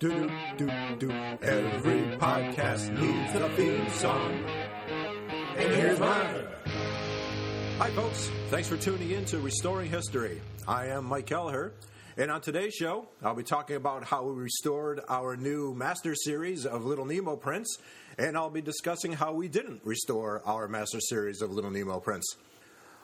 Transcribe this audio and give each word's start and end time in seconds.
Do 0.00 0.30
do 0.56 0.66
do 0.96 0.96
do. 0.96 1.10
Every 1.42 2.16
podcast 2.16 2.88
needs 2.98 3.34
a 3.34 3.50
theme 3.50 3.86
song. 3.90 4.32
And 5.58 5.74
here's 5.74 6.00
mine. 6.00 6.46
Hi, 7.76 7.90
folks. 7.90 8.30
Thanks 8.48 8.66
for 8.66 8.78
tuning 8.78 9.10
in 9.10 9.26
to 9.26 9.40
Restoring 9.40 9.90
History. 9.90 10.40
I 10.66 10.86
am 10.86 11.04
Mike 11.04 11.26
Kelleher. 11.26 11.74
And 12.16 12.30
on 12.30 12.40
today's 12.40 12.72
show, 12.72 13.08
I'll 13.22 13.34
be 13.34 13.42
talking 13.42 13.76
about 13.76 14.04
how 14.04 14.24
we 14.24 14.40
restored 14.40 15.02
our 15.06 15.36
new 15.36 15.74
master 15.74 16.14
series 16.14 16.64
of 16.64 16.86
Little 16.86 17.04
Nemo 17.04 17.36
prints, 17.36 17.76
and 18.16 18.38
I'll 18.38 18.48
be 18.48 18.62
discussing 18.62 19.12
how 19.12 19.34
we 19.34 19.48
didn't 19.48 19.82
restore 19.84 20.40
our 20.46 20.66
master 20.66 21.00
series 21.00 21.42
of 21.42 21.50
Little 21.50 21.70
Nemo 21.70 22.00
prints. 22.00 22.36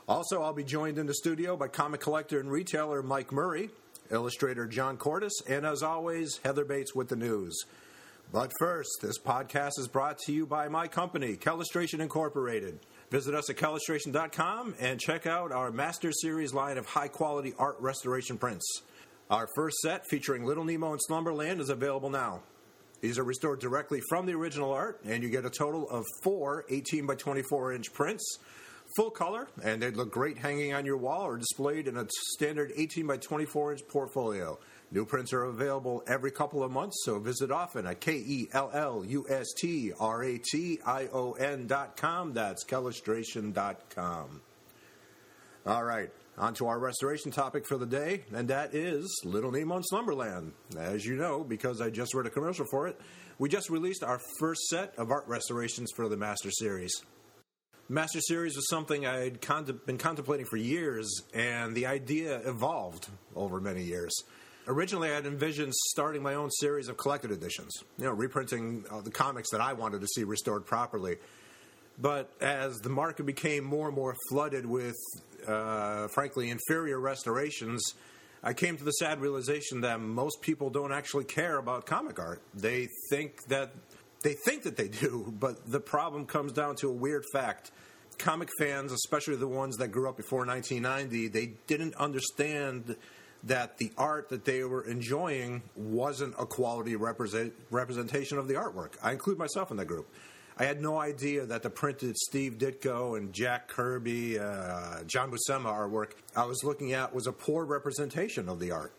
Also, 0.08 0.40
I'll 0.40 0.54
be 0.54 0.64
joined 0.64 0.96
in 0.96 1.04
the 1.04 1.14
studio 1.14 1.58
by 1.58 1.68
comic 1.68 2.00
collector 2.00 2.40
and 2.40 2.50
retailer 2.50 3.02
Mike 3.02 3.32
Murray, 3.32 3.68
illustrator 4.10 4.66
John 4.66 4.96
Cordes, 4.96 5.42
and 5.48 5.64
as 5.64 5.82
always, 5.82 6.38
Heather 6.44 6.64
Bates 6.64 6.94
with 6.94 7.08
the 7.08 7.16
news. 7.16 7.64
But 8.32 8.52
first, 8.58 8.90
this 9.02 9.18
podcast 9.18 9.78
is 9.78 9.88
brought 9.88 10.18
to 10.26 10.32
you 10.32 10.46
by 10.46 10.68
my 10.68 10.88
company, 10.88 11.36
Kellustration 11.36 12.00
Incorporated. 12.00 12.80
Visit 13.10 13.34
us 13.34 13.48
at 13.48 13.56
kellustration.com 13.56 14.74
and 14.80 14.98
check 14.98 15.26
out 15.26 15.52
our 15.52 15.70
Master 15.70 16.10
Series 16.12 16.52
line 16.52 16.76
of 16.76 16.86
high 16.86 17.08
quality 17.08 17.54
art 17.58 17.76
restoration 17.78 18.36
prints. 18.36 18.82
Our 19.30 19.48
first 19.54 19.78
set 19.78 20.02
featuring 20.08 20.44
Little 20.44 20.64
Nemo 20.64 20.92
in 20.92 20.98
Slumberland 20.98 21.60
is 21.60 21.68
available 21.68 22.10
now. 22.10 22.42
These 23.00 23.18
are 23.18 23.24
restored 23.24 23.60
directly 23.60 24.00
from 24.08 24.26
the 24.26 24.34
original 24.34 24.72
art, 24.72 25.00
and 25.04 25.22
you 25.22 25.28
get 25.28 25.44
a 25.44 25.50
total 25.50 25.88
of 25.90 26.04
four 26.24 26.64
18 26.68 27.06
by 27.06 27.14
24 27.14 27.74
inch 27.74 27.92
prints, 27.92 28.38
full 28.96 29.10
color, 29.10 29.46
and 29.62 29.82
they'd 29.82 29.96
look 29.96 30.10
great 30.10 30.38
hanging 30.38 30.72
on 30.72 30.86
your 30.86 30.96
wall 30.96 31.22
or 31.22 31.36
displayed 31.36 31.86
in 31.86 31.96
a 31.96 32.06
standard 32.32 32.72
18 32.74 33.06
by 33.06 33.18
24 33.18 33.72
inch 33.72 33.88
portfolio. 33.88 34.58
New 34.90 35.04
prints 35.04 35.32
are 35.32 35.44
available 35.44 36.02
every 36.06 36.30
couple 36.30 36.62
of 36.62 36.70
months, 36.70 37.02
so 37.04 37.18
visit 37.18 37.50
often 37.50 37.86
at 37.86 38.00
K 38.00 38.12
E 38.12 38.48
L 38.52 38.70
L 38.72 39.04
U 39.04 39.26
S 39.28 39.52
T 39.58 39.92
R 39.98 40.22
A 40.22 40.38
T 40.38 40.78
I 40.86 41.08
O 41.12 41.32
N 41.32 41.66
dot 41.66 41.96
com. 41.96 42.32
That's 42.32 42.64
Kellustration 42.64 43.52
dot 43.52 43.90
com. 43.90 44.40
All 45.66 45.82
right, 45.82 46.10
on 46.38 46.54
to 46.54 46.68
our 46.68 46.78
restoration 46.78 47.32
topic 47.32 47.66
for 47.66 47.76
the 47.76 47.86
day, 47.86 48.22
and 48.32 48.48
that 48.48 48.74
is 48.74 49.20
Little 49.24 49.50
Nemo 49.50 49.78
in 49.78 49.82
Slumberland. 49.82 50.52
As 50.78 51.04
you 51.04 51.16
know, 51.16 51.42
because 51.42 51.80
I 51.80 51.90
just 51.90 52.14
read 52.14 52.26
a 52.26 52.30
commercial 52.30 52.66
for 52.70 52.86
it, 52.86 53.00
we 53.38 53.48
just 53.48 53.68
released 53.68 54.04
our 54.04 54.20
first 54.38 54.62
set 54.68 54.94
of 54.96 55.10
art 55.10 55.24
restorations 55.26 55.90
for 55.96 56.08
the 56.08 56.16
Master 56.16 56.52
Series. 56.52 56.92
Master 57.88 58.20
Series 58.20 58.56
was 58.56 58.68
something 58.68 59.06
I'd 59.06 59.40
contem- 59.40 59.84
been 59.86 59.98
contemplating 59.98 60.46
for 60.46 60.56
years, 60.56 61.22
and 61.32 61.72
the 61.74 61.86
idea 61.86 62.40
evolved 62.44 63.08
over 63.36 63.60
many 63.60 63.84
years. 63.84 64.12
Originally, 64.66 65.10
I 65.10 65.14
had 65.14 65.26
envisioned 65.26 65.72
starting 65.92 66.20
my 66.20 66.34
own 66.34 66.50
series 66.50 66.88
of 66.88 66.96
collected 66.96 67.30
editions, 67.30 67.72
you 67.96 68.04
know, 68.06 68.10
reprinting 68.10 68.84
uh, 68.90 69.02
the 69.02 69.12
comics 69.12 69.50
that 69.52 69.60
I 69.60 69.74
wanted 69.74 70.00
to 70.00 70.08
see 70.08 70.24
restored 70.24 70.66
properly. 70.66 71.18
But 71.96 72.28
as 72.40 72.76
the 72.80 72.88
market 72.88 73.24
became 73.24 73.62
more 73.62 73.86
and 73.86 73.94
more 73.96 74.16
flooded 74.28 74.66
with, 74.66 74.96
uh, 75.46 76.08
frankly, 76.08 76.50
inferior 76.50 76.98
restorations, 76.98 77.94
I 78.42 78.52
came 78.52 78.76
to 78.76 78.84
the 78.84 78.92
sad 78.92 79.20
realization 79.20 79.82
that 79.82 80.00
most 80.00 80.42
people 80.42 80.70
don't 80.70 80.92
actually 80.92 81.24
care 81.24 81.58
about 81.58 81.86
comic 81.86 82.18
art. 82.18 82.42
They 82.52 82.88
think 83.10 83.44
that 83.46 83.70
they 84.26 84.34
think 84.34 84.64
that 84.64 84.76
they 84.76 84.88
do, 84.88 85.32
but 85.40 85.70
the 85.70 85.80
problem 85.80 86.26
comes 86.26 86.52
down 86.52 86.74
to 86.76 86.88
a 86.88 86.92
weird 86.92 87.24
fact. 87.32 87.70
Comic 88.18 88.48
fans, 88.58 88.92
especially 88.92 89.36
the 89.36 89.46
ones 89.46 89.76
that 89.76 89.88
grew 89.88 90.08
up 90.08 90.16
before 90.16 90.44
1990, 90.44 91.28
they 91.28 91.52
didn't 91.66 91.94
understand 91.94 92.96
that 93.44 93.78
the 93.78 93.92
art 93.96 94.30
that 94.30 94.44
they 94.44 94.64
were 94.64 94.82
enjoying 94.84 95.62
wasn't 95.76 96.34
a 96.38 96.46
quality 96.46 96.96
represent, 96.96 97.52
representation 97.70 98.38
of 98.38 98.48
the 98.48 98.54
artwork. 98.54 98.94
I 99.02 99.12
include 99.12 99.38
myself 99.38 99.70
in 99.70 99.76
that 99.76 99.84
group. 99.84 100.08
I 100.58 100.64
had 100.64 100.80
no 100.80 100.98
idea 100.98 101.44
that 101.44 101.62
the 101.62 101.70
printed 101.70 102.16
Steve 102.16 102.56
Ditko 102.58 103.18
and 103.18 103.32
Jack 103.32 103.68
Kirby, 103.68 104.38
uh, 104.38 105.04
John 105.06 105.30
Buscema 105.30 105.66
artwork 105.66 106.12
I 106.34 106.46
was 106.46 106.64
looking 106.64 106.94
at 106.94 107.14
was 107.14 107.26
a 107.26 107.32
poor 107.32 107.66
representation 107.66 108.48
of 108.48 108.58
the 108.58 108.72
art. 108.72 108.94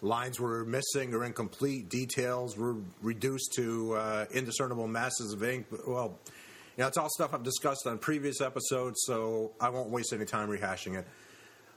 Lines 0.00 0.38
were 0.38 0.64
missing 0.64 1.14
or 1.14 1.24
incomplete. 1.24 1.88
Details 1.88 2.56
were 2.56 2.76
reduced 3.02 3.52
to 3.56 3.94
uh, 3.94 4.26
indiscernible 4.30 4.86
masses 4.86 5.32
of 5.32 5.42
ink. 5.42 5.66
Well, 5.86 6.18
you 6.76 6.82
know, 6.82 6.86
it's 6.88 6.96
all 6.96 7.10
stuff 7.10 7.34
I've 7.34 7.42
discussed 7.42 7.86
on 7.86 7.98
previous 7.98 8.40
episodes, 8.40 9.02
so 9.04 9.52
I 9.60 9.70
won't 9.70 9.90
waste 9.90 10.12
any 10.12 10.24
time 10.24 10.48
rehashing 10.48 10.96
it. 10.96 11.06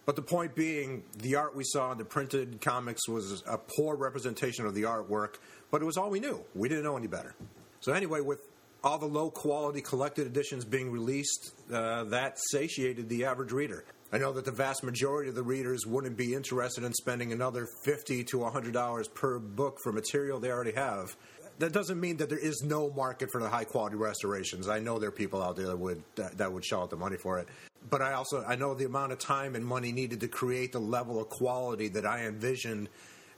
But 0.06 0.16
the 0.16 0.22
point 0.22 0.56
being, 0.56 1.04
the 1.18 1.36
art 1.36 1.56
we 1.56 1.64
saw 1.64 1.92
in 1.92 1.98
the 1.98 2.06
printed 2.06 2.62
comics 2.62 3.08
was 3.08 3.44
a 3.48 3.58
poor 3.58 3.96
representation 3.96 4.66
of 4.66 4.76
the 4.76 4.84
artwork, 4.84 5.36
but 5.72 5.82
it 5.82 5.86
was 5.86 5.98
all 5.98 6.10
we 6.10 6.20
knew. 6.20 6.44
We 6.54 6.70
didn't 6.70 6.84
know 6.84 6.98
any 6.98 7.08
better. 7.08 7.36
So, 7.80 7.94
anyway, 7.94 8.22
with 8.22 8.48
all 8.84 8.98
the 8.98 9.08
low 9.08 9.30
quality 9.30 9.82
collected 9.82 10.28
editions 10.28 10.66
being 10.66 10.92
released, 10.92 11.54
uh, 11.72 12.06
that 12.06 12.38
satiated 12.52 13.10
the 13.10 13.26
average 13.26 13.52
reader. 13.52 13.86
I 14.14 14.18
know 14.18 14.34
that 14.34 14.44
the 14.44 14.52
vast 14.52 14.84
majority 14.84 15.30
of 15.30 15.36
the 15.36 15.44
readers 15.44 15.86
wouldn't 15.86 16.18
be 16.18 16.34
interested 16.34 16.84
in 16.84 16.94
spending 16.94 17.32
another 17.32 17.66
50 17.86 18.26
to 18.26 18.38
$100 18.40 19.14
per 19.14 19.40
book 19.40 19.78
for 19.82 19.94
material 19.94 20.40
they 20.40 20.52
already 20.52 20.74
have. 20.74 21.16
That 21.60 21.72
doesn't 21.72 22.00
mean 22.00 22.18
that 22.18 22.28
there 22.28 22.38
is 22.38 22.62
no 22.62 22.92
market 22.92 23.32
for 23.32 23.40
the 23.40 23.48
high 23.48 23.64
quality 23.64 23.96
restorations. 23.96 24.68
I 24.68 24.80
know 24.80 25.00
there 25.00 25.10
are 25.10 25.14
people 25.14 25.42
out 25.42 25.56
there 25.56 25.68
that 25.68 25.78
would 25.78 26.04
that, 26.16 26.38
that 26.40 26.52
would 26.52 26.66
shell 26.66 26.82
out 26.82 26.90
the 26.90 26.98
money 26.98 27.18
for 27.18 27.40
it. 27.40 27.48
But 27.90 28.02
I 28.02 28.14
also 28.14 28.44
I 28.44 28.56
know 28.56 28.74
the 28.74 28.86
amount 28.86 29.12
of 29.12 29.20
time 29.20 29.56
and 29.56 29.66
money 29.66 29.92
needed 29.92 30.20
to 30.22 30.28
create 30.28 30.72
the 30.72 30.80
level 30.80 31.22
of 31.22 31.30
quality 31.30 31.88
that 31.90 32.06
I 32.06 32.26
envisioned 32.26 32.90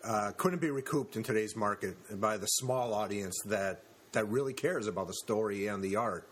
uh, 0.03 0.31
couldn't 0.37 0.59
be 0.59 0.71
recouped 0.71 1.17
in 1.17 1.23
today's 1.23 1.55
market 1.55 1.97
by 2.19 2.37
the 2.37 2.47
small 2.47 2.93
audience 2.93 3.37
that 3.45 3.81
that 4.13 4.29
really 4.29 4.53
cares 4.53 4.87
about 4.87 5.07
the 5.07 5.13
story 5.13 5.67
and 5.67 5.83
the 5.83 5.97
art. 5.97 6.27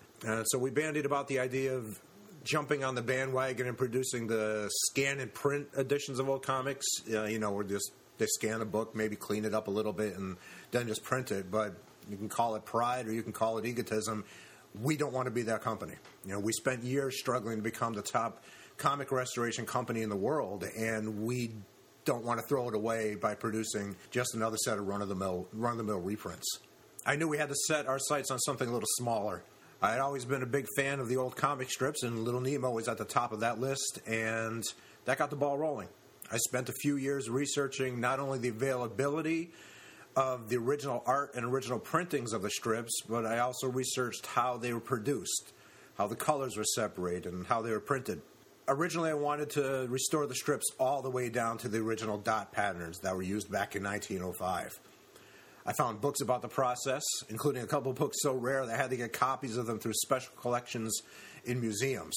So 0.45 0.59
we 0.59 0.69
bandied 0.69 1.05
about 1.05 1.27
the 1.27 1.39
idea 1.39 1.75
of 1.75 1.99
jumping 2.43 2.83
on 2.83 2.95
the 2.95 3.01
bandwagon 3.01 3.67
and 3.67 3.77
producing 3.77 4.27
the 4.27 4.69
scan 4.87 5.19
and 5.19 5.33
print 5.33 5.67
editions 5.77 6.19
of 6.19 6.29
old 6.29 6.43
comics. 6.43 6.85
Uh, 7.11 7.23
you 7.23 7.39
know, 7.39 7.51
where 7.51 7.63
just 7.63 7.91
they 8.17 8.25
scan 8.27 8.61
a 8.61 8.65
book, 8.65 8.95
maybe 8.95 9.15
clean 9.15 9.45
it 9.45 9.53
up 9.53 9.67
a 9.67 9.71
little 9.71 9.93
bit, 9.93 10.17
and 10.17 10.37
then 10.71 10.87
just 10.87 11.03
print 11.03 11.31
it. 11.31 11.51
But 11.51 11.75
you 12.09 12.17
can 12.17 12.29
call 12.29 12.55
it 12.55 12.65
pride 12.65 13.07
or 13.07 13.13
you 13.13 13.23
can 13.23 13.33
call 13.33 13.57
it 13.57 13.65
egotism. 13.65 14.25
We 14.81 14.95
don't 14.95 15.13
want 15.13 15.25
to 15.25 15.31
be 15.31 15.43
that 15.43 15.61
company. 15.61 15.95
You 16.25 16.33
know, 16.33 16.39
we 16.39 16.53
spent 16.53 16.83
years 16.83 17.19
struggling 17.19 17.57
to 17.57 17.61
become 17.61 17.93
the 17.93 18.01
top 18.01 18.43
comic 18.77 19.11
restoration 19.11 19.65
company 19.65 20.01
in 20.01 20.09
the 20.09 20.15
world, 20.15 20.63
and 20.63 21.23
we 21.23 21.51
don't 22.05 22.23
want 22.23 22.39
to 22.39 22.45
throw 22.47 22.67
it 22.69 22.75
away 22.75 23.15
by 23.15 23.35
producing 23.35 23.95
just 24.09 24.33
another 24.33 24.57
set 24.57 24.77
of 24.77 24.87
run 24.87 25.01
of 25.01 25.09
the 25.09 25.15
mill 25.15 25.47
run 25.53 25.73
of 25.73 25.77
the 25.77 25.83
mill 25.83 25.99
reprints. 25.99 26.59
I 27.05 27.15
knew 27.15 27.27
we 27.27 27.37
had 27.37 27.49
to 27.49 27.55
set 27.67 27.87
our 27.87 27.99
sights 27.99 28.31
on 28.31 28.39
something 28.39 28.67
a 28.67 28.71
little 28.71 28.89
smaller. 28.97 29.43
I 29.83 29.89
had 29.89 29.99
always 29.99 30.25
been 30.25 30.43
a 30.43 30.47
big 30.47 30.67
fan 30.75 30.99
of 30.99 31.07
the 31.07 31.17
old 31.17 31.35
comic 31.35 31.71
strips, 31.71 32.03
and 32.03 32.23
Little 32.23 32.39
Nemo 32.39 32.69
was 32.69 32.87
at 32.87 32.99
the 32.99 33.05
top 33.05 33.31
of 33.31 33.39
that 33.39 33.59
list, 33.59 33.99
and 34.05 34.63
that 35.05 35.17
got 35.17 35.31
the 35.31 35.35
ball 35.35 35.57
rolling. 35.57 35.87
I 36.31 36.37
spent 36.37 36.69
a 36.69 36.73
few 36.73 36.97
years 36.97 37.31
researching 37.31 37.99
not 37.99 38.19
only 38.19 38.37
the 38.37 38.49
availability 38.49 39.49
of 40.15 40.49
the 40.49 40.57
original 40.57 41.01
art 41.07 41.33
and 41.33 41.43
original 41.43 41.79
printings 41.79 42.31
of 42.31 42.43
the 42.43 42.51
strips, 42.51 43.01
but 43.09 43.25
I 43.25 43.39
also 43.39 43.67
researched 43.67 44.27
how 44.27 44.57
they 44.57 44.71
were 44.71 44.79
produced, 44.79 45.51
how 45.97 46.05
the 46.05 46.15
colors 46.15 46.57
were 46.57 46.63
separated, 46.63 47.33
and 47.33 47.47
how 47.47 47.63
they 47.63 47.71
were 47.71 47.79
printed. 47.79 48.21
Originally, 48.67 49.09
I 49.09 49.15
wanted 49.15 49.49
to 49.51 49.87
restore 49.89 50.27
the 50.27 50.35
strips 50.35 50.67
all 50.79 51.01
the 51.01 51.09
way 51.09 51.29
down 51.29 51.57
to 51.57 51.67
the 51.67 51.79
original 51.79 52.19
dot 52.19 52.51
patterns 52.51 52.99
that 52.99 53.15
were 53.15 53.23
used 53.23 53.51
back 53.51 53.75
in 53.75 53.83
1905. 53.83 54.79
I 55.65 55.73
found 55.73 56.01
books 56.01 56.21
about 56.21 56.41
the 56.41 56.47
process, 56.47 57.03
including 57.29 57.63
a 57.63 57.67
couple 57.67 57.93
books 57.93 58.17
so 58.21 58.33
rare 58.33 58.65
that 58.65 58.73
I 58.73 58.77
had 58.77 58.89
to 58.89 58.97
get 58.97 59.13
copies 59.13 59.57
of 59.57 59.67
them 59.67 59.79
through 59.79 59.93
special 59.93 60.33
collections 60.35 61.01
in 61.45 61.61
museums. 61.61 62.15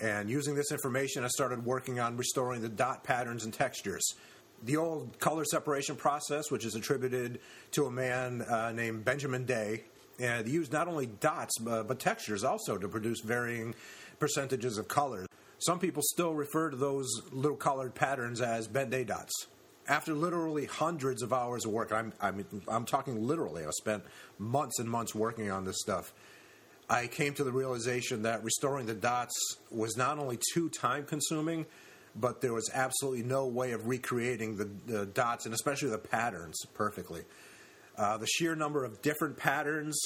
And 0.00 0.30
using 0.30 0.54
this 0.54 0.72
information, 0.72 1.24
I 1.24 1.28
started 1.28 1.64
working 1.64 2.00
on 2.00 2.16
restoring 2.16 2.62
the 2.62 2.68
dot 2.68 3.04
patterns 3.04 3.44
and 3.44 3.52
textures. 3.52 4.14
The 4.62 4.78
old 4.78 5.18
color 5.18 5.44
separation 5.44 5.96
process, 5.96 6.50
which 6.50 6.64
is 6.64 6.74
attributed 6.74 7.40
to 7.72 7.86
a 7.86 7.90
man 7.90 8.42
uh, 8.42 8.72
named 8.72 9.04
Benjamin 9.04 9.44
Day, 9.44 9.84
and 10.18 10.48
used 10.48 10.72
not 10.72 10.88
only 10.88 11.06
dots 11.06 11.58
but, 11.58 11.88
but 11.88 11.98
textures 11.98 12.44
also 12.44 12.78
to 12.78 12.88
produce 12.88 13.20
varying 13.20 13.74
percentages 14.18 14.78
of 14.78 14.88
color. 14.88 15.26
Some 15.58 15.78
people 15.78 16.02
still 16.02 16.34
refer 16.34 16.70
to 16.70 16.76
those 16.76 17.08
little 17.32 17.56
colored 17.56 17.94
patterns 17.94 18.40
as 18.40 18.66
Ben 18.66 18.88
Day 18.88 19.04
dots 19.04 19.46
after 19.90 20.14
literally 20.14 20.66
hundreds 20.66 21.20
of 21.20 21.32
hours 21.32 21.66
of 21.66 21.72
work, 21.72 21.90
I'm, 21.92 22.12
I'm, 22.20 22.46
I'm 22.68 22.86
talking 22.86 23.26
literally, 23.26 23.64
I 23.66 23.70
spent 23.70 24.04
months 24.38 24.78
and 24.78 24.88
months 24.88 25.16
working 25.16 25.50
on 25.50 25.64
this 25.64 25.80
stuff. 25.80 26.14
I 26.88 27.08
came 27.08 27.34
to 27.34 27.44
the 27.44 27.50
realization 27.50 28.22
that 28.22 28.44
restoring 28.44 28.86
the 28.86 28.94
dots 28.94 29.34
was 29.68 29.96
not 29.96 30.18
only 30.20 30.38
too 30.54 30.68
time 30.68 31.04
consuming, 31.06 31.66
but 32.14 32.40
there 32.40 32.54
was 32.54 32.70
absolutely 32.72 33.24
no 33.24 33.48
way 33.48 33.72
of 33.72 33.88
recreating 33.88 34.56
the, 34.56 34.70
the 34.86 35.06
dots 35.06 35.44
and 35.44 35.54
especially 35.54 35.90
the 35.90 35.98
patterns 35.98 36.64
perfectly. 36.74 37.22
Uh, 37.98 38.16
the 38.16 38.26
sheer 38.26 38.54
number 38.54 38.84
of 38.84 39.02
different 39.02 39.36
patterns 39.36 40.00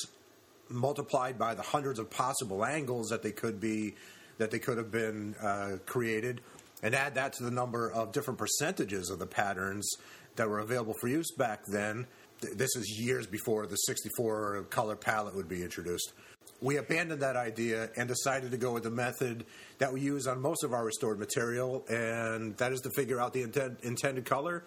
multiplied 0.71 1.39
by 1.39 1.55
the 1.55 1.63
hundreds 1.63 1.99
of 1.99 2.09
possible 2.09 2.65
angles 2.65 3.09
that 3.09 3.23
they 3.23 3.33
could 3.33 3.61
be 3.61 3.95
that 4.39 4.51
they 4.51 4.59
could 4.59 4.79
have 4.79 4.91
been 4.91 5.35
uh, 5.43 5.77
created 5.87 6.41
and 6.85 6.95
add 6.95 7.15
that 7.17 7.33
to 7.33 7.43
the 7.43 7.51
number 7.51 7.91
of 7.91 8.13
different 8.13 8.39
percentages 8.39 9.11
of 9.11 9.19
the 9.19 9.27
patterns 9.27 9.91
that 10.37 10.49
were 10.49 10.61
available 10.61 10.95
for 11.01 11.09
use 11.09 11.33
back 11.33 11.65
then. 11.67 12.07
Th- 12.41 12.55
This 12.57 12.77
is 12.77 13.01
years 13.01 13.27
before 13.27 13.67
the 13.67 13.77
64 13.77 14.65
color 14.71 14.95
palette 14.95 15.35
would 15.35 15.49
be 15.49 15.63
introduced. 15.63 16.13
We 16.61 16.77
abandoned 16.77 17.21
that 17.23 17.37
idea 17.37 17.91
and 17.97 18.07
decided 18.09 18.51
to 18.53 18.57
go 18.57 18.73
with 18.73 18.85
the 18.85 18.91
method 18.91 19.45
that 19.79 19.93
we 19.93 20.01
use 20.01 20.27
on 20.27 20.41
most 20.41 20.63
of 20.63 20.73
our 20.73 20.85
restored 20.85 21.19
material, 21.19 21.85
and 21.89 22.57
that 22.59 22.73
is 22.73 22.81
to 22.83 22.91
figure 22.91 23.21
out 23.21 23.33
the 23.33 23.43
intent, 23.43 23.81
intended 23.83 24.25
color 24.25 24.63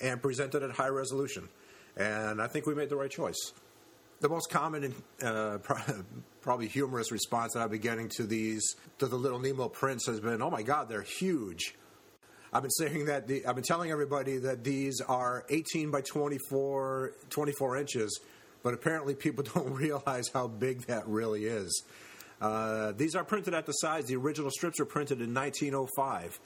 and 0.00 0.20
present 0.22 0.54
it 0.54 0.62
at 0.62 0.70
high 0.70 0.88
resolution. 0.88 1.48
And 1.96 2.40
I 2.40 2.46
think 2.48 2.66
we 2.66 2.74
made 2.74 2.88
the 2.90 2.96
right 2.96 3.10
choice. 3.10 3.52
The 4.22 4.28
most 4.28 4.50
common 4.50 4.84
and 4.84 4.94
uh, 5.20 5.58
probably 6.42 6.68
humorous 6.68 7.10
response 7.10 7.54
that 7.54 7.62
I've 7.64 7.72
been 7.72 7.80
getting 7.80 8.08
to 8.10 8.22
these 8.22 8.76
to 8.98 9.06
the 9.06 9.16
Little 9.16 9.40
Nemo 9.40 9.68
prints 9.68 10.06
has 10.06 10.20
been, 10.20 10.40
"Oh 10.40 10.48
my 10.48 10.62
God, 10.62 10.88
they're 10.88 11.02
huge." 11.02 11.74
I've 12.52 12.62
been 12.62 12.70
saying 12.70 13.06
that 13.06 13.26
the, 13.26 13.44
I've 13.44 13.56
been 13.56 13.64
telling 13.64 13.90
everybody 13.90 14.38
that 14.38 14.62
these 14.62 15.00
are 15.00 15.44
18 15.50 15.90
by 15.90 16.02
24, 16.02 17.14
24 17.30 17.76
inches, 17.78 18.20
but 18.62 18.74
apparently 18.74 19.16
people 19.16 19.42
don't 19.54 19.72
realize 19.72 20.28
how 20.32 20.46
big 20.46 20.82
that 20.82 21.08
really 21.08 21.46
is. 21.46 21.82
Uh, 22.40 22.92
these 22.92 23.16
are 23.16 23.24
printed 23.24 23.54
at 23.54 23.66
the 23.66 23.72
size. 23.72 24.04
The 24.04 24.14
original 24.14 24.52
strips 24.52 24.78
were 24.78 24.86
printed 24.86 25.20
in 25.20 25.34
1905. 25.34 26.38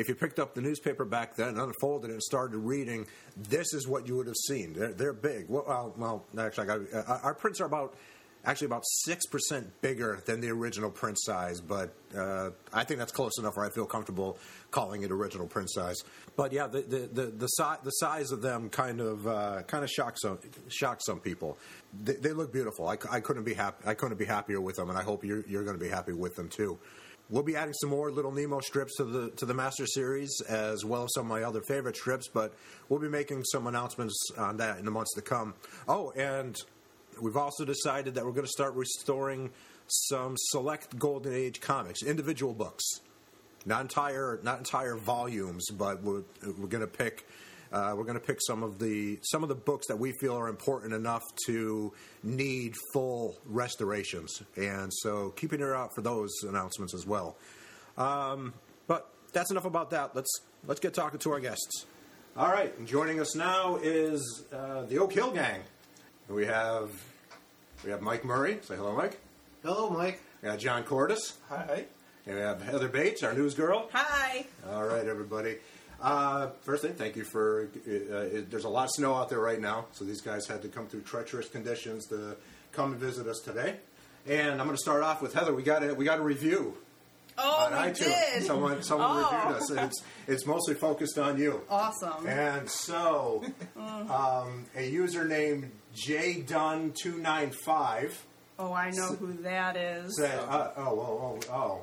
If 0.00 0.08
you 0.08 0.14
picked 0.14 0.38
up 0.38 0.54
the 0.54 0.62
newspaper 0.62 1.04
back 1.04 1.36
then, 1.36 1.58
unfolded 1.58 2.10
it, 2.10 2.14
and 2.14 2.22
started 2.22 2.58
reading, 2.58 3.06
this 3.36 3.74
is 3.74 3.86
what 3.86 4.08
you 4.08 4.16
would 4.16 4.26
have 4.26 4.36
seen. 4.36 4.72
They're, 4.72 4.92
they're 4.92 5.12
big. 5.12 5.46
Well, 5.48 5.94
well, 5.96 6.24
actually, 6.38 6.66
got, 6.66 6.80
uh, 6.92 7.18
our 7.22 7.34
prints 7.34 7.60
are 7.60 7.66
about 7.66 7.94
actually 8.42 8.66
about 8.66 8.82
six 8.86 9.26
percent 9.26 9.68
bigger 9.82 10.22
than 10.24 10.40
the 10.40 10.48
original 10.48 10.90
print 10.90 11.18
size, 11.20 11.60
but 11.60 11.94
uh, 12.16 12.48
I 12.72 12.84
think 12.84 12.98
that's 12.98 13.12
close 13.12 13.38
enough 13.38 13.56
where 13.56 13.66
I 13.66 13.70
feel 13.70 13.84
comfortable 13.84 14.38
calling 14.70 15.02
it 15.02 15.10
original 15.10 15.46
print 15.46 15.70
size. 15.70 16.02
But 16.36 16.52
yeah, 16.52 16.66
the 16.66 16.80
the 16.80 16.98
the, 17.12 17.26
the, 17.26 17.46
si- 17.46 17.80
the 17.84 17.90
size 17.90 18.30
of 18.32 18.40
them 18.40 18.70
kind 18.70 19.00
of 19.02 19.26
uh, 19.26 19.62
kind 19.64 19.84
of 19.84 19.90
shocks 19.90 20.22
some 20.22 20.38
shocks 20.68 21.04
some 21.04 21.20
people. 21.20 21.58
They, 22.02 22.14
they 22.14 22.32
look 22.32 22.50
beautiful. 22.52 22.88
I, 22.88 22.96
I 23.10 23.20
couldn't 23.20 23.44
be 23.44 23.52
happy. 23.54 23.84
I 23.86 23.92
couldn't 23.92 24.16
be 24.16 24.24
happier 24.24 24.60
with 24.62 24.76
them, 24.76 24.88
and 24.88 24.98
I 24.98 25.02
hope 25.02 25.22
you're 25.22 25.44
you're 25.46 25.64
going 25.64 25.76
to 25.76 25.84
be 25.84 25.90
happy 25.90 26.12
with 26.14 26.36
them 26.36 26.48
too. 26.48 26.78
We'll 27.30 27.44
be 27.44 27.54
adding 27.54 27.74
some 27.74 27.90
more 27.90 28.10
Little 28.10 28.32
Nemo 28.32 28.58
strips 28.58 28.96
to 28.96 29.04
the 29.04 29.30
to 29.36 29.46
the 29.46 29.54
Master 29.54 29.86
Series, 29.86 30.40
as 30.48 30.84
well 30.84 31.04
as 31.04 31.14
some 31.14 31.26
of 31.26 31.28
my 31.28 31.44
other 31.44 31.60
favorite 31.62 31.96
strips. 31.96 32.26
But 32.26 32.52
we'll 32.88 32.98
be 32.98 33.08
making 33.08 33.44
some 33.44 33.68
announcements 33.68 34.16
on 34.36 34.56
that 34.56 34.80
in 34.80 34.84
the 34.84 34.90
months 34.90 35.14
to 35.14 35.22
come. 35.22 35.54
Oh, 35.86 36.10
and 36.10 36.56
we've 37.22 37.36
also 37.36 37.64
decided 37.64 38.16
that 38.16 38.24
we're 38.24 38.32
going 38.32 38.46
to 38.46 38.52
start 38.52 38.74
restoring 38.74 39.50
some 39.86 40.34
select 40.36 40.98
Golden 40.98 41.32
Age 41.32 41.60
comics, 41.60 42.02
individual 42.02 42.52
books, 42.52 42.84
not 43.64 43.82
entire 43.82 44.40
not 44.42 44.58
entire 44.58 44.96
volumes, 44.96 45.66
but 45.70 46.02
we're, 46.02 46.22
we're 46.58 46.66
going 46.66 46.80
to 46.80 46.88
pick. 46.88 47.28
Uh, 47.72 47.94
we're 47.96 48.04
going 48.04 48.18
to 48.18 48.24
pick 48.24 48.38
some 48.46 48.62
of 48.62 48.78
the 48.78 49.18
some 49.22 49.42
of 49.42 49.48
the 49.48 49.54
books 49.54 49.86
that 49.86 49.98
we 49.98 50.12
feel 50.12 50.36
are 50.36 50.48
important 50.48 50.92
enough 50.92 51.22
to 51.46 51.92
need 52.22 52.74
full 52.92 53.36
restorations, 53.46 54.42
and 54.56 54.92
so 54.92 55.30
keep 55.30 55.52
an 55.52 55.60
ear 55.60 55.74
out 55.74 55.94
for 55.94 56.02
those 56.02 56.30
announcements 56.42 56.94
as 56.94 57.06
well. 57.06 57.36
Um, 57.96 58.54
but 58.86 59.08
that's 59.32 59.50
enough 59.50 59.66
about 59.66 59.90
that. 59.90 60.16
Let's 60.16 60.40
let's 60.66 60.80
get 60.80 60.94
talking 60.94 61.20
to 61.20 61.30
our 61.32 61.40
guests. 61.40 61.86
All 62.36 62.48
right, 62.50 62.76
and 62.78 62.86
joining 62.86 63.20
us 63.20 63.34
now 63.36 63.76
is 63.76 64.44
uh, 64.52 64.82
the 64.82 64.98
Oak 64.98 65.12
Hill 65.12 65.30
Gang. 65.30 65.60
We 66.28 66.46
have 66.46 66.90
we 67.84 67.90
have 67.90 68.02
Mike 68.02 68.24
Murray. 68.24 68.58
Say 68.62 68.76
hello, 68.76 68.96
Mike. 68.96 69.20
Hello, 69.62 69.90
Mike. 69.90 70.20
We 70.42 70.48
got 70.48 70.58
John 70.58 70.84
Cordis. 70.84 71.38
Hi. 71.48 71.84
And 72.26 72.34
we 72.36 72.40
have 72.40 72.62
Heather 72.62 72.88
Bates, 72.88 73.22
our 73.22 73.32
news 73.34 73.54
girl. 73.54 73.88
Hi. 73.92 74.46
All 74.70 74.84
right, 74.84 75.06
everybody. 75.06 75.56
Uh, 76.00 76.48
first 76.62 76.82
thing, 76.82 76.94
thank 76.94 77.16
you 77.16 77.24
for. 77.24 77.68
Uh, 77.86 77.90
it, 77.90 78.50
there's 78.50 78.64
a 78.64 78.68
lot 78.68 78.84
of 78.84 78.90
snow 78.92 79.14
out 79.14 79.28
there 79.28 79.40
right 79.40 79.60
now, 79.60 79.86
so 79.92 80.04
these 80.04 80.20
guys 80.22 80.46
had 80.46 80.62
to 80.62 80.68
come 80.68 80.86
through 80.86 81.02
treacherous 81.02 81.48
conditions 81.48 82.06
to 82.08 82.36
come 82.72 82.92
and 82.92 83.00
visit 83.00 83.26
us 83.26 83.40
today. 83.44 83.76
And 84.26 84.50
I'm 84.60 84.66
going 84.66 84.70
to 84.70 84.76
start 84.78 85.02
off 85.02 85.20
with 85.22 85.32
Heather. 85.34 85.54
We 85.54 85.62
got 85.62 85.82
a 85.82 85.94
we 85.94 86.04
got 86.04 86.18
a 86.18 86.22
review 86.22 86.76
Oh, 87.38 87.66
on 87.66 87.72
iTunes. 87.72 87.98
did. 88.34 88.42
Someone 88.44 88.82
someone 88.82 89.08
Oh. 89.12 89.38
reviewed 89.44 89.62
us. 89.62 89.70
It's 89.70 90.02
it's 90.26 90.46
mostly 90.46 90.74
focused 90.74 91.18
on 91.18 91.38
you. 91.38 91.62
Awesome. 91.70 92.26
And 92.26 92.68
so, 92.70 93.44
um, 93.76 94.66
a 94.76 94.86
user 94.86 95.24
named 95.26 95.70
JDunn295 95.96 98.12
oh, 98.58 98.72
I 98.72 98.90
know 98.90 99.08
who 99.14 99.32
that 99.42 99.76
is. 99.76 100.16
said, 100.18 100.38
uh, 100.48 100.70
oh, 100.76 100.82
oh, 100.86 101.38
oh, 101.50 101.54
oh. 101.54 101.80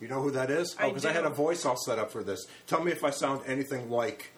You 0.00 0.08
know 0.08 0.20
who 0.22 0.30
that 0.32 0.50
is? 0.50 0.76
Oh, 0.80 0.88
because 0.88 1.04
I, 1.04 1.10
do. 1.10 1.16
had 1.16 1.24
a 1.24 1.30
voice 1.30 1.64
all 1.64 1.76
set 1.76 1.98
up 1.98 2.10
for 2.10 2.22
this. 2.22 2.46
Tell 2.66 2.82
me 2.82 2.92
if 2.92 3.02
I 3.04 3.10
sound 3.10 3.40
anything 3.46 3.90
like. 3.90 4.30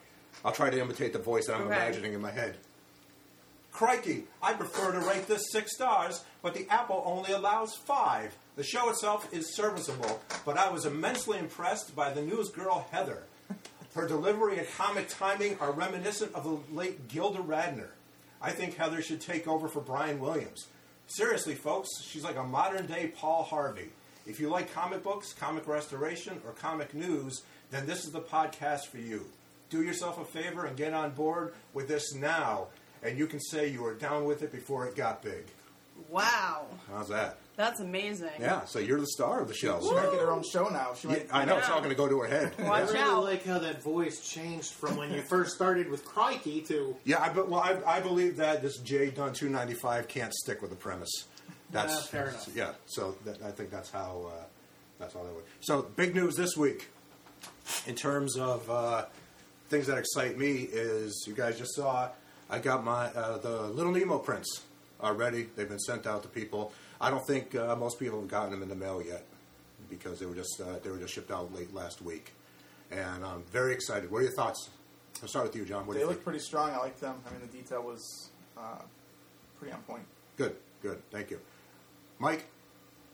I'll 0.45 0.53
try 0.53 0.71
to 0.71 0.81
imitate 0.81 1.12
the 1.12 1.19
voice 1.19 1.47
that 1.49 1.57
I'm 1.57 1.62
Okay. 1.62 1.75
imagining 1.77 2.15
in 2.15 2.21
my 2.21 2.31
head. 2.31 2.57
Crikey, 3.73 4.25
I 4.43 4.55
prefer 4.55 4.93
to 4.93 5.01
rate 5.01 5.27
this 5.27 5.51
six 5.53 5.75
stars, 5.75 6.25
but 6.43 6.55
the 6.55 6.67
Apple 6.71 7.03
only 7.07 7.33
allows 7.33 7.75
five. 7.75 8.35
The 8.57 8.65
show 8.65 8.91
itself 8.91 9.33
is 9.33 9.55
serviceable, 9.55 10.21
but 10.45 10.57
I 10.59 10.71
was 10.71 10.87
immensely 10.87 11.39
impressed 11.39 11.95
by 11.95 12.11
the 12.12 12.23
news 12.23 12.49
girl 12.51 12.87
Heather. 12.91 13.23
Her 13.95 14.07
delivery 14.09 14.59
and 14.59 14.69
comic 14.77 15.09
timing 15.09 15.57
are 15.61 15.73
reminiscent 15.73 16.35
of 16.35 16.45
the 16.45 16.75
late 16.75 17.09
Gilda 17.09 17.39
Radner. 17.41 17.89
I 18.43 18.51
think 18.53 18.77
Heather 18.77 19.03
should 19.03 19.21
take 19.21 19.47
over 19.47 19.69
for 19.69 19.81
Brian 19.81 20.21
Williams. 20.21 20.67
Seriously, 21.07 21.55
folks, 21.55 21.89
she's 22.03 22.25
like 22.25 22.37
a 22.37 22.45
modern 22.45 22.87
day 22.87 23.12
Paul 23.17 23.43
Harvey. 23.45 23.91
If 24.26 24.38
you 24.40 24.49
like 24.49 24.72
comic 24.72 25.02
books, 25.02 25.32
comic 25.32 25.67
restoration, 25.67 26.40
or 26.46 26.52
comic 26.52 26.94
news, 26.94 27.43
then 27.70 27.87
this 27.87 28.05
is 28.05 28.12
the 28.12 28.20
podcast 28.20 28.87
for 28.87 28.99
you. 28.99 29.25
Do 29.70 29.82
yourself 29.82 30.20
a 30.20 30.25
favor 30.25 30.67
and 30.67 30.76
get 30.76 30.93
on 30.93 31.11
board 31.12 31.55
with 31.75 31.88
this 31.88 32.14
now, 32.14 32.67
and 33.02 33.17
you 33.19 33.26
can 33.26 33.40
say 33.40 33.69
you 33.69 33.82
were 33.82 33.94
down 33.94 34.25
with 34.25 34.43
it 34.43 34.52
before 34.52 34.87
it 34.87 34.96
got 34.96 35.22
big. 35.22 35.44
Wow. 36.08 36.67
How's 36.90 37.08
that? 37.08 37.38
That's 37.56 37.78
amazing. 37.81 38.31
Yeah, 38.40 38.64
so 38.64 38.78
you're 38.78 38.99
the 39.00 39.06
star 39.06 39.40
of 39.43 39.49
the 39.49 39.55
show. 39.55 39.81
She 39.82 39.93
might 39.94 40.11
get 40.11 40.19
her 40.20 40.31
own 40.32 40.43
show 40.43 40.69
now. 40.70 40.94
She 40.94 41.08
Yeah. 41.08 41.19
I 41.31 41.44
know 41.44 41.58
it's 41.58 41.69
Yeah. 41.69 41.75
all 41.75 41.81
going 41.81 41.90
to 41.90 41.96
go 41.96 42.08
to 42.08 42.20
her 42.20 42.26
head. 42.26 42.55
I 42.58 42.62
Watch 42.62 42.88
really 42.88 42.99
out. 43.00 43.23
like 43.25 43.44
how 43.44 43.58
that 43.58 43.82
voice 43.82 44.26
changed 44.26 44.70
from 44.73 44.96
when 44.96 45.12
you 45.12 45.20
first 45.20 45.55
started 45.55 45.90
with 45.90 46.05
Crikey 46.06 46.62
to. 46.62 46.96
Yeah, 47.05 47.20
I, 47.23 47.28
be- 47.28 47.43
well, 47.43 47.61
I, 47.61 47.76
I 47.87 48.00
believe 48.00 48.37
that 48.38 48.62
this 48.62 48.78
J 48.78 49.11
Dunn 49.11 49.34
295 49.34 50.08
can't 50.08 50.32
stick 50.32 50.62
with 50.62 50.70
the 50.70 50.76
premise. 50.76 51.26
That's 51.72 51.94
Uh, 51.96 52.00
fair 52.02 52.28
enough. 52.28 52.49
Yeah, 52.55 52.72
so 52.87 53.17
that, 53.25 53.43
I 53.43 53.50
think 53.50 53.70
that's 53.70 53.90
how 53.90 54.31
uh, 54.32 54.44
that's 54.99 55.14
how 55.14 55.22
that 55.22 55.32
would. 55.34 55.44
So 55.61 55.82
big 55.82 56.14
news 56.14 56.34
this 56.37 56.56
week 56.56 56.88
in 57.87 57.94
terms 57.94 58.37
of 58.37 58.69
uh, 58.70 59.06
things 59.69 59.87
that 59.87 59.99
excite 59.99 60.37
me 60.38 60.69
is 60.72 61.25
you 61.26 61.34
guys 61.34 61.58
just 61.58 61.75
saw 61.75 62.08
I 62.50 62.58
got 62.58 62.82
my 62.84 63.06
uh, 63.06 63.38
the 63.38 63.62
Little 63.69 63.93
Nemo 63.93 64.19
prints 64.19 64.62
already. 65.00 65.49
They've 65.56 65.68
been 65.68 65.78
sent 65.78 66.06
out 66.06 66.23
to 66.25 66.28
people. 66.28 66.73
I 67.00 67.09
don't 67.11 67.25
think 67.26 67.54
uh, 67.54 67.76
most 67.76 67.99
people 68.00 68.21
have 68.21 68.28
gotten 68.28 68.50
them 68.50 68.62
in 68.62 68.68
the 68.68 68.75
mail 68.75 69.00
yet 69.00 69.25
because 69.88 70.18
they 70.18 70.26
were 70.26 70.35
just 70.35 70.61
uh, 70.61 70.78
they 70.83 70.90
were 70.90 70.99
just 70.99 71.14
shipped 71.14 71.30
out 71.30 71.54
late 71.54 71.73
last 71.73 72.02
week, 72.02 72.33
and 72.90 73.25
I'm 73.25 73.42
very 73.52 73.73
excited. 73.73 74.11
What 74.11 74.18
are 74.18 74.23
your 74.23 74.33
thoughts? 74.33 74.68
I'll 75.23 75.28
start 75.28 75.47
with 75.47 75.54
you, 75.56 75.64
John. 75.64 75.87
What 75.87 75.92
do 75.92 75.99
They 75.99 76.00
you 76.00 76.06
look 76.09 76.16
think? 76.16 76.25
pretty 76.25 76.38
strong. 76.40 76.71
I 76.71 76.78
like 76.78 76.99
them. 76.99 77.14
I 77.26 77.30
mean, 77.30 77.40
the 77.42 77.56
detail 77.59 77.83
was 77.83 78.30
uh, 78.59 78.80
pretty 79.59 79.73
on 79.73 79.83
point. 79.83 80.02
Good, 80.37 80.56
good. 80.83 81.00
Thank 81.11 81.30
you. 81.30 81.38
Mike, 82.21 82.45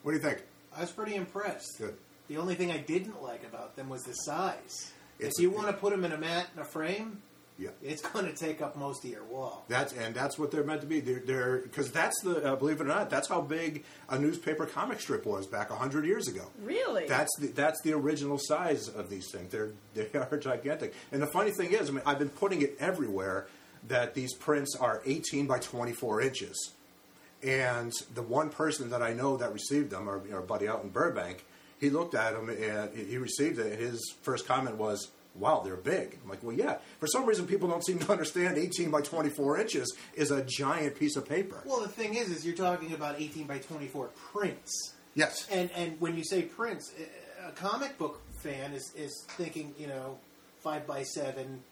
what 0.03 0.13
do 0.13 0.19
you 0.19 0.23
think? 0.23 0.43
I 0.77 0.81
was 0.83 0.91
pretty 0.91 1.15
impressed. 1.15 1.79
Good. 1.79 1.95
The 2.29 2.37
only 2.37 2.55
thing 2.57 2.71
I 2.71 2.79
didn't 2.79 3.23
like 3.23 3.45
about 3.45 3.77
them 3.77 3.89
was 3.89 4.03
the 4.03 4.13
size. 4.13 4.93
It's- 5.19 5.33
if 5.39 5.43
you 5.43 5.51
want 5.51 5.69
to 5.69 5.73
put 5.73 5.93
them 5.93 6.05
in 6.05 6.13
a 6.13 6.19
mat 6.19 6.49
in 6.55 6.61
a 6.61 6.65
frame, 6.65 7.23
Yeah. 7.59 7.71
it's 7.83 8.03
going 8.03 8.27
to 8.27 8.35
take 8.35 8.61
up 8.61 8.77
most 8.77 9.03
of 9.05 9.11
your 9.11 9.25
wall. 9.25 9.65
That's 9.69 9.95
and 9.95 10.15
that's 10.15 10.39
what 10.39 10.51
they're 10.51 10.65
meant 10.65 10.83
to 10.83 10.87
be. 10.87 11.01
They're 11.01 11.21
they're 11.21 11.59
because 11.59 11.91
that's 11.91 12.21
the 12.23 12.53
uh, 12.53 12.57
believe 12.57 12.81
it 12.81 12.85
or 12.85 12.89
not, 12.89 13.09
that's 13.09 13.29
how 13.29 13.41
big 13.41 13.85
a 14.11 14.19
newspaper 14.19 14.67
comic 14.67 15.01
strip 15.01 15.25
was 15.25 15.47
back 15.47 15.71
hundred 15.71 16.05
years 16.05 16.29
ago. 16.29 16.43
Really? 16.63 17.07
That's 17.07 17.31
the 17.39 17.47
that's 17.47 17.81
the 17.83 17.95
original 17.95 18.39
size 18.39 18.89
of 18.89 19.09
these 19.09 19.31
things. 19.31 19.51
They're 19.53 19.71
they 19.95 20.07
are 20.19 20.37
gigantic. 20.37 20.93
And 21.13 21.23
the 21.23 21.27
funny 21.29 21.53
thing 21.53 21.73
is, 21.73 21.89
I 21.89 21.93
mean, 21.93 22.03
I've 22.05 22.19
been 22.19 22.29
putting 22.29 22.61
it 22.61 22.77
everywhere 22.79 23.47
that 23.89 24.13
these 24.15 24.35
prints 24.35 24.77
are 24.79 25.01
eighteen 25.07 25.47
by 25.47 25.59
twenty 25.61 25.93
four 25.95 26.21
inches. 26.21 26.73
And 27.43 27.93
the 28.14 28.23
one 28.23 28.50
person 28.50 28.90
that 28.90 29.02
I 29.02 29.12
know 29.12 29.37
that 29.37 29.52
received 29.52 29.90
them, 29.90 30.09
our, 30.09 30.23
our 30.33 30.40
buddy 30.40 30.69
out 30.69 30.83
in 30.83 30.88
Burbank, 30.88 31.45
he 31.78 31.90
looked 31.90 32.14
at 32.14 32.33
them 32.33 32.49
and 32.49 32.97
he 32.97 33.19
received 33.19 33.59
it. 33.59 33.78
His 33.78 34.14
first 34.23 34.47
comment 34.47 34.76
was, 34.76 35.11
"Wow, 35.35 35.61
they're 35.64 35.76
big." 35.76 36.19
I'm 36.23 36.31
like, 36.31 36.43
"Well, 36.43 36.57
yeah." 36.57 36.78
For 36.99 37.07
some 37.07 37.26
reason, 37.26 37.47
people 37.47 37.69
don't 37.69 37.85
seem 37.85 37.99
to 37.99 38.11
understand 38.11 38.57
18 38.57 38.90
by 38.90 39.02
24 39.02 39.61
inches 39.61 39.95
is 40.14 40.31
a 40.31 40.43
giant 40.43 40.99
piece 40.99 41.16
of 41.16 41.28
paper. 41.28 41.62
Well, 41.66 41.81
the 41.81 41.88
thing 41.88 42.14
is, 42.14 42.31
is 42.31 42.47
you're 42.47 42.57
talking 42.57 42.93
about 42.95 43.21
18 43.21 43.47
by 43.47 43.59
24 43.59 44.09
prints. 44.33 44.95
Yes. 45.14 45.47
And 45.50 45.71
and 45.76 46.00
when 46.00 46.16
you 46.16 46.25
say 46.25 46.43
prints, 46.43 46.93
eh, 46.99 47.05
a 47.49 47.52
comic 47.52 47.99
book 47.99 48.21
fan 48.43 48.73
is, 48.73 48.93
is 48.97 49.25
thinking, 49.31 49.75
you 49.78 49.87
know, 49.87 50.19
5 50.62 50.87
by 50.87 51.02
7, 51.02 51.62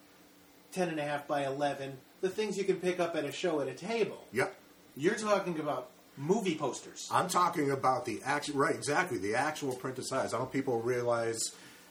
10 0.72 0.88
and 0.88 0.98
a 0.98 1.02
half 1.02 1.26
by 1.26 1.46
11, 1.46 1.96
the 2.20 2.28
things 2.28 2.56
you 2.56 2.64
can 2.64 2.76
pick 2.76 3.00
up 3.00 3.16
at 3.16 3.24
a 3.24 3.32
show 3.32 3.60
at 3.60 3.68
a 3.68 3.74
table. 3.74 4.24
Yep. 4.32 4.54
You're 4.96 5.16
talking 5.16 5.58
about 5.58 5.90
movie 6.16 6.54
posters. 6.54 7.08
I'm 7.12 7.28
talking 7.28 7.70
about 7.70 8.04
the 8.04 8.20
actual 8.24 8.56
right, 8.56 8.74
exactly 8.74 9.18
the 9.18 9.34
actual 9.34 9.74
printed 9.74 10.06
size. 10.06 10.32
I 10.32 10.38
don't 10.38 10.52
people 10.52 10.80
realize 10.80 11.40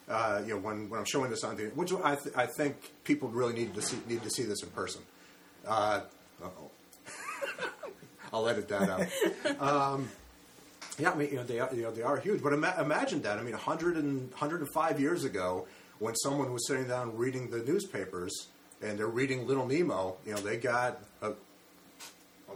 uh, 0.09 0.41
you 0.45 0.53
know, 0.53 0.59
when, 0.59 0.89
when 0.89 0.99
I'm 0.99 1.05
showing 1.05 1.29
this 1.29 1.43
on 1.43 1.55
the, 1.55 1.65
which 1.75 1.93
I, 2.03 2.15
th- 2.15 2.35
I 2.35 2.45
think 2.45 2.75
people 3.03 3.29
really 3.29 3.53
need 3.53 3.73
to 3.75 3.81
see 3.81 3.97
need 4.07 4.23
to 4.23 4.29
see 4.29 4.43
this 4.43 4.63
in 4.63 4.69
person. 4.69 5.01
Uh 5.67 6.01
oh. 6.43 6.69
I'll 8.33 8.47
edit 8.47 8.67
that 8.67 8.89
out. 8.89 9.61
Um, 9.61 10.09
yeah, 10.99 11.11
I 11.11 11.15
mean, 11.15 11.29
you 11.29 11.35
know, 11.37 11.43
they 11.43 11.59
are, 11.59 11.69
you 11.73 11.83
know, 11.83 11.91
they 11.91 12.01
are 12.01 12.17
huge. 12.17 12.43
But 12.43 12.53
ima- 12.53 12.75
imagine 12.79 13.21
that. 13.23 13.39
I 13.39 13.43
mean, 13.43 13.53
100 13.53 13.95
and, 13.95 14.29
105 14.31 14.99
years 14.99 15.23
ago, 15.23 15.67
when 15.99 16.15
someone 16.15 16.51
was 16.51 16.67
sitting 16.67 16.87
down 16.87 17.15
reading 17.15 17.49
the 17.49 17.59
newspapers 17.59 18.47
and 18.81 18.99
they're 18.99 19.07
reading 19.07 19.47
Little 19.47 19.65
Nemo, 19.65 20.17
you 20.25 20.33
know, 20.33 20.41
they 20.41 20.57
got. 20.57 20.99
A, 21.21 21.31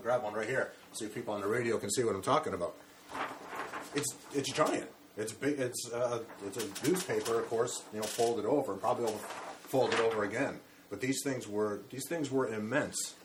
grab 0.08 0.24
one 0.24 0.34
right 0.34 0.48
here 0.48 0.72
so 0.94 1.04
you 1.04 1.10
people 1.12 1.34
on 1.34 1.42
the 1.42 1.48
radio 1.48 1.78
can 1.78 1.90
see 1.90 2.02
what 2.02 2.16
I'm 2.16 2.22
talking 2.22 2.54
about. 2.54 2.76
It's 3.94 4.16
it's 4.34 4.50
giant. 4.54 4.88
It's 5.18 5.34
big. 5.34 5.60
It's 5.60 5.92
uh, 5.92 6.20
it's 6.46 6.64
a 6.64 6.88
newspaper, 6.88 7.38
of 7.42 7.50
course. 7.50 7.84
You 7.94 8.00
know, 8.00 8.06
folded 8.06 8.46
over, 8.46 8.76
probably 8.76 9.04
over, 9.04 9.18
folded 9.64 10.00
over 10.00 10.24
again. 10.24 10.62
But 10.90 11.02
these 11.02 11.20
things 11.26 11.46
were 11.46 11.82
these 11.90 12.08
things 12.08 12.32
were 12.32 12.48
immense. 12.48 13.16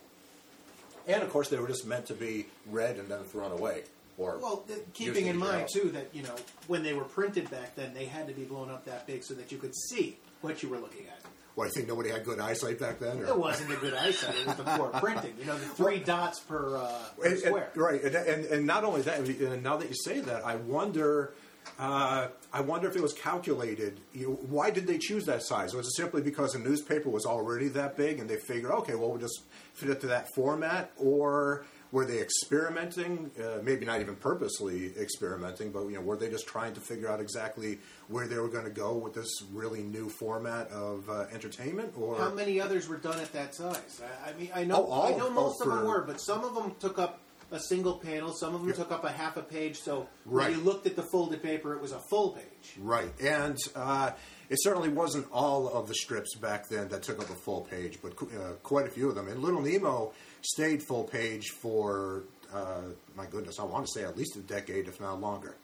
And 1.06 1.22
of 1.22 1.30
course, 1.30 1.48
they 1.48 1.58
were 1.60 1.68
just 1.68 1.86
meant 1.86 2.06
to 2.06 2.14
be 2.14 2.46
read 2.66 2.98
and 2.98 3.08
then 3.08 3.22
thrown 3.22 3.52
away. 3.52 3.84
Or 4.18 4.38
Well, 4.38 4.64
keeping 4.92 5.28
in 5.28 5.36
mind 5.36 5.68
too 5.72 5.88
that 5.90 6.08
you 6.12 6.24
know 6.24 6.34
when 6.66 6.82
they 6.82 6.94
were 6.94 7.04
printed 7.04 7.48
back 7.48 7.76
then, 7.76 7.94
they 7.94 8.06
had 8.06 8.26
to 8.26 8.34
be 8.34 8.42
blown 8.42 8.70
up 8.70 8.84
that 8.86 9.06
big 9.06 9.22
so 9.22 9.34
that 9.34 9.52
you 9.52 9.58
could 9.58 9.76
see 9.88 10.16
what 10.40 10.64
you 10.64 10.68
were 10.68 10.78
looking 10.78 11.06
at. 11.06 11.21
What, 11.54 11.66
I 11.66 11.70
think 11.70 11.86
nobody 11.88 12.08
had 12.10 12.24
good 12.24 12.40
eyesight 12.40 12.78
back 12.80 12.98
then? 12.98 13.18
Or? 13.20 13.26
It 13.26 13.38
wasn't 13.38 13.72
a 13.72 13.76
good 13.76 13.92
eyesight; 13.94 14.34
it 14.36 14.46
was 14.46 14.56
the 14.56 14.64
poor 14.64 14.88
printing. 14.88 15.34
You 15.38 15.44
know, 15.46 15.58
the 15.58 15.66
three 15.66 15.98
dots 15.98 16.40
per, 16.40 16.76
uh, 16.76 16.88
per 17.18 17.24
And- 17.24 17.32
and- 17.34 17.42
square. 17.42 17.70
right, 17.74 18.02
and, 18.02 18.14
and, 18.14 18.44
and 18.46 18.66
not 18.66 18.84
only 18.84 19.02
that, 19.02 19.18
and 19.20 19.62
now 19.62 19.76
that 19.76 19.88
you 19.88 19.94
say 19.94 20.20
that, 20.20 20.46
I 20.46 20.56
wonder, 20.56 21.34
uh, 21.78 22.28
I 22.54 22.60
wonder 22.62 22.88
if 22.88 22.96
it 22.96 23.02
was 23.02 23.12
calculated. 23.12 24.00
You 24.14 24.28
know, 24.28 24.32
why 24.48 24.70
did 24.70 24.86
they 24.86 24.96
choose 24.98 25.26
that 25.26 25.42
size? 25.42 25.74
Was 25.74 25.86
it 25.88 25.94
simply 25.96 26.22
because 26.22 26.52
the 26.54 26.58
newspaper 26.58 27.10
was 27.10 27.26
already 27.26 27.68
that 27.68 27.96
big, 27.98 28.18
and 28.18 28.30
they 28.30 28.36
figured, 28.36 28.72
okay, 28.72 28.94
well, 28.94 29.10
we'll 29.10 29.18
just 29.20 29.42
fit 29.74 29.90
it 29.90 30.00
to 30.00 30.06
that 30.06 30.28
format, 30.34 30.90
or 30.96 31.66
were 31.92 32.04
they 32.04 32.20
experimenting? 32.20 33.30
Uh, 33.38 33.58
maybe 33.62 33.84
not 33.86 34.00
even 34.00 34.16
purposely 34.16 34.92
experimenting, 34.98 35.70
but 35.70 35.84
you 35.84 35.92
know, 35.92 36.00
were 36.00 36.16
they 36.16 36.28
just 36.30 36.46
trying 36.46 36.72
to 36.74 36.80
figure 36.80 37.08
out 37.08 37.20
exactly 37.20 37.78
where 38.08 38.26
they 38.26 38.38
were 38.38 38.48
going 38.48 38.64
to 38.64 38.70
go 38.70 38.94
with 38.96 39.14
this 39.14 39.30
really 39.52 39.82
new 39.82 40.08
format 40.08 40.68
of 40.70 41.08
uh, 41.08 41.26
entertainment? 41.32 41.92
Or 41.96 42.16
How 42.18 42.32
many 42.32 42.60
others 42.60 42.88
were 42.88 42.96
done 42.96 43.20
at 43.20 43.32
that 43.34 43.54
size? 43.54 44.00
I, 44.26 44.30
I 44.30 44.32
mean, 44.34 44.50
I 44.54 44.64
know, 44.64 44.76
Oh, 44.76 44.90
all- 44.90 45.14
I 45.14 45.18
know 45.18 45.28
oh, 45.28 45.30
most 45.30 45.60
of 45.60 45.68
them 45.68 45.84
were, 45.86 46.02
but 46.02 46.20
some 46.20 46.44
of 46.44 46.54
them 46.54 46.74
took 46.80 46.98
up 46.98 47.20
a 47.50 47.60
single 47.60 47.98
panel. 47.98 48.32
Some 48.32 48.54
of 48.54 48.62
them 48.64 48.72
took 48.72 48.90
up 48.90 49.04
a 49.04 49.10
half 49.12 49.36
a 49.36 49.42
page. 49.42 49.78
So 49.78 50.08
Right. 50.24 50.48
when 50.48 50.58
you 50.58 50.64
looked 50.64 50.86
at 50.86 50.96
the 50.96 51.02
folded 51.02 51.42
paper, 51.42 51.74
it 51.74 51.82
was 51.82 51.92
a 51.92 51.98
full 51.98 52.30
page. 52.30 52.76
Right, 52.78 53.12
and 53.20 53.58
uh, 53.76 54.12
it 54.52 54.62
certainly 54.62 54.90
wasn't 54.90 55.26
all 55.32 55.66
of 55.66 55.88
the 55.88 55.94
strips 55.94 56.34
back 56.34 56.68
then 56.68 56.86
that 56.88 57.02
took 57.02 57.18
up 57.18 57.30
a 57.30 57.34
full 57.34 57.62
page, 57.62 57.98
but 58.02 58.12
uh, 58.20 58.52
quite 58.62 58.86
a 58.86 58.90
few 58.90 59.08
of 59.08 59.14
them. 59.14 59.26
And 59.28 59.42
Little 59.42 59.62
Nemo 59.62 60.12
stayed 60.42 60.82
full 60.82 61.04
page 61.04 61.48
for, 61.48 62.24
uh, 62.52 62.82
my 63.16 63.24
goodness, 63.24 63.58
I 63.58 63.64
want 63.64 63.86
to 63.86 63.92
say 63.98 64.04
at 64.04 64.14
least 64.14 64.36
a 64.36 64.40
decade, 64.40 64.88
if 64.88 65.00
not 65.00 65.22
longer. 65.22 65.54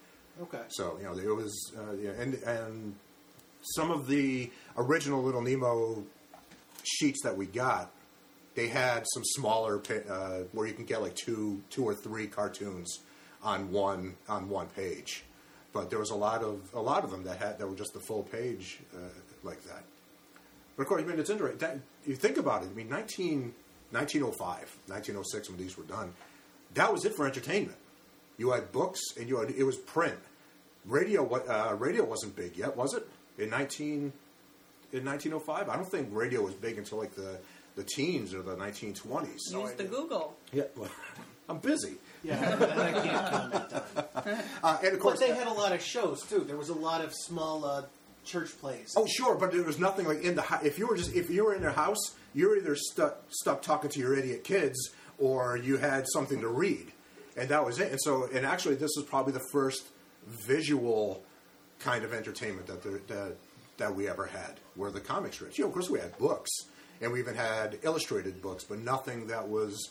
Okay. 0.40 0.62
So 0.68 0.96
you 0.98 1.04
know, 1.04 1.18
it 1.18 1.36
was, 1.36 1.72
uh, 1.76 1.92
yeah, 2.00 2.12
and 2.12 2.34
and 2.44 2.94
some 3.76 3.90
of 3.90 4.06
the 4.06 4.50
original 4.78 5.22
Little 5.22 5.42
Nemo 5.42 6.02
sheets 6.84 7.22
that 7.24 7.36
we 7.36 7.44
got, 7.44 7.90
they 8.54 8.68
had 8.68 9.04
some 9.12 9.24
smaller 9.24 9.82
uh, 10.08 10.44
where 10.52 10.66
you 10.66 10.72
can 10.72 10.86
get 10.86 11.02
like 11.02 11.14
two, 11.14 11.60
two 11.68 11.84
or 11.84 11.94
three 11.94 12.26
cartoons 12.26 13.00
on 13.42 13.70
one 13.70 14.14
on 14.30 14.48
one 14.48 14.68
page. 14.68 15.24
But 15.72 15.90
there 15.90 15.98
was 15.98 16.10
a 16.10 16.14
lot 16.16 16.42
of 16.42 16.70
a 16.74 16.80
lot 16.80 17.04
of 17.04 17.10
them 17.10 17.24
that 17.24 17.38
had 17.38 17.58
that 17.58 17.68
were 17.68 17.76
just 17.76 17.92
the 17.92 18.00
full 18.00 18.22
page 18.22 18.78
uh, 18.94 18.98
like 19.42 19.62
that. 19.64 19.84
But 20.76 20.82
of 20.82 20.88
course, 20.88 21.02
I 21.02 21.06
mean, 21.06 21.18
it's 21.18 21.30
interesting. 21.30 21.58
That, 21.58 21.78
you 22.06 22.14
think 22.14 22.36
about 22.38 22.62
it. 22.62 22.68
I 22.72 22.74
mean, 22.74 22.88
19, 22.88 23.52
1905, 23.90 24.78
1906, 24.86 25.50
when 25.50 25.58
these 25.58 25.76
were 25.76 25.84
done, 25.84 26.12
that 26.74 26.92
was 26.92 27.04
it 27.04 27.14
for 27.16 27.26
entertainment. 27.26 27.76
You 28.36 28.52
had 28.52 28.70
books, 28.72 29.00
and 29.18 29.28
you 29.28 29.38
had 29.40 29.50
it 29.50 29.64
was 29.64 29.76
print. 29.76 30.18
Radio, 30.84 31.22
wa- 31.22 31.38
uh, 31.48 31.74
radio 31.78 32.04
wasn't 32.04 32.36
big 32.36 32.56
yet, 32.56 32.76
was 32.76 32.94
it? 32.94 33.06
In 33.36 33.50
nineteen, 33.50 34.12
in 34.92 35.04
nineteen 35.04 35.32
oh 35.32 35.40
five, 35.40 35.68
I 35.68 35.76
don't 35.76 35.90
think 35.90 36.08
radio 36.12 36.42
was 36.42 36.54
big 36.54 36.78
until 36.78 36.98
like 36.98 37.14
the 37.14 37.38
the 37.76 37.84
teens 37.84 38.32
or 38.32 38.42
the 38.42 38.56
nineteen 38.56 38.94
twenties. 38.94 39.40
Use 39.52 39.72
the 39.72 39.84
Google. 39.84 40.34
Yeah, 40.52 40.64
well, 40.76 40.90
I'm 41.48 41.58
busy. 41.58 41.94
Yeah, 42.22 42.56
that 42.56 42.78
I 42.78 42.92
can't 42.92 43.30
comment 43.30 43.72
on. 43.72 43.82
Uh, 44.62 44.76
and 44.82 44.88
of 44.88 44.92
But 44.94 45.00
course, 45.00 45.20
they 45.20 45.28
had 45.32 45.46
a 45.46 45.52
lot 45.52 45.72
of 45.72 45.80
shows 45.80 46.22
too. 46.26 46.40
There 46.40 46.56
was 46.56 46.68
a 46.68 46.74
lot 46.74 47.02
of 47.02 47.14
small 47.14 47.64
uh, 47.64 47.82
church 48.24 48.50
plays. 48.60 48.92
Oh, 48.96 49.06
sure, 49.06 49.36
but 49.36 49.52
there 49.52 49.62
was 49.62 49.78
nothing 49.78 50.06
like 50.06 50.22
in 50.22 50.34
the 50.34 50.42
house. 50.42 50.62
If 50.64 50.78
you 50.78 50.86
were 50.86 50.96
just 50.96 51.14
if 51.14 51.30
you 51.30 51.44
were 51.44 51.54
in 51.54 51.62
their 51.62 51.70
house, 51.70 52.14
you're 52.34 52.56
either 52.58 52.74
stuck 52.76 53.22
stuck 53.30 53.62
talking 53.62 53.88
to 53.90 53.98
your 54.00 54.14
idiot 54.14 54.44
kids, 54.44 54.90
or 55.18 55.56
you 55.56 55.78
had 55.78 56.04
something 56.12 56.40
to 56.40 56.48
read, 56.48 56.92
and 57.36 57.48
that 57.48 57.64
was 57.64 57.78
it. 57.78 57.90
And 57.92 58.00
so, 58.02 58.28
and 58.34 58.44
actually, 58.44 58.74
this 58.74 58.90
was 58.96 59.06
probably 59.06 59.32
the 59.32 59.46
first 59.52 59.86
visual 60.26 61.22
kind 61.78 62.04
of 62.04 62.12
entertainment 62.12 62.66
that 62.66 62.82
there, 62.82 63.00
that 63.06 63.36
that 63.78 63.94
we 63.94 64.08
ever 64.08 64.26
had, 64.26 64.54
were 64.76 64.90
the 64.90 65.00
comic 65.00 65.32
strips. 65.32 65.56
You 65.56 65.64
know, 65.64 65.68
of 65.68 65.74
course, 65.74 65.88
we 65.88 66.00
had 66.00 66.18
books, 66.18 66.50
and 67.00 67.12
we 67.12 67.20
even 67.20 67.36
had 67.36 67.78
illustrated 67.82 68.42
books, 68.42 68.64
but 68.64 68.78
nothing 68.80 69.28
that 69.28 69.48
was 69.48 69.88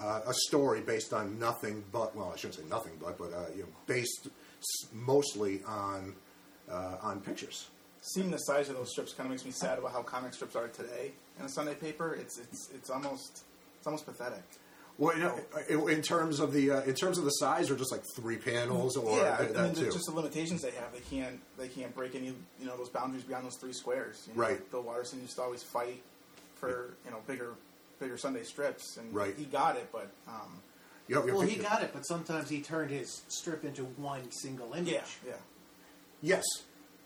uh, 0.00 0.20
a 0.26 0.34
story 0.34 0.80
based 0.80 1.12
on 1.12 1.38
nothing 1.38 1.84
but 1.92 2.14
well, 2.16 2.30
I 2.32 2.36
shouldn't 2.36 2.56
say 2.56 2.68
nothing 2.68 2.92
but, 3.00 3.18
but 3.18 3.32
uh, 3.32 3.46
you 3.54 3.62
know, 3.62 3.68
based 3.86 4.28
mostly 4.92 5.62
on 5.66 6.14
uh, 6.70 6.96
on 7.02 7.20
pictures. 7.20 7.68
Seeing 8.00 8.30
the 8.30 8.38
size 8.38 8.68
of 8.68 8.76
those 8.76 8.90
strips 8.90 9.12
kind 9.12 9.26
of 9.26 9.32
makes 9.32 9.44
me 9.44 9.50
sad 9.50 9.78
about 9.78 9.92
how 9.92 10.02
comic 10.02 10.32
strips 10.32 10.54
are 10.56 10.68
today 10.68 11.12
in 11.38 11.44
a 11.44 11.48
Sunday 11.48 11.74
paper. 11.74 12.14
It's 12.14 12.38
it's 12.38 12.70
it's 12.74 12.90
almost 12.90 13.42
it's 13.78 13.86
almost 13.86 14.06
pathetic. 14.06 14.42
Well, 14.98 15.16
you 15.16 15.22
know, 15.22 15.86
in 15.86 16.02
terms 16.02 16.40
of 16.40 16.52
the 16.52 16.72
uh, 16.72 16.82
in 16.82 16.94
terms 16.94 17.18
of 17.18 17.24
the 17.24 17.30
size, 17.30 17.70
or 17.70 17.76
just 17.76 17.92
like 17.92 18.02
three 18.16 18.36
panels, 18.36 18.96
or 18.96 19.16
yeah, 19.16 19.36
that, 19.36 19.56
I 19.56 19.62
mean, 19.66 19.74
too. 19.74 19.84
just 19.92 20.06
the 20.06 20.12
limitations 20.12 20.60
they 20.62 20.72
have. 20.72 20.92
They 20.92 21.16
can't 21.16 21.38
they 21.56 21.68
can't 21.68 21.94
break 21.94 22.16
any 22.16 22.26
you 22.26 22.66
know 22.66 22.76
those 22.76 22.88
boundaries 22.88 23.22
beyond 23.22 23.46
those 23.46 23.56
three 23.60 23.72
squares. 23.72 24.26
You 24.26 24.34
know, 24.34 24.40
Right. 24.48 24.70
Bill 24.72 24.82
Watterson 24.82 25.20
used 25.20 25.36
to 25.36 25.42
always 25.42 25.62
fight 25.62 26.02
for 26.56 26.94
you 27.04 27.12
know 27.12 27.18
bigger 27.28 27.52
bigger 27.98 28.16
Sunday 28.18 28.44
strips, 28.44 28.96
and 28.96 29.14
Right. 29.14 29.34
he 29.36 29.44
got 29.44 29.76
it. 29.76 29.88
But 29.92 30.10
um, 30.26 30.62
You 31.08 31.14
know, 31.14 31.22
Well, 31.22 31.42
you- 31.44 31.56
he 31.56 31.56
got 31.62 31.82
it, 31.82 31.90
but 31.94 32.02
sometimes 32.06 32.50
he 32.50 32.60
turned 32.60 32.90
his 32.90 33.22
strip 33.28 33.64
into 33.64 33.84
one 33.84 34.30
single 34.30 34.74
image. 34.74 34.92
yeah, 34.92 35.04
yeah. 35.26 35.32
yes. 36.20 36.44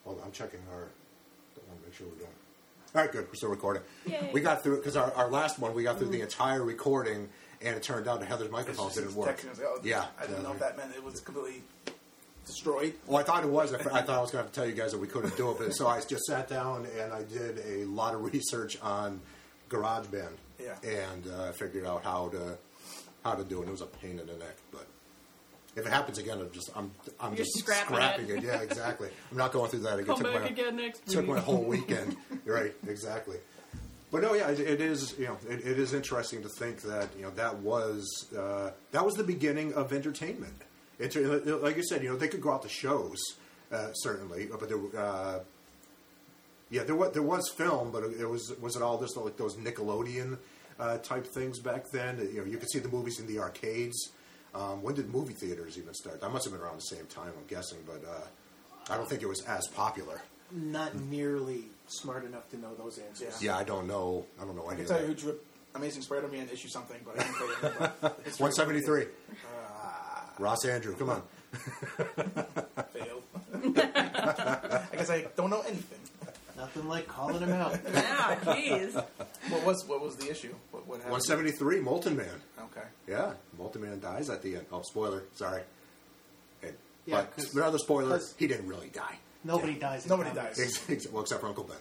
Hold 0.05 0.19
on, 0.19 0.27
I'm 0.27 0.33
checking 0.33 0.59
our. 0.73 0.89
I 1.57 1.61
want 1.69 1.81
to 1.83 1.87
make 1.89 1.95
sure 1.97 2.09
we're 2.09 2.15
doing. 2.17 2.29
All 2.95 3.01
right, 3.03 3.13
good. 3.13 3.29
We're 3.29 3.35
still 3.35 3.49
recording. 3.51 3.83
Yay. 4.07 4.31
We 4.33 4.41
got 4.41 4.63
through 4.65 4.75
it 4.75 4.77
because 4.79 4.97
our, 4.97 5.13
our 5.15 5.31
last 5.31 5.59
one 5.61 5.73
we 5.75 5.83
got 5.85 5.99
through 5.99 6.09
the 6.09 6.21
entire 6.21 6.63
recording, 6.65 7.29
and 7.63 7.77
it 7.77 7.83
turned 7.85 8.09
out 8.09 8.19
that 8.21 8.27
Heather's 8.27 8.47
It's 8.47 8.53
microphone 8.53 8.87
just- 8.89 8.99
didn't 8.99 9.15
work. 9.15 9.39
texting 9.39 9.51
us, 9.53 9.61
oh, 9.65 9.79
Yeah, 9.85 10.07
I 10.19 10.23
didn't 10.27 10.39
yeah. 10.39 10.43
know 10.49 10.53
if 10.53 10.59
that 10.59 10.77
meant 10.77 10.95
it 10.97 11.03
was 11.05 11.21
completely 11.21 11.63
destroyed. 12.45 12.95
Well, 13.07 13.19
I 13.19 13.23
thought 13.23 13.45
it 13.45 13.51
was. 13.51 13.73
I 13.73 13.79
thought 13.79 14.11
I 14.11 14.21
was 14.21 14.31
going 14.33 14.43
to 14.43 14.47
have 14.47 14.47
to 14.49 14.53
tell 14.53 14.67
you 14.67 14.75
guys 14.75 14.91
that 14.93 14.99
we 14.99 15.07
couldn't 15.07 15.37
do 15.37 15.53
it, 15.53 15.59
but 15.59 15.75
so 15.77 15.87
I 15.87 16.01
just 16.01 16.25
sat 16.25 16.49
down 16.49 16.87
and 16.99 17.13
I 17.13 17.23
did 17.23 17.61
a 17.65 17.85
lot 17.85 18.15
of 18.15 18.23
research 18.35 18.79
on 18.83 19.21
GarageBand. 19.71 20.33
Yeah. 20.62 20.90
And 21.11 21.26
uh, 21.26 21.52
figured 21.52 21.87
out 21.87 22.04
how 22.04 22.28
to 22.28 22.59
how 23.25 23.35
to 23.35 23.45
do 23.45 23.62
it. 23.62 23.69
It 23.69 23.73
was 23.73 23.81
a 23.83 23.87
pain 23.87 24.19
in 24.19 24.26
the 24.26 24.35
neck, 24.35 24.57
but 24.73 24.87
if 25.76 25.87
it 25.87 25.90
happens 25.92 26.19
again, 26.19 26.38
I'm 26.40 26.50
just 26.52 26.71
I'm 26.76 26.90
I'm 27.21 27.31
You're 27.35 27.45
just 27.45 27.59
scrapping 27.59 27.95
scrapping 27.97 28.28
it. 28.28 28.38
it. 28.38 28.45
Yeah, 28.45 28.61
exactly. 28.62 29.09
I'm 29.31 29.37
not 29.38 29.52
going 29.52 29.71
through 29.71 29.81
that 29.81 29.95
again. 29.95 30.07
Come 30.07 30.16
Took 30.25 30.33
back 30.33 30.42
my- 30.42 30.49
again 30.49 30.76
next 30.76 31.07
took 31.07 31.23
week. 31.26 31.31
my 31.37 31.40
whole 31.40 31.62
weekend. 31.75 32.16
right, 32.45 32.75
exactly. 32.87 33.37
But 34.11 34.21
no, 34.23 34.35
yeah, 34.35 34.50
it, 34.50 34.61
it 34.61 34.81
is. 34.83 35.14
You 35.19 35.26
know, 35.28 35.38
it, 35.49 35.61
it 35.66 35.78
is 35.78 35.95
interesting 35.95 36.42
to 36.42 36.49
think 36.50 36.83
that 36.83 37.09
you 37.16 37.23
know 37.23 37.31
that 37.31 37.57
was 37.59 38.26
uh, 38.37 38.71
that 38.90 39.04
was 39.04 39.14
the 39.14 39.25
beginning 39.25 39.73
of 39.75 39.92
entertainment. 39.92 40.54
It, 40.99 41.16
like 41.62 41.76
you 41.76 41.83
said, 41.83 42.02
you 42.02 42.11
know, 42.11 42.16
they 42.16 42.28
could 42.28 42.42
go 42.42 42.52
out 42.52 42.62
to 42.62 42.69
shows 42.69 43.16
uh, 43.73 43.92
certainly, 43.95 44.47
but 44.50 44.69
there, 44.69 44.78
uh, 45.02 45.38
yeah, 46.71 46.83
there 46.85 46.95
was 46.95 47.12
there 47.12 47.23
was 47.23 47.49
film, 47.57 47.90
but 47.90 48.04
it 48.04 48.28
was 48.28 48.52
was 48.61 48.76
it 48.76 48.83
all 48.83 49.00
just 49.00 49.16
like 49.16 49.37
those 49.38 49.57
Nickelodeon 49.57 50.38
uh, 50.79 50.99
type 50.99 51.26
things 51.26 51.59
back 51.59 51.91
then? 51.91 52.19
You 52.33 52.41
know, 52.41 52.45
you 52.45 52.59
could 52.59 52.71
see 52.71 52.79
the 52.79 52.88
movies 52.88 53.19
in 53.21 53.26
the 53.26 53.38
arcades. 53.38 54.11
Um, 54.55 54.83
when 54.83 54.95
did 54.95 55.09
movie 55.11 55.33
theaters 55.33 55.79
even 55.79 55.95
start? 55.95 56.21
That 56.21 56.31
must 56.31 56.45
have 56.45 56.52
been 56.52 56.62
around 56.62 56.76
the 56.76 56.83
same 56.97 57.07
time, 57.07 57.33
I'm 57.38 57.47
guessing, 57.49 57.79
but 57.87 58.02
uh, 58.07 58.93
I 58.93 58.97
don't 58.97 59.09
think 59.09 59.23
it 59.23 59.29
was 59.29 59.43
as 59.45 59.67
popular. 59.69 60.21
Not 60.50 60.95
nearly 60.95 61.64
smart 61.87 62.25
enough 62.26 62.49
to 62.50 62.59
know 62.59 62.75
those 62.75 62.99
answers. 62.99 63.43
Yeah, 63.43 63.57
I 63.57 63.64
don't 63.64 63.87
know. 63.87 64.26
I 64.41 64.45
don't 64.45 64.55
know 64.55 64.67
I 64.67 64.75
any 64.75 64.83
can 64.85 64.85
of 64.85 64.88
tell 64.91 65.00
you 65.00 65.07
who 65.07 65.14
drew 65.14 65.35
Amazing 65.75 66.02
Spider-Man 66.02 66.49
issue 66.52 66.69
something, 66.69 67.00
but 67.05 67.19
I 67.19 67.23
can 67.23 67.35
tell 67.35 67.47
you 67.47 67.55
anything 67.62 67.76
about 67.88 68.05
it. 68.05 68.17
It's 68.26 68.38
One 68.38 68.52
seventy 68.52 68.83
three. 68.83 69.07
Ah, 69.73 70.29
Ross 70.38 70.67
Andru, 70.67 70.99
come 70.99 71.09
on. 71.09 71.23
failed. 72.93 73.23
I 73.76 74.97
guess 74.97 75.09
I 75.11 75.26
don't 75.37 75.49
know 75.49 75.62
anything. 75.67 75.99
Nothing 76.62 76.87
like 76.88 77.09
calling 77.09 77.40
him 77.40 77.50
out. 77.52 77.73
Yeah, 77.92 78.37
jeez. 78.45 78.95
What 79.50 79.64
was 79.66 79.85
what 79.88 80.00
was 80.00 80.14
the 80.14 80.31
issue? 80.31 80.54
What, 80.71 80.87
what 80.87 80.97
happened? 80.99 81.11
One 81.12 81.21
seventy 81.23 81.50
three, 81.50 81.81
Molten 81.81 82.16
Man. 82.16 82.40
Okay. 82.61 82.87
Yeah, 83.09 83.33
Molten 83.59 83.83
Man 83.83 83.99
dies 83.99 84.31
at 84.31 84.42
the 84.42 84.54
end. 84.57 84.66
Oh, 84.73 84.83
spoiler. 84.83 85.25
Sorry. 85.35 85.62
And, 86.62 86.73
Yeah, 87.04 87.16
but 87.23 87.35
'cause- 87.37 87.52
another 87.57 87.78
spoiler. 87.78 88.11
'cause- 88.19 88.35
He 88.38 88.47
didn't 88.47 88.69
really 88.69 88.90
die. 88.90 89.19
Nobody 89.42 89.75
dies. 89.75 90.04
In 90.04 90.11
Nobody 90.11 90.31
comics. 90.31 90.57
dies. 90.59 90.66
Ex- 90.69 90.90
ex- 90.90 91.09
well, 91.12 91.23
except 91.23 91.40
for 91.40 91.49
Uncle 91.49 91.64
Ben. 91.64 91.76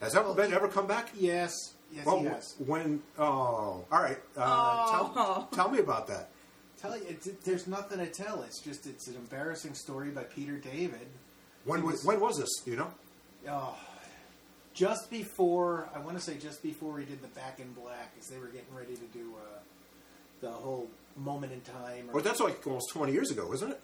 Has 0.00 0.16
Uncle 0.16 0.34
Ben 0.34 0.52
ever 0.52 0.66
come 0.66 0.88
back? 0.88 1.10
Yes, 1.14 1.52
yes, 1.92 2.04
Well, 2.04 2.18
he 2.18 2.24
has. 2.24 2.54
when? 2.58 3.00
Oh, 3.16 3.24
all 3.24 4.02
right. 4.02 4.18
Uh, 4.36 4.90
tell, 4.90 5.12
Oh. 5.14 5.48
tell 5.52 5.70
me 5.70 5.78
about 5.78 6.08
that. 6.08 6.30
Tell 6.80 6.96
you, 6.98 7.04
it's, 7.08 7.28
it, 7.28 7.44
there's 7.44 7.68
nothing 7.68 7.98
to 7.98 8.06
tell. 8.08 8.42
It's 8.42 8.58
just 8.58 8.84
it's 8.86 9.06
an 9.06 9.14
embarrassing 9.14 9.74
story 9.74 10.10
by 10.10 10.24
Peter 10.24 10.56
David. 10.56 11.06
When 11.64 11.78
It 11.78 11.84
was, 11.84 11.92
was- 11.98 12.04
when 12.04 12.18
was 12.18 12.38
this? 12.38 12.50
You 12.66 12.74
know? 12.76 12.92
Oh, 13.48 13.76
just 14.74 15.10
before 15.10 15.88
I 15.94 15.98
want 16.00 16.16
to 16.16 16.22
say 16.22 16.36
just 16.38 16.62
before 16.62 16.92
we 16.92 17.04
did 17.04 17.20
the 17.22 17.28
Back 17.28 17.60
in 17.60 17.72
Black, 17.72 18.12
as 18.18 18.28
they 18.28 18.38
were 18.38 18.46
getting 18.46 18.74
ready 18.76 18.94
to 18.94 19.04
do 19.12 19.32
uh, 19.36 19.58
the 20.40 20.50
whole 20.50 20.88
moment 21.16 21.52
in 21.52 21.60
time. 21.60 22.08
Or, 22.10 22.14
Well, 22.14 22.24
that's 22.24 22.40
like 22.40 22.66
almost 22.66 22.90
twenty 22.90 23.12
years 23.12 23.30
ago, 23.30 23.52
isn't 23.52 23.70
it? 23.70 23.80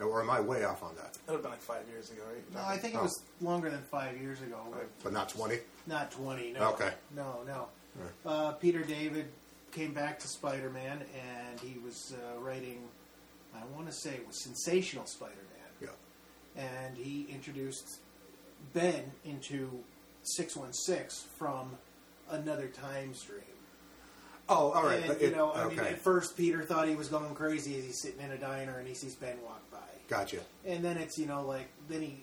Or 0.00 0.22
am 0.22 0.30
I 0.30 0.40
way 0.40 0.64
off 0.64 0.82
on 0.82 0.94
that? 0.96 1.12
That 1.12 1.20
would 1.28 1.32
have 1.34 1.42
been 1.42 1.50
like 1.50 1.60
five 1.60 1.86
years 1.90 2.10
ago, 2.10 2.22
right? 2.26 2.54
no, 2.54 2.60
I 2.66 2.78
think 2.78 2.94
it 2.94 2.98
Oh. 2.98 3.02
was 3.02 3.22
longer 3.42 3.68
than 3.68 3.82
five 3.90 4.16
years 4.16 4.40
ago. 4.40 4.56
but 4.72 4.88
But 5.04 5.12
not 5.12 5.28
twenty. 5.28 5.58
Not 5.86 6.10
twenty. 6.10 6.52
No. 6.52 6.70
Okay. 6.70 6.92
No, 7.14 7.40
no. 7.46 7.66
Right. 7.96 8.10
Uh, 8.24 8.52
Peter 8.52 8.82
David 8.82 9.26
came 9.72 9.92
back 9.92 10.18
to 10.20 10.28
Spider-Man, 10.28 11.02
and 11.14 11.60
he 11.60 11.78
was 11.80 12.14
uh, 12.14 12.40
writing. 12.40 12.80
I 13.54 13.64
want 13.74 13.86
to 13.88 13.92
say 13.92 14.10
it 14.14 14.26
was 14.26 14.42
sensational 14.42 15.06
Spider-Man. 15.06 15.36
Yeah. 15.82 15.88
and 16.62 16.96
he 16.96 17.26
introduced 17.30 17.98
Ben 18.72 19.10
into 19.24 19.70
616 20.22 21.28
from 21.38 21.70
another 22.30 22.68
time 22.68 23.14
stream. 23.14 23.40
Oh, 24.48 24.72
all 24.72 24.84
right. 24.84 24.98
And, 24.98 25.06
but 25.06 25.20
you 25.20 25.28
it- 25.28 25.36
know, 25.36 25.50
I 25.52 25.62
okay. 25.64 25.76
mean, 25.76 25.84
at 25.86 25.98
first 25.98 26.36
Peter 26.36 26.62
thought 26.62 26.88
he 26.88 26.96
was 26.96 27.08
going 27.08 27.34
crazy 27.34 27.78
as 27.78 27.84
he's 27.84 28.00
sitting 28.02 28.20
in 28.20 28.32
a 28.32 28.38
diner 28.38 28.78
and 28.78 28.88
he 28.88 28.94
sees 28.94 29.14
Ben 29.14 29.36
walk 29.44 29.62
by. 29.70 29.78
Gotcha. 30.08 30.40
And 30.66 30.84
then 30.84 30.96
it's, 30.96 31.16
you 31.18 31.26
know, 31.26 31.46
like, 31.46 31.68
then 31.88 32.02
he, 32.02 32.16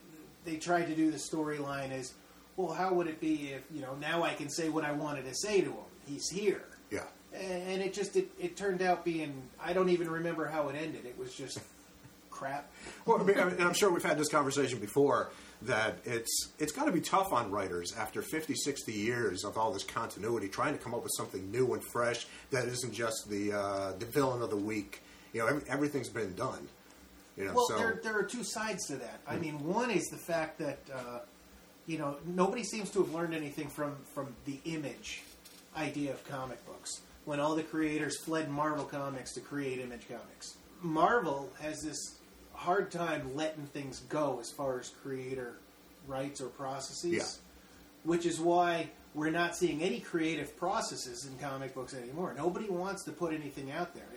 they 0.43 0.57
tried 0.57 0.87
to 0.87 0.95
do 0.95 1.09
the 1.09 1.17
storyline 1.17 1.91
as, 1.91 2.13
well, 2.57 2.73
how 2.73 2.93
would 2.93 3.07
it 3.07 3.21
be 3.21 3.51
if, 3.53 3.63
you 3.73 3.81
know, 3.81 3.95
now 4.01 4.23
I 4.23 4.33
can 4.33 4.49
say 4.49 4.67
what 4.67 4.83
I 4.83 4.91
wanted 4.91 5.23
to 5.25 5.33
say 5.35 5.61
to 5.61 5.69
him? 5.69 5.85
He's 6.05 6.29
here. 6.29 6.63
Yeah. 6.91 7.03
And 7.33 7.81
it 7.81 7.93
just, 7.93 8.15
it, 8.15 8.29
it 8.39 8.57
turned 8.57 8.81
out 8.81 9.05
being, 9.05 9.41
I 9.61 9.71
don't 9.73 9.89
even 9.89 10.09
remember 10.09 10.45
how 10.47 10.67
it 10.69 10.75
ended. 10.75 11.05
It 11.05 11.17
was 11.17 11.33
just 11.33 11.59
crap. 12.29 12.69
Well, 13.05 13.21
I 13.21 13.23
mean, 13.23 13.39
I 13.39 13.45
mean, 13.45 13.61
I'm 13.61 13.73
sure 13.73 13.89
we've 13.89 14.03
had 14.03 14.17
this 14.17 14.29
conversation 14.29 14.79
before 14.79 15.29
that 15.63 15.97
it's 16.05 16.49
it's 16.59 16.71
got 16.71 16.85
to 16.85 16.91
be 16.91 17.01
tough 17.01 17.33
on 17.33 17.49
writers 17.51 17.93
after 17.97 18.21
50, 18.21 18.53
60 18.53 18.91
years 18.91 19.43
of 19.43 19.57
all 19.57 19.71
this 19.71 19.83
continuity, 19.83 20.47
trying 20.47 20.77
to 20.77 20.83
come 20.83 20.93
up 20.93 21.03
with 21.03 21.11
something 21.17 21.51
new 21.51 21.73
and 21.73 21.83
fresh 21.83 22.27
that 22.51 22.65
isn't 22.65 22.93
just 22.93 23.29
the 23.29 23.53
uh, 23.53 23.91
the 23.97 24.05
villain 24.05 24.41
of 24.41 24.49
the 24.49 24.57
week. 24.57 25.01
You 25.33 25.41
know, 25.41 25.47
every, 25.47 25.69
everything's 25.69 26.09
been 26.09 26.33
done. 26.35 26.67
You 27.35 27.45
know, 27.45 27.53
Well, 27.53 27.67
so 27.67 27.77
there, 27.77 27.99
there 28.03 28.17
are 28.17 28.23
two 28.23 28.43
sides 28.43 28.87
to 28.87 28.95
that. 28.97 29.19
I 29.27 29.37
mean, 29.37 29.63
one 29.63 29.91
is 29.91 30.07
the 30.07 30.17
fact 30.17 30.57
that 30.59 30.79
uh, 30.93 31.19
you 31.85 31.97
know 31.97 32.17
nobody 32.25 32.63
seems 32.63 32.89
to 32.91 33.03
have 33.03 33.13
learned 33.13 33.33
anything 33.33 33.67
from 33.67 33.95
from 34.13 34.35
the 34.45 34.59
image 34.65 35.23
idea 35.75 36.11
of 36.11 36.27
comic 36.27 36.63
books 36.65 37.01
when 37.25 37.39
all 37.39 37.55
the 37.55 37.63
creators 37.63 38.17
fled 38.17 38.49
Marvel 38.49 38.85
Comics 38.85 39.33
to 39.33 39.41
create 39.41 39.79
Image 39.79 40.07
Comics. 40.07 40.55
Marvel 40.81 41.49
has 41.59 41.81
this 41.81 42.16
hard 42.57 42.91
time 42.91 43.35
letting 43.35 43.65
things 43.67 44.01
go 44.09 44.39
as 44.41 44.51
far 44.51 44.79
as 44.79 44.89
creator 44.89 45.53
rights 46.07 46.41
or 46.41 46.47
processes, 46.47 47.11
Yeah. 47.13 47.23
which 48.03 48.25
is 48.25 48.39
why 48.39 48.89
we're 49.13 49.29
not 49.29 49.55
seeing 49.55 49.81
any 49.81 49.99
creative 49.99 50.57
processes 50.57 51.25
in 51.25 51.37
comic 51.37 51.73
books 51.73 51.93
anymore. 51.93 52.33
Nobody 52.35 52.67
wants 52.69 53.03
to 53.03 53.11
put 53.11 53.33
anything 53.33 53.71
out 53.71 53.93
there. 53.93 54.07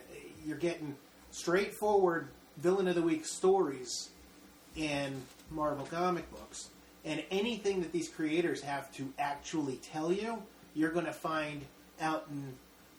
You're 0.45 0.57
getting 0.57 0.95
straightforward 1.31 2.27
villain 2.57 2.87
of 2.87 2.95
the 2.95 3.01
week 3.01 3.25
stories 3.25 4.09
in 4.75 5.21
Marvel 5.49 5.85
comic 5.85 6.29
books, 6.31 6.69
and 7.05 7.23
anything 7.31 7.81
that 7.81 7.91
these 7.91 8.09
creators 8.09 8.61
have 8.61 8.91
to 8.95 9.11
actually 9.19 9.77
tell 9.77 10.11
you, 10.11 10.41
you're 10.73 10.91
going 10.91 11.05
to 11.05 11.13
find 11.13 11.61
out 11.99 12.25
in 12.29 12.53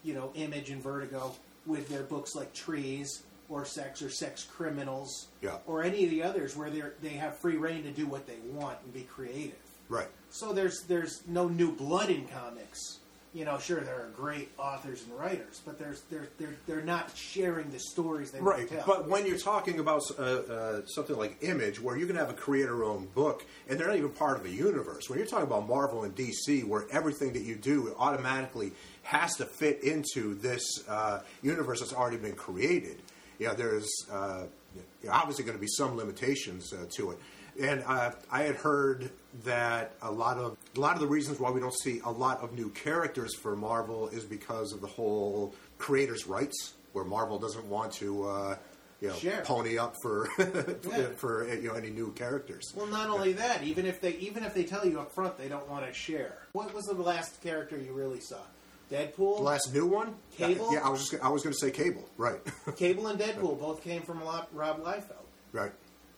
you 0.04 0.14
know 0.14 0.30
Image 0.34 0.70
and 0.70 0.82
Vertigo 0.82 1.34
with 1.66 1.88
their 1.88 2.02
books 2.02 2.34
like 2.34 2.52
Trees 2.52 3.22
or 3.52 3.64
Sex 3.64 4.00
or 4.02 4.08
Sex 4.10 4.44
Criminals, 4.44 5.28
Yeah. 5.42 5.58
or 5.66 5.82
any 5.82 6.04
of 6.04 6.10
the 6.10 6.22
others 6.22 6.56
where 6.56 6.70
they 6.70 6.82
they 7.02 7.10
have 7.16 7.36
free 7.36 7.56
reign 7.56 7.82
to 7.84 7.90
do 7.90 8.06
what 8.06 8.26
they 8.26 8.38
want 8.52 8.78
and 8.84 8.92
be 8.92 9.02
creative. 9.02 9.58
right. 9.88 10.08
So 10.30 10.52
there's 10.54 10.82
there's 10.88 11.22
no 11.26 11.48
new 11.48 11.72
blood 11.72 12.08
in 12.10 12.26
comics. 12.28 12.98
You 13.34 13.46
know, 13.46 13.58
sure 13.58 13.80
there 13.80 13.94
are 13.96 14.10
great 14.14 14.50
authors 14.58 15.04
and 15.04 15.18
writers, 15.18 15.62
but 15.64 15.78
there's 15.78 16.02
they're 16.10 16.28
they're 16.38 16.56
they're 16.66 16.82
not 16.82 17.16
sharing 17.16 17.70
the 17.70 17.78
stories 17.78 18.30
they 18.30 18.40
Right, 18.40 18.68
to 18.68 18.74
tell. 18.76 18.84
but 18.86 19.08
when 19.08 19.26
you're 19.26 19.38
talking 19.38 19.78
about 19.78 20.02
uh, 20.18 20.22
uh, 20.22 20.86
something 20.86 21.16
like 21.16 21.38
Image, 21.40 21.80
where 21.80 21.96
you 21.96 22.06
can 22.06 22.16
have 22.16 22.28
a 22.28 22.34
creator-owned 22.34 23.14
book, 23.14 23.44
and 23.68 23.78
they're 23.80 23.86
not 23.88 23.96
even 23.96 24.10
part 24.10 24.38
of 24.38 24.44
a 24.44 24.50
universe. 24.50 25.08
When 25.08 25.18
you're 25.18 25.26
talking 25.28 25.46
about 25.46 25.66
Marvel 25.66 26.04
and 26.04 26.14
DC, 26.14 26.64
where 26.64 26.84
everything 26.90 27.32
that 27.32 27.42
you 27.42 27.56
do 27.56 27.94
automatically 27.98 28.72
has 29.02 29.34
to 29.36 29.46
fit 29.46 29.82
into 29.82 30.34
this 30.34 30.62
uh, 30.88 31.20
universe 31.42 31.80
that's 31.80 31.94
already 31.94 32.18
been 32.18 32.34
created, 32.36 33.01
you 33.42 33.48
know, 33.48 33.54
there's 33.54 33.90
uh, 34.10 34.44
you 34.74 35.08
know, 35.08 35.12
obviously 35.12 35.44
going 35.44 35.56
to 35.56 35.60
be 35.60 35.66
some 35.68 35.96
limitations 35.96 36.72
uh, 36.72 36.86
to 36.96 37.10
it. 37.12 37.18
And 37.60 37.82
uh, 37.86 38.12
I 38.30 38.42
had 38.44 38.56
heard 38.56 39.10
that 39.44 39.92
a 40.00 40.10
lot 40.10 40.38
of 40.38 40.56
a 40.76 40.80
lot 40.80 40.94
of 40.94 41.00
the 41.00 41.06
reasons 41.06 41.38
why 41.38 41.50
we 41.50 41.60
don't 41.60 41.74
see 41.82 42.00
a 42.04 42.10
lot 42.10 42.40
of 42.40 42.54
new 42.54 42.70
characters 42.70 43.34
for 43.34 43.54
Marvel 43.54 44.08
is 44.08 44.24
because 44.24 44.72
of 44.72 44.80
the 44.80 44.86
whole 44.86 45.54
creators' 45.76 46.26
rights, 46.26 46.72
where 46.94 47.04
Marvel 47.04 47.38
doesn't 47.38 47.66
want 47.66 47.92
to, 47.94 48.24
uh, 48.26 48.56
you 49.02 49.08
know, 49.08 49.14
Share. 49.16 49.42
pony 49.42 49.76
up 49.76 49.96
for 50.02 50.28
Yeah. 50.38 51.08
for 51.16 51.46
you 51.54 51.68
know 51.68 51.74
any 51.74 51.90
new 51.90 52.12
characters. 52.12 52.72
Well, 52.74 52.86
not 52.86 53.10
only 53.10 53.34
that, 53.34 53.62
even 53.64 53.84
if 53.84 54.00
they 54.00 54.12
even 54.14 54.44
if 54.44 54.54
they 54.54 54.64
tell 54.64 54.86
you 54.86 54.98
up 55.00 55.12
front 55.14 55.36
they 55.36 55.48
don't 55.48 55.68
want 55.68 55.86
to 55.86 55.92
share. 55.92 56.38
What 56.52 56.72
was 56.72 56.84
the 56.86 56.94
last 56.94 57.42
character 57.42 57.76
you 57.76 57.92
really 57.92 58.20
saw? 58.20 58.38
Deadpool. 58.90 59.36
The 59.38 59.42
last 59.42 59.72
new 59.74 59.86
one, 59.86 60.14
Cable? 60.36 60.72
Yeah, 60.72 60.80
I 60.84 60.88
was 60.90 61.08
just 61.08 61.22
I 61.22 61.28
was 61.28 61.42
going 61.42 61.52
to 61.54 61.58
say 61.58 61.70
Cable, 61.70 62.08
right, 62.16 62.40
Cable 62.76 63.06
and 63.08 63.18
Deadpool 63.18 63.58
both 63.58 63.82
came 63.82 64.02
from 64.02 64.22
Lo- 64.24 64.44
Rob 64.52 64.82
Liefeld, 64.84 65.24
right. 65.52 65.72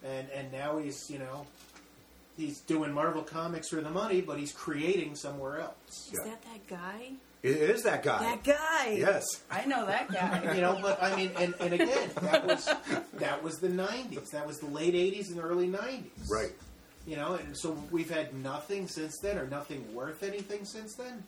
and 0.04 0.28
and 0.30 0.50
now 0.52 0.78
he's 0.78 1.08
you 1.08 1.18
know 1.18 1.46
he's 2.36 2.60
doing 2.60 2.92
Marvel 2.92 3.22
comics 3.22 3.68
for 3.68 3.80
the 3.80 3.90
money, 3.90 4.20
but 4.20 4.38
he's 4.38 4.52
creating 4.52 5.14
somewhere 5.16 5.60
else. 5.60 6.08
Is 6.12 6.18
Yeah. 6.18 6.30
that 6.30 6.42
that 6.42 6.66
guy? 6.68 7.12
It 7.44 7.56
is 7.58 7.82
that 7.82 8.02
guy. 8.02 8.20
That 8.20 8.42
guy. 8.42 8.92
Yes. 8.98 9.22
I 9.50 9.66
know 9.66 9.84
that 9.84 10.10
guy. 10.10 10.54
You 10.54 10.62
know, 10.62 10.78
but 10.80 11.00
I 11.02 11.14
mean, 11.14 11.30
and, 11.38 11.54
and 11.60 11.74
again, 11.74 12.10
that 12.22 12.46
was 12.46 12.64
that 13.14 13.42
was 13.42 13.58
the 13.58 13.68
'90s. 13.68 14.30
That 14.30 14.46
was 14.46 14.58
the 14.58 14.66
late 14.66 14.94
'80s 14.94 15.30
and 15.30 15.38
early 15.40 15.68
'90s. 15.68 16.30
Right. 16.30 16.52
You 17.06 17.16
know, 17.16 17.34
and 17.34 17.54
so 17.54 17.76
we've 17.90 18.10
had 18.10 18.32
nothing 18.34 18.88
since 18.88 19.18
then, 19.20 19.36
or 19.36 19.46
nothing 19.46 19.94
worth 19.94 20.22
anything 20.22 20.64
since 20.64 20.94
then. 20.94 21.22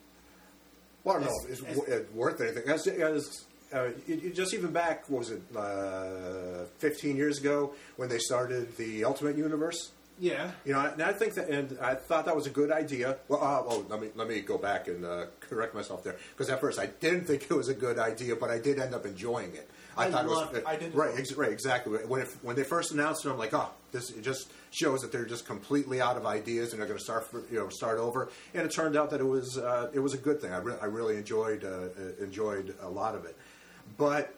Well, 1.03 1.17
I 1.17 1.19
don't 1.19 1.27
As- 1.29 1.61
know 1.63 1.69
if 1.69 1.77
it's 1.77 1.89
as- 1.89 1.93
uh, 2.01 2.03
worth 2.13 2.41
anything. 2.41 2.69
As, 2.69 2.87
as, 2.87 3.45
uh, 3.73 3.89
it, 4.07 4.23
it- 4.23 4.35
just 4.35 4.53
even 4.53 4.71
back, 4.71 5.09
what 5.09 5.19
was 5.19 5.31
it, 5.31 5.41
uh, 5.55 6.65
15 6.79 7.15
years 7.15 7.39
ago 7.39 7.73
when 7.95 8.09
they 8.09 8.19
started 8.19 8.75
the 8.77 9.03
Ultimate 9.05 9.37
Universe? 9.37 9.91
Yeah. 10.19 10.49
You 10.65 10.73
know, 10.73 10.79
and 10.79 11.01
I 11.01 11.13
think 11.13 11.35
that, 11.35 11.47
and 11.47 11.77
I 11.79 11.93
thought 11.93 12.25
that 12.25 12.35
was 12.35 12.47
a 12.47 12.49
good 12.49 12.71
idea. 12.71 13.17
Well, 13.27 13.39
uh, 13.39 13.61
oh, 13.71 13.85
let 13.87 14.01
me 14.01 14.09
let 14.15 14.27
me 14.27 14.41
go 14.41 14.57
back 14.57 14.87
and 14.87 15.05
uh, 15.05 15.25
correct 15.39 15.75
myself 15.75 16.03
there, 16.03 16.15
because 16.31 16.49
at 16.49 16.59
first 16.59 16.79
I 16.79 16.87
didn't 16.87 17.25
think 17.25 17.43
it 17.43 17.53
was 17.53 17.67
a 17.69 17.75
good 17.75 17.99
idea, 17.99 18.35
but 18.35 18.49
I 18.49 18.57
did 18.57 18.79
end 18.79 18.95
up 18.95 19.05
enjoying 19.05 19.53
it. 19.53 19.69
I 19.97 20.11
thought 20.11 20.27
loved 20.27 20.55
it 20.55 20.63
was 20.63 20.73
I 20.73 20.77
did 20.77 20.95
right, 20.95 21.13
ex- 21.17 21.33
right, 21.33 21.51
exactly. 21.51 21.97
When 22.05 22.21
it, 22.21 22.27
when 22.41 22.55
they 22.55 22.63
first 22.63 22.91
announced 22.91 23.25
it, 23.25 23.29
I'm 23.29 23.37
like, 23.37 23.53
oh, 23.53 23.69
this 23.91 24.09
it 24.11 24.21
just 24.23 24.51
shows 24.71 25.01
that 25.01 25.11
they're 25.11 25.25
just 25.25 25.45
completely 25.45 26.01
out 26.01 26.17
of 26.17 26.25
ideas 26.25 26.71
and 26.73 26.79
they're 26.79 26.87
going 26.87 26.99
to 26.99 27.03
start 27.03 27.29
for, 27.31 27.43
you 27.51 27.59
know 27.59 27.69
start 27.69 27.97
over. 27.99 28.29
And 28.53 28.63
it 28.65 28.73
turned 28.73 28.95
out 28.95 29.09
that 29.11 29.19
it 29.19 29.27
was 29.27 29.57
uh, 29.57 29.89
it 29.93 29.99
was 29.99 30.13
a 30.13 30.17
good 30.17 30.39
thing. 30.41 30.51
I, 30.53 30.57
re- 30.59 30.77
I 30.81 30.85
really 30.85 31.15
enjoyed 31.17 31.63
uh, 31.63 31.67
uh, 31.67 32.23
enjoyed 32.23 32.75
a 32.81 32.89
lot 32.89 33.15
of 33.15 33.25
it, 33.25 33.35
but. 33.97 34.33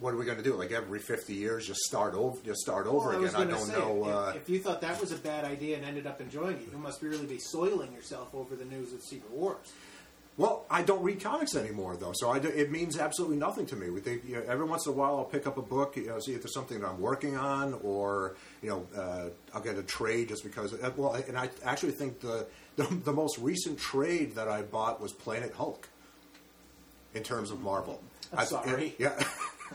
What 0.00 0.14
are 0.14 0.16
we 0.16 0.24
going 0.24 0.38
to 0.38 0.44
do? 0.44 0.54
Like 0.54 0.70
every 0.70 1.00
fifty 1.00 1.34
years, 1.34 1.66
just 1.66 1.80
start 1.80 2.14
over, 2.14 2.38
just 2.44 2.60
start 2.60 2.86
over 2.86 3.08
Well, 3.08 3.16
I 3.16 3.18
again. 3.18 3.34
I 3.34 3.38
gonna 3.38 3.50
don't 3.50 3.66
say, 3.66 3.72
know. 3.72 4.04
If, 4.06 4.14
uh, 4.14 4.32
if 4.36 4.48
you 4.48 4.60
thought 4.60 4.80
that 4.82 5.00
was 5.00 5.10
a 5.10 5.16
bad 5.16 5.44
idea 5.44 5.76
and 5.76 5.84
ended 5.84 6.06
up 6.06 6.20
enjoying 6.20 6.54
it, 6.58 6.68
you 6.70 6.78
must 6.78 7.02
really 7.02 7.26
be 7.26 7.38
soiling 7.40 7.92
yourself 7.92 8.32
over 8.32 8.54
the 8.54 8.64
news 8.64 8.92
of 8.92 9.02
Secret 9.02 9.32
Wars. 9.32 9.56
Well, 10.38 10.64
I 10.70 10.82
don't 10.82 11.02
read 11.02 11.20
comics 11.20 11.54
anymore, 11.56 11.96
though, 11.96 12.12
so 12.14 12.30
I 12.30 12.38
do, 12.38 12.48
it 12.48 12.70
means 12.70 12.96
absolutely 12.96 13.36
nothing 13.38 13.66
to 13.66 13.76
me. 13.76 13.90
We 13.90 14.00
think, 14.00 14.22
you 14.24 14.36
know, 14.36 14.42
every 14.46 14.64
once 14.66 14.86
in 14.86 14.92
a 14.92 14.94
while, 14.94 15.16
I'll 15.16 15.24
pick 15.24 15.46
up 15.48 15.58
a 15.58 15.62
book, 15.62 15.96
you 15.96 16.06
know, 16.06 16.20
see 16.20 16.32
if 16.32 16.42
there's 16.42 16.54
something 16.54 16.78
that 16.78 16.86
I'm 16.88 17.00
working 17.00 17.36
on, 17.36 17.74
or 17.82 18.36
you 18.62 18.70
know, 18.70 18.86
uh, 18.96 19.30
I'll 19.52 19.60
get 19.60 19.76
a 19.76 19.82
trade 19.82 20.28
just 20.28 20.44
because. 20.44 20.72
uh, 20.72 20.90
Well, 20.96 21.14
and 21.14 21.36
I 21.36 21.50
actually 21.64 21.92
think 21.92 22.20
the, 22.20 22.46
the 22.76 22.84
the 23.04 23.12
most 23.12 23.38
recent 23.38 23.78
trade 23.80 24.36
that 24.36 24.46
I 24.48 24.62
bought 24.62 25.00
was 25.00 25.12
Planet 25.12 25.52
Hulk. 25.54 25.88
In 27.14 27.22
terms 27.24 27.50
of 27.50 27.60
Marvel, 27.60 28.00
I'm 28.32 28.38
I- 28.40 28.44
sorry. 28.44 28.94
yeah. 28.98 29.20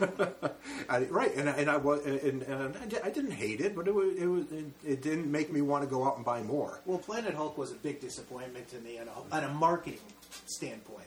I, 0.88 1.00
right, 1.04 1.34
and, 1.36 1.48
I- 1.48 1.52
and 1.56 1.68
I 1.70 1.76
was, 1.76 2.04
and, 2.06 2.42
and 2.42 2.76
I, 2.76 2.86
di- 2.86 3.00
I 3.04 3.10
didn't 3.10 3.32
hate 3.32 3.60
it, 3.60 3.74
but 3.76 3.86
it 3.86 3.94
was, 3.94 4.16
it 4.16 4.26
was, 4.26 4.50
it, 4.50 4.64
it 4.86 5.02
didn't 5.02 5.30
make 5.30 5.52
me 5.52 5.60
want 5.60 5.84
to 5.84 5.90
go 5.90 6.04
out 6.06 6.16
and 6.16 6.24
buy 6.24 6.42
more. 6.42 6.80
Well, 6.86 6.98
Planet 6.98 7.34
Hulk 7.34 7.58
was 7.58 7.70
a 7.72 7.74
big 7.76 8.00
disappointment 8.00 8.68
to 8.70 8.78
me 8.80 8.98
on 8.98 9.08
a, 9.08 9.34
on 9.36 9.44
a 9.44 9.48
marketing 9.54 9.98
standpoint. 10.46 11.06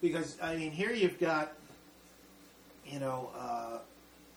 Because, 0.00 0.36
I 0.42 0.56
mean, 0.56 0.70
here 0.72 0.92
you've 0.92 1.18
got, 1.18 1.52
you 2.86 3.00
know, 3.00 3.30
uh, 3.38 3.78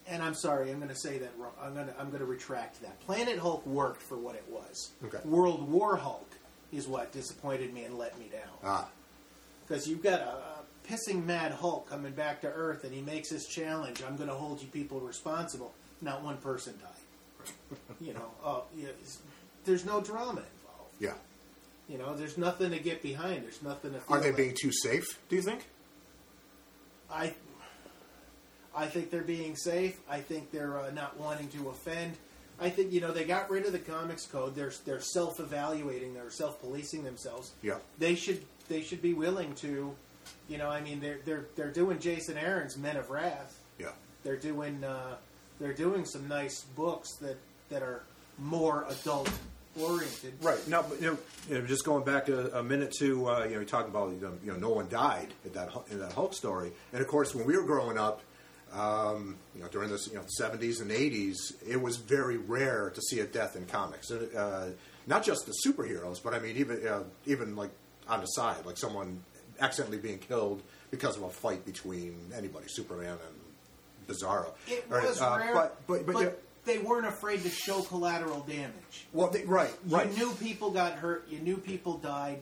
and 0.08 0.24
I'm 0.24 0.34
sorry, 0.34 0.72
I'm 0.72 0.78
going 0.78 0.90
to 0.90 0.96
say 0.96 1.18
that 1.20 1.32
wrong. 1.38 1.52
I'm 1.62 1.74
going 1.76 1.88
to 1.88 2.00
I'm 2.00 2.08
going 2.08 2.22
to 2.22 2.26
retract 2.26 2.82
that. 2.82 3.00
Planet 3.02 3.38
Hulk 3.38 3.66
worked 3.68 4.02
for 4.02 4.18
what 4.18 4.36
it 4.36 4.46
was. 4.50 4.92
Okay. 5.06 5.20
World 5.26 5.70
War 5.70 5.98
Hulk 5.98 6.28
is 6.72 6.88
what 6.88 7.12
disappointed 7.12 7.74
me 7.74 7.84
and 7.84 7.98
let 7.98 8.18
me 8.18 8.26
down. 8.32 8.42
Ah, 8.64 8.88
Because 9.68 9.88
you've 9.88 10.02
got 10.02 10.22
a, 10.22 10.30
a 10.30 10.60
pissing 10.88 11.26
mad 11.26 11.52
Hulk 11.52 11.88
coming 11.90 12.14
back 12.14 12.42
to 12.42 12.48
Earth, 12.48 12.84
and 12.86 12.94
he 12.94 13.02
makes 13.02 13.30
this 13.30 13.46
challenge: 13.48 14.02
"I'm 14.08 14.16
going 14.16 14.30
to 14.30 14.36
hold 14.36 14.62
you 14.62 14.68
people 14.70 15.00
responsible." 15.00 15.74
Not 16.02 16.24
one 16.24 16.38
person 16.38 16.74
died. 16.82 17.78
you 18.02 18.14
know, 18.14 18.32
oh, 18.44 18.64
yeah, 18.76 18.88
there's 19.66 19.86
no 19.86 20.00
drama 20.02 20.42
involved. 20.42 20.96
yeah. 21.00 21.14
You 21.90 21.98
know, 21.98 22.16
there's 22.16 22.38
nothing 22.38 22.72
to 22.72 22.80
get 22.80 23.02
behind. 23.02 23.44
There's 23.44 23.64
nothing 23.64 23.94
to. 23.94 24.00
Are 24.10 24.20
they 24.20 24.28
like- 24.28 24.38
being 24.38 24.56
too 24.60 24.72
safe? 24.72 25.06
Do 25.28 25.36
you 25.36 25.42
think? 25.42 25.68
I, 27.12 27.34
I 28.76 28.86
think 28.86 29.10
they're 29.10 29.24
being 29.24 29.56
safe. 29.56 30.00
I 30.08 30.20
think 30.20 30.52
they're 30.52 30.80
uh, 30.80 30.92
not 30.92 31.20
wanting 31.20 31.48
to 31.50 31.70
offend. 31.70 32.18
I 32.62 32.70
think 32.70 32.92
you 32.92 33.02
know 33.02 33.12
they 33.12 33.24
got 33.24 33.50
rid 33.50 33.66
of 33.66 33.72
the 33.72 33.80
comics 33.80 34.26
code. 34.28 34.54
They're 34.56 34.74
they're 34.86 35.02
self 35.02 35.40
evaluating. 35.40 36.14
They're 36.14 36.30
self 36.30 36.62
policing 36.62 37.04
themselves. 37.04 37.54
Yeah. 37.64 37.78
They 37.98 38.16
should 38.16 38.44
they 38.68 38.82
should 38.82 39.02
be 39.02 39.14
willing 39.14 39.56
to, 39.56 39.96
you 40.48 40.58
know. 40.58 40.70
I 40.70 40.82
mean 40.82 41.00
they're 41.00 41.20
they're 41.26 41.46
they're 41.56 41.72
doing 41.72 42.00
Jason 42.00 42.38
Aaron's 42.38 42.78
Men 42.78 42.98
of 42.98 43.10
Wrath. 43.10 43.58
Yeah. 43.80 43.92
They're 44.24 44.36
doing 44.38 44.84
uh, 44.84 45.16
they're 45.60 45.74
doing 45.74 46.06
some 46.06 46.28
nice 46.28 46.62
books 46.76 47.14
that 47.22 47.38
that 47.70 47.82
are 47.82 48.04
more 48.38 48.86
adult 48.90 49.32
oriented. 49.80 50.34
Right. 50.42 50.66
Now, 50.68 50.82
but 50.84 51.02
you 51.02 51.12
know, 51.12 51.18
you 51.50 51.60
know, 51.60 51.66
just 51.66 51.86
going 51.86 52.04
back 52.04 52.30
a, 52.30 52.48
a 52.60 52.64
minute 52.64 52.94
to 53.00 53.30
uh, 53.30 53.40
you 53.44 53.46
know, 53.46 53.56
you're 53.56 53.66
talking 53.66 53.90
about 53.90 54.12
you 54.12 54.40
know, 54.52 54.58
no 54.58 54.70
one 54.70 54.88
died 54.90 55.34
in 55.46 55.52
that 55.54 55.70
in 55.92 56.00
that 56.00 56.14
Hulk 56.14 56.34
story, 56.34 56.72
and 56.94 57.02
of 57.02 57.08
course, 57.08 57.34
when 57.36 57.46
we 57.46 57.56
were 57.58 57.64
growing 57.64 57.98
up, 57.98 58.22
um, 58.74 59.38
you 59.56 59.62
know, 59.62 59.68
during 59.68 59.90
the 59.90 60.00
you 60.10 60.16
know 60.18 60.26
70s 60.40 60.82
and 60.82 60.92
80s, 60.92 61.36
it 61.68 61.82
was 61.82 61.98
very 61.98 62.38
rare 62.38 62.90
to 62.92 63.02
see 63.02 63.20
a 63.20 63.26
death 63.26 63.56
in 63.56 63.66
comics. 63.66 64.12
Uh, 64.12 64.72
not 65.08 65.24
just 65.24 65.46
the 65.46 65.54
superheroes, 65.66 66.22
but 66.24 66.34
I 66.34 66.40
mean, 66.40 66.58
even 66.58 66.88
uh, 66.88 67.04
even 67.26 67.56
like 67.56 67.72
on 68.08 68.22
the 68.22 68.28
side, 68.28 68.66
like 68.66 68.78
someone 68.78 69.24
accidentally 69.60 69.98
being 69.98 70.20
killed 70.20 70.62
because 70.92 71.18
of 71.18 71.24
a 71.24 71.30
fight 71.30 71.66
between 71.66 72.18
anybody, 72.36 72.66
Superman 72.70 73.18
and 73.28 74.08
Bizarro. 74.08 74.52
It 74.68 74.86
Or, 74.90 75.02
was 75.02 75.22
uh, 75.22 75.38
rare, 75.40 75.54
but 75.54 75.88
but, 75.88 76.06
but, 76.06 76.22
yeah, 76.22 76.30
they 76.70 76.78
weren't 76.78 77.08
afraid 77.08 77.44
to 77.44 77.50
show 77.50 77.82
collateral 77.82 78.42
damage. 78.42 79.08
well, 79.14 79.30
they, 79.30 79.44
right, 79.46 79.72
right. 79.88 80.10
You 80.12 80.18
knew 80.18 80.34
people 80.34 80.72
got 80.72 80.94
hurt. 80.94 81.28
You 81.30 81.40
knew 81.40 81.58
people 81.58 81.98
died. 81.98 82.40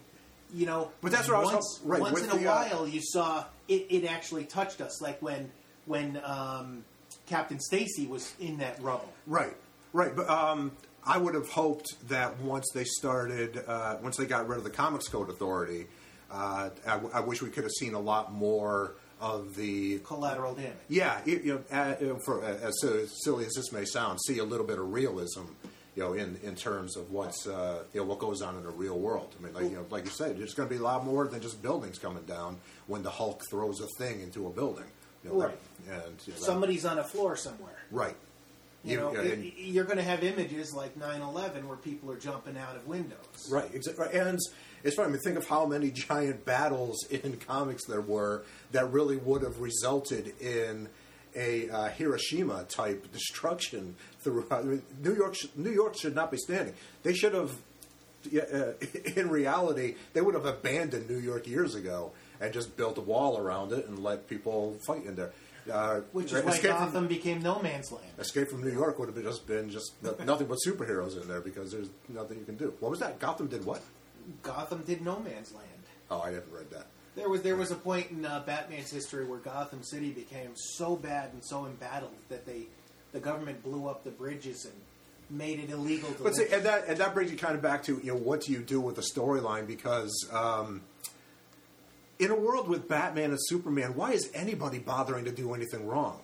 You 0.53 0.65
know, 0.65 0.91
But 1.01 1.11
that's 1.11 1.27
what 1.27 1.37
I 1.37 1.41
was 1.41 1.53
once, 1.53 1.81
right, 1.83 2.01
once 2.01 2.21
in 2.23 2.31
a 2.31 2.37
the, 2.37 2.47
uh, 2.49 2.69
while, 2.69 2.87
you 2.87 3.01
saw 3.03 3.43
it, 3.67 3.87
it 3.89 4.05
actually 4.05 4.45
touched 4.45 4.79
us, 4.79 5.01
like 5.01 5.21
when 5.21 5.51
when 5.85 6.21
um, 6.23 6.85
Captain 7.25 7.59
Stacy 7.59 8.07
was 8.07 8.33
in 8.39 8.57
that 8.59 8.81
rubble. 8.81 9.11
Right, 9.25 9.53
right. 9.91 10.15
But 10.15 10.29
um, 10.29 10.71
I 11.03 11.17
would 11.17 11.33
have 11.33 11.49
hoped 11.49 11.87
that 12.07 12.39
once 12.39 12.65
they 12.73 12.85
started, 12.85 13.61
uh, 13.67 13.97
once 14.01 14.15
they 14.15 14.25
got 14.25 14.47
rid 14.47 14.57
of 14.57 14.63
the 14.63 14.69
Comics 14.69 15.09
Code 15.09 15.29
Authority, 15.29 15.87
uh, 16.31 16.69
I, 16.85 16.91
w- 16.91 17.11
I 17.13 17.19
wish 17.19 17.41
we 17.41 17.49
could 17.49 17.63
have 17.63 17.71
seen 17.71 17.93
a 17.93 17.99
lot 17.99 18.31
more 18.31 18.95
of 19.21 19.55
the. 19.55 19.99
Collateral 19.99 20.53
damage. 20.55 20.73
Yeah, 20.89 21.19
you 21.25 21.41
you 21.43 21.63
know, 21.71 21.77
uh, 21.77 22.19
for 22.25 22.43
uh, 22.43 22.47
as 22.61 22.73
silly- 23.23 23.45
as 23.45 23.53
this 23.53 23.71
may 23.71 23.85
sound, 23.85 24.19
see 24.21 24.37
a 24.39 24.43
little 24.43 24.65
bit 24.65 24.79
of 24.79 24.91
realism, 24.91 25.41
you 25.95 26.03
know, 26.03 26.13
in, 26.13 26.39
in 26.43 26.55
terms 26.55 26.95
of 26.97 27.11
what's 27.11 27.47
uh, 27.47 27.83
you 27.93 27.99
know 28.01 28.05
what 28.05 28.19
goes 28.19 28.41
on 28.41 28.55
in 28.57 28.63
the 28.63 28.69
real 28.69 28.97
world. 28.97 29.33
I 29.39 29.43
mean, 29.43 29.53
like 29.53 29.63
you 29.63 29.77
know, 29.77 29.85
like 29.89 30.05
you 30.05 30.11
said, 30.11 30.37
there's 30.37 30.53
going 30.53 30.69
to 30.69 30.73
be 30.75 30.79
a 30.79 30.83
lot 30.83 31.05
more 31.05 31.27
than 31.27 31.41
just 31.41 31.61
buildings 31.61 31.97
coming 31.99 32.23
down 32.23 32.57
when 32.87 33.03
the 33.03 33.09
Hulk 33.11 33.41
throws 33.49 33.81
a 33.81 33.87
thing 33.97 34.21
into 34.21 34.47
a 34.47 34.49
building. 34.49 34.85
You 35.23 35.31
know, 35.31 35.39
that- 35.39 35.45
Right. 35.47 35.57
and 35.89 36.13
you 36.25 36.33
know, 36.33 36.39
that- 36.39 36.45
Somebody's 36.45 36.85
on 36.85 36.99
a 36.99 37.03
floor 37.03 37.35
somewhere. 37.35 37.77
right. 37.91 38.15
You, 38.83 38.91
you 38.93 38.97
know, 38.99 39.09
and, 39.09 39.43
you're 39.57 39.83
going 39.83 39.97
to 39.97 40.03
have 40.03 40.23
images 40.23 40.73
like 40.73 40.97
9/11 40.97 41.65
where 41.67 41.75
people 41.75 42.09
are 42.11 42.15
jumping 42.15 42.55
out 42.57 42.75
of 42.77 42.87
windows. 42.87 43.49
Right, 43.49 43.69
exactly. 43.73 44.07
And 44.17 44.39
it's 44.87 44.95
funny. 44.95 45.09
I 45.09 45.11
mean, 45.11 45.21
think 45.21 45.37
of 45.37 45.47
how 45.47 45.65
many 45.65 45.91
giant 46.09 46.45
battles 46.45 47.05
in 47.09 47.37
comics 47.37 47.85
there 47.85 48.01
were 48.01 48.43
that 48.71 48.91
really 48.91 49.17
would 49.17 49.43
have 49.43 49.59
resulted 49.59 50.33
in 50.41 50.87
a 51.35 51.69
uh, 51.69 51.89
Hiroshima 51.89 52.63
type 52.63 53.11
destruction 53.11 53.95
throughout. 54.21 54.51
I 54.51 54.63
mean, 54.63 54.81
New 55.03 55.13
York, 55.13 55.35
sh- 55.35 55.47
New 55.55 55.69
York 55.71 55.95
should 55.97 56.15
not 56.15 56.31
be 56.31 56.37
standing. 56.37 56.73
They 57.03 57.13
should 57.13 57.33
have. 57.33 57.51
Uh, 58.35 58.73
in 59.15 59.29
reality, 59.29 59.95
they 60.13 60.21
would 60.21 60.33
have 60.33 60.45
abandoned 60.45 61.09
New 61.09 61.19
York 61.19 61.47
years 61.47 61.75
ago 61.75 62.11
and 62.41 62.51
just 62.53 62.75
built 62.75 62.97
a 62.97 63.01
wall 63.01 63.37
around 63.37 63.71
it 63.71 63.87
and 63.87 63.99
let 63.99 64.27
people 64.27 64.77
fight 64.87 65.05
in 65.05 65.15
there. 65.15 65.31
Uh, 65.71 65.99
Which 66.13 66.31
is 66.33 66.43
why 66.43 66.51
Escape 66.51 66.71
from- 66.71 66.85
Gotham 66.85 67.07
became 67.07 67.41
no 67.41 67.59
man's 67.61 67.91
land. 67.91 68.07
Escape 68.19 68.49
from 68.49 68.63
New 68.63 68.71
York 68.71 68.97
would 68.99 69.07
have 69.07 69.15
been 69.15 69.25
just 69.25 69.45
been 69.45 69.69
just 69.69 69.91
nothing 70.25 70.47
but 70.47 70.57
superheroes 70.65 71.21
in 71.21 71.27
there 71.27 71.41
because 71.41 71.71
there's 71.71 71.89
nothing 72.09 72.39
you 72.39 72.45
can 72.45 72.55
do. 72.55 72.73
What 72.79 72.89
was 72.89 72.99
that? 73.01 73.19
Gotham 73.19 73.47
did 73.47 73.65
what? 73.65 73.81
Gotham 74.43 74.83
did 74.85 75.01
no 75.01 75.19
man's 75.19 75.53
land. 75.53 75.67
Oh, 76.09 76.21
I 76.21 76.31
didn't 76.31 76.51
read 76.51 76.69
that. 76.71 76.87
There 77.15 77.29
was 77.29 77.41
there 77.41 77.55
was 77.55 77.71
a 77.71 77.75
point 77.75 78.11
in 78.11 78.25
uh, 78.25 78.43
Batman's 78.45 78.91
history 78.91 79.25
where 79.25 79.39
Gotham 79.39 79.83
City 79.83 80.11
became 80.11 80.51
so 80.55 80.95
bad 80.95 81.33
and 81.33 81.43
so 81.43 81.65
embattled 81.65 82.13
that 82.29 82.45
they 82.45 82.67
the 83.11 83.19
government 83.19 83.63
blew 83.63 83.87
up 83.87 84.03
the 84.03 84.11
bridges 84.11 84.65
and 84.65 84.73
made 85.29 85.59
it 85.59 85.69
illegal 85.69 86.11
to. 86.13 86.23
But 86.23 86.35
see, 86.35 86.45
and 86.51 86.63
that 86.63 86.87
and 86.87 86.97
that 86.97 87.13
brings 87.13 87.31
you 87.31 87.37
kind 87.37 87.55
of 87.55 87.61
back 87.61 87.83
to 87.83 87.99
you 88.03 88.11
know 88.11 88.17
what 88.17 88.41
do 88.41 88.51
you 88.51 88.59
do 88.59 88.79
with 88.79 88.95
the 88.95 89.01
storyline 89.01 89.65
because 89.65 90.29
um, 90.31 90.81
in 92.19 92.31
a 92.31 92.35
world 92.35 92.67
with 92.67 92.87
Batman 92.87 93.31
and 93.31 93.39
Superman, 93.41 93.95
why 93.95 94.11
is 94.11 94.29
anybody 94.33 94.79
bothering 94.79 95.25
to 95.25 95.31
do 95.31 95.53
anything 95.53 95.87
wrong? 95.87 96.19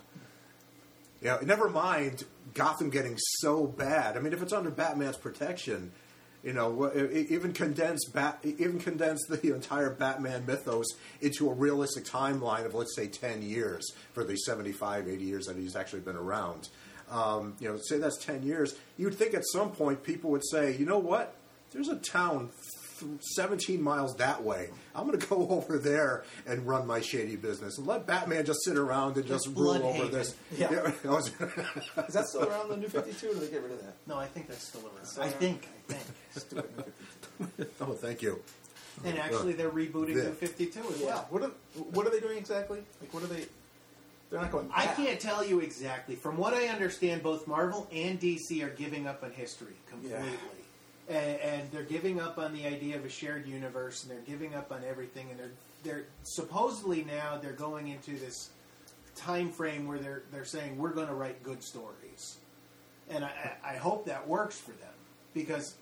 You 1.21 1.29
know, 1.29 1.39
never 1.39 1.69
mind 1.69 2.25
Gotham 2.53 2.89
getting 2.89 3.17
so 3.17 3.65
bad. 3.65 4.17
I 4.17 4.19
mean, 4.19 4.33
if 4.33 4.41
it's 4.41 4.53
under 4.53 4.69
Batman's 4.69 5.17
protection, 5.17 5.91
you 6.43 6.51
know, 6.51 6.91
even 6.93 7.53
condense 7.53 8.06
Bat, 8.06 8.39
even 8.43 8.77
condense 8.77 9.25
the 9.27 9.56
entire 9.56 9.89
Batman 9.89 10.45
mythos 10.45 10.88
into 11.21 11.49
a 11.49 11.53
realistic 11.53 12.03
timeline 12.03 12.65
of 12.65 12.73
let's 12.73 12.95
say 12.95 13.08
ten 13.08 13.41
years 13.41 13.93
for 14.12 14.25
the 14.25 14.36
75, 14.36 15.08
80 15.08 15.23
years 15.23 15.45
that 15.45 15.56
he's 15.56 15.75
actually 15.75 16.01
been 16.01 16.17
around. 16.17 16.67
Um, 17.10 17.56
you 17.60 17.69
know, 17.69 17.77
say 17.82 17.97
that's 17.97 18.17
ten 18.17 18.43
years. 18.43 18.75
You'd 18.97 19.15
think 19.15 19.34
at 19.34 19.43
some 19.45 19.71
point 19.71 20.03
people 20.03 20.32
would 20.32 20.45
say, 20.45 20.75
you 20.75 20.86
know 20.86 20.99
what? 20.99 21.36
There's 21.71 21.89
a 21.89 21.95
town. 21.95 22.49
Th- 22.99 23.12
17 23.36 23.82
miles 23.82 24.15
that 24.17 24.43
way. 24.43 24.69
I'm 24.95 25.08
going 25.08 25.19
to 25.19 25.27
go 25.27 25.47
over 25.49 25.77
there 25.77 26.23
and 26.45 26.67
run 26.67 26.86
my 26.88 27.01
shady 27.01 27.36
business 27.36 27.77
and 27.77 27.88
let 27.88 28.06
Batman 28.06 28.45
just 28.45 28.63
sit 28.63 28.77
around 28.77 29.17
and 29.17 29.25
just 29.25 29.47
rule 29.47 29.71
over 29.71 30.06
Blüdhaven. 30.06 30.12
this. 30.12 30.36
Yeah. 30.58 30.67
I 31.06 31.08
was- 31.08 31.27
Is 32.08 32.13
that 32.13 32.25
still 32.27 32.43
around 32.49 32.69
the 32.69 32.77
New 32.77 32.88
52 32.88 33.29
or 33.29 33.34
did 33.34 33.41
they 33.43 33.47
get 33.47 33.63
rid 33.63 33.71
of 33.71 33.82
that? 33.84 33.95
no, 34.08 34.17
I 34.17 34.27
think 34.27 34.47
that's 34.47 34.67
still 34.67 34.82
around. 34.82 35.06
Still 35.06 35.23
I 35.23 35.27
around? 35.27 35.36
think. 35.39 35.67
I 35.89 35.93
think. 35.93 36.17
Stupid 36.36 36.77
New 36.77 37.45
52. 37.45 37.71
oh, 37.82 37.93
thank 37.93 38.21
you. 38.21 38.41
And 39.06 39.17
actually, 39.17 39.53
they're 39.53 39.71
rebooting 39.71 40.15
Yeah. 40.15 40.23
New 40.25 40.34
Fifty 40.34 40.67
Two 40.67 40.82
as 40.93 41.01
Yeah. 41.01 41.08
well. 41.08 41.27
What 41.32 41.41
are, 41.43 41.51
what 41.91 42.06
are 42.06 42.12
they 42.12 42.19
doing 42.19 42.38
exactly? 42.38 42.84
Like, 43.01 43.12
what 43.13 43.23
are 43.23 43.27
they? 43.27 43.45
They're 44.29 44.39
not 44.39 44.51
going. 44.51 44.69
I 44.73 44.86
can't 44.86 45.19
tell 45.19 45.43
you 45.43 45.60
exactly. 45.62 46.15
From 46.15 46.38
what 46.38 46.53
I 46.53 46.67
understand, 46.67 47.23
both 47.23 47.47
Marvel 47.47 47.88
and 47.91 48.19
DC 48.19 48.63
are 48.63 48.69
giving 48.69 49.08
up 49.08 49.23
on 49.23 49.32
history 49.32 49.73
completely. 49.89 50.19
And, 51.09 51.39
and 51.41 51.71
they're 51.71 51.83
giving 51.83 52.21
up 52.21 52.37
on 52.37 52.53
the 52.53 52.65
idea 52.65 52.95
of 52.95 53.03
a 53.03 53.09
shared 53.09 53.45
universe, 53.45 54.03
and 54.03 54.11
they're 54.11 54.25
giving 54.25 54.55
up 54.55 54.71
on 54.71 54.83
everything. 54.87 55.27
And 55.29 55.39
they're 55.39 55.51
they're 55.83 56.05
supposedly 56.23 57.03
now 57.03 57.37
they're 57.41 57.51
going 57.51 57.89
into 57.89 58.17
this 58.17 58.49
time 59.15 59.51
frame 59.51 59.87
where 59.87 59.99
they're 59.99 60.23
they're 60.31 60.45
saying 60.45 60.77
we're 60.77 60.93
going 60.93 61.07
to 61.07 61.13
write 61.13 61.43
good 61.43 61.61
stories, 61.61 62.37
and 63.09 63.25
I, 63.25 63.51
I 63.63 63.75
hope 63.75 64.05
that 64.05 64.27
works 64.27 64.57
for 64.57 64.71
them 64.71 64.93
because 65.33 65.75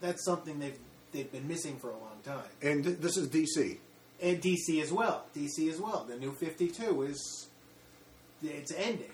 that's 0.00 0.24
something 0.24 0.58
they've 0.58 0.78
they've 1.12 1.30
been 1.30 1.46
missing 1.48 1.76
for 1.78 1.90
a 1.90 1.98
long 1.98 2.18
time. 2.24 2.50
And 2.62 2.84
th- 2.84 2.98
this 2.98 3.16
is 3.16 3.28
DC. 3.28 3.78
And 4.20 4.40
DC 4.40 4.82
as 4.82 4.92
well. 4.92 5.26
DC 5.36 5.70
as 5.70 5.80
well. 5.80 6.04
The 6.08 6.16
new 6.16 6.32
Fifty 6.32 6.68
Two 6.68 7.02
is 7.02 7.48
it's 8.42 8.72
ending. 8.72 9.10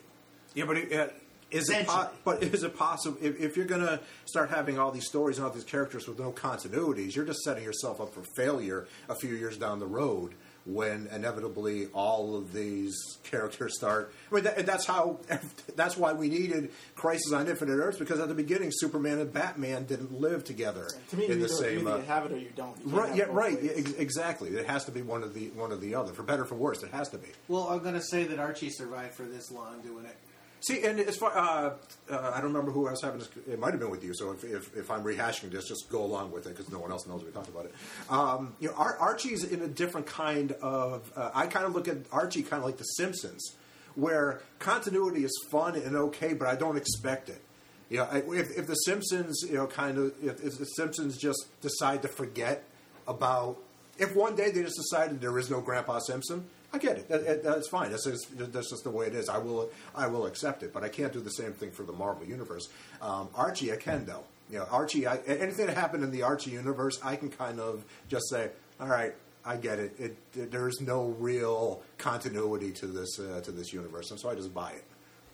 Yeah, 0.54 0.64
but 0.64 0.76
it, 0.78 0.92
uh, 0.92 1.08
is 1.50 1.68
it? 1.70 1.86
Po- 1.86 2.08
but 2.24 2.42
is 2.42 2.62
it 2.62 2.76
possible 2.76 3.18
if, 3.20 3.40
if 3.40 3.56
you're 3.56 3.66
going 3.66 3.80
to 3.82 4.00
start 4.24 4.50
having 4.50 4.78
all 4.78 4.90
these 4.90 5.06
stories 5.06 5.38
and 5.38 5.46
all 5.46 5.52
these 5.52 5.64
characters 5.64 6.06
with 6.08 6.18
no 6.18 6.32
continuities, 6.32 7.14
you're 7.16 7.24
just 7.24 7.40
setting 7.40 7.64
yourself 7.64 8.00
up 8.00 8.12
for 8.14 8.22
failure 8.36 8.86
a 9.08 9.14
few 9.14 9.34
years 9.34 9.56
down 9.56 9.78
the 9.78 9.86
road 9.86 10.32
when 10.66 11.08
inevitably 11.10 11.86
all 11.94 12.36
of 12.36 12.52
these 12.52 12.94
characters 13.24 13.74
start. 13.76 14.12
I 14.30 14.34
mean, 14.34 14.44
that, 14.44 14.66
that's 14.66 14.84
how. 14.86 15.18
That's 15.76 15.96
why 15.96 16.12
we 16.12 16.28
needed 16.28 16.70
Crisis 16.94 17.32
on 17.32 17.46
Infinite 17.48 17.76
Earths 17.76 17.98
because 17.98 18.20
at 18.20 18.28
the 18.28 18.34
beginning, 18.34 18.68
Superman 18.70 19.18
and 19.18 19.32
Batman 19.32 19.84
didn't 19.84 20.12
live 20.20 20.44
together 20.44 20.86
To 21.10 21.16
me, 21.16 21.24
in 21.26 21.30
you 21.38 21.38
the 21.38 21.48
same. 21.48 21.78
either 21.88 21.90
uh, 21.92 21.96
you 21.98 22.02
have 22.02 22.26
it 22.26 22.32
or 22.32 22.38
you 22.38 22.50
don't. 22.54 22.76
You 22.84 22.98
Right, 22.98 23.16
yeah, 23.16 23.24
right, 23.30 23.54
ways. 23.54 23.72
ex- 23.76 23.92
exactly. 23.92 24.50
It 24.50 24.66
has 24.66 24.84
to 24.86 24.90
be 24.92 25.00
one 25.00 25.22
of 25.22 25.32
the 25.32 25.46
one 25.50 25.72
or 25.72 25.76
the 25.76 25.94
other, 25.94 26.12
for 26.12 26.22
better 26.22 26.42
or 26.42 26.46
for 26.46 26.56
worse. 26.56 26.82
It 26.82 26.90
has 26.90 27.08
to 27.10 27.18
be. 27.18 27.28
Well, 27.48 27.68
I'm 27.68 27.78
going 27.78 27.94
to 27.94 28.02
say 28.02 28.24
that 28.24 28.38
Archie 28.38 28.68
survived 28.68 29.14
for 29.14 29.22
this 29.22 29.50
long 29.50 29.80
doing 29.80 30.04
it. 30.04 30.16
See, 30.60 30.82
and 30.84 31.00
as 31.00 31.16
far 31.16 31.36
uh, 31.36 31.70
uh, 32.10 32.32
I 32.34 32.36
don't 32.40 32.52
remember 32.52 32.70
who 32.70 32.86
I 32.86 32.90
was 32.90 33.00
having 33.02 33.18
this. 33.20 33.30
It 33.48 33.58
might 33.58 33.70
have 33.70 33.80
been 33.80 33.90
with 33.90 34.04
you. 34.04 34.12
So 34.14 34.32
if, 34.32 34.44
if, 34.44 34.76
if 34.76 34.90
I'm 34.90 35.02
rehashing 35.02 35.50
this, 35.50 35.66
just 35.66 35.88
go 35.88 36.04
along 36.04 36.32
with 36.32 36.46
it 36.46 36.50
because 36.56 36.70
no 36.70 36.78
one 36.78 36.90
else 36.90 37.06
knows 37.06 37.24
we 37.24 37.30
talked 37.30 37.48
about 37.48 37.64
it. 37.64 37.74
Um, 38.10 38.54
you 38.60 38.68
know, 38.68 38.74
Ar- 38.74 38.98
Archie's 38.98 39.42
in 39.44 39.62
a 39.62 39.68
different 39.68 40.06
kind 40.06 40.52
of. 40.60 41.10
Uh, 41.16 41.30
I 41.34 41.46
kind 41.46 41.64
of 41.64 41.74
look 41.74 41.88
at 41.88 41.96
Archie 42.12 42.42
kind 42.42 42.60
of 42.60 42.66
like 42.66 42.76
The 42.76 42.84
Simpsons, 42.84 43.54
where 43.94 44.42
continuity 44.58 45.24
is 45.24 45.32
fun 45.50 45.76
and 45.76 45.96
okay, 45.96 46.34
but 46.34 46.46
I 46.46 46.56
don't 46.56 46.76
expect 46.76 47.30
it. 47.30 47.40
You 47.88 47.98
know, 47.98 48.04
I- 48.04 48.18
if, 48.18 48.50
if 48.58 48.66
the 48.66 48.74
Simpsons, 48.74 49.42
you 49.48 49.54
know, 49.54 49.66
kind 49.66 49.96
of, 49.96 50.12
if, 50.22 50.44
if 50.44 50.58
the 50.58 50.66
Simpsons 50.66 51.16
just 51.16 51.46
decide 51.62 52.02
to 52.02 52.08
forget 52.08 52.64
about, 53.08 53.56
if 53.98 54.14
one 54.14 54.36
day 54.36 54.50
they 54.50 54.62
just 54.62 54.76
decided 54.76 55.20
there 55.22 55.38
is 55.38 55.48
no 55.50 55.60
Grandpa 55.62 55.98
Simpson, 56.00 56.44
I 56.72 56.78
get 56.78 56.98
it. 56.98 57.08
That, 57.08 57.26
that- 57.26 57.42
that's 57.42 57.68
fine. 57.68 57.90
That's 57.90 58.04
just, 58.04 58.28
that's 58.52 58.70
just 58.70 58.84
the 58.84 58.90
way 58.90 59.06
it 59.06 59.14
is. 59.14 59.28
I 59.28 59.38
will, 59.38 59.70
I 59.94 60.06
will 60.06 60.26
accept 60.26 60.62
it. 60.62 60.72
But 60.72 60.84
I 60.84 60.88
can't 60.88 61.12
do 61.12 61.20
the 61.20 61.30
same 61.30 61.52
thing 61.52 61.70
for 61.72 61.82
the 61.82 61.92
Marvel 61.92 62.24
universe. 62.26 62.68
Um, 63.02 63.28
Archie, 63.34 63.72
I 63.72 63.76
can 63.76 64.04
though. 64.06 64.24
You 64.50 64.58
know, 64.58 64.66
Archie. 64.70 65.06
I, 65.06 65.16
anything 65.26 65.66
that 65.66 65.76
happened 65.76 66.04
in 66.04 66.10
the 66.10 66.22
Archie 66.22 66.50
universe, 66.52 66.98
I 67.02 67.16
can 67.16 67.30
kind 67.30 67.60
of 67.60 67.84
just 68.08 68.28
say, 68.30 68.50
all 68.80 68.88
right. 68.88 69.14
I 69.42 69.56
get 69.56 69.78
it. 69.78 69.94
It, 69.98 70.16
it. 70.36 70.50
There's 70.50 70.82
no 70.82 71.06
real 71.18 71.80
continuity 71.96 72.72
to 72.72 72.86
this 72.86 73.18
uh, 73.18 73.40
to 73.40 73.50
this 73.50 73.72
universe, 73.72 74.10
and 74.10 74.20
so 74.20 74.28
I 74.28 74.34
just 74.34 74.52
buy 74.52 74.72
it. 74.72 74.84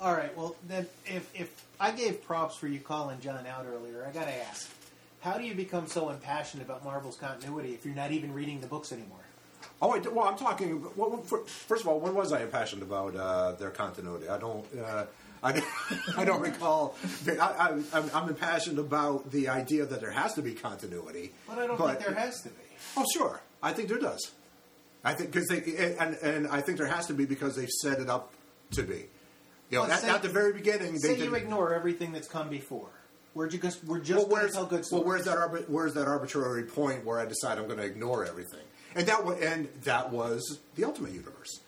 All 0.00 0.12
right. 0.12 0.34
Well, 0.36 0.54
then, 0.68 0.86
if 1.06 1.28
if 1.34 1.64
I 1.80 1.90
gave 1.90 2.22
props 2.22 2.54
for 2.56 2.68
you 2.68 2.78
calling 2.78 3.18
John 3.20 3.44
out 3.48 3.66
earlier, 3.66 4.06
I 4.08 4.12
got 4.12 4.26
to 4.26 4.34
ask, 4.46 4.70
how 5.22 5.36
do 5.38 5.44
you 5.44 5.56
become 5.56 5.88
so 5.88 6.10
impassioned 6.10 6.62
about 6.62 6.84
Marvel's 6.84 7.16
continuity 7.16 7.74
if 7.74 7.84
you're 7.84 7.96
not 7.96 8.12
even 8.12 8.32
reading 8.32 8.60
the 8.60 8.68
books 8.68 8.92
anymore? 8.92 9.18
Oh, 9.82 10.00
well, 10.12 10.26
I'm 10.26 10.38
talking. 10.38 10.82
Well, 10.96 11.10
well, 11.10 11.22
fir- 11.22 11.44
first 11.44 11.82
of 11.82 11.88
all, 11.88 12.00
when 12.00 12.14
was 12.14 12.32
I 12.32 12.42
impassioned 12.42 12.82
about 12.82 13.14
uh, 13.14 13.52
their 13.52 13.70
continuity? 13.70 14.28
I 14.28 14.38
don't. 14.38 14.64
Uh, 14.78 15.04
I, 15.42 15.62
I 16.16 16.24
don't 16.24 16.40
recall. 16.40 16.96
I, 17.28 17.32
I, 17.38 17.82
I'm, 17.92 18.10
I'm 18.14 18.28
impassioned 18.28 18.78
about 18.78 19.30
the 19.30 19.48
idea 19.48 19.84
that 19.84 20.00
there 20.00 20.10
has 20.10 20.32
to 20.34 20.42
be 20.42 20.54
continuity. 20.54 21.32
But 21.46 21.58
I 21.58 21.66
don't 21.66 21.78
think 21.78 21.98
there 21.98 22.14
has 22.14 22.40
to 22.42 22.48
be. 22.48 22.62
Oh, 22.96 23.04
sure. 23.12 23.40
I 23.62 23.72
think 23.72 23.88
there 23.88 23.98
does. 23.98 24.30
I 25.04 25.14
think 25.14 25.30
because 25.30 25.46
they 25.48 25.96
and 25.98 26.14
and 26.16 26.48
I 26.48 26.60
think 26.62 26.78
there 26.78 26.86
has 26.86 27.06
to 27.08 27.14
be 27.14 27.26
because 27.26 27.54
they've 27.54 27.68
set 27.68 28.00
it 28.00 28.08
up 28.08 28.32
to 28.72 28.82
be. 28.82 29.06
You 29.70 29.78
know, 29.78 29.82
Well, 29.82 29.92
at, 29.92 30.00
say- 30.00 30.10
at 30.10 30.22
the 30.22 30.28
very 30.28 30.52
beginning, 30.52 30.98
Say 30.98 31.18
you 31.22 31.34
ignore 31.34 31.74
everything 31.74 32.12
that's 32.12 32.28
come 32.28 32.48
before. 32.48 32.88
We're 33.34 33.48
just 33.48 33.84
we're 33.84 33.98
just 33.98 34.16
well, 34.16 34.26
going 34.26 34.28
to 34.28 34.42
where's, 34.42 34.52
tell 34.54 34.66
good 34.66 34.84
well, 34.90 35.04
where's 35.04 35.24
that 35.26 35.70
where's 35.70 35.94
that 35.94 36.08
arbitrary 36.08 36.62
point 36.64 37.04
where 37.04 37.20
I 37.20 37.26
decide 37.26 37.58
I'm 37.58 37.66
going 37.66 37.78
to 37.78 37.84
ignore 37.84 38.24
everything? 38.24 38.65
And 38.96 39.06
that 39.06 39.24
wa- 39.24 39.32
and 39.32 39.68
that 39.84 40.10
was 40.10 40.58
the 40.74 40.84
Ultimate 40.84 41.12
Universe. 41.12 41.60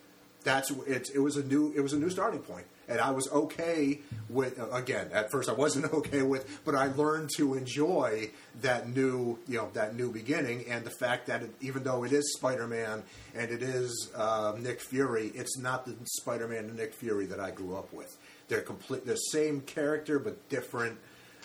That's 0.44 0.70
it. 0.70 1.10
It 1.14 1.18
was 1.18 1.36
a 1.36 1.44
new 1.44 1.72
it 1.76 1.80
was 1.80 1.92
a 1.92 1.98
new 1.98 2.08
starting 2.08 2.40
point, 2.40 2.64
and 2.88 3.00
I 3.00 3.10
was 3.10 3.30
okay 3.30 4.00
with. 4.30 4.58
Again, 4.72 5.10
at 5.12 5.30
first 5.30 5.48
I 5.48 5.52
wasn't 5.52 5.92
okay 5.92 6.22
with, 6.22 6.60
but 6.64 6.74
I 6.74 6.86
learned 6.86 7.30
to 7.36 7.54
enjoy 7.54 8.30
that 8.62 8.88
new 8.88 9.38
you 9.46 9.58
know 9.58 9.68
that 9.74 9.94
new 9.94 10.10
beginning 10.10 10.64
and 10.68 10.84
the 10.84 10.90
fact 10.90 11.26
that 11.26 11.42
it, 11.42 11.50
even 11.60 11.82
though 11.82 12.04
it 12.04 12.12
is 12.12 12.34
Spider 12.38 12.66
Man 12.66 13.02
and 13.34 13.50
it 13.50 13.62
is 13.62 14.10
uh, 14.16 14.54
Nick 14.58 14.80
Fury, 14.80 15.32
it's 15.34 15.58
not 15.58 15.84
the 15.84 15.94
Spider 16.04 16.48
Man 16.48 16.64
and 16.64 16.76
Nick 16.76 16.94
Fury 16.94 17.26
that 17.26 17.40
I 17.40 17.50
grew 17.50 17.76
up 17.76 17.92
with. 17.92 18.16
They're 18.48 18.62
complete. 18.62 19.04
The 19.04 19.16
same 19.16 19.60
character, 19.60 20.18
but 20.18 20.48
different 20.48 20.98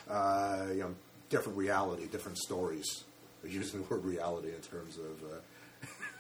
uh, 0.09 0.67
you 0.69 0.79
know, 0.81 0.95
different 1.29 1.57
reality, 1.57 2.07
different 2.07 2.37
stories. 2.37 3.03
Using 3.45 3.81
the 3.81 3.87
word 3.87 4.05
reality 4.05 4.49
in 4.55 4.61
terms 4.61 4.97
of 4.97 5.21
uh, 5.29 5.35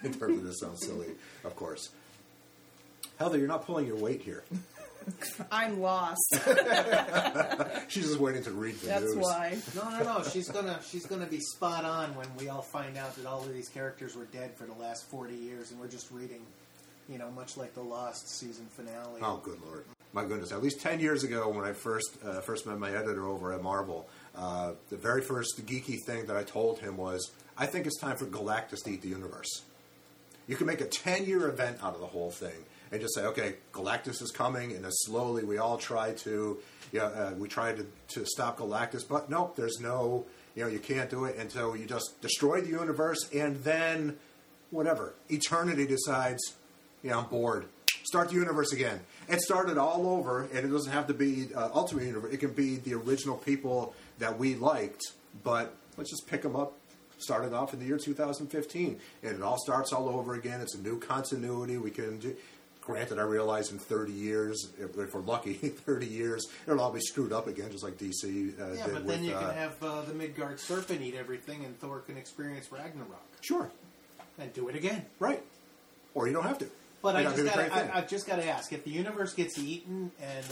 in 0.03 0.13
terms 0.13 0.39
of 0.39 0.43
this 0.43 0.59
sounds 0.59 0.85
silly, 0.85 1.07
of 1.43 1.55
course. 1.55 1.89
Heather, 3.17 3.37
you're 3.37 3.47
not 3.47 3.65
pulling 3.65 3.85
your 3.87 3.97
weight 3.97 4.21
here. 4.21 4.43
I'm 5.51 5.81
lost. 5.81 6.21
She's 7.89 8.05
just 8.05 8.19
waiting 8.19 8.43
to 8.43 8.51
read 8.51 8.75
the 8.79 8.87
That's 8.87 9.03
news. 9.03 9.17
why. 9.17 9.57
No, 9.75 9.89
no, 9.89 10.03
no. 10.03 10.23
She's 10.23 10.47
gonna 10.49 10.79
she's 10.85 11.05
gonna 11.05 11.25
be 11.25 11.39
spot 11.39 11.83
on 11.85 12.15
when 12.15 12.27
we 12.37 12.47
all 12.49 12.61
find 12.61 12.97
out 12.97 13.15
that 13.17 13.25
all 13.25 13.41
of 13.41 13.53
these 13.53 13.67
characters 13.69 14.15
were 14.15 14.25
dead 14.25 14.55
for 14.55 14.65
the 14.65 14.73
last 14.73 15.09
forty 15.09 15.35
years, 15.35 15.71
and 15.71 15.79
we're 15.79 15.89
just 15.89 16.09
reading, 16.11 16.41
you 17.09 17.17
know, 17.17 17.29
much 17.31 17.57
like 17.57 17.73
the 17.73 17.81
Lost 17.81 18.29
season 18.29 18.65
finale. 18.67 19.19
Oh, 19.21 19.41
good 19.43 19.59
lord! 19.65 19.83
My 20.13 20.23
goodness! 20.23 20.51
At 20.53 20.63
least 20.63 20.79
ten 20.79 20.99
years 21.01 21.23
ago, 21.23 21.49
when 21.49 21.65
I 21.65 21.73
first 21.73 22.17
uh, 22.25 22.39
first 22.41 22.65
met 22.65 22.79
my 22.79 22.91
editor 22.91 23.27
over 23.27 23.51
at 23.51 23.61
Marvel, 23.61 24.07
uh, 24.35 24.71
the 24.89 24.97
very 24.97 25.21
first 25.21 25.65
geeky 25.65 25.97
thing 26.05 26.27
that 26.27 26.37
I 26.37 26.43
told 26.43 26.79
him 26.79 26.95
was, 26.95 27.29
"I 27.57 27.65
think 27.65 27.85
it's 27.87 27.99
time 27.99 28.15
for 28.15 28.25
Galactus 28.25 28.83
to 28.85 28.91
eat 28.91 29.01
the 29.01 29.09
universe." 29.09 29.63
You 30.47 30.55
can 30.55 30.67
make 30.67 30.81
a 30.81 30.85
ten-year 30.85 31.47
event 31.47 31.77
out 31.83 31.93
of 31.93 32.01
the 32.01 32.07
whole 32.07 32.31
thing, 32.31 32.65
and 32.91 33.01
just 33.01 33.15
say, 33.15 33.25
"Okay, 33.25 33.55
Galactus 33.71 34.21
is 34.21 34.31
coming," 34.31 34.73
and 34.73 34.83
then 34.83 34.91
slowly 34.91 35.43
we 35.43 35.57
all 35.57 35.77
try 35.77 36.13
to, 36.13 36.57
yeah, 36.91 37.03
uh, 37.03 37.33
we 37.37 37.47
try 37.47 37.73
to 37.73 37.85
to 38.09 38.25
stop 38.25 38.57
Galactus, 38.57 39.07
but 39.07 39.29
nope, 39.29 39.55
there's 39.55 39.79
no, 39.79 40.25
you 40.55 40.63
know, 40.63 40.69
you 40.69 40.79
can't 40.79 41.09
do 41.09 41.25
it, 41.25 41.37
and 41.37 41.51
so 41.51 41.73
you 41.73 41.85
just 41.85 42.21
destroy 42.21 42.61
the 42.61 42.69
universe, 42.69 43.29
and 43.33 43.63
then 43.63 44.17
whatever 44.71 45.13
eternity 45.29 45.85
decides 45.85 46.55
yeah, 47.03 47.17
I'm 47.17 47.25
bored. 47.25 47.65
Start 48.05 48.29
the 48.29 48.35
universe 48.35 48.73
again. 48.73 49.01
And 49.29 49.39
start 49.39 49.69
it 49.69 49.77
all 49.77 50.07
over, 50.07 50.43
and 50.53 50.65
it 50.65 50.69
doesn't 50.69 50.91
have 50.91 51.07
to 51.07 51.13
be 51.13 51.49
uh, 51.53 51.69
Ultimate 51.73 52.05
Universe. 52.05 52.33
It 52.33 52.39
can 52.39 52.53
be 52.53 52.77
the 52.77 52.93
original 52.95 53.37
people 53.37 53.93
that 54.19 54.39
we 54.39 54.55
liked, 54.55 55.01
but 55.43 55.75
let's 55.97 56.09
just 56.09 56.27
pick 56.27 56.41
them 56.41 56.55
up. 56.55 56.73
Start 57.23 57.45
it 57.45 57.53
off 57.53 57.73
in 57.73 57.79
the 57.79 57.85
year 57.85 57.97
2015, 57.97 58.99
and 59.23 59.35
it 59.35 59.41
all 59.41 59.57
starts 59.57 59.93
all 59.93 60.09
over 60.09 60.33
again. 60.33 60.59
It's 60.59 60.75
a 60.75 60.81
new 60.81 60.99
continuity. 60.99 61.77
We 61.77 61.89
can 61.89 62.19
do. 62.19 62.35
Granted, 62.81 63.17
I 63.17 63.21
realize 63.21 63.71
in 63.71 63.79
30 63.79 64.11
years, 64.11 64.71
if, 64.77 64.97
if 64.97 65.13
we're 65.13 65.21
lucky, 65.21 65.53
30 65.53 66.05
years, 66.05 66.45
it'll 66.67 66.81
all 66.81 66.91
be 66.91 66.99
screwed 66.99 67.31
up 67.31 67.47
again, 67.47 67.71
just 67.71 67.81
like 67.81 67.97
DC 67.97 68.59
uh, 68.59 68.73
yeah, 68.73 68.85
did 68.85 68.93
but 68.93 69.05
with. 69.05 69.15
then 69.15 69.23
you 69.23 69.33
uh, 69.33 69.39
can 69.39 69.57
have 69.57 69.81
uh, 69.81 70.01
the 70.01 70.13
Midgard 70.13 70.59
serpent 70.59 71.01
eat 71.01 71.15
everything, 71.15 71.63
and 71.63 71.79
Thor 71.79 71.99
can 71.99 72.17
experience 72.17 72.69
Ragnarok 72.73 73.21
sure, 73.39 73.71
and 74.37 74.51
do 74.53 74.67
it 74.67 74.75
again. 74.75 75.05
right, 75.19 75.41
or 76.13 76.27
you 76.27 76.33
don't 76.33 76.43
have 76.43 76.57
to. 76.57 76.67
But 77.01 77.15
I 77.15 77.23
just, 77.23 77.45
gotta, 77.45 77.73
I, 77.73 77.99
I 77.99 78.01
just 78.01 78.27
got 78.27 78.35
to 78.37 78.49
ask: 78.49 78.73
if 78.73 78.83
the 78.83 78.91
universe 78.91 79.33
gets 79.33 79.57
eaten 79.57 80.11
and 80.21 80.45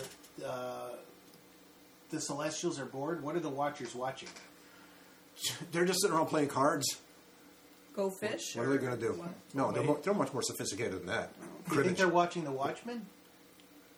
uh, 0.45 0.89
the 2.11 2.21
Celestials 2.21 2.79
are 2.79 2.85
bored, 2.85 3.23
what 3.23 3.35
are 3.35 3.41
the 3.41 3.49
Watchers 3.49 3.93
watching? 3.93 4.29
They're 5.71 5.85
just 5.85 6.01
sitting 6.01 6.15
around 6.15 6.27
playing 6.27 6.47
cards. 6.49 6.85
Go 7.95 8.09
fish. 8.09 8.55
What 8.55 8.67
are 8.67 8.69
they 8.71 8.77
going 8.77 8.97
to 8.97 9.01
do? 9.07 9.13
what? 9.13 9.29
No, 9.53 9.71
they're, 9.71 9.83
mo- 9.83 9.99
they're 10.01 10.13
much 10.13 10.31
more 10.33 10.41
sophisticated 10.41 10.93
than 11.01 11.07
that. 11.07 11.33
Do 11.39 11.41
you 11.45 11.49
think 11.49 11.67
Cribbage. 11.73 11.97
they're 11.97 12.07
watching 12.07 12.43
the 12.45 12.51
Watchmen? 12.51 13.05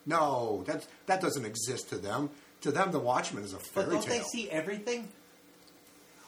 No, 0.06 0.63
that 0.67 0.86
that 1.06 1.21
doesn't 1.21 1.45
exist 1.45 1.89
to 1.89 1.97
them. 1.97 2.29
To 2.62 2.71
them, 2.71 2.91
the 2.91 2.99
Watchmen 2.99 3.43
is 3.43 3.53
a 3.53 3.58
But 3.58 3.65
fairy 3.67 3.89
don't 3.91 4.03
tale. 4.03 4.17
they 4.17 4.23
see 4.23 4.49
everything? 4.49 5.08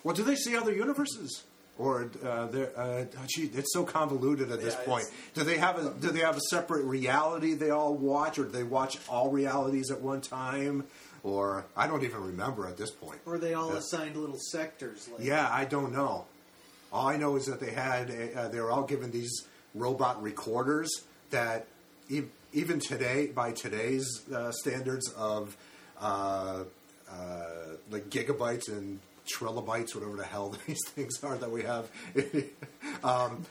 well, 0.04 0.16
do 0.16 0.24
they 0.24 0.36
see 0.36 0.56
other 0.56 0.72
universes? 0.74 1.44
Or 1.78 2.10
uh, 2.24 2.46
they're, 2.48 2.72
uh, 2.80 3.04
gee, 3.28 3.50
it's 3.54 3.74
so 3.74 3.84
convoluted 3.84 4.50
at 4.50 4.62
this 4.62 4.78
Yeah, 4.80 4.86
point. 4.86 5.06
Do 5.34 5.44
they 5.44 5.58
have 5.58 5.78
a 5.78 5.90
do 6.00 6.10
they 6.10 6.22
have 6.22 6.38
a 6.38 6.42
separate 6.50 6.86
reality 6.86 7.54
they 7.54 7.70
all 7.72 7.94
watch, 7.96 8.40
or 8.40 8.46
do 8.46 8.52
they 8.52 8.64
watch 8.64 8.98
all 9.10 9.30
realities 9.30 9.92
at 9.92 10.00
one 10.00 10.22
time? 10.22 10.86
Or 11.26 11.66
I 11.76 11.88
don't 11.88 12.04
even 12.04 12.22
remember 12.24 12.68
at 12.68 12.78
this 12.78 12.92
point. 12.92 13.20
Or 13.26 13.40
they 13.40 13.56
all 13.56 13.72
assigned 13.72 14.16
little 14.16 14.38
sectors? 14.38 15.10
Like, 15.12 15.26
Yeah, 15.26 15.50
I 15.52 15.66
don't 15.66 15.92
know. 15.92 16.26
All 16.94 17.08
I 17.08 17.18
know 17.18 17.36
is 17.36 17.48
that 17.48 17.60
they 17.60 17.72
had 17.72 18.12
uh, 18.38 18.48
they 18.50 18.60
were 18.62 18.70
all 18.70 18.84
given 18.84 19.10
these 19.10 19.34
robot 19.74 20.22
recorders 20.22 20.90
that 21.32 21.66
e- 22.10 22.22
even 22.54 22.80
today, 22.80 23.26
by 23.26 23.54
today's 23.54 24.22
uh, 24.32 24.52
standards 24.52 25.12
of 25.14 25.58
uh, 26.00 26.64
uh, 27.12 27.44
like 27.90 28.08
gigabytes 28.12 28.68
and 28.68 29.00
trilobytes, 29.28 29.96
whatever 29.96 30.16
the 30.16 30.24
hell 30.24 30.56
these 30.68 30.86
things 30.90 31.24
are 31.24 31.38
that 31.40 31.50
we 31.50 31.64
have, 31.64 31.90
um, 33.04 33.44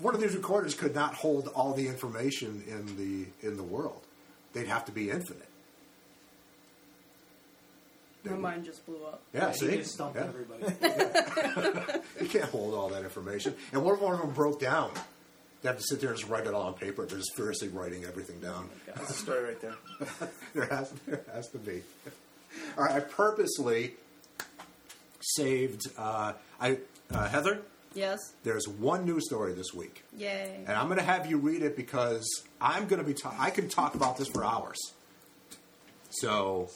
one 0.00 0.14
of 0.14 0.20
these 0.20 0.36
recorders 0.36 0.74
could 0.74 0.94
not 0.94 1.14
hold 1.14 1.48
all 1.54 1.72
the 1.72 1.88
information 1.88 2.62
in 2.68 2.84
the 2.98 3.26
in 3.48 3.56
the 3.56 3.62
world. 3.62 4.02
They'd 4.52 4.68
have 4.68 4.84
to 4.84 4.92
be 4.92 5.10
infinite. 5.10 5.45
My 8.30 8.36
mind 8.36 8.64
just 8.64 8.84
blew 8.86 9.04
up. 9.04 9.22
Yeah, 9.32 9.46
Yeah, 9.46 9.52
see, 9.52 9.70
he 9.70 9.76
just 9.78 9.92
stumped 9.94 10.16
Yeah. 10.16 10.24
everybody. 10.28 12.00
You 12.20 12.28
can't 12.28 12.44
hold 12.46 12.74
all 12.74 12.88
that 12.88 13.02
information. 13.02 13.54
And 13.72 13.84
what 13.84 13.94
if 13.94 14.00
one 14.00 14.14
of 14.14 14.20
them 14.20 14.30
broke 14.30 14.58
down? 14.60 14.90
They 15.62 15.68
have 15.68 15.76
to 15.78 15.82
sit 15.84 16.00
there 16.00 16.10
and 16.10 16.18
just 16.18 16.30
write 16.30 16.46
it 16.46 16.54
all 16.54 16.62
on 16.62 16.74
paper. 16.74 17.04
They're 17.06 17.18
just 17.18 17.34
furiously 17.36 17.68
writing 17.68 18.04
everything 18.04 18.40
down. 18.40 18.68
That's 18.86 19.10
a 19.10 19.12
story 19.14 19.44
right 19.44 19.60
there. 19.60 19.74
There 20.54 20.64
has, 20.66 20.90
there 21.06 21.20
has 21.34 21.48
to 21.48 21.58
be. 21.58 21.82
All 22.78 22.84
right, 22.84 22.94
I 22.96 23.00
purposely 23.00 23.94
saved. 25.20 25.86
Uh, 25.98 26.32
I 26.60 26.78
uh, 27.12 27.28
Heather. 27.28 27.60
Yes. 27.94 28.18
There's 28.44 28.68
one 28.68 29.04
news 29.06 29.26
story 29.26 29.54
this 29.54 29.72
week, 29.74 30.02
Yay. 30.16 30.64
and 30.66 30.76
I'm 30.76 30.86
going 30.86 30.98
to 30.98 31.04
have 31.04 31.30
you 31.30 31.38
read 31.38 31.62
it 31.62 31.76
because 31.76 32.26
I'm 32.60 32.86
going 32.88 33.00
to 33.00 33.06
be. 33.06 33.14
Ta- 33.14 33.34
I 33.38 33.50
can 33.50 33.68
talk 33.68 33.94
about 33.94 34.18
this 34.18 34.28
for 34.28 34.44
hours. 34.44 34.78
So, 36.10 36.68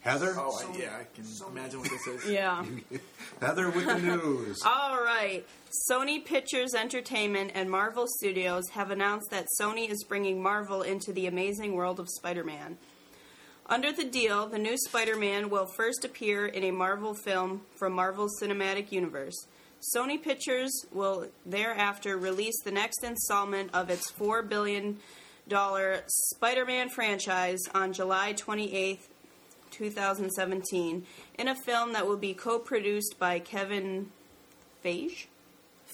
Heather, 0.00 0.34
Oh, 0.36 0.58
I, 0.58 0.76
yeah, 0.78 0.96
I 1.00 1.04
can 1.14 1.24
imagine 1.50 1.80
what 1.80 1.90
this 1.90 2.06
is. 2.06 2.24
Yeah. 2.30 2.64
Heather 3.40 3.70
with 3.70 3.86
the 3.86 3.98
news. 3.98 4.60
All 4.64 5.02
right. 5.02 5.46
Sony 5.90 6.24
Pictures 6.24 6.74
Entertainment 6.74 7.52
and 7.54 7.70
Marvel 7.70 8.06
Studios 8.18 8.68
have 8.70 8.90
announced 8.90 9.30
that 9.30 9.46
Sony 9.60 9.88
is 9.88 10.04
bringing 10.04 10.42
Marvel 10.42 10.82
into 10.82 11.12
the 11.12 11.26
amazing 11.26 11.74
world 11.74 12.00
of 12.00 12.08
Spider 12.08 12.44
Man. 12.44 12.78
Under 13.66 13.92
the 13.92 14.04
deal, 14.04 14.48
the 14.48 14.58
new 14.58 14.76
Spider 14.76 15.16
Man 15.16 15.48
will 15.48 15.66
first 15.66 16.04
appear 16.04 16.46
in 16.46 16.64
a 16.64 16.72
Marvel 16.72 17.14
film 17.14 17.62
from 17.78 17.92
Marvel's 17.92 18.40
Cinematic 18.42 18.90
Universe. 18.90 19.46
Sony 19.96 20.20
Pictures 20.20 20.72
will 20.92 21.28
thereafter 21.46 22.16
release 22.18 22.60
the 22.64 22.70
next 22.72 23.02
installment 23.04 23.70
of 23.72 23.88
its 23.88 24.10
$4 24.12 24.46
billion 24.46 24.98
Spider-Man 26.06 26.88
franchise 26.90 27.60
on 27.74 27.92
July 27.92 28.34
28th, 28.34 29.08
2017, 29.70 31.06
in 31.38 31.48
a 31.48 31.54
film 31.54 31.92
that 31.92 32.06
will 32.06 32.16
be 32.16 32.34
co-produced 32.34 33.16
by 33.18 33.38
Kevin 33.38 34.10
Feige. 34.84 35.26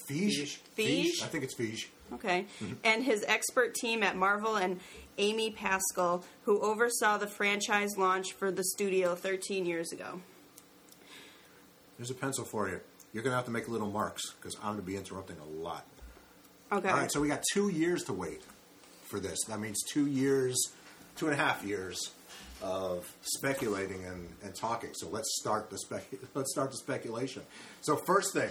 Feige? 0.09 0.59
Feige? 0.77 1.23
I 1.23 1.27
think 1.27 1.43
it's 1.43 1.55
Feige. 1.55 1.87
Okay. 2.13 2.45
Mm-hmm. 2.61 2.73
And 2.83 3.03
his 3.03 3.25
expert 3.27 3.75
team 3.75 4.03
at 4.03 4.15
Marvel 4.15 4.55
and 4.55 4.79
Amy 5.17 5.51
Pascal, 5.51 6.23
who 6.43 6.61
oversaw 6.61 7.17
the 7.17 7.27
franchise 7.27 7.97
launch 7.97 8.33
for 8.33 8.51
the 8.51 8.63
studio 8.63 9.15
13 9.15 9.65
years 9.65 9.91
ago. 9.91 10.21
There's 11.97 12.11
a 12.11 12.15
pencil 12.15 12.45
for 12.45 12.69
you. 12.69 12.79
You're 13.11 13.23
going 13.23 13.31
to 13.31 13.37
have 13.37 13.45
to 13.45 13.51
make 13.51 13.67
little 13.67 13.89
marks 13.89 14.33
because 14.33 14.55
I'm 14.57 14.73
going 14.73 14.77
to 14.77 14.83
be 14.83 14.95
interrupting 14.95 15.37
a 15.39 15.63
lot. 15.63 15.85
Okay. 16.71 16.89
All 16.89 16.97
right, 16.97 17.11
so 17.11 17.19
we 17.19 17.27
got 17.27 17.43
two 17.53 17.69
years 17.69 18.03
to 18.03 18.13
wait 18.13 18.41
for 19.07 19.19
this. 19.19 19.37
That 19.47 19.59
means 19.59 19.81
two 19.83 20.07
years, 20.07 20.55
two 21.15 21.27
and 21.27 21.33
a 21.33 21.37
half 21.43 21.63
years 21.63 22.11
of 22.61 23.11
speculating 23.21 24.03
and, 24.05 24.27
and 24.43 24.55
talking. 24.55 24.89
So 24.93 25.09
let's 25.09 25.37
start 25.39 25.69
the 25.69 25.77
spec. 25.77 26.05
Let's 26.33 26.51
start 26.51 26.71
the 26.71 26.77
speculation. 26.77 27.43
So 27.81 27.95
first 27.95 28.33
thing, 28.33 28.49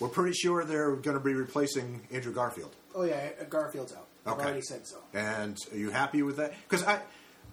we're 0.00 0.08
pretty 0.08 0.34
sure 0.34 0.64
they're 0.64 0.94
going 0.96 1.16
to 1.16 1.22
be 1.24 1.32
replacing 1.34 2.02
Andrew 2.12 2.32
Garfield. 2.32 2.74
Oh 2.94 3.04
yeah, 3.04 3.30
uh, 3.40 3.44
Garfield's 3.44 3.92
out. 3.94 4.06
I've 4.26 4.34
Okay. 4.34 4.42
already 4.44 4.60
said 4.62 4.86
so. 4.86 4.96
And 5.14 5.56
are 5.72 5.78
you 5.78 5.90
happy 5.90 6.22
with 6.22 6.36
that? 6.36 6.52
Because 6.68 6.84
I, 6.84 7.00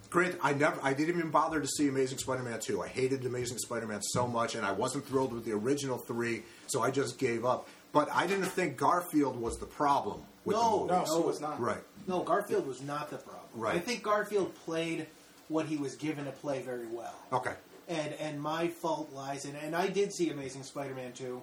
granted, 0.10 0.40
I 0.44 0.54
never, 0.54 0.80
I 0.84 0.94
didn't 0.94 1.18
even 1.18 1.32
bother 1.32 1.62
to 1.62 1.68
see 1.68 1.88
Amazing 1.88 2.18
Spider-Man 2.18 2.60
two. 2.60 2.82
I 2.82 2.88
hated 2.90 3.26
Amazing 3.26 3.60
Spider-Man 3.60 4.02
so 4.02 4.28
much, 4.28 4.56
and 4.56 4.66
I 4.66 4.72
wasn't 4.74 5.06
thrilled 5.08 5.32
with 5.34 5.46
the 5.46 5.54
original 5.54 5.98
three, 5.98 6.44
so 6.68 6.82
I 6.82 6.92
just 6.92 7.18
gave 7.18 7.46
up. 7.46 7.70
But 7.94 8.10
I 8.12 8.26
didn't 8.28 8.46
think 8.46 8.76
Garfield 8.76 9.40
was 9.40 9.58
the 9.60 9.66
problem 9.68 10.24
with 10.46 10.58
No, 10.58 10.88
the 10.88 10.94
No, 10.94 11.00
movies. 11.00 11.10
so 11.12 11.30
it's 11.30 11.40
not. 11.40 11.60
Right. 11.60 11.84
No, 12.08 12.22
Garfield 12.22 12.68
was 12.68 12.82
not 12.82 13.10
the 13.10 13.18
problem. 13.18 13.44
Right. 13.56 13.76
I 13.76 13.80
think 13.80 14.04
Garfield 14.04 14.54
played 14.66 15.08
what 15.48 15.66
he 15.66 15.78
was 15.78 15.96
given 15.96 16.26
to 16.26 16.32
play 16.32 16.62
very 16.62 16.88
well. 16.88 17.16
Okay. 17.32 17.54
And 17.88 18.14
and 18.14 18.42
my 18.42 18.68
fault 18.68 19.12
lies 19.14 19.46
in 19.46 19.56
and 19.56 19.76
I 19.76 19.88
did 19.88 20.14
see 20.14 20.30
Amazing 20.30 20.64
Spider-Man 20.64 21.14
2. 21.14 21.42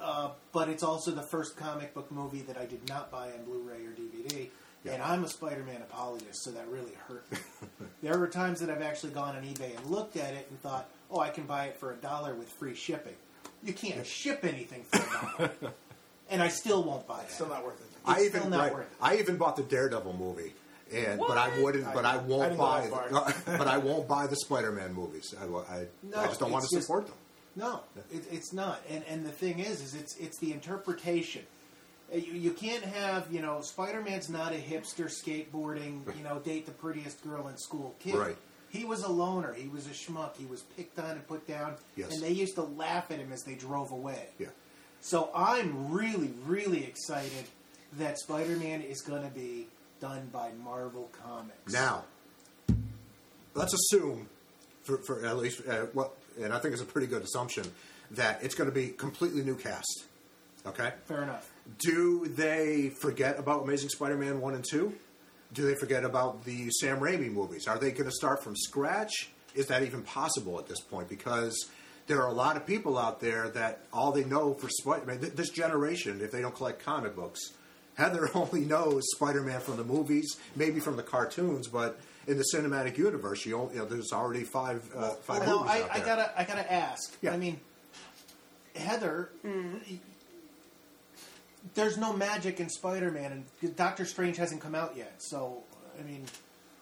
Uh, 0.00 0.30
but 0.52 0.68
it's 0.68 0.82
also 0.82 1.12
the 1.12 1.22
first 1.22 1.56
comic 1.56 1.94
book 1.94 2.10
movie 2.10 2.42
that 2.42 2.56
I 2.56 2.66
did 2.66 2.88
not 2.88 3.12
buy 3.12 3.30
on 3.30 3.44
Blu-ray 3.44 3.86
or 3.86 3.90
DVD. 3.90 4.48
Yeah. 4.84 4.94
And 4.94 5.02
I'm 5.02 5.22
a 5.22 5.28
Spider-Man 5.28 5.80
apologist, 5.80 6.42
so 6.42 6.50
that 6.50 6.66
really 6.68 6.94
hurt 7.06 7.30
me. 7.30 7.38
there 8.02 8.18
were 8.18 8.26
times 8.26 8.58
that 8.60 8.68
I've 8.68 8.82
actually 8.82 9.12
gone 9.12 9.36
on 9.36 9.44
eBay 9.44 9.76
and 9.76 9.86
looked 9.86 10.16
at 10.16 10.34
it 10.34 10.48
and 10.50 10.60
thought, 10.60 10.88
"Oh, 11.08 11.20
I 11.20 11.30
can 11.30 11.44
buy 11.44 11.66
it 11.66 11.76
for 11.76 11.92
a 11.92 11.96
dollar 11.96 12.34
with 12.34 12.48
free 12.48 12.74
shipping." 12.74 13.14
You 13.62 13.72
can't 13.72 14.04
ship 14.04 14.40
anything 14.42 14.82
for 14.82 14.98
a 14.98 15.36
dollar, 15.36 15.72
and 16.30 16.42
I 16.42 16.48
still 16.48 16.82
won't 16.82 17.06
buy 17.06 17.20
it. 17.20 17.30
Still 17.30 17.48
not 17.48 17.64
worth 17.64 17.80
it. 17.80 17.91
I 18.06 18.22
even 18.24 18.50
right. 18.50 18.72
I 19.00 19.16
even 19.18 19.36
bought 19.36 19.56
the 19.56 19.62
Daredevil 19.62 20.14
movie, 20.14 20.52
and 20.92 21.18
but 21.20 21.38
I 21.38 21.60
wouldn't. 21.60 21.92
But 21.92 22.04
I 22.04 22.14
I 22.14 22.16
won't 22.18 22.42
didn't 22.50 22.58
buy. 22.58 22.86
The, 22.88 23.34
but 23.58 23.66
I 23.68 23.78
won't 23.78 24.08
buy 24.08 24.26
the 24.26 24.36
Spider-Man 24.36 24.92
movies. 24.94 25.34
I, 25.40 25.44
I, 25.44 25.76
I 25.80 25.86
No, 26.02 26.24
just 26.26 26.40
don't 26.40 26.50
want 26.52 26.64
to 26.64 26.74
just- 26.76 26.86
support 26.86 27.06
them. 27.06 27.16
No, 27.54 27.80
it, 28.10 28.24
it's 28.30 28.52
not. 28.54 28.80
And 28.88 29.04
and 29.08 29.26
the 29.26 29.30
thing 29.30 29.58
is, 29.58 29.82
is 29.82 29.94
it's 29.94 30.16
it's 30.16 30.38
the 30.38 30.52
interpretation. 30.52 31.42
Uh, 32.12 32.16
You, 32.16 32.32
you 32.32 32.50
can't 32.52 32.82
have 32.84 33.26
you 33.30 33.42
know 33.42 33.60
Spider-Man's 33.60 34.30
not 34.30 34.52
a 34.52 34.56
hipster 34.58 35.08
skateboarding 35.10 36.00
you 36.16 36.24
know 36.24 36.38
date 36.38 36.64
the 36.66 36.72
prettiest 36.72 37.22
girl 37.22 37.48
in 37.48 37.56
school 37.58 37.94
kid. 38.00 38.14
Right. 38.14 38.36
He 38.70 38.86
was 38.86 39.02
a 39.02 39.12
loner. 39.12 39.52
He 39.52 39.68
was 39.68 39.86
a 39.86 39.90
schmuck. 39.90 40.34
He 40.38 40.46
was 40.46 40.62
picked 40.62 40.98
on 40.98 41.10
and 41.10 41.28
put 41.28 41.46
down. 41.46 41.74
Yes. 41.94 42.10
And 42.14 42.22
they 42.22 42.30
used 42.30 42.54
to 42.54 42.62
laugh 42.62 43.10
at 43.10 43.18
him 43.18 43.30
as 43.30 43.42
they 43.42 43.54
drove 43.54 43.90
away. 43.92 44.28
Yeah. 44.38 44.46
So 45.02 45.28
I'm 45.34 45.92
really, 45.92 46.32
really 46.46 46.84
excited 46.86 47.44
that 47.98 48.18
Spider-Man 48.18 48.82
is 48.82 49.00
going 49.02 49.22
to 49.22 49.30
be 49.30 49.66
done 50.00 50.28
by 50.32 50.50
Marvel 50.64 51.10
Comics. 51.24 51.72
Now, 51.72 52.04
let's 53.54 53.74
assume, 53.74 54.28
for, 54.82 54.98
for 54.98 55.24
at 55.24 55.36
least, 55.36 55.62
uh, 55.68 55.86
what, 55.92 56.14
and 56.40 56.52
I 56.52 56.58
think 56.58 56.72
it's 56.72 56.82
a 56.82 56.86
pretty 56.86 57.06
good 57.06 57.22
assumption, 57.22 57.64
that 58.12 58.42
it's 58.42 58.54
going 58.54 58.68
to 58.68 58.74
be 58.74 58.88
completely 58.88 59.42
new 59.42 59.56
cast. 59.56 60.04
Okay? 60.64 60.92
fair 61.06 61.24
enough. 61.24 61.50
Do 61.78 62.26
they 62.26 62.90
forget 63.00 63.38
about 63.38 63.64
Amazing 63.64 63.88
Spider 63.88 64.16
Man 64.16 64.40
1 64.40 64.54
and 64.54 64.64
2? 64.68 64.92
Do 65.52 65.66
they 65.66 65.74
forget 65.74 66.04
about 66.04 66.44
the 66.44 66.70
Sam 66.70 67.00
Raimi 67.00 67.30
movies? 67.30 67.66
Are 67.66 67.78
they 67.78 67.90
going 67.90 68.04
to 68.04 68.12
start 68.12 68.42
from 68.42 68.54
scratch? 68.56 69.30
Is 69.54 69.66
that 69.66 69.82
even 69.82 70.02
possible 70.02 70.58
at 70.58 70.66
this 70.66 70.80
point? 70.80 71.08
Because 71.08 71.68
there 72.06 72.22
are 72.22 72.28
a 72.28 72.32
lot 72.32 72.56
of 72.56 72.66
people 72.66 72.96
out 72.96 73.20
there 73.20 73.48
that 73.50 73.80
all 73.92 74.12
they 74.12 74.24
know 74.24 74.54
for 74.54 74.68
Spider 74.68 75.04
Man, 75.04 75.20
th- 75.20 75.34
this 75.34 75.50
generation, 75.50 76.20
if 76.22 76.30
they 76.30 76.40
don't 76.40 76.54
collect 76.54 76.82
comic 76.84 77.14
books, 77.14 77.40
Heather 77.94 78.30
only 78.34 78.64
knows 78.64 79.02
Spider 79.14 79.42
Man 79.42 79.60
from 79.60 79.76
the 79.76 79.84
movies, 79.84 80.36
maybe 80.56 80.80
from 80.80 80.96
the 80.96 81.02
cartoons, 81.02 81.68
but 81.68 82.00
in 82.26 82.38
the 82.38 82.44
cinematic 82.54 82.96
universe, 82.98 83.44
you, 83.44 83.56
only, 83.58 83.74
you 83.74 83.80
know, 83.80 83.86
there's 83.86 84.12
already 84.12 84.44
five, 84.44 84.88
uh, 84.96 85.10
five 85.10 85.40
Well, 85.46 85.60
movies 85.60 85.72
I, 85.72 85.82
out 85.82 85.90
I 85.92 85.98
gotta, 86.00 86.40
I 86.40 86.44
gotta 86.44 86.72
ask. 86.72 87.16
Yeah. 87.20 87.32
I 87.32 87.36
mean, 87.36 87.58
Heather, 88.76 89.30
there's 91.74 91.96
no 91.98 92.12
magic 92.12 92.60
in 92.60 92.68
Spider-Man, 92.68 93.44
and 93.62 93.76
Doctor 93.76 94.04
Strange 94.04 94.36
hasn't 94.36 94.60
come 94.60 94.74
out 94.74 94.96
yet. 94.96 95.14
So, 95.18 95.62
I 95.98 96.02
mean, 96.02 96.24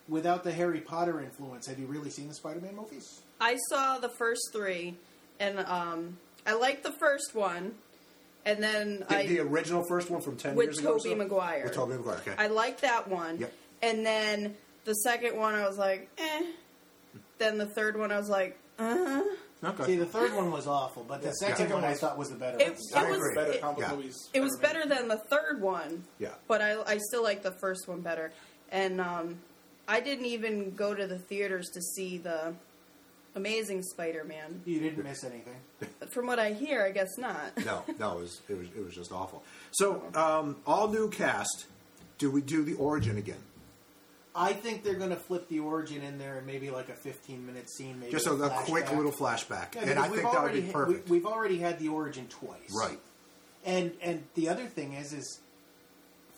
without 0.08 0.44
the 0.44 0.52
Harry 0.52 0.80
Potter 0.80 1.20
influence, 1.20 1.66
have 1.66 1.78
you 1.78 1.86
really 1.86 2.10
seen 2.10 2.28
the 2.28 2.34
Spider-Man 2.34 2.76
movies? 2.76 3.20
I 3.40 3.56
saw 3.68 3.98
the 3.98 4.10
first 4.18 4.50
three, 4.52 4.96
and 5.38 5.58
um, 5.60 6.18
I 6.46 6.54
liked 6.54 6.82
the 6.82 6.92
first 6.92 7.34
one, 7.34 7.74
and 8.46 8.62
then 8.62 9.04
the, 9.08 9.16
I 9.16 9.26
the 9.26 9.40
original 9.40 9.84
first 9.88 10.10
one 10.10 10.20
from 10.20 10.36
10 10.36 10.54
with 10.54 10.66
years 10.66 10.78
ago? 10.78 10.94
or 10.94 10.98
Tobey 10.98 11.10
so? 11.10 11.16
Maguire. 11.16 11.64
With 11.64 11.74
Tobey 11.74 11.94
Maguire, 11.96 12.16
okay. 12.18 12.34
I 12.38 12.46
liked 12.48 12.82
that 12.82 13.08
one. 13.08 13.38
Yep. 13.38 13.52
And 13.82 14.04
then 14.06 14.54
the 14.84 14.94
second 14.94 15.36
one, 15.36 15.54
I 15.54 15.66
was 15.68 15.78
like, 15.78 16.08
eh. 16.18 16.42
Then 17.38 17.58
the 17.58 17.66
third 17.66 17.96
one, 17.98 18.12
I 18.12 18.18
was 18.18 18.28
like, 18.28 18.58
uh. 18.78 19.22
okay. 19.64 19.84
See, 19.84 19.96
the 19.96 20.06
third 20.06 20.34
one 20.34 20.50
was 20.50 20.66
awful, 20.66 21.04
but 21.08 21.22
the 21.22 21.32
second 21.32 21.56
Second 21.56 21.74
one 21.74 21.84
I 21.84 21.94
thought 21.94 22.18
was 22.18 22.30
the 22.30 22.36
better 22.36 22.58
It- 22.58 22.68
one. 22.68 22.76
it 22.76 22.96
I 22.96 23.10
was- 23.10 23.16
agree. 23.18 23.34
Better 23.34 23.52
it- 23.52 23.60
comic 23.60 23.80
yeah. 23.80 23.90
movies. 23.94 24.28
It 24.34 24.40
was 24.40 24.56
better 24.60 24.80
made. 24.80 24.90
than 24.90 25.08
the 25.08 25.16
third 25.30 25.60
one. 25.60 26.04
Yeah. 26.18 26.30
But 26.48 26.60
I, 26.62 26.80
I 26.82 26.98
still 26.98 27.22
like 27.22 27.42
the 27.42 27.52
first 27.60 27.88
one 27.88 28.00
better. 28.00 28.32
And 28.70 29.00
um, 29.00 29.36
I 29.88 30.00
didn't 30.00 30.26
even 30.26 30.74
go 30.74 30.94
to 30.94 31.06
the 31.06 31.18
theaters 31.18 31.68
to 31.74 31.80
see 31.80 32.18
the 32.18 32.54
Amazing 33.34 33.82
Spider-Man. 33.82 34.62
You 34.64 34.80
didn't 34.80 35.04
miss 35.04 35.22
anything. 35.24 35.56
From 36.10 36.26
what 36.26 36.38
I 36.38 36.52
hear, 36.52 36.82
I 36.82 36.90
guess 36.90 37.16
not. 37.18 37.56
No, 37.64 37.84
no, 37.98 38.18
it 38.18 38.20
was 38.22 38.40
it 38.48 38.58
was 38.58 38.66
it 38.76 38.84
was 38.84 38.94
just 38.94 39.12
awful. 39.12 39.42
So, 39.70 40.02
um, 40.14 40.56
all 40.66 40.88
new 40.88 41.08
cast. 41.10 41.66
Do 42.18 42.30
we 42.30 42.42
do 42.42 42.62
the 42.64 42.74
origin 42.74 43.16
again? 43.16 43.38
I 44.34 44.52
think 44.52 44.84
they're 44.84 44.94
going 44.98 45.10
to 45.10 45.16
flip 45.16 45.48
the 45.48 45.60
origin 45.60 46.02
in 46.02 46.18
there 46.18 46.38
and 46.38 46.46
maybe 46.46 46.70
like 46.70 46.88
a 46.88 46.94
15 46.94 47.44
minute 47.46 47.70
scene, 47.70 47.98
maybe 47.98 48.12
Just 48.12 48.26
a, 48.26 48.32
a 48.32 48.50
quick 48.50 48.92
little 48.92 49.10
flashback, 49.10 49.74
Yeah, 49.74 49.82
and 49.88 49.98
I 49.98 50.08
we've 50.08 50.20
think 50.20 50.30
that 50.30 50.42
would 50.42 50.50
already 50.50 50.60
be 50.60 50.66
ha- 50.66 50.72
perfect. 50.72 51.08
We, 51.08 51.18
we've 51.18 51.26
already 51.26 51.58
had 51.58 51.78
the 51.78 51.88
origin 51.88 52.26
twice, 52.28 52.70
right. 52.78 52.98
And 53.64 53.92
and 54.02 54.22
the 54.34 54.48
other 54.48 54.66
thing 54.66 54.92
is, 54.94 55.12
is 55.12 55.40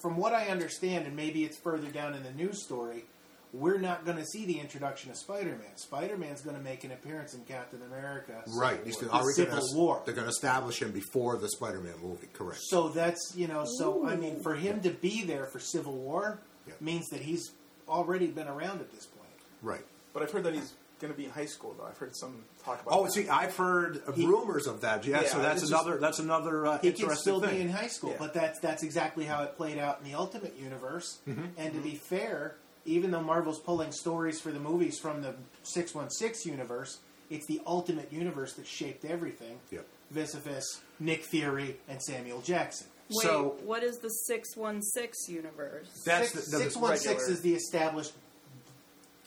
from 0.01 0.17
what 0.17 0.33
I 0.33 0.47
understand, 0.47 1.07
and 1.07 1.15
maybe 1.17 1.45
it's 1.45 1.57
further 1.59 1.89
down 1.89 2.15
in 2.15 2.23
the 2.23 2.33
news 2.33 2.63
story, 2.65 3.05
we're 3.53 3.79
not 3.79 4.05
going 4.07 4.17
to 4.17 4.25
see 4.25 4.47
the 4.47 4.59
introduction 4.59 5.11
of 5.11 5.17
Spider-Man. 5.17 5.77
Spider-Man's 5.77 6.41
going 6.41 6.57
to 6.57 6.63
make 6.63 6.85
an 6.85 6.93
appearance 6.93 7.35
in 7.35 7.41
Captain 7.45 7.81
America, 7.83 8.43
Right. 8.49 8.77
Civil 8.79 8.85
He's 8.87 9.03
War. 9.03 9.11
already 9.13 9.33
Civil 9.35 9.59
gonna, 9.61 9.77
War. 9.77 10.03
They're 10.07 10.15
going 10.15 10.25
to 10.27 10.31
establish 10.31 10.81
him 10.81 10.91
before 10.93 11.37
the 11.37 11.49
Spider-Man 11.51 11.95
movie. 12.03 12.29
Correct. 12.33 12.61
So 12.63 12.89
that's 12.89 13.35
you 13.37 13.49
know, 13.49 13.65
so 13.79 14.07
I 14.07 14.17
mean, 14.17 14.41
for 14.43 14.55
him 14.55 14.81
to 14.81 14.91
be 14.91 15.25
there 15.25 15.47
for 15.47 15.59
Civil 15.59 15.93
War 15.95 16.39
Yeah. 16.67 16.75
means 16.81 17.09
that 17.11 17.21
he's 17.21 17.51
already 17.89 18.29
been 18.29 18.49
around 18.49 18.81
at 18.81 18.91
this 18.93 19.07
point. 19.07 19.29
Right. 19.61 19.85
But 20.15 20.23
I've 20.23 20.31
heard 20.31 20.45
that 20.45 20.55
he's 20.55 20.73
going 21.01 21.13
to 21.13 21.17
be 21.19 21.25
in 21.27 21.31
high 21.33 21.47
school, 21.47 21.75
though. 21.77 21.85
I've 21.85 21.99
heard 21.99 22.17
some 22.17 22.45
talk 22.65 22.81
about. 22.81 22.95
Oh, 22.97 23.05
that. 23.05 23.13
see, 23.13 23.29
I've 23.29 23.57
heard 23.57 24.03
He- 24.15 24.25
rumors 24.25 24.67
of 24.67 24.81
that. 24.83 25.05
Yeah. 25.05 25.21
Yeah, 25.23 25.29
so 25.29 25.39
that's 25.43 25.63
it's 25.63 25.71
another. 25.71 25.99
that's 25.99 26.21
another 26.21 26.65
uh, 26.67 26.79
He 26.79 26.89
interesting 26.89 27.09
can 27.09 27.17
still 27.19 27.41
thing. 27.41 27.57
be 27.57 27.61
in 27.63 27.69
high 27.71 27.89
school, 27.89 28.11
Yeah. 28.13 28.17
but 28.19 28.33
that's 28.35 28.61
that's 28.61 28.83
exactly 28.83 29.25
how 29.27 29.43
it 29.43 29.57
played 29.59 29.79
out 29.79 29.99
in 30.03 30.11
the 30.11 30.17
Ultimate 30.17 30.57
Universe. 30.59 31.19
Mm-hmm. 31.29 31.45
And 31.59 31.75
to 31.75 31.81
be 31.81 31.97
fair, 31.97 32.55
even 32.85 33.11
though 33.11 33.21
Marvel's 33.23 33.61
pulling 33.61 33.93
stories 33.93 34.41
for 34.41 34.51
the 34.53 34.61
movies 34.61 34.99
from 34.99 35.23
the 35.23 35.35
six 35.63 35.95
one 35.95 36.11
six 36.11 36.45
universe, 36.47 36.99
it's 37.31 37.47
the 37.47 37.61
Ultimate 37.67 38.13
Universe 38.13 38.55
that 38.55 38.67
shaped 38.67 39.05
everything. 39.05 39.59
Yep. 39.71 39.87
Vis 40.11 40.35
a 40.35 40.39
vis 40.39 40.81
Nick 41.01 41.25
Fury 41.25 41.77
and 41.89 42.03
Samuel 42.03 42.41
Jackson. 42.43 42.87
Wait, 43.11 43.23
So- 43.27 43.57
what 43.65 43.83
is 43.83 43.99
the 43.99 44.09
616 44.09 45.35
universe? 45.35 45.89
That's 46.05 46.31
Six 46.33 46.47
the- 46.47 46.51
the- 46.59 46.63
six 46.65 46.77
one 46.77 46.97
six 46.97 47.07
regular. 47.07 47.31
is 47.33 47.41
the 47.41 47.55
established 47.55 48.13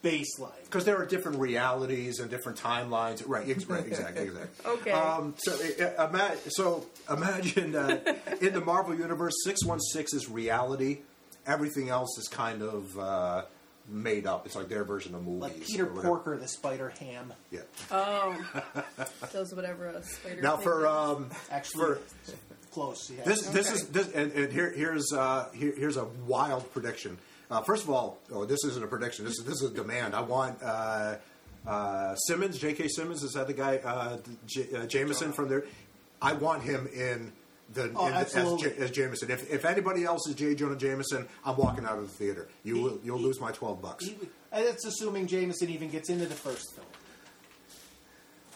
baseline. 0.04 0.52
because 0.66 0.86
there 0.86 0.98
are 0.98 1.06
different 1.06 1.40
realities 1.40 2.20
and 2.20 2.30
different 2.30 2.60
timelines. 2.60 3.24
Right, 3.28 3.50
ex- 3.50 3.66
right 3.66 3.86
exactly, 3.86 4.24
exactly. 4.26 4.50
Okay. 4.72 4.92
Um, 4.92 5.34
so, 5.38 5.54
uh, 5.54 6.08
ima- 6.08 6.36
so 6.50 6.86
imagine 7.10 7.76
uh, 7.76 8.00
in 8.40 8.54
the 8.54 8.62
Marvel 8.62 8.94
universe, 8.96 9.34
six 9.44 9.64
one 9.66 9.80
six 9.80 10.14
is 10.14 10.30
reality. 10.30 11.00
Everything 11.46 11.90
else 11.90 12.18
is 12.18 12.28
kind 12.28 12.62
of 12.62 12.98
uh, 13.00 13.46
made 13.88 14.26
up. 14.26 14.46
It's 14.46 14.56
like 14.56 14.68
their 14.70 14.84
version 14.84 15.14
of 15.16 15.24
movies. 15.24 15.42
Like 15.42 15.62
Peter. 15.64 15.86
Porker, 15.86 16.38
the 16.38 16.48
Spider 16.48 16.90
Ham. 17.00 17.34
Yeah. 17.52 17.62
Oh. 17.92 18.36
does 19.34 19.54
whatever 19.54 19.88
a 19.88 20.02
spider 20.04 20.42
Now 20.42 20.58
for 20.58 20.86
is. 20.86 20.92
um, 20.92 21.30
Actually, 21.52 21.84
for 21.84 22.00
close. 22.72 23.12
Yeah. 23.16 23.24
this, 23.26 23.42
this 23.48 23.68
Okay. 23.68 23.76
is 23.76 23.88
this, 23.90 24.12
and, 24.14 24.32
and 24.32 24.52
here, 24.52 24.72
here's 24.76 25.14
uh, 25.14 25.50
here, 25.54 25.74
here's 25.78 25.98
a 25.98 26.06
wild 26.26 26.72
prediction. 26.74 27.18
Uh, 27.52 27.62
first 27.62 27.84
of 27.84 27.92
all, 27.92 28.18
oh, 28.32 28.44
this 28.46 28.64
isn't 28.66 28.84
a 28.84 28.88
prediction. 28.88 29.24
This 29.24 29.38
is 29.38 29.46
this 29.46 29.62
is 29.62 29.70
a 29.70 29.74
demand. 29.74 30.16
I 30.16 30.22
want 30.22 30.58
uh, 30.64 31.16
uh, 31.68 32.16
Simmons, 32.16 32.58
J.K. 32.58 32.88
Simmons. 32.88 33.22
Is 33.24 33.34
that 33.34 33.46
the 33.46 33.54
guy? 33.54 33.78
Uh, 33.78 34.18
J- 34.48 34.68
uh, 34.76 34.86
Jameson 34.88 35.32
from 35.32 35.48
there. 35.50 35.64
I 36.22 36.34
want 36.34 36.64
him 36.64 36.88
in 36.88 37.32
the 37.74 37.92
Oh, 37.96 38.08
in 38.08 38.14
the, 38.14 38.20
as. 38.20 38.34
J- 38.62 38.76
as 38.78 38.92
Jameson. 38.92 39.32
If, 39.32 39.52
if 39.52 39.66
anybody 39.66 40.04
else 40.06 40.28
is 40.28 40.36
J. 40.36 40.56
Jonah 40.56 40.76
Jameson, 40.76 41.28
I'm 41.44 41.58
walking 41.58 41.86
out 41.86 41.98
of 41.98 42.04
the 42.10 42.14
theater. 42.16 42.48
You 42.64 42.82
will 42.82 43.00
you'll 43.04 43.20
lose 43.20 43.40
my 43.40 43.52
twelve 43.52 43.82
bucks. 43.82 44.06
He- 44.06 44.18
and 44.52 44.66
that's 44.68 44.86
assuming 44.86 45.28
Jameson 45.28 45.70
even 45.70 45.90
gets 45.90 46.10
into 46.10 46.26
the 46.28 46.36
first 46.36 46.74
film. 46.76 46.88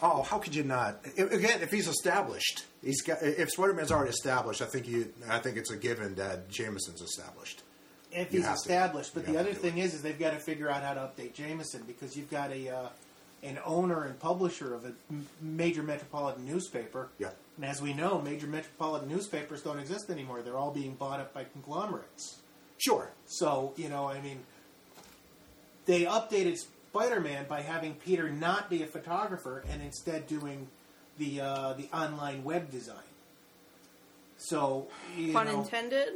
Oh, 0.02 0.22
how 0.22 0.38
could 0.38 0.54
you 0.54 0.62
not? 0.64 1.00
I- 1.18 1.22
Again, 1.22 1.60
if 1.62 1.70
he's 1.70 1.88
established, 1.88 2.64
he's 2.82 3.02
got. 3.02 3.18
If 3.22 3.50
Spider-Man's 3.50 3.92
already 3.92 4.10
established, 4.10 4.62
I 4.62 4.66
think 4.66 4.88
you. 4.88 5.12
I 5.28 5.38
think 5.40 5.56
it's 5.58 5.70
a 5.70 5.76
given 5.76 6.14
that 6.14 6.48
Jameson's 6.48 7.02
established. 7.02 7.62
if 8.10 8.32
You 8.32 8.38
he's 8.40 8.46
have 8.48 8.56
to. 8.56 8.60
established. 8.62 9.12
But 9.12 9.26
the 9.26 9.36
other 9.36 9.52
thing 9.52 9.76
is, 9.78 9.92
is 9.92 10.02
they've 10.02 10.18
got 10.18 10.30
to 10.32 10.38
figure 10.38 10.70
out 10.70 10.82
how 10.82 10.94
to 10.94 11.00
update 11.00 11.34
Jameson 11.34 11.82
because 11.86 12.16
you've 12.16 12.30
got 12.30 12.50
a 12.50 12.68
uh, 12.70 12.88
an 13.42 13.58
owner 13.64 14.04
and 14.04 14.18
publisher 14.18 14.74
of 14.74 14.84
a 14.84 14.92
m- 15.10 15.26
major 15.40 15.82
metropolitan 15.82 16.44
newspaper. 16.44 17.08
Yeah. 17.18 17.30
And 17.56 17.64
as 17.64 17.80
we 17.80 17.92
know, 17.92 18.20
major 18.20 18.46
metropolitan 18.46 19.08
newspapers 19.08 19.62
don't 19.62 19.78
exist 19.78 20.10
anymore. 20.10 20.42
They're 20.42 20.58
all 20.58 20.72
being 20.72 20.94
bought 20.94 21.20
up 21.20 21.32
by 21.32 21.44
conglomerates. 21.44 22.36
Sure. 22.78 23.10
So 23.26 23.72
you 23.76 23.88
know, 23.88 24.06
I 24.06 24.20
mean, 24.20 24.40
they 25.86 26.02
updated 26.02 26.58
Spider-Man 26.90 27.46
by 27.48 27.62
having 27.62 27.94
Peter 27.94 28.30
not 28.30 28.68
be 28.68 28.82
a 28.82 28.86
photographer 28.86 29.64
and 29.70 29.82
instead 29.82 30.26
doing 30.26 30.68
the 31.18 31.40
uh, 31.40 31.74
the 31.74 31.88
online 31.94 32.44
web 32.44 32.70
design. 32.70 32.96
So 34.38 34.88
you 35.16 35.32
Pun 35.32 35.46
know, 35.46 35.60
intended. 35.60 36.08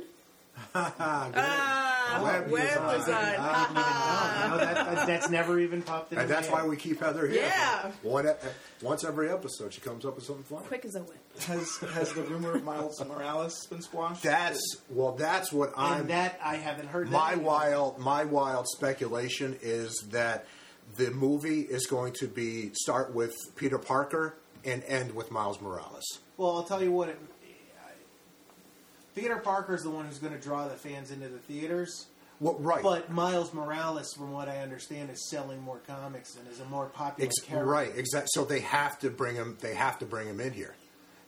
Ah. 0.74 1.30
Ah, 1.34 2.20
Web 2.22 2.50
web, 2.50 2.62
design. 2.62 2.98
design. 2.98 3.32
You 3.32 4.50
know, 4.50 4.58
that, 4.58 4.74
that- 4.94 5.06
that's 5.06 5.30
never 5.30 5.58
even 5.58 5.82
popped 5.82 6.12
in. 6.12 6.18
and 6.18 6.28
that's 6.28 6.48
why 6.48 6.64
we 6.66 6.76
keep 6.76 7.00
Heather 7.00 7.26
here. 7.26 7.42
Yeah. 7.42 7.90
One, 8.02 8.28
once 8.82 9.04
every 9.04 9.30
episode, 9.30 9.72
she 9.72 9.80
comes 9.80 10.04
up 10.04 10.14
with 10.16 10.24
something 10.24 10.44
fun. 10.44 10.62
Quick 10.64 10.84
as 10.84 10.94
a 10.96 11.00
whip. 11.02 11.18
Has 11.42 11.76
has 11.94 12.12
the 12.12 12.22
rumor 12.22 12.54
of 12.56 12.62
Miles 12.64 13.02
Morales 13.04 13.66
been 13.66 13.82
squashed? 13.82 14.22
That's 14.22 14.60
well. 14.90 15.12
That's 15.12 15.52
what 15.52 15.72
I'm. 15.76 16.02
And 16.02 16.10
that 16.10 16.38
I 16.42 16.56
haven't 16.56 16.88
heard. 16.88 17.10
my 17.10 17.34
that 17.34 17.42
wild, 17.42 17.98
my 17.98 18.24
wild 18.24 18.66
speculation 18.68 19.56
is 19.62 19.92
that 20.10 20.46
the 20.96 21.10
movie 21.10 21.62
is 21.62 21.86
going 21.86 22.12
to 22.20 22.28
be 22.28 22.70
start 22.74 23.14
with 23.14 23.34
Peter 23.56 23.78
Parker 23.78 24.36
and 24.64 24.82
end 24.84 25.14
with 25.14 25.30
Miles 25.30 25.60
Morales. 25.60 26.04
Well, 26.36 26.56
I'll 26.56 26.64
tell 26.64 26.82
you 26.82 26.92
what. 26.92 27.08
It, 27.10 27.18
Peter 29.14 29.36
Parker's 29.38 29.82
the 29.82 29.90
one 29.90 30.06
who's 30.06 30.18
going 30.18 30.32
to 30.32 30.40
draw 30.40 30.66
the 30.66 30.74
fans 30.74 31.10
into 31.10 31.28
the 31.28 31.38
theaters. 31.38 32.06
Well, 32.40 32.56
right. 32.58 32.82
But 32.82 33.10
Miles 33.10 33.54
Morales, 33.54 34.12
from 34.12 34.32
what 34.32 34.48
I 34.48 34.58
understand, 34.58 35.10
is 35.10 35.30
selling 35.30 35.60
more 35.62 35.78
comics 35.86 36.36
and 36.36 36.46
is 36.48 36.60
a 36.60 36.64
more 36.64 36.86
popular 36.86 37.28
Ex- 37.28 37.40
character. 37.40 37.70
right, 37.70 37.92
exactly. 37.94 38.28
So 38.32 38.44
they 38.44 38.60
have 38.60 38.98
to 39.00 39.10
bring 39.10 39.36
him. 39.36 39.56
They 39.60 39.74
have 39.74 39.98
to 40.00 40.04
bring 40.06 40.26
him 40.28 40.40
in 40.40 40.52
here. 40.52 40.74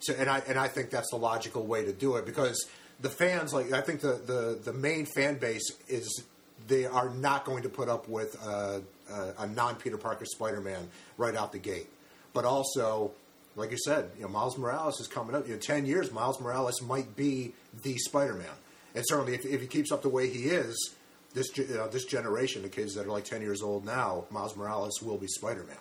So, 0.00 0.14
and 0.18 0.28
I 0.28 0.42
and 0.48 0.58
I 0.58 0.68
think 0.68 0.90
that's 0.90 1.10
the 1.10 1.16
logical 1.16 1.64
way 1.64 1.84
to 1.84 1.92
do 1.92 2.16
it 2.16 2.26
because 2.26 2.66
the 3.00 3.08
fans, 3.08 3.54
like 3.54 3.72
I 3.72 3.80
think 3.80 4.00
the 4.00 4.14
the, 4.14 4.60
the 4.62 4.72
main 4.72 5.06
fan 5.06 5.38
base 5.38 5.70
is 5.88 6.24
they 6.66 6.86
are 6.86 7.10
not 7.10 7.44
going 7.44 7.62
to 7.62 7.68
put 7.68 7.88
up 7.88 8.08
with 8.08 8.36
uh, 8.44 8.80
uh, 9.10 9.32
a 9.38 9.46
non 9.46 9.76
Peter 9.76 9.96
Parker 9.96 10.24
Spider 10.24 10.60
Man 10.60 10.88
right 11.16 11.36
out 11.36 11.52
the 11.52 11.58
gate. 11.58 11.88
But 12.32 12.44
also, 12.44 13.12
like 13.56 13.70
you 13.72 13.78
said, 13.78 14.10
you 14.16 14.22
know, 14.22 14.28
Miles 14.28 14.56
Morales 14.56 15.00
is 15.00 15.08
coming 15.08 15.34
up. 15.34 15.48
In 15.48 15.58
ten 15.58 15.86
years, 15.86 16.12
Miles 16.12 16.40
Morales 16.40 16.80
might 16.82 17.16
be 17.16 17.54
the 17.82 17.96
Spider 17.98 18.34
Man, 18.34 18.46
and 18.94 19.04
certainly 19.08 19.34
if, 19.34 19.44
if 19.44 19.60
he 19.60 19.66
keeps 19.66 19.90
up 19.90 20.02
the 20.02 20.08
way 20.08 20.28
he 20.28 20.44
is, 20.44 20.94
this 21.34 21.48
ge- 21.50 21.70
uh, 21.72 21.88
this 21.88 22.04
generation, 22.04 22.62
the 22.62 22.68
kids 22.68 22.94
that 22.94 23.06
are 23.06 23.10
like 23.10 23.24
ten 23.24 23.40
years 23.42 23.62
old 23.62 23.84
now, 23.84 24.24
Miles 24.30 24.56
Morales 24.56 25.00
will 25.02 25.18
be 25.18 25.26
Spider 25.26 25.64
Man. 25.64 25.76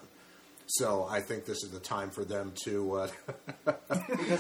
So 0.67 1.05
I 1.07 1.21
think 1.21 1.45
this 1.45 1.63
is 1.63 1.69
the 1.69 1.80
time 1.80 2.09
for 2.09 2.26
them 2.26 2.51
to. 2.63 2.93
Uh, 2.93 3.07
all 3.67 3.73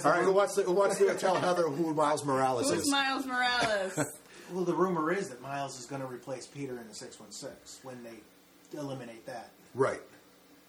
right, 0.05 0.23
who 0.23 0.31
wants 0.33 0.55
to, 0.55 0.63
who 0.63 0.71
wants 0.71 0.97
to 0.97 1.13
tell 1.15 1.35
Heather 1.35 1.63
who 1.69 1.93
Miles 1.93 2.25
Morales 2.25 2.69
Who's 2.71 2.81
is? 2.81 2.91
Miles 2.91 3.25
Morales? 3.25 3.99
Well, 4.53 4.63
the 4.63 4.75
rumor 4.75 5.11
is 5.11 5.29
that 5.29 5.41
Miles 5.41 5.79
is 5.79 5.87
going 5.87 6.01
to 6.01 6.07
replace 6.07 6.45
Peter 6.45 6.77
in 6.79 6.87
the 6.87 6.93
Six 6.93 7.19
One 7.19 7.31
Six 7.31 7.79
when 7.81 8.03
they 8.03 8.77
eliminate 8.77 9.25
that. 9.25 9.49
right, 9.73 10.01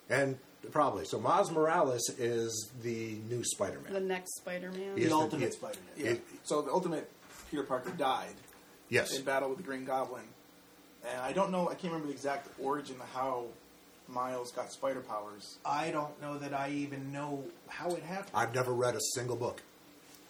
and 0.08 0.38
probably 0.72 1.04
so. 1.04 1.18
Miles 1.20 1.50
Morales 1.50 2.08
is 2.18 2.70
the 2.82 3.18
new 3.28 3.42
Spider 3.44 3.80
Man. 3.80 3.92
the 3.92 4.00
next 4.00 4.36
Spider-Man. 4.36 4.96
He 4.96 5.04
The 5.04 5.12
Ultimate 5.12 5.44
yeah. 5.46 5.50
Spider-Man. 5.50 5.92
Yeah. 5.96 6.06
It- 6.12 6.22
so 6.44 6.62
the 6.62 6.70
ultimate 6.72 7.10
Peter 7.50 7.62
Parker 7.64 7.90
died 7.90 8.34
Yes, 8.88 9.16
in 9.16 9.24
battle 9.24 9.48
with 9.48 9.58
the 9.58 9.64
Green 9.64 9.84
Goblin, 9.84 10.22
and 11.08 11.20
I 11.20 11.32
don't 11.32 11.50
know. 11.50 11.64
I 11.68 11.74
can't 11.74 11.84
remember 11.92 12.06
the 12.06 12.12
exact 12.12 12.48
origin 12.60 12.96
of 13.00 13.08
how 13.12 13.46
Miles 14.08 14.52
got 14.52 14.70
spider 14.72 15.00
powers. 15.00 15.58
I 15.64 15.90
don't 15.90 16.20
know 16.22 16.38
that 16.38 16.54
I 16.54 16.70
even 16.70 17.12
know 17.12 17.42
how 17.68 17.90
it 17.90 18.02
happened. 18.04 18.30
I've 18.34 18.54
never 18.54 18.72
read 18.72 18.94
a 18.94 19.00
single 19.14 19.34
book. 19.36 19.60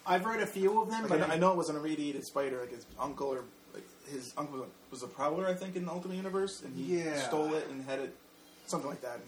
I've 0.07 0.25
read 0.25 0.41
a 0.41 0.47
few 0.47 0.81
of 0.81 0.89
them, 0.89 1.03
Like, 1.03 1.09
but 1.11 1.21
I, 1.23 1.27
know, 1.27 1.33
I 1.35 1.37
know 1.39 1.51
it 1.51 1.57
wasn't 1.57 1.77
a 1.79 1.81
radiated 1.83 2.25
spider. 2.25 2.61
Like 2.61 2.71
his 2.73 2.87
uncle 2.99 3.27
or 3.29 3.43
like, 3.75 3.85
his 4.11 4.33
uncle 4.39 4.61
was 4.61 4.63
a, 4.63 4.71
was 4.91 5.03
a 5.03 5.07
prowler, 5.09 5.47
I 5.47 5.53
think, 5.55 5.77
in 5.77 5.85
the 5.85 5.91
Ultimate 5.93 6.15
Universe, 6.17 6.63
and 6.63 6.75
he 6.75 6.99
Yeah. 7.01 7.21
stole 7.29 7.53
it 7.55 7.67
and 7.69 7.85
had 7.85 7.99
it, 7.99 8.15
something 8.67 8.89
like 8.89 9.03
that, 9.03 9.17
and 9.17 9.25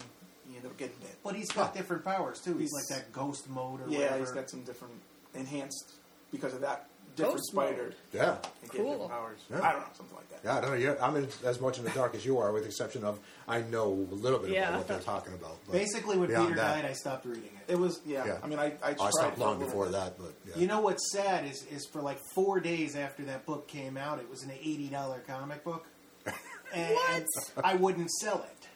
he 0.49 0.55
ended 0.57 0.71
up 0.71 0.77
getting 0.77 0.95
bit. 0.99 1.15
But 1.23 1.35
he's 1.35 1.51
got 1.51 1.73
different 1.75 2.03
powers 2.03 2.39
too. 2.41 2.57
He's, 2.57 2.71
He's- 2.71 2.89
like 2.91 2.99
that 2.99 3.11
ghost 3.13 3.49
mode 3.49 3.81
or 3.81 3.89
Yeah, 3.89 3.99
whatever. 3.99 4.19
he's 4.19 4.31
got 4.31 4.49
some 4.49 4.63
different 4.63 4.93
enhanced 5.35 5.93
because 6.31 6.53
of 6.53 6.61
that 6.61 6.87
different 7.15 7.37
Ghost 7.37 7.51
spider. 7.51 7.83
mode. 7.83 7.95
Yeah, 8.13 8.37
And 8.61 8.71
Cool. 8.71 8.91
different 8.91 9.11
powers. 9.11 9.39
Yeah. 9.49 9.61
I 9.61 9.71
don't 9.73 9.81
know, 9.81 9.87
something 9.97 10.15
like 10.15 10.29
that. 10.29 10.39
yeah. 10.43 10.57
I 10.57 10.61
don't 10.61 10.69
know. 10.71 10.75
You're, 10.77 11.03
I'm 11.03 11.15
in 11.17 11.27
as 11.43 11.59
much 11.59 11.77
in 11.77 11.83
the 11.83 11.89
dark 11.91 12.15
as 12.15 12.25
you 12.25 12.37
are, 12.37 12.51
with 12.53 12.63
the 12.63 12.69
exception 12.69 13.03
of 13.03 13.19
I 13.47 13.61
know 13.61 13.87
a 13.87 14.15
little 14.15 14.39
bit 14.39 14.51
Yeah. 14.51 14.69
about 14.69 14.77
what 14.79 14.87
they're 14.87 14.99
talking 14.99 15.33
about. 15.33 15.57
but 15.65 15.73
Basically, 15.73 16.17
when 16.17 16.29
beyond 16.29 16.49
Peter 16.49 16.59
that- 16.61 16.81
died, 16.81 16.85
I 16.89 16.93
stopped 16.93 17.25
reading 17.25 17.43
it. 17.67 17.73
It 17.73 17.77
was 17.77 17.99
yeah. 18.05 18.25
Yeah. 18.25 18.37
I 18.41 18.47
mean, 18.47 18.57
I 18.59 18.67
I, 18.81 18.95
oh, 18.97 19.03
I 19.05 19.09
stopped 19.09 19.35
for 19.35 19.41
a 19.41 19.43
long 19.43 19.59
little 19.59 19.65
before 19.67 19.85
bit. 19.85 19.91
that, 19.93 20.17
but 20.17 20.33
yeah. 20.47 20.53
You 20.61 20.67
know 20.67 20.79
what's 20.79 21.11
sad 21.11 21.45
is 21.45 21.65
is 21.71 21.85
for 21.91 22.01
like 22.01 22.19
four 22.33 22.59
days 22.59 22.95
after 22.95 23.23
that 23.25 23.45
book 23.45 23.67
came 23.67 23.97
out, 23.97 24.19
it 24.19 24.29
was 24.29 24.43
an 24.43 24.51
eighty 24.59 24.87
dollar 24.87 25.19
comic 25.27 25.63
book, 25.63 25.85
and 26.73 27.25
I 27.63 27.75
wouldn't 27.75 28.09
sell 28.11 28.37
it. 28.43 28.67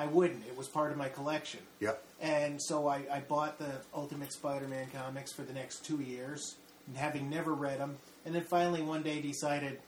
I 0.00 0.06
wouldn't. 0.06 0.46
It 0.46 0.56
was 0.56 0.66
part 0.66 0.92
of 0.92 0.96
my 0.96 1.08
collection, 1.10 1.60
Yep. 1.80 2.02
and 2.22 2.60
so 2.62 2.88
I, 2.88 3.02
I 3.12 3.20
bought 3.20 3.58
the 3.58 3.70
Ultimate 3.94 4.32
Spider-Man 4.32 4.88
comics 4.94 5.30
for 5.32 5.42
the 5.42 5.52
next 5.52 5.84
two 5.84 6.00
years, 6.00 6.56
and 6.86 6.96
having 6.96 7.28
never 7.28 7.52
read 7.52 7.78
them, 7.80 7.96
and 8.24 8.34
then 8.34 8.44
finally 8.44 8.80
one 8.80 9.02
day 9.02 9.20
decided, 9.20 9.78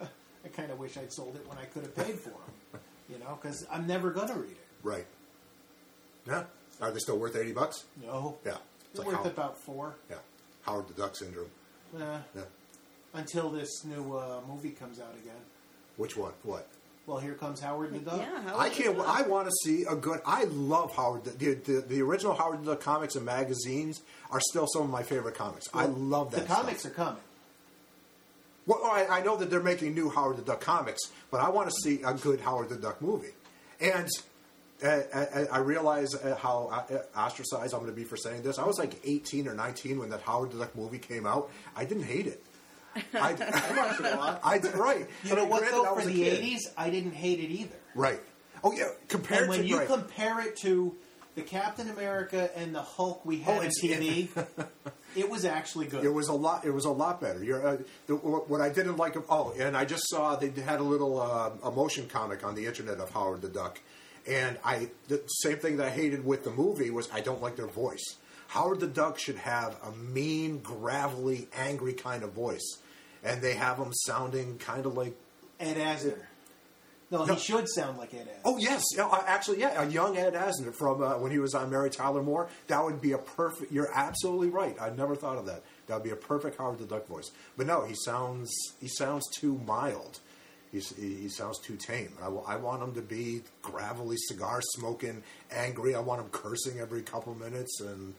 I 0.00 0.48
kind 0.52 0.70
of 0.70 0.78
wish 0.78 0.96
I'd 0.96 1.12
sold 1.12 1.34
it 1.34 1.46
when 1.48 1.58
I 1.58 1.64
could 1.64 1.82
have 1.82 1.96
paid 1.96 2.18
for 2.20 2.30
them, 2.30 2.80
you 3.10 3.18
know, 3.18 3.36
because 3.42 3.66
I'm 3.70 3.86
never 3.88 4.10
gonna 4.10 4.34
read 4.36 4.52
it. 4.52 4.66
Right. 4.84 5.06
Yeah. 6.24 6.44
Are 6.80 6.92
they 6.92 7.00
still 7.00 7.18
worth 7.18 7.34
eighty 7.34 7.52
bucks? 7.52 7.84
No, 8.00 8.36
Yeah. 8.46 8.52
It's 8.92 9.00
it's 9.00 9.08
like 9.08 9.08
worth 9.08 9.26
about 9.26 9.58
four. 9.58 9.96
Yeah. 10.08 10.16
Howard 10.62 10.86
the 10.88 10.94
Duck 10.94 11.16
syndrome. 11.16 11.50
Uh, 11.96 12.20
Yeah. 12.36 12.42
until 13.14 13.50
this 13.50 13.84
new 13.84 14.16
uh, 14.16 14.40
movie 14.48 14.70
comes 14.70 15.00
out 15.00 15.14
again. 15.20 15.40
Which 15.96 16.16
one? 16.16 16.32
What? 16.44 16.68
Well, 17.08 17.16
here 17.16 17.32
comes 17.32 17.58
Howard 17.60 17.94
the 17.94 18.00
Duck. 18.00 18.18
Yeah, 18.18 18.42
how 18.42 18.58
I 18.58 18.68
can't. 18.68 18.98
it? 18.98 19.02
I 19.06 19.22
want 19.22 19.48
to 19.48 19.52
see 19.64 19.84
a 19.84 19.96
good. 19.96 20.20
I 20.26 20.44
love 20.44 20.94
Howard. 20.94 21.24
The, 21.24 21.30
the, 21.30 21.54
the, 21.54 21.80
the 21.80 22.02
original 22.02 22.34
Howard 22.34 22.62
the 22.62 22.72
Duck 22.72 22.82
comics 22.82 23.16
and 23.16 23.24
magazines 23.24 24.02
are 24.30 24.40
still 24.40 24.66
some 24.66 24.82
of 24.82 24.90
my 24.90 25.02
favorite 25.02 25.34
comics. 25.34 25.68
I 25.72 25.86
love 25.86 26.32
that. 26.32 26.46
The 26.46 26.54
comics 26.54 26.84
are 26.84 26.90
coming. 26.90 27.22
Well, 28.66 28.80
I, 28.84 29.06
I 29.06 29.22
know 29.22 29.38
that 29.38 29.48
they're 29.48 29.62
making 29.62 29.94
new 29.94 30.10
Howard 30.10 30.36
the 30.36 30.42
Duck 30.42 30.60
comics, 30.60 31.00
but 31.30 31.40
I 31.40 31.48
want 31.48 31.70
to 31.70 31.74
see 31.82 32.02
a 32.02 32.12
good 32.12 32.40
Howard 32.40 32.68
the 32.68 32.76
Duck 32.76 33.00
movie. 33.00 33.32
And 33.80 34.06
uh, 34.84 35.00
I, 35.14 35.46
I 35.50 35.58
realize 35.60 36.14
uh, 36.14 36.36
how 36.36 36.86
uh, 36.90 37.18
ostracized 37.18 37.72
I'm 37.72 37.80
going 37.80 37.90
to 37.90 37.96
be 37.96 38.04
for 38.04 38.18
saying 38.18 38.42
this. 38.42 38.58
I 38.58 38.66
was 38.66 38.78
like 38.78 39.00
18 39.02 39.48
or 39.48 39.54
19 39.54 39.98
when 39.98 40.10
that 40.10 40.20
Howard 40.20 40.52
the 40.52 40.58
Duck 40.58 40.76
movie 40.76 40.98
came 40.98 41.26
out. 41.26 41.50
I 41.74 41.86
didn't 41.86 42.04
hate 42.04 42.26
it. 42.26 42.44
I, 43.14 43.32
watched 43.76 44.00
it 44.00 44.06
a 44.06 44.16
lot. 44.16 44.40
I 44.44 44.58
right. 44.58 45.06
You 45.24 45.36
know 45.36 45.44
what, 45.44 45.68
though? 45.70 45.94
For 45.94 46.04
the 46.04 46.12
kid. 46.14 46.42
80s, 46.42 46.60
I 46.76 46.90
didn't 46.90 47.12
hate 47.14 47.40
it 47.40 47.50
either. 47.50 47.76
right? 47.94 48.20
Oh 48.64 48.72
yeah, 48.72 48.88
compared 49.06 49.42
And 49.42 49.50
when 49.50 49.60
to 49.60 49.66
you 49.66 49.78
right. 49.78 49.86
compare 49.86 50.40
it 50.40 50.56
to 50.62 50.96
the 51.36 51.42
Captain 51.42 51.88
America 51.90 52.50
and 52.56 52.74
the 52.74 52.82
Hulk 52.82 53.24
we 53.24 53.38
had 53.38 53.58
Oh, 53.58 53.64
on 53.64 53.68
TV, 53.68 54.28
it 55.16 55.30
was 55.30 55.44
actually 55.44 55.86
good. 55.86 56.04
It 56.04 56.08
was 56.12 56.26
a 56.26 56.32
lot. 56.32 56.64
It 56.64 56.72
was 56.72 56.84
a 56.84 56.90
lot 56.90 57.20
better. 57.20 57.44
You're, 57.44 57.64
uh, 57.64 57.76
the, 58.08 58.16
what 58.16 58.50
what 58.50 58.60
I 58.60 58.68
didn't 58.70 58.96
like. 58.96 59.16
Oh, 59.30 59.54
and 59.56 59.76
I 59.76 59.84
just 59.84 60.08
saw 60.10 60.34
they 60.34 60.50
had 60.60 60.80
a 60.80 60.82
little 60.82 61.20
uh, 61.20 61.50
a 61.62 61.70
motion 61.70 62.08
comic 62.08 62.42
on 62.44 62.56
the 62.56 62.66
internet 62.66 62.98
of 62.98 63.10
Howard 63.10 63.42
the 63.42 63.48
Duck, 63.48 63.80
and 64.28 64.58
I 64.64 64.88
the 65.06 65.22
same 65.42 65.58
thing 65.58 65.76
that 65.76 65.86
I 65.86 65.90
hated 65.90 66.24
with 66.24 66.42
the 66.42 66.50
movie 66.50 66.90
was 66.90 67.08
I 67.12 67.20
don't 67.20 67.40
like 67.40 67.54
their 67.54 67.68
voice. 67.68 68.16
Howard 68.48 68.80
the 68.80 68.88
Duck 68.88 69.20
should 69.20 69.36
have 69.36 69.76
a 69.84 69.92
mean, 69.92 70.58
gravelly, 70.58 71.46
angry 71.56 71.92
kind 71.92 72.24
of 72.24 72.32
voice, 72.32 72.78
and 73.24 73.40
they 73.42 73.54
have 73.54 73.78
him 73.78 73.92
sounding 73.92 74.58
kind 74.58 74.86
of 74.86 74.96
like. 74.96 75.14
Ed 75.60 75.76
Asner. 75.76 76.18
No, 77.10 77.24
No. 77.24 77.34
he 77.34 77.40
should 77.40 77.66
sound 77.70 77.96
like 77.98 78.12
Ed 78.12 78.28
Asner. 78.28 78.40
Oh 78.44 78.58
yes, 78.58 78.82
yeah, 78.94 79.06
uh, 79.06 79.22
actually, 79.26 79.60
yeah, 79.60 79.82
a 79.82 79.88
young 79.88 80.16
Ed 80.16 80.34
Asner 80.34 80.74
from 80.74 81.02
uh, 81.02 81.18
when 81.18 81.30
he 81.32 81.38
was 81.38 81.54
on 81.54 81.70
Mary 81.70 81.88
Tyler 81.90 82.22
Moore. 82.22 82.48
That 82.66 82.84
would 82.84 83.00
be 83.00 83.12
a 83.12 83.18
perfect. 83.18 83.72
You're 83.72 83.90
absolutely 83.94 84.50
right. 84.50 84.76
I 84.80 84.90
never 84.90 85.16
thought 85.16 85.38
of 85.38 85.46
that. 85.46 85.62
That 85.86 85.94
would 85.94 86.04
be 86.04 86.10
a 86.10 86.16
perfect 86.16 86.58
Howard 86.58 86.78
the 86.78 86.84
Duck 86.84 87.06
voice. 87.06 87.30
But 87.56 87.66
no, 87.66 87.84
he 87.86 87.94
sounds 88.04 88.50
he 88.80 88.88
sounds 88.88 89.24
too 89.36 89.58
mild. 89.66 90.20
He's, 90.70 90.94
he, 90.96 91.14
he 91.14 91.28
sounds 91.30 91.58
too 91.60 91.76
tame. 91.76 92.12
I, 92.22 92.28
wa- 92.28 92.44
I 92.46 92.56
want 92.56 92.82
him 92.82 92.92
to 92.96 93.00
be 93.00 93.40
gravelly, 93.62 94.16
cigar 94.18 94.60
smoking, 94.76 95.22
angry. 95.50 95.94
I 95.94 96.00
want 96.00 96.20
him 96.20 96.28
cursing 96.30 96.78
every 96.78 97.00
couple 97.00 97.34
minutes, 97.34 97.80
and 97.80 98.12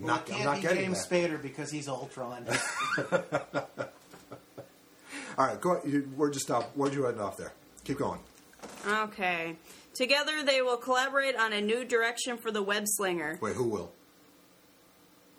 Well, 0.00 0.14
not, 0.16 0.26
it 0.30 0.32
I'm 0.32 0.38
can't 0.38 0.44
not 0.46 0.56
be 0.56 0.62
getting 0.62 0.78
James 0.86 1.06
that. 1.06 1.30
Spader 1.30 1.42
because 1.42 1.70
he's 1.70 1.86
Ultron. 1.86 2.46
All 5.36 5.46
right, 5.46 5.60
go. 5.60 5.74
Where'd 5.74 6.34
you 6.34 6.40
stop? 6.40 6.72
Where'd 6.74 6.94
you 6.94 7.06
end 7.06 7.20
off 7.20 7.36
there? 7.36 7.52
Keep 7.84 7.98
going. 7.98 8.20
Okay. 8.86 9.56
Together, 9.94 10.42
they 10.44 10.62
will 10.62 10.76
collaborate 10.76 11.36
on 11.36 11.52
a 11.52 11.60
new 11.60 11.84
direction 11.84 12.36
for 12.36 12.50
the 12.50 12.62
web 12.62 12.84
slinger. 12.86 13.38
Wait, 13.40 13.54
who 13.54 13.64
will? 13.64 13.92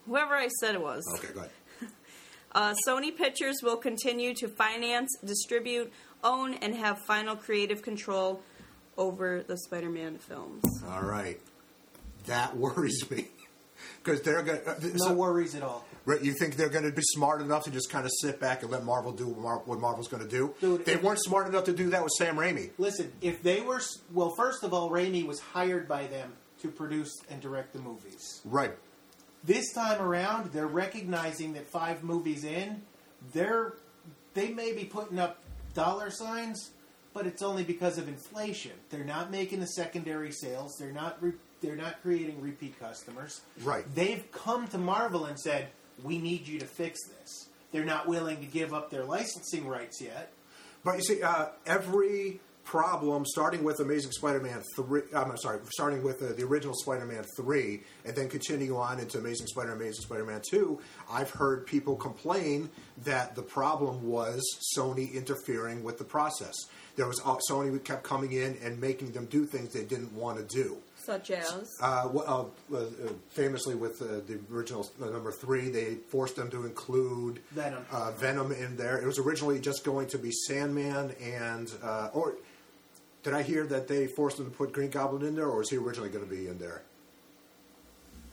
Whoever 0.06 0.36
I 0.36 0.48
said 0.48 0.76
it 0.76 0.82
was. 0.82 1.04
Okay, 1.18 1.34
go 1.34 1.40
ahead. 1.40 1.52
Uh, 2.54 2.74
Sony 2.88 3.14
Pictures 3.14 3.58
will 3.62 3.76
continue 3.76 4.34
to 4.34 4.48
finance, 4.48 5.10
distribute, 5.26 5.92
own, 6.24 6.54
and 6.54 6.74
have 6.74 6.98
final 7.00 7.36
creative 7.36 7.82
control 7.82 8.42
over 8.98 9.44
the 9.44 9.58
Spider-Man 9.58 10.20
films. 10.20 10.64
All 10.88 11.02
right, 11.02 11.38
that 12.28 12.56
worries 12.58 13.12
me 13.12 13.28
because 14.04 14.22
they're 14.22 14.42
going. 14.44 14.60
Uh, 14.66 14.76
to 14.76 14.92
no 14.96 15.14
worries 15.14 15.56
at 15.56 15.64
all. 15.64 15.86
Right, 16.06 16.22
you 16.22 16.34
think 16.34 16.56
they're 16.56 16.70
going 16.70 16.86
to 16.86 16.92
be 16.92 17.02
smart 17.04 17.42
enough 17.42 17.64
to 17.64 17.72
just 17.72 17.90
kind 17.90 18.06
of 18.06 18.12
sit 18.22 18.40
back 18.40 18.62
and 18.62 18.72
let 18.72 18.84
Marvel 18.84 19.12
do 19.12 19.28
what, 19.28 19.40
Mar- 19.40 19.62
what 19.66 19.80
Marvel's 19.80 20.08
going 20.08 20.22
to 20.24 20.30
do? 20.30 20.54
Dude, 20.62 20.86
they 20.86 20.98
weren't 20.98 21.22
smart 21.24 21.48
enough 21.48 21.64
to 21.66 21.74
do 21.74 21.90
that 21.90 22.04
with 22.04 22.12
Sam 22.18 22.36
Raimi. 22.36 22.70
Listen, 22.78 23.12
if 23.22 23.42
they 23.42 23.62
were 23.62 23.82
well, 24.14 24.34
first 24.38 24.64
of 24.64 24.74
all, 24.74 24.90
Raimi 24.90 25.26
was 25.26 25.40
hired 25.40 25.88
by 25.88 26.08
them 26.08 26.34
to 26.62 26.70
produce 26.70 27.12
and 27.30 27.42
direct 27.42 27.74
the 27.74 27.80
movies. 27.80 28.42
Right. 28.46 28.72
This 29.44 29.74
time 29.74 30.02
around, 30.02 30.52
they're 30.52 30.68
recognizing 30.68 31.54
that 31.54 31.68
five 31.68 32.04
movies 32.04 32.44
in, 32.44 32.82
they're 33.34 33.74
they 34.34 34.50
may 34.50 34.74
be 34.74 34.86
putting 34.86 35.18
up 35.18 35.40
dollar 35.74 36.10
signs, 36.10 36.72
but 37.14 37.26
it's 37.26 37.42
only 37.42 37.64
because 37.64 37.98
of 37.98 38.08
inflation. 38.08 38.72
They're 38.90 39.04
not 39.04 39.32
making 39.32 39.60
the 39.60 39.68
secondary 39.68 40.32
sales. 40.32 40.76
They're 40.80 40.92
not 40.92 41.18
re- 41.22 41.34
they're 41.66 41.76
not 41.76 42.02
creating 42.02 42.42
repeat 42.42 42.80
customers. 42.80 43.42
Right. 43.64 43.84
They've 43.94 44.24
come 44.32 44.68
to 44.70 44.78
Marvel 44.78 45.26
and 45.26 45.40
said, 45.40 45.70
"We 46.04 46.18
need 46.18 46.48
you 46.48 46.60
to 46.60 46.66
fix 46.66 47.00
this." 47.08 47.50
They're 47.72 47.86
not 47.86 48.08
willing 48.08 48.38
to 48.38 48.46
give 48.46 48.74
up 48.74 48.90
their 48.90 49.04
licensing 49.04 49.68
rights 49.68 50.00
yet. 50.02 50.32
But 50.84 50.98
you 50.98 51.04
see, 51.04 51.22
uh, 51.22 51.48
every 51.66 52.40
problem, 52.64 53.26
starting 53.26 53.64
with 53.64 53.80
Amazing 53.80 54.12
Spider-Man 54.12 54.64
three, 54.76 55.02
I'm 55.16 55.38
sorry, 55.38 55.60
starting 55.74 56.04
with 56.04 56.22
uh, 56.22 56.34
the 56.34 56.44
original 56.44 56.74
Spider-Man 56.74 57.24
three, 57.38 57.84
and 58.04 58.16
then 58.16 58.28
continue 58.28 58.76
on 58.78 59.00
into 59.00 59.20
Amazing 59.20 59.48
Spider-Man, 59.48 59.78
Amazing 59.78 60.04
Spider-Man 60.04 60.42
two, 60.50 60.80
I've 61.10 61.30
heard 61.30 61.68
people 61.68 61.96
complain 61.96 62.70
that 63.04 63.36
the 63.36 63.44
problem 63.44 64.04
was 64.04 64.42
Sony 64.76 65.14
interfering 65.14 65.84
with 65.84 65.98
the 65.98 66.04
process. 66.04 66.56
There 66.96 67.08
was 67.08 67.20
uh, 67.26 67.38
Sony 67.50 67.84
kept 67.84 68.04
coming 68.04 68.32
in 68.32 68.58
and 68.64 68.80
making 68.82 69.12
them 69.12 69.26
do 69.26 69.46
things 69.46 69.74
they 69.74 69.84
didn't 69.84 70.14
want 70.14 70.38
to 70.38 70.56
do. 70.56 70.78
Such 71.06 71.30
as? 71.32 71.72
Uh, 71.82 72.08
wh- 72.10 72.28
uh, 72.28 72.42
uh, 72.76 72.86
famously, 73.30 73.76
with 73.76 74.02
uh, 74.02 74.22
the 74.28 74.40
original 74.52 74.90
uh, 75.02 75.06
number 75.06 75.32
three, 75.32 75.70
they 75.70 75.96
forced 76.10 76.36
them 76.36 76.50
to 76.50 76.66
include 76.66 77.42
Venom. 77.52 77.86
uh, 77.92 78.12
Venom 78.12 78.52
in 78.52 78.76
there. 78.76 78.98
It 78.98 79.06
was 79.06 79.20
originally 79.20 79.60
just 79.60 79.84
going 79.84 80.08
to 80.08 80.18
be 80.18 80.32
Sandman 80.32 81.14
and 81.22 81.72
uh, 81.84 82.10
or 82.14 82.36
did 83.24 83.34
I 83.34 83.44
hear 83.44 83.66
that 83.68 83.88
they 83.88 84.08
forced 84.08 84.38
them 84.38 84.50
to 84.50 84.56
put 84.56 84.72
Green 84.74 84.90
Goblin 84.90 85.24
in 85.28 85.36
there, 85.36 85.46
or 85.46 85.58
was 85.58 85.70
he 85.70 85.78
originally 85.78 86.10
going 86.10 86.24
to 86.28 86.30
be 86.30 86.48
in 86.48 86.58
there? 86.58 86.82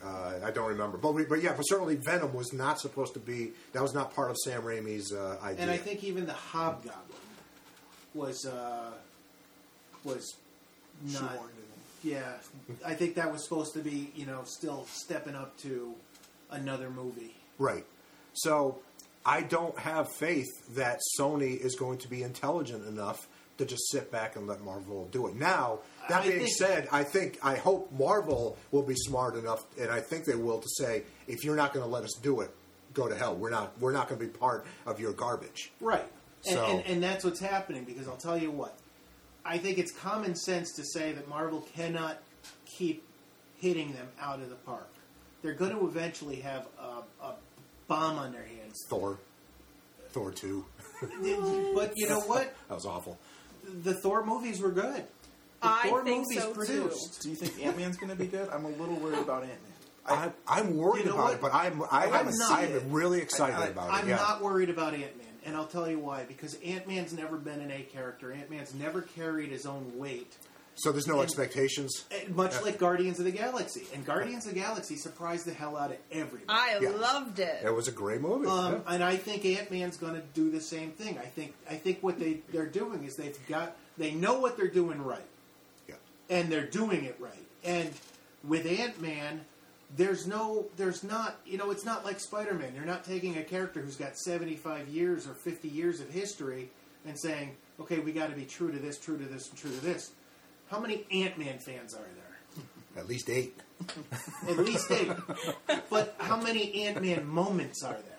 Uh, 0.05 0.41
I 0.45 0.51
don't 0.51 0.68
remember, 0.68 0.99
but 0.99 1.12
we, 1.14 1.25
but 1.25 1.43
yeah, 1.43 1.53
but 1.57 1.62
certainly 1.62 1.95
Venom 1.97 2.35
was 2.35 2.53
not 2.53 2.81
supposed 2.81 3.14
to 3.14 3.20
be. 3.20 3.53
That 3.73 3.83
was 3.83 3.95
not 3.95 4.14
part 4.14 4.31
of 4.31 4.37
Sam 4.45 4.62
Raimi's 4.62 5.12
uh, 5.12 5.39
idea. 5.43 5.62
And 5.62 5.70
I 5.70 5.77
think 5.77 6.03
even 6.03 6.27
the 6.27 6.33
Hobgoblin 6.33 6.93
was 8.14 8.45
uh, 8.45 8.91
was 10.05 10.37
not. 11.05 11.39
Yeah, 12.03 12.32
I 12.84 12.94
think 12.94 13.14
that 13.14 13.30
was 13.32 13.44
supposed 13.44 13.74
to 13.74 13.80
be 13.80 14.11
you 14.14 14.26
know 14.26 14.40
still 14.44 14.86
stepping 14.90 15.34
up 15.34 15.57
to 15.59 15.94
another 16.50 16.90
movie. 16.90 17.34
Right. 17.59 17.84
So 18.34 18.80
I 19.24 19.42
don't 19.42 19.78
have 19.78 20.11
faith 20.12 20.48
that 20.74 21.00
Sony 21.18 21.57
is 21.59 21.76
going 21.76 21.98
to 21.98 22.09
be 22.09 22.22
intelligent 22.22 22.86
enough 22.88 23.28
to 23.59 23.66
just 23.66 23.90
sit 23.90 24.11
back 24.11 24.34
and 24.36 24.46
let 24.46 24.62
Marvel 24.62 25.07
do 25.12 25.26
it. 25.28 25.36
Now, 25.36 25.80
that 26.09 26.22
I 26.22 26.28
being 26.30 26.46
said, 26.46 26.88
I 26.90 27.05
think 27.05 27.38
I 27.42 27.55
hope 27.57 27.92
Marvel 27.92 28.57
will 28.70 28.82
be 28.82 28.94
smart 28.96 29.36
enough, 29.36 29.64
and 29.78 29.90
I 29.90 30.00
think 30.00 30.24
they 30.24 30.34
will, 30.34 30.59
to 30.59 30.68
say 30.68 31.03
if 31.28 31.44
you're 31.44 31.55
not 31.57 31.72
going 31.74 31.84
to 31.84 31.90
let 31.90 32.03
us 32.03 32.14
do 32.22 32.40
it, 32.40 32.50
go 32.94 33.09
to 33.09 33.14
hell. 33.14 33.36
We're 33.36 33.50
not. 33.50 33.78
We're 33.78 33.92
not 33.92 34.09
going 34.09 34.18
to 34.20 34.26
be 34.26 34.32
part 34.32 34.66
of 34.86 34.98
your 34.98 35.12
garbage. 35.12 35.70
Right. 35.80 36.05
And, 36.46 36.55
So- 36.57 36.64
and, 36.66 36.86
and 36.86 37.03
that's 37.03 37.24
what's 37.24 37.38
happening 37.40 37.84
because 37.84 38.09
I'll 38.09 38.16
tell 38.16 38.36
you 38.38 38.50
what. 38.50 38.76
I 39.45 39.59
think 39.59 39.78
it's 39.78 39.93
common 39.93 40.34
sense 40.36 40.72
to 40.76 40.84
say 40.84 41.12
that 41.12 41.28
Marvel 41.28 41.66
cannot 41.74 42.18
keep 42.64 43.03
hitting 43.57 43.93
them 43.93 44.09
out 44.20 44.40
of 44.40 44.49
the 44.51 44.55
park. 44.57 44.88
They're 45.43 45.55
going 45.55 45.76
to 45.76 45.86
eventually 45.86 46.36
have 46.36 46.66
a, 46.78 47.24
a 47.24 47.34
bomb 47.88 48.18
on 48.18 48.32
their 48.32 48.45
hands. 48.45 48.76
Thor, 48.88 49.18
Thor 50.11 50.30
two. 50.32 50.64
But 51.74 51.93
you 51.97 52.09
know 52.09 52.20
what? 52.20 52.55
That 52.68 52.74
was 52.74 52.86
awful. 52.86 53.18
The 53.82 53.95
Thor 53.95 54.24
movies 54.24 54.61
were 54.61 54.70
good. 54.70 55.05
The 55.61 55.68
I 55.68 55.88
Thor 55.88 56.05
think 56.05 56.22
movies 56.24 56.40
so, 56.43 56.49
too. 56.51 56.55
produced. 56.55 57.22
Do 57.22 57.30
you 57.30 57.34
think 57.36 57.64
Ant 57.66 57.76
Man's 57.76 57.97
going 57.97 58.11
to 58.11 58.16
be 58.16 58.26
good? 58.26 58.49
I'm 58.51 58.64
a 58.64 58.68
little 58.68 58.97
worried 58.97 59.18
about 59.18 59.43
Ant 59.43 59.53
Man. 59.62 59.72
I, 60.05 60.32
I'm 60.49 60.76
worried 60.76 61.05
You 61.05 61.11
know 61.11 61.14
about 61.14 61.24
what? 61.24 61.34
it, 61.34 61.40
but 61.40 61.55
I'm 61.55 61.82
I, 61.90 62.07
I'm 62.07 62.28
I'm, 62.51 62.93
really 62.93 63.20
excited 63.20 63.57
I- 63.57 63.64
I- 63.64 63.68
about 63.68 63.88
it. 63.88 63.93
I'm. 64.03 64.09
Yeah. 64.09 64.16
not 64.16 64.43
worried 64.43 64.70
about 64.70 64.95
Ant 64.95 65.16
Man, 65.16 65.26
and 65.45 65.57
I'll 65.57 65.66
tell 65.66 65.88
you 65.90 65.99
why. 65.99 66.24
Because 66.24 66.55
Ant 66.64 66.86
Man's 66.88 67.12
never 67.12 67.36
been 67.36 67.61
an 67.61 67.70
A 67.70 67.82
character. 67.82 68.32
Ant 68.32 68.51
Man's 68.51 68.74
never 68.74 69.03
carried 69.03 69.51
his 69.51 69.66
own 69.66 69.93
weight. 69.99 70.32
so 70.74 70.90
there's 70.90 71.07
no 71.07 71.20
expectations. 71.20 72.05
Eh, 72.11 72.24
Much 72.34 72.61
like 72.62 72.78
Guardians 72.78 73.18
of 73.18 73.26
the 73.26 73.30
Galaxy. 73.30 73.82
And 73.95 74.07
Guardians 74.07 74.47
of 74.47 74.55
the 74.55 74.61
Galaxy 74.61 74.97
surprised 74.97 75.45
the 75.47 75.53
hell 75.53 75.76
out 75.76 75.90
of 75.90 75.99
everybody. 76.11 76.45
I 76.49 76.78
Yeah. 76.80 76.90
loved 76.90 77.38
it. 77.40 77.62
It 77.64 77.74
was 77.74 77.88
a 77.88 77.93
great 77.93 78.20
movie. 78.22 78.47
Um, 78.47 78.72
yeah. 78.72 78.95
And 78.95 79.05
I 79.05 79.16
think 79.16 79.45
Ant 79.45 79.70
Man's 79.70 79.97
going 79.99 80.14
to 80.14 80.22
do 80.32 80.51
the 80.51 80.61
same 80.62 80.93
thing. 80.93 81.18
I 81.18 81.26
think 81.26 81.55
I 81.70 81.74
think 81.74 81.99
what 82.03 82.18
they 82.18 82.40
they're 82.53 82.66
doing 82.66 83.05
is 83.05 83.16
they've 83.16 83.38
got 83.49 83.76
they 83.99 84.12
know 84.12 84.38
what 84.40 84.57
they're 84.57 84.68
doing 84.70 85.03
right, 85.05 85.26
yeah. 85.88 85.97
and 86.30 86.51
they're 86.51 86.66
doing 86.66 87.05
it 87.05 87.16
right. 87.20 87.47
And 87.64 87.90
with 88.43 88.64
Ant 88.66 88.99
Man, 89.01 89.45
there's 89.97 90.26
no 90.26 90.66
there's 90.76 91.05
not 91.05 91.38
you 91.45 91.59
know 91.59 91.70
it's 91.70 91.84
not 91.84 92.05
like 92.05 92.20
Spider 92.20 92.55
Man. 92.55 92.74
You're 92.74 92.84
not 92.84 93.05
taking 93.05 93.36
a 93.36 93.43
character 93.43 93.80
who's 93.80 93.97
got 93.97 94.16
75 94.16 94.88
years 94.88 95.26
or 95.26 95.34
50 95.34 95.68
years 95.68 96.01
of 96.01 96.11
history 96.11 96.70
and 97.07 97.18
saying, 97.18 97.57
okay, 97.80 97.99
we 97.99 98.12
got 98.12 98.30
to 98.30 98.36
be 98.36 98.45
true 98.45 98.70
to 98.70 98.78
this, 98.78 98.99
true 98.99 99.18
to 99.18 99.24
this, 99.24 99.49
and 99.49 99.59
true 99.59 99.70
to 99.70 99.80
this. 99.84 100.12
How 100.70 100.78
many 100.78 101.05
Ant 101.11 101.38
Man 101.38 101.59
fans 101.59 101.95
are 101.95 101.99
there? 101.99 102.64
At 102.97 103.09
least 103.09 103.28
eight. 103.28 103.59
At 104.49 104.59
least 104.59 104.90
eight. 104.90 105.11
but 105.90 106.14
how 106.18 106.40
many 106.40 106.86
Ant 106.86 107.03
Man 107.03 107.26
moments 107.26 107.82
are 107.82 107.93
there? 107.93 108.18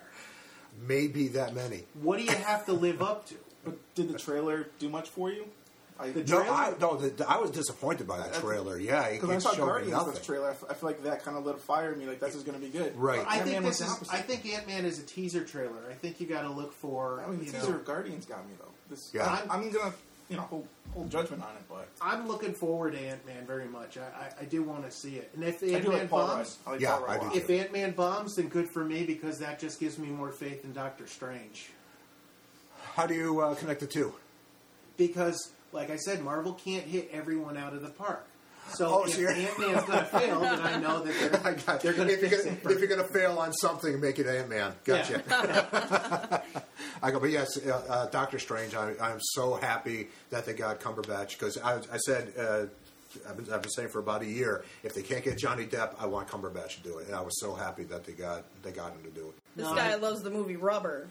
Maybe 0.85 1.29
that 1.29 1.53
many. 1.53 1.83
What 1.93 2.17
do 2.17 2.23
you 2.23 2.31
have 2.31 2.65
to 2.65 2.73
live 2.73 3.01
up 3.01 3.27
to? 3.27 3.35
But 3.63 3.95
did 3.95 4.09
the 4.09 4.19
trailer 4.19 4.67
do 4.79 4.89
much 4.89 5.09
for 5.09 5.31
you? 5.31 5.45
I, 6.03 6.11
The 6.11 6.23
No. 6.25 6.41
I 6.41 6.73
no, 6.79 6.95
the, 6.97 7.09
the- 7.09 7.29
I 7.29 7.37
was 7.37 7.51
disappointed 7.51 8.07
by 8.07 8.17
the 8.17 8.23
That's- 8.23 8.41
trailer. 8.41 8.77
Yeah, 8.77 9.05
it, 9.07 9.21
Because 9.21 9.45
I 9.45 9.51
saw 9.55 9.65
Guardians 9.65 9.93
nothing. 9.93 10.13
this 10.13 10.25
trailer, 10.25 10.47
I 10.49 10.51
f- 10.51 10.63
I 10.69 10.73
feel 10.73 10.89
like 10.89 11.03
that 11.03 11.23
kind 11.23 11.37
of 11.37 11.45
lit 11.45 11.55
a 11.55 11.59
fire 11.59 11.93
in 11.93 11.99
me. 11.99 12.05
Like 12.05 12.19
this 12.19 12.35
is 12.35 12.43
going 12.43 12.59
to 12.59 12.65
be 12.65 12.71
good. 12.71 12.95
Right. 12.95 13.19
I 13.27 13.37
Ant-Man 13.37 13.45
think 13.63 13.65
this 13.65 13.81
is. 13.81 14.09
I 14.11 14.17
think 14.17 14.45
Ant 14.53 14.67
Man 14.67 14.85
is 14.85 14.99
a 14.99 15.03
teaser 15.03 15.43
trailer. 15.43 15.79
I 15.89 15.93
think 15.93 16.19
you 16.19 16.27
got 16.27 16.41
to 16.43 16.49
look 16.51 16.73
for. 16.73 17.21
I 17.25 17.29
mean, 17.29 17.39
the 17.39 17.45
you 17.45 17.51
teaser 17.51 17.69
know, 17.71 17.75
of 17.77 17.85
Guardians 17.85 18.25
got 18.25 18.45
me 18.47 18.53
though. 18.59 18.67
This, 18.89 19.11
Yeah. 19.13 19.27
I'm, 19.27 19.49
I'm 19.51 19.71
gonna, 19.71 19.93
you 20.29 20.35
know, 20.37 20.43
hold, 20.43 20.67
hold 20.93 21.09
judgment 21.09 21.41
on 21.43 21.49
it, 21.55 21.63
but 21.69 21.87
I'm 22.01 22.27
looking 22.27 22.53
forward 22.53 22.93
to 22.93 22.99
Ant 22.99 23.25
Man 23.25 23.45
very 23.45 23.67
much. 23.67 23.97
I, 23.97 24.01
I, 24.01 24.41
I 24.41 24.45
do 24.45 24.61
want 24.63 24.83
to 24.85 24.91
see 24.91 25.15
it. 25.17 25.31
And 25.35 25.43
if 25.43 25.61
Ant 25.63 25.87
Man 25.87 25.99
like 25.99 26.09
bombs, 26.09 26.57
I 26.67 26.71
like 26.71 26.81
Yeah, 26.81 26.97
Paul 26.97 27.05
Rudd 27.05 27.09
I 27.23 27.27
a 27.27 27.29
do 27.31 27.37
if 27.37 27.49
Ant 27.49 27.71
Man 27.73 27.91
bombs, 27.91 28.35
then 28.35 28.47
good 28.49 28.69
for 28.69 28.83
me 28.83 29.03
because 29.05 29.39
that 29.39 29.59
just 29.59 29.79
gives 29.79 29.97
me 29.97 30.07
more 30.09 30.31
faith 30.31 30.63
in 30.65 30.73
Doctor 30.73 31.07
Strange. 31.07 31.69
How 32.95 33.07
do 33.07 33.13
you 33.13 33.39
uh, 33.39 33.55
connect 33.55 33.79
the 33.79 33.87
two? 33.87 34.13
Because, 34.97 35.51
like 35.73 35.89
I 35.89 35.97
said, 35.97 36.23
Marvel 36.23 36.53
can't 36.53 36.85
hit 36.85 37.09
everyone 37.11 37.57
out 37.57 37.73
of 37.73 37.81
the 37.81 37.89
park. 37.89 38.25
So 38.75 38.87
Oh, 39.01 39.03
if 39.03 39.13
so 39.15 39.19
you're- 39.21 39.33
Ant 39.33 39.59
Man's 39.59 39.83
going 39.83 39.99
to 39.99 40.05
fail, 40.05 40.39
then 40.39 40.59
I 40.61 40.77
know 40.77 41.03
that 41.03 41.13
they're, 41.43 41.53
got 41.65 41.81
they're 41.81 41.93
going 41.93 42.07
to 42.07 42.13
if, 42.13 42.21
you're 42.21 42.29
fix 42.29 42.45
gonna, 42.45 42.55
it. 42.57 42.71
if 42.71 42.79
you're 42.79 42.87
going 42.87 43.05
to 43.05 43.13
fail 43.13 43.37
on 43.37 43.51
something, 43.53 43.99
make 43.99 44.19
it 44.19 44.25
Ant 44.27 44.47
Man. 44.49 44.73
Gotcha. 44.85 45.21
I 47.01 47.11
go, 47.11 47.19
but 47.19 47.29
yes, 47.29 47.57
uh, 47.57 47.83
uh, 47.89 48.05
Doctor 48.07 48.39
Strange. 48.39 48.73
I, 48.75 48.93
I'm 49.01 49.19
so 49.19 49.55
happy 49.55 50.07
that 50.29 50.45
they 50.45 50.53
got 50.53 50.79
Cumberbatch 50.79 51.31
because 51.37 51.57
I, 51.57 51.75
I 51.91 51.97
said 51.97 52.31
uh, 52.39 52.65
I've, 53.29 53.35
been, 53.37 53.53
I've 53.53 53.61
been 53.61 53.71
saying 53.71 53.89
for 53.89 53.99
about 53.99 54.21
a 54.21 54.25
year, 54.27 54.63
if 54.83 54.93
they 54.93 55.01
can't 55.01 55.23
get 55.23 55.37
Johnny 55.37 55.65
Depp, 55.65 55.95
I 55.99 56.05
want 56.05 56.27
Cumberbatch 56.29 56.77
to 56.77 56.83
do 56.83 56.99
it, 56.99 57.07
and 57.07 57.15
I 57.15 57.21
was 57.21 57.37
so 57.41 57.53
happy 57.53 57.83
that 57.85 58.05
they 58.05 58.13
got 58.13 58.43
they 58.63 58.71
got 58.71 58.91
him 58.93 59.03
to 59.03 59.09
do 59.09 59.27
it. 59.27 59.33
This 59.57 59.65
No, 59.67 59.75
guy 59.75 59.91
I- 59.91 59.95
loves 59.95 60.21
the 60.23 60.29
movie 60.29 60.55
Rubber. 60.55 61.07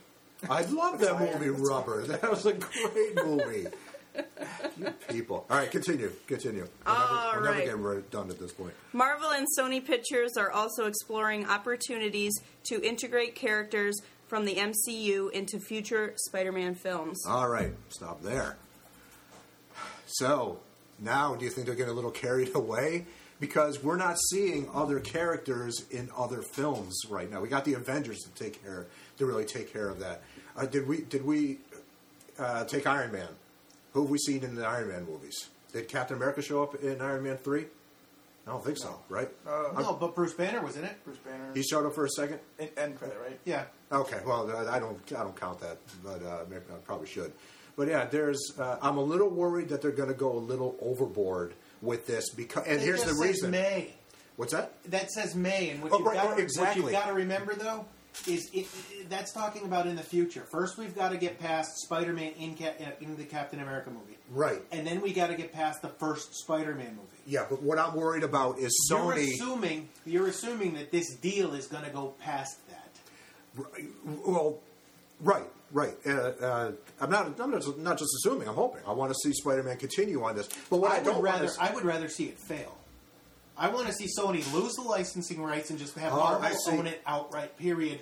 I 0.50 0.62
love 0.62 0.98
that 0.98 1.20
movie, 1.20 1.50
Rubber. 1.50 2.02
That 2.06 2.28
was 2.28 2.46
a 2.46 2.52
great 2.54 3.14
movie. 3.24 3.68
People. 5.08 5.46
All 5.50 5.56
right, 5.56 5.70
continue. 5.70 6.12
Continue. 6.26 6.66
We'll 6.86 6.94
never, 6.98 7.06
All 7.14 7.32
never 7.34 7.46
right. 7.46 7.64
get 7.64 7.78
re- 7.78 8.02
done 8.10 8.30
at 8.30 8.38
this 8.38 8.52
point. 8.52 8.72
Marvel 8.92 9.30
and 9.30 9.46
Sony 9.58 9.84
Pictures 9.84 10.32
are 10.36 10.50
also 10.50 10.86
exploring 10.86 11.46
opportunities 11.46 12.32
to 12.64 12.82
integrate 12.82 13.34
characters 13.34 14.00
from 14.28 14.44
the 14.44 14.54
MCU 14.56 15.30
into 15.32 15.58
future 15.58 16.14
Spider-Man 16.16 16.74
films. 16.74 17.24
All 17.26 17.48
right, 17.48 17.72
stop 17.90 18.22
there. 18.22 18.56
So 20.06 20.60
now, 20.98 21.34
do 21.34 21.44
you 21.44 21.50
think 21.50 21.66
they're 21.66 21.76
getting 21.76 21.92
a 21.92 21.96
little 21.96 22.10
carried 22.10 22.50
away? 22.54 23.06
Because 23.40 23.82
we're 23.82 23.96
not 23.96 24.18
seeing 24.30 24.68
other 24.72 25.00
characters 25.00 25.84
in 25.90 26.08
other 26.16 26.42
films 26.42 27.02
right 27.10 27.28
now. 27.28 27.40
We 27.40 27.48
got 27.48 27.64
the 27.64 27.74
Avengers 27.74 28.20
to 28.20 28.30
take 28.40 28.62
care 28.62 28.86
to 29.18 29.26
really 29.26 29.44
take 29.44 29.72
care 29.72 29.88
of 29.88 29.98
that. 29.98 30.22
Uh, 30.56 30.66
did 30.66 30.86
we? 30.86 31.00
Did 31.00 31.24
we 31.26 31.58
uh, 32.38 32.64
take 32.66 32.86
Iron 32.86 33.10
Man? 33.10 33.26
Who 33.92 34.02
have 34.02 34.10
we 34.10 34.18
seen 34.18 34.42
in 34.44 34.54
the 34.54 34.66
Iron 34.66 34.88
Man 34.88 35.04
movies? 35.06 35.48
Did 35.72 35.88
Captain 35.88 36.16
America 36.16 36.42
show 36.42 36.62
up 36.62 36.74
in 36.82 37.00
Iron 37.00 37.22
Man 37.24 37.36
three? 37.36 37.66
I 38.46 38.50
don't 38.50 38.64
think 38.64 38.76
so. 38.78 38.98
Right? 39.08 39.28
Uh, 39.46 39.80
No, 39.80 39.92
but 39.94 40.14
Bruce 40.14 40.34
Banner 40.34 40.60
was 40.62 40.76
in 40.76 40.84
it. 40.84 40.96
Bruce 41.04 41.18
Banner. 41.18 41.50
He 41.54 41.62
showed 41.62 41.86
up 41.86 41.94
for 41.94 42.04
a 42.04 42.10
second. 42.10 42.40
in, 42.58 42.68
end 42.76 42.98
credit, 42.98 43.16
right? 43.22 43.38
Yeah. 43.44 43.64
Okay, 43.92 44.18
well, 44.26 44.50
I 44.68 44.78
don't, 44.80 44.98
I 45.12 45.18
don't 45.22 45.38
count 45.38 45.60
that, 45.60 45.78
but 46.02 46.22
uh, 46.24 46.38
I 46.50 46.74
probably 46.84 47.06
should. 47.06 47.32
But 47.76 47.88
yeah, 47.88 48.04
there's. 48.06 48.40
Uh, 48.58 48.76
I'm 48.82 48.96
a 48.98 49.02
little 49.02 49.28
worried 49.28 49.68
that 49.68 49.80
they're 49.80 49.92
going 49.92 50.08
to 50.08 50.14
go 50.14 50.32
a 50.32 50.38
little 50.38 50.76
overboard 50.82 51.54
with 51.80 52.06
this 52.06 52.30
because, 52.30 52.66
and 52.66 52.80
It 52.80 52.84
here's 52.84 53.02
the 53.02 53.10
says 53.10 53.18
reason. 53.20 53.50
May. 53.52 53.94
What's 54.36 54.52
that? 54.52 54.72
That 54.90 55.10
says 55.10 55.34
May, 55.34 55.70
and 55.70 55.82
what 55.82 55.92
Oh, 55.92 55.98
you've 55.98 56.06
right, 56.06 56.14
got 56.16 56.24
right, 56.24 56.30
what 56.34 56.40
exactly. 56.40 56.82
you've 56.82 56.92
got 56.92 57.06
to 57.08 57.12
remember 57.14 57.54
though 57.54 57.84
is 58.28 58.48
it, 58.52 58.66
it- 58.92 59.10
that's 59.10 59.32
talking 59.32 59.64
about 59.64 59.86
in 59.86 59.96
the 59.96 60.02
future. 60.02 60.44
First, 60.50 60.78
we've 60.78 60.94
got 60.94 61.10
to 61.10 61.16
get 61.16 61.38
past 61.40 61.70
Spider-Man 61.84 62.32
in, 62.38 62.54
Cap, 62.54 62.80
in 63.00 63.16
the 63.16 63.24
Captain 63.24 63.60
America 63.60 63.90
movie, 63.90 64.16
Right. 64.30 64.62
and 64.70 64.86
then 64.86 65.00
we 65.00 65.12
got 65.12 65.28
to 65.28 65.34
get 65.34 65.52
past 65.52 65.82
the 65.82 65.88
first 65.88 66.34
Spider-Man 66.34 66.90
movie. 66.96 67.08
Yeah, 67.26 67.46
but 67.48 67.62
what 67.62 67.78
I'm 67.78 67.94
worried 67.94 68.22
about 68.24 68.58
is 68.58 68.88
Sony. 68.90 69.16
You're 69.26 69.34
assuming 69.34 69.88
you're 70.06 70.26
assuming 70.28 70.74
that 70.74 70.90
this 70.90 71.14
deal 71.16 71.54
is 71.54 71.66
going 71.66 71.84
to 71.84 71.90
go 71.90 72.14
past 72.20 72.58
that. 72.68 73.62
well, 74.26 74.58
right, 75.20 75.44
right. 75.72 75.94
Uh, 76.06 76.10
uh, 76.10 76.72
I'm 77.00 77.10
not. 77.10 77.38
I'm 77.40 77.50
not 77.50 77.62
just, 77.62 77.78
not 77.78 77.98
just 77.98 78.10
assuming. 78.18 78.48
I'm 78.48 78.54
hoping. 78.54 78.82
I 78.86 78.92
want 78.92 79.12
to 79.12 79.18
see 79.22 79.32
Spider-Man 79.32 79.76
continue 79.78 80.22
on 80.24 80.34
this. 80.36 80.48
But 80.70 80.78
what 80.78 80.90
I, 80.92 80.96
I, 80.96 81.02
don't 81.02 81.16
would 81.16 81.24
rather 81.24 81.48
I 81.60 81.72
would 81.72 81.84
rather 81.84 82.08
see 82.08 82.24
it 82.26 82.38
fail. 82.38 82.76
I 83.56 83.68
want 83.68 83.86
to 83.86 83.92
see 83.92 84.06
Sony 84.18 84.50
lose 84.52 84.72
the 84.74 84.82
licensing 84.82 85.42
rights 85.42 85.70
and 85.70 85.78
just 85.78 85.96
have 85.98 86.12
Oh, 86.12 86.16
Marvel 86.16 86.58
own 86.70 86.86
it 86.86 87.02
outright. 87.06 87.56
Period. 87.58 88.00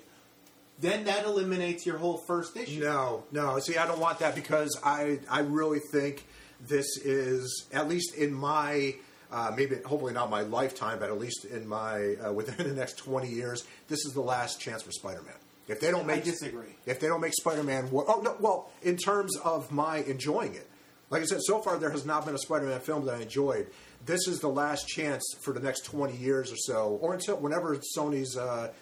Then 0.80 1.04
that 1.04 1.24
eliminates 1.26 1.84
your 1.84 1.98
whole 1.98 2.18
first 2.26 2.56
issue. 2.56 2.80
No, 2.80 3.24
no. 3.32 3.58
See, 3.58 3.76
I 3.76 3.86
don't 3.86 4.00
want 4.00 4.20
that 4.20 4.34
because 4.34 4.78
I, 4.82 5.18
I 5.28 5.40
really 5.40 5.80
think 5.92 6.24
this 6.66 6.86
is 7.04 7.66
at 7.72 7.88
least 7.88 8.14
in 8.14 8.32
my, 8.32 8.94
uh, 9.30 9.52
maybe 9.54 9.76
hopefully 9.84 10.14
not 10.14 10.30
my 10.30 10.40
lifetime, 10.42 10.98
but 10.98 11.10
at 11.10 11.18
least 11.18 11.44
in 11.44 11.66
my 11.68 12.14
uh, 12.24 12.32
within 12.32 12.66
the 12.68 12.74
next 12.74 12.96
twenty 12.96 13.28
years, 13.28 13.64
this 13.88 14.06
is 14.06 14.12
the 14.14 14.22
last 14.22 14.60
chance 14.60 14.82
for 14.82 14.92
Spider-Man. 14.92 15.34
If 15.68 15.80
they 15.80 15.90
don't 15.90 16.04
I 16.04 16.14
make, 16.14 16.24
disagree. 16.24 16.74
If 16.86 16.98
they 16.98 17.06
don't 17.08 17.20
make 17.20 17.34
Spider-Man, 17.34 17.90
oh 17.92 18.20
no, 18.24 18.36
well, 18.40 18.70
in 18.82 18.96
terms 18.96 19.36
of 19.44 19.70
my 19.70 19.98
enjoying 19.98 20.54
it, 20.54 20.66
like 21.10 21.22
I 21.22 21.26
said, 21.26 21.40
so 21.42 21.60
far 21.60 21.76
there 21.78 21.90
has 21.90 22.06
not 22.06 22.24
been 22.24 22.34
a 22.34 22.38
Spider-Man 22.38 22.80
film 22.80 23.04
that 23.04 23.16
I 23.16 23.20
enjoyed. 23.20 23.66
This 24.06 24.26
is 24.28 24.40
the 24.40 24.48
last 24.48 24.88
chance 24.88 25.22
for 25.42 25.52
the 25.52 25.60
next 25.60 25.84
twenty 25.84 26.16
years 26.16 26.50
or 26.52 26.56
so, 26.56 26.98
or 27.02 27.14
until 27.14 27.36
whenever 27.36 27.76
Sony's. 27.96 28.36
Uh, 28.36 28.72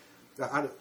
I, 0.41 0.59
I 0.59 0.61
don't- 0.63 0.73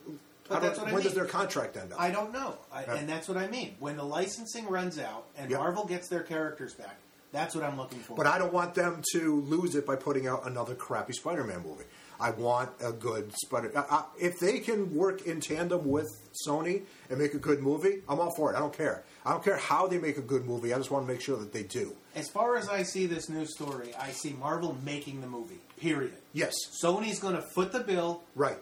But 0.48 0.62
that's 0.62 0.80
what 0.80 0.88
I 0.90 0.94
when 0.94 1.04
does 1.04 1.14
their 1.16 1.26
contract 1.26 1.76
end 1.76 1.92
up? 1.92 2.00
I 2.00 2.12
don't 2.12 2.32
know, 2.32 2.56
I, 2.72 2.84
Yeah. 2.84 2.96
and 2.96 3.10
that's 3.10 3.28
what 3.28 3.36
I 3.38 3.48
mean. 3.48 3.76
When 3.80 3.98
the 3.98 4.04
licensing 4.04 4.68
runs 4.68 4.98
out 5.00 5.26
and 5.36 5.50
Yeah. 5.52 5.58
Marvel 5.58 5.86
gets 5.86 6.08
their 6.08 6.22
characters 6.24 6.74
back, 6.76 6.96
that's 7.34 7.54
what 7.56 7.64
I'm 7.66 7.76
looking 7.78 8.00
for. 8.00 8.16
But 8.16 8.28
I 8.28 8.38
don't 8.38 8.54
want 8.54 8.74
them 8.76 9.02
to 9.14 9.42
lose 9.42 9.76
it 9.76 9.86
by 9.86 9.96
putting 9.98 10.28
out 10.28 10.48
another 10.48 10.76
crappy 10.76 11.14
Spider-Man 11.14 11.64
movie. 11.64 11.84
I 12.20 12.32
want 12.32 12.70
a 12.84 12.92
good 12.94 13.32
Spider. 13.46 13.72
I, 13.76 13.82
I, 13.96 14.04
if 14.20 14.40
they 14.40 14.60
can 14.60 14.96
work 14.96 15.28
in 15.28 15.40
tandem 15.42 15.88
with 15.90 16.08
Sony 16.48 16.84
and 17.10 17.20
make 17.20 17.34
a 17.34 17.38
good 17.40 17.62
movie, 17.62 18.02
I'm 18.08 18.20
all 18.20 18.32
for 18.36 18.52
it. 18.54 18.56
I 18.56 18.60
don't 18.60 18.76
care. 18.76 19.04
I 19.26 19.32
don't 19.32 19.44
care 19.44 19.58
how 19.58 19.86
they 19.88 19.98
make 20.00 20.18
a 20.18 20.22
good 20.22 20.46
movie. 20.46 20.74
I 20.74 20.78
just 20.78 20.90
want 20.92 21.06
to 21.06 21.12
make 21.12 21.22
sure 21.22 21.38
that 21.38 21.52
they 21.52 21.64
do. 21.64 21.96
As 22.18 22.28
far 22.28 22.58
as 22.58 22.68
I 22.68 22.82
see 22.82 23.06
this 23.06 23.30
news 23.30 23.54
story, 23.54 23.94
I 23.94 24.10
see 24.10 24.34
Marvel 24.34 24.76
making 24.84 25.22
the 25.22 25.28
movie. 25.28 25.60
Period. 25.80 26.14
Yes, 26.34 26.56
Sony's 26.84 27.20
going 27.20 27.36
to 27.36 27.44
foot 27.54 27.72
the 27.72 27.82
bill, 27.82 28.24
right. 28.34 28.58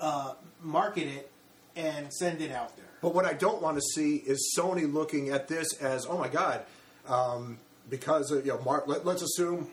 uh, 0.00 0.32
market 0.62 1.06
it, 1.06 1.30
and 1.76 2.10
send 2.10 2.40
it 2.40 2.50
out 2.50 2.74
there. 2.76 2.86
But 3.02 3.14
what 3.14 3.26
I 3.26 3.34
don't 3.34 3.60
want 3.60 3.76
to 3.76 3.82
see 3.82 4.16
is 4.16 4.54
Sony 4.58 4.90
looking 4.90 5.28
at 5.28 5.48
this 5.48 5.74
as, 5.82 6.06
oh 6.06 6.16
my 6.16 6.28
God, 6.28 6.62
um, 7.06 7.58
because 7.90 8.32
uh, 8.32 8.36
you 8.36 8.52
know, 8.52 8.60
Mar- 8.62 8.84
let, 8.86 9.06
us 9.06 9.20
assume 9.22 9.68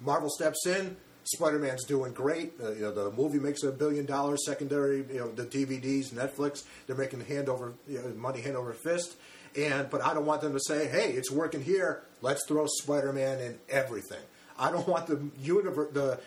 Marvel 0.00 0.30
steps 0.30 0.66
in, 0.66 0.96
Spider-Man's 1.24 1.84
doing 1.84 2.14
great. 2.14 2.54
Uh, 2.58 2.72
you 2.72 2.80
know, 2.80 2.92
the 2.92 3.10
movie 3.10 3.38
makes 3.38 3.64
a 3.64 3.70
billion 3.70 4.06
dollars. 4.06 4.46
Secondary, 4.46 5.04
you 5.12 5.18
know, 5.18 5.30
the 5.30 5.44
DVDs, 5.44 6.10
Netflix, 6.10 6.64
they're 6.86 6.96
making 6.96 7.20
hand 7.20 7.50
over 7.50 7.74
you 7.86 7.98
know, 7.98 8.08
money 8.14 8.40
hand 8.40 8.56
over 8.56 8.72
fist. 8.72 9.16
And 9.56 9.90
but 9.90 10.02
I 10.02 10.14
don't 10.14 10.26
want 10.26 10.40
them 10.40 10.52
to 10.52 10.60
say, 10.60 10.88
hey, 10.88 11.12
it's 11.12 11.30
working 11.30 11.62
here. 11.62 12.02
Let's 12.22 12.44
throw 12.46 12.66
Spider-Man 12.66 13.40
in 13.40 13.58
everything. 13.68 14.22
I 14.58 14.70
don't 14.70 14.88
want 14.88 15.06
the 15.06 15.20
universe, 15.38 15.92
the, 15.92 16.18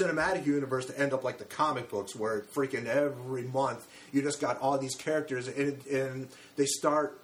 cinematic 0.00 0.44
universe, 0.46 0.86
to 0.86 1.00
end 1.00 1.14
up 1.14 1.24
like 1.24 1.38
the 1.38 1.46
comic 1.46 1.88
books, 1.88 2.14
where 2.14 2.42
freaking 2.54 2.84
every 2.86 3.44
month 3.44 3.86
you 4.12 4.20
just 4.22 4.40
got 4.40 4.60
all 4.60 4.76
these 4.76 4.94
characters, 4.94 5.48
and, 5.48 5.84
and 5.86 6.28
they 6.56 6.66
start 6.66 7.18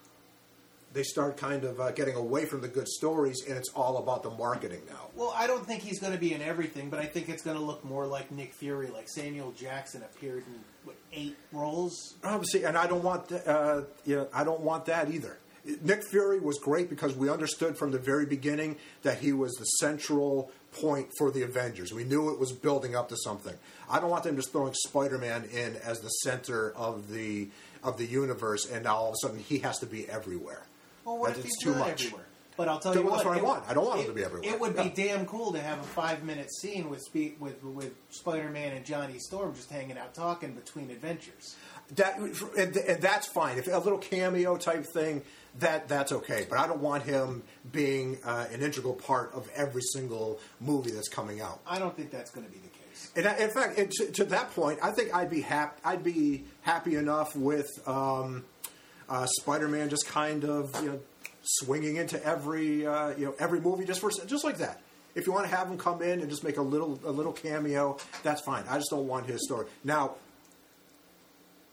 they 0.93 1.03
start 1.03 1.37
kind 1.37 1.65
of 1.65 1.81
uh, 1.81 1.93
getting 1.93 2.17
away 2.17 2.47
from 2.47 2.61
the 2.61 2.69
good 2.69 2.89
stories, 2.89 3.45
and 3.47 3.57
it's 3.57 3.71
all 3.71 3.99
about 3.99 4.23
the 4.23 4.31
marketing 4.31 4.83
now. 4.89 5.09
Well, 5.15 5.33
I 5.37 5.47
don't 5.47 5.65
think 5.67 5.83
he's 5.83 6.01
going 6.01 6.13
to 6.13 6.19
be 6.19 6.35
in 6.35 6.43
everything, 6.43 6.91
but 6.91 6.99
I 6.99 7.07
think 7.07 7.29
it's 7.29 7.43
going 7.43 7.57
to 7.57 7.63
look 7.63 7.85
more 7.85 8.07
like 8.07 8.31
Nick 8.33 8.55
Fury, 8.55 8.89
like 8.89 9.09
Samuel 9.09 9.53
Jackson 9.53 10.03
appeared 10.03 10.45
in 10.47 10.61
what, 10.85 10.97
eight 11.13 11.37
roles. 11.53 12.15
Obviously, 12.25 12.65
and 12.65 12.77
I 12.77 12.87
don't 12.87 13.05
want 13.05 13.29
th- 13.29 13.47
uh, 13.47 13.83
you 14.05 14.17
know, 14.17 14.29
I 14.35 14.45
don't 14.45 14.61
want 14.61 14.87
that 14.87 15.11
either. 15.11 15.39
Nick 15.83 16.03
Fury 16.11 16.41
was 16.41 16.59
great 16.59 16.89
because 16.89 17.15
we 17.15 17.29
understood 17.29 17.77
from 17.77 17.91
the 17.91 17.99
very 17.99 18.25
beginning 18.25 18.77
that 19.03 19.19
he 19.19 19.33
was 19.33 19.53
the 19.55 19.65
central 19.65 20.51
point 20.73 21.09
for 21.19 21.31
the 21.31 21.43
Avengers. 21.43 21.93
We 21.93 22.05
knew 22.05 22.31
it 22.31 22.39
was 22.39 22.53
building 22.53 22.97
up 22.97 23.11
to 23.11 23.17
something. 23.25 23.55
I 23.89 24.01
don't 24.01 24.11
want 24.11 24.25
them 24.25 24.37
just 24.37 24.53
throwing 24.53 24.73
Spider-Man 24.73 25.45
in 25.53 25.77
as 25.85 26.01
the 26.01 26.09
center 26.09 26.73
of 26.73 27.11
the 27.11 27.49
of 27.83 27.97
the 27.99 28.07
universe, 28.07 28.71
and 28.71 28.85
now 28.85 28.97
all 28.97 29.09
of 29.09 29.15
a 29.15 29.27
sudden 29.27 29.39
he 29.39 29.59
has 29.59 29.79
to 29.79 29.87
be 29.87 30.09
everywhere. 30.09 30.63
Well, 31.05 31.19
what 31.19 31.31
That 31.35 31.39
if 31.39 31.45
he's 31.45 31.59
too 31.63 31.75
much. 31.75 32.05
everywhere? 32.07 32.27
But 32.57 32.69
I'll 32.69 32.79
tell 32.79 32.93
Then 32.93 33.05
you 33.05 33.11
what, 33.11 33.25
what 33.25 33.39
I 33.39 33.41
want. 33.41 33.65
I 33.69 33.73
don't 33.75 33.87
want 33.87 34.01
him 34.01 34.05
it- 34.05 34.09
to 34.09 34.15
be 34.15 34.25
everywhere. 34.25 34.53
It 34.53 34.61
would 34.61 34.75
Yeah. 34.75 34.83
be 34.83 34.89
damn 34.91 35.25
cool 35.27 35.53
to 35.53 35.61
have 35.61 35.79
a 35.79 35.83
five-minute 35.83 36.53
scene 36.53 36.91
with 36.91 37.03
with 37.39 37.63
with 37.63 37.93
Spider-Man 38.11 38.77
and 38.77 38.85
Johnny 38.85 39.19
Storm 39.19 39.55
just 39.55 39.71
hanging 39.71 39.97
out 39.97 40.13
talking 40.15 40.53
between 40.53 40.91
adventures. 40.91 41.57
That 41.97 42.19
and, 42.19 42.77
and 42.77 43.01
that's 43.03 43.27
fine. 43.29 43.57
If 43.57 43.67
a 43.67 43.79
little 43.79 43.99
cameo 43.99 44.57
type 44.59 44.85
thing, 44.93 45.23
that 45.59 45.89
that's 45.89 46.13
okay. 46.13 46.47
But 46.49 46.59
I 46.59 46.67
don't 46.67 46.81
want 46.81 47.05
him 47.05 47.43
being 47.73 48.19
uh, 48.25 48.47
an 48.53 48.61
integral 48.61 48.95
part 48.95 49.33
of 49.33 49.49
every 49.57 49.83
single 49.95 50.39
movie 50.61 50.91
that's 50.91 51.09
coming 51.09 51.41
out. 51.41 51.61
I 51.67 51.79
don't 51.79 51.97
think 51.97 52.11
that's 52.11 52.31
going 52.31 52.47
to 52.47 52.53
be 52.53 52.59
the 52.59 52.69
case. 52.69 53.11
And 53.17 53.27
I, 53.27 53.37
in 53.39 53.51
fact, 53.51 53.77
to, 53.77 54.13
to 54.13 54.25
that 54.27 54.55
point, 54.55 54.79
I 54.83 54.91
think 54.93 55.15
I'd 55.15 55.31
be 55.31 55.41
happy. 55.41 55.81
I'd 55.85 56.05
be 56.05 56.45
happy 56.63 56.95
enough 56.97 57.35
with 57.35 57.69
um, 57.89 58.45
uh, 59.11 59.27
Spider-Man 59.27 59.91
just 59.91 60.07
kind 60.07 60.45
of 60.45 60.75
you 60.83 60.91
know 60.91 61.01
swinging 61.43 61.97
into 61.97 62.25
every 62.25 62.87
uh, 62.87 63.11
you 63.11 63.27
know 63.27 63.35
every 63.39 63.61
movie 63.61 63.85
just 63.85 64.01
for 64.01 64.11
just 64.11 64.45
like 64.45 64.59
that. 64.59 64.81
If 65.15 65.27
you 65.27 65.33
want 65.33 65.51
to 65.51 65.55
have 65.55 65.69
him 65.69 65.77
come 65.77 66.03
in 66.03 66.21
and 66.21 66.31
just 66.31 66.45
make 66.45 66.57
a 66.57 66.63
little 66.63 66.99
a 67.05 67.11
little 67.11 67.33
cameo, 67.33 67.99
that's 68.23 68.41
fine. 68.43 68.65
I 68.71 68.77
just 68.77 68.91
don't 68.91 69.09
want 69.09 69.27
his 69.27 69.45
story. 69.45 69.67
Now, 69.85 70.15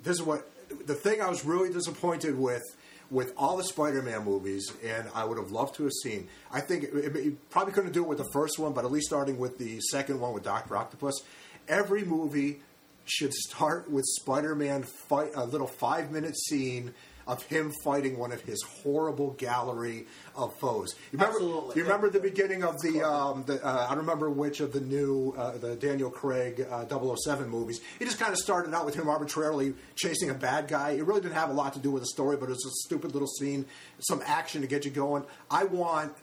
this 0.03 0.17
is 0.17 0.23
what 0.23 0.49
the 0.85 0.95
thing 0.95 1.21
I 1.21 1.29
was 1.29 1.45
really 1.45 1.71
disappointed 1.71 2.37
with 2.37 2.63
with 3.09 3.33
all 3.37 3.55
the 3.55 3.63
Spider-Man 3.63 4.25
movies, 4.25 4.73
and 4.83 5.07
I 5.15 5.23
would 5.23 5.37
have 5.37 5.51
loved 5.51 5.75
to 5.75 5.83
have 5.83 5.93
seen. 6.03 6.27
I 6.51 6.59
think 6.59 6.83
it, 6.83 7.15
it, 7.15 7.49
probably 7.49 7.71
couldn't 7.71 7.93
do 7.93 8.03
it 8.03 8.07
with 8.07 8.17
the 8.17 8.29
first 8.33 8.59
one, 8.59 8.73
but 8.73 8.83
at 8.83 8.91
least 8.91 9.07
starting 9.07 9.37
with 9.37 9.57
the 9.57 9.79
second 9.79 10.19
one 10.19 10.33
with 10.33 10.43
Doctor 10.43 10.75
Octopus, 10.75 11.21
every 11.69 12.03
movie 12.03 12.59
should 13.05 13.33
start 13.33 13.89
with 13.89 14.03
Spider-Man 14.05 14.83
fight 14.83 15.31
a 15.35 15.45
little 15.45 15.67
five-minute 15.67 16.37
scene 16.37 16.93
of 17.27 17.43
him 17.43 17.71
fighting 17.83 18.17
one 18.17 18.31
of 18.31 18.41
his 18.41 18.61
horrible 18.63 19.31
gallery 19.31 20.07
of 20.35 20.53
foes. 20.55 20.95
You 21.11 21.19
remember? 21.19 21.35
Absolutely. 21.35 21.75
You 21.75 21.83
remember 21.83 22.09
the 22.09 22.19
beginning 22.19 22.63
of 22.63 22.79
the 22.81 23.03
um, 23.07 23.43
the 23.45 23.63
uh, 23.65 23.85
I 23.85 23.89
don't 23.89 23.99
remember 23.99 24.29
which 24.29 24.59
of 24.59 24.71
the 24.71 24.79
new 24.79 25.33
uh, 25.37 25.57
the 25.57 25.75
Daniel 25.75 26.09
Craig 26.09 26.65
uh, 26.69 26.85
007 26.87 27.49
movies. 27.49 27.81
He 27.99 28.05
just 28.05 28.19
kind 28.19 28.31
of 28.31 28.39
started 28.39 28.73
out 28.73 28.85
with 28.85 28.95
him 28.95 29.09
arbitrarily 29.09 29.73
chasing 29.95 30.29
a 30.29 30.33
bad 30.33 30.67
guy. 30.67 30.91
It 30.91 31.05
really 31.05 31.21
didn't 31.21 31.35
have 31.35 31.49
a 31.49 31.53
lot 31.53 31.73
to 31.73 31.79
do 31.79 31.91
with 31.91 32.03
the 32.03 32.07
story, 32.07 32.37
but 32.37 32.45
it 32.45 32.53
was 32.53 32.65
a 32.65 32.85
stupid 32.85 33.13
little 33.13 33.27
scene, 33.27 33.65
some 33.99 34.21
action 34.25 34.61
to 34.61 34.67
get 34.67 34.85
you 34.85 34.91
going. 34.91 35.25
I 35.51 35.65
want. 35.65 36.13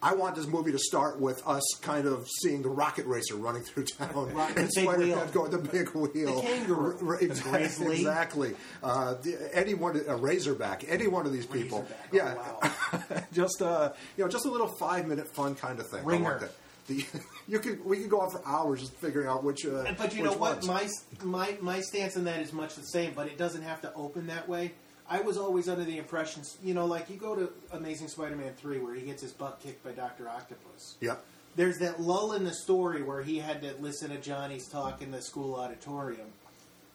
I 0.00 0.14
want 0.14 0.36
this 0.36 0.46
movie 0.46 0.70
to 0.72 0.78
start 0.78 1.20
with 1.20 1.42
us 1.46 1.62
kind 1.82 2.06
of 2.06 2.28
seeing 2.42 2.62
the 2.62 2.68
rocket 2.68 3.04
racer 3.06 3.34
running 3.34 3.62
through 3.62 3.84
town 3.98 4.32
Right, 4.32 4.54
the 4.54 4.60
and 4.60 4.70
big 4.74 4.84
Spider-Man 4.84 5.08
wheel. 5.08 5.26
going 5.32 5.50
the 5.50 5.58
big 5.58 5.88
wheel, 5.90 6.06
The 6.40 6.46
kangaroo. 6.46 6.98
R- 7.08 7.20
exactly, 7.20 7.96
exactly. 7.98 8.54
Uh, 8.82 9.14
the, 9.14 9.50
any 9.52 9.74
one, 9.74 10.00
a 10.06 10.14
Razorback, 10.16 10.84
any 10.88 11.08
one 11.08 11.26
of 11.26 11.32
these 11.32 11.46
people, 11.46 11.86
Razorback, 12.12 12.60
oh, 12.62 12.62
yeah, 12.62 13.08
wow. 13.10 13.22
just 13.32 13.60
uh, 13.60 13.92
you 14.16 14.24
know, 14.24 14.30
just 14.30 14.46
a 14.46 14.50
little 14.50 14.68
five 14.68 15.06
minute 15.08 15.26
fun 15.34 15.54
kind 15.56 15.80
of 15.80 15.88
thing. 15.88 16.04
Ringer. 16.04 16.48
The, 16.86 17.04
you 17.48 17.58
could 17.58 17.84
we 17.84 17.98
could 17.98 18.08
go 18.08 18.20
on 18.20 18.30
for 18.30 18.40
hours 18.46 18.80
just 18.80 18.94
figuring 18.94 19.26
out 19.28 19.44
which. 19.44 19.66
Uh, 19.66 19.92
But 19.98 20.14
you 20.14 20.22
know 20.22 20.32
what? 20.32 20.64
ones. 20.64 20.66
My 20.68 20.88
my 21.22 21.56
my 21.60 21.80
stance 21.80 22.16
on 22.16 22.24
that 22.24 22.40
is 22.40 22.52
much 22.54 22.76
the 22.76 22.82
same, 22.82 23.12
but 23.14 23.26
it 23.26 23.36
doesn't 23.36 23.60
have 23.62 23.82
to 23.82 23.92
open 23.94 24.28
that 24.28 24.48
way. 24.48 24.72
I 25.10 25.20
was 25.20 25.38
always 25.38 25.68
under 25.68 25.84
the 25.84 25.98
impression, 25.98 26.42
you 26.62 26.74
know, 26.74 26.86
like 26.86 27.08
you 27.08 27.16
go 27.16 27.34
to 27.34 27.50
Amazing 27.72 28.08
Spider-Man 28.08 28.52
three 28.54 28.78
where 28.78 28.94
he 28.94 29.02
gets 29.02 29.22
his 29.22 29.32
butt 29.32 29.60
kicked 29.62 29.82
by 29.82 29.92
Doctor 29.92 30.28
Octopus. 30.28 30.96
Yeah. 31.00 31.16
There's 31.56 31.78
that 31.78 32.00
lull 32.00 32.34
in 32.34 32.44
the 32.44 32.54
story 32.54 33.02
where 33.02 33.22
he 33.22 33.38
had 33.38 33.62
to 33.62 33.74
listen 33.80 34.10
to 34.10 34.18
Johnny's 34.18 34.68
talk 34.68 35.02
in 35.02 35.10
the 35.10 35.22
school 35.22 35.54
auditorium. 35.54 36.28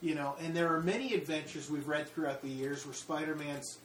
You 0.02 0.16
know, 0.16 0.36
and 0.42 0.56
there 0.56 0.74
are 0.74 0.82
many 0.82 1.14
adventures 1.14 1.70
we've 1.70 1.88
read 1.88 2.08
throughout 2.08 2.42
the 2.42 2.50
years 2.50 2.86
where 2.86 2.94
Spider-Man's 2.94 3.80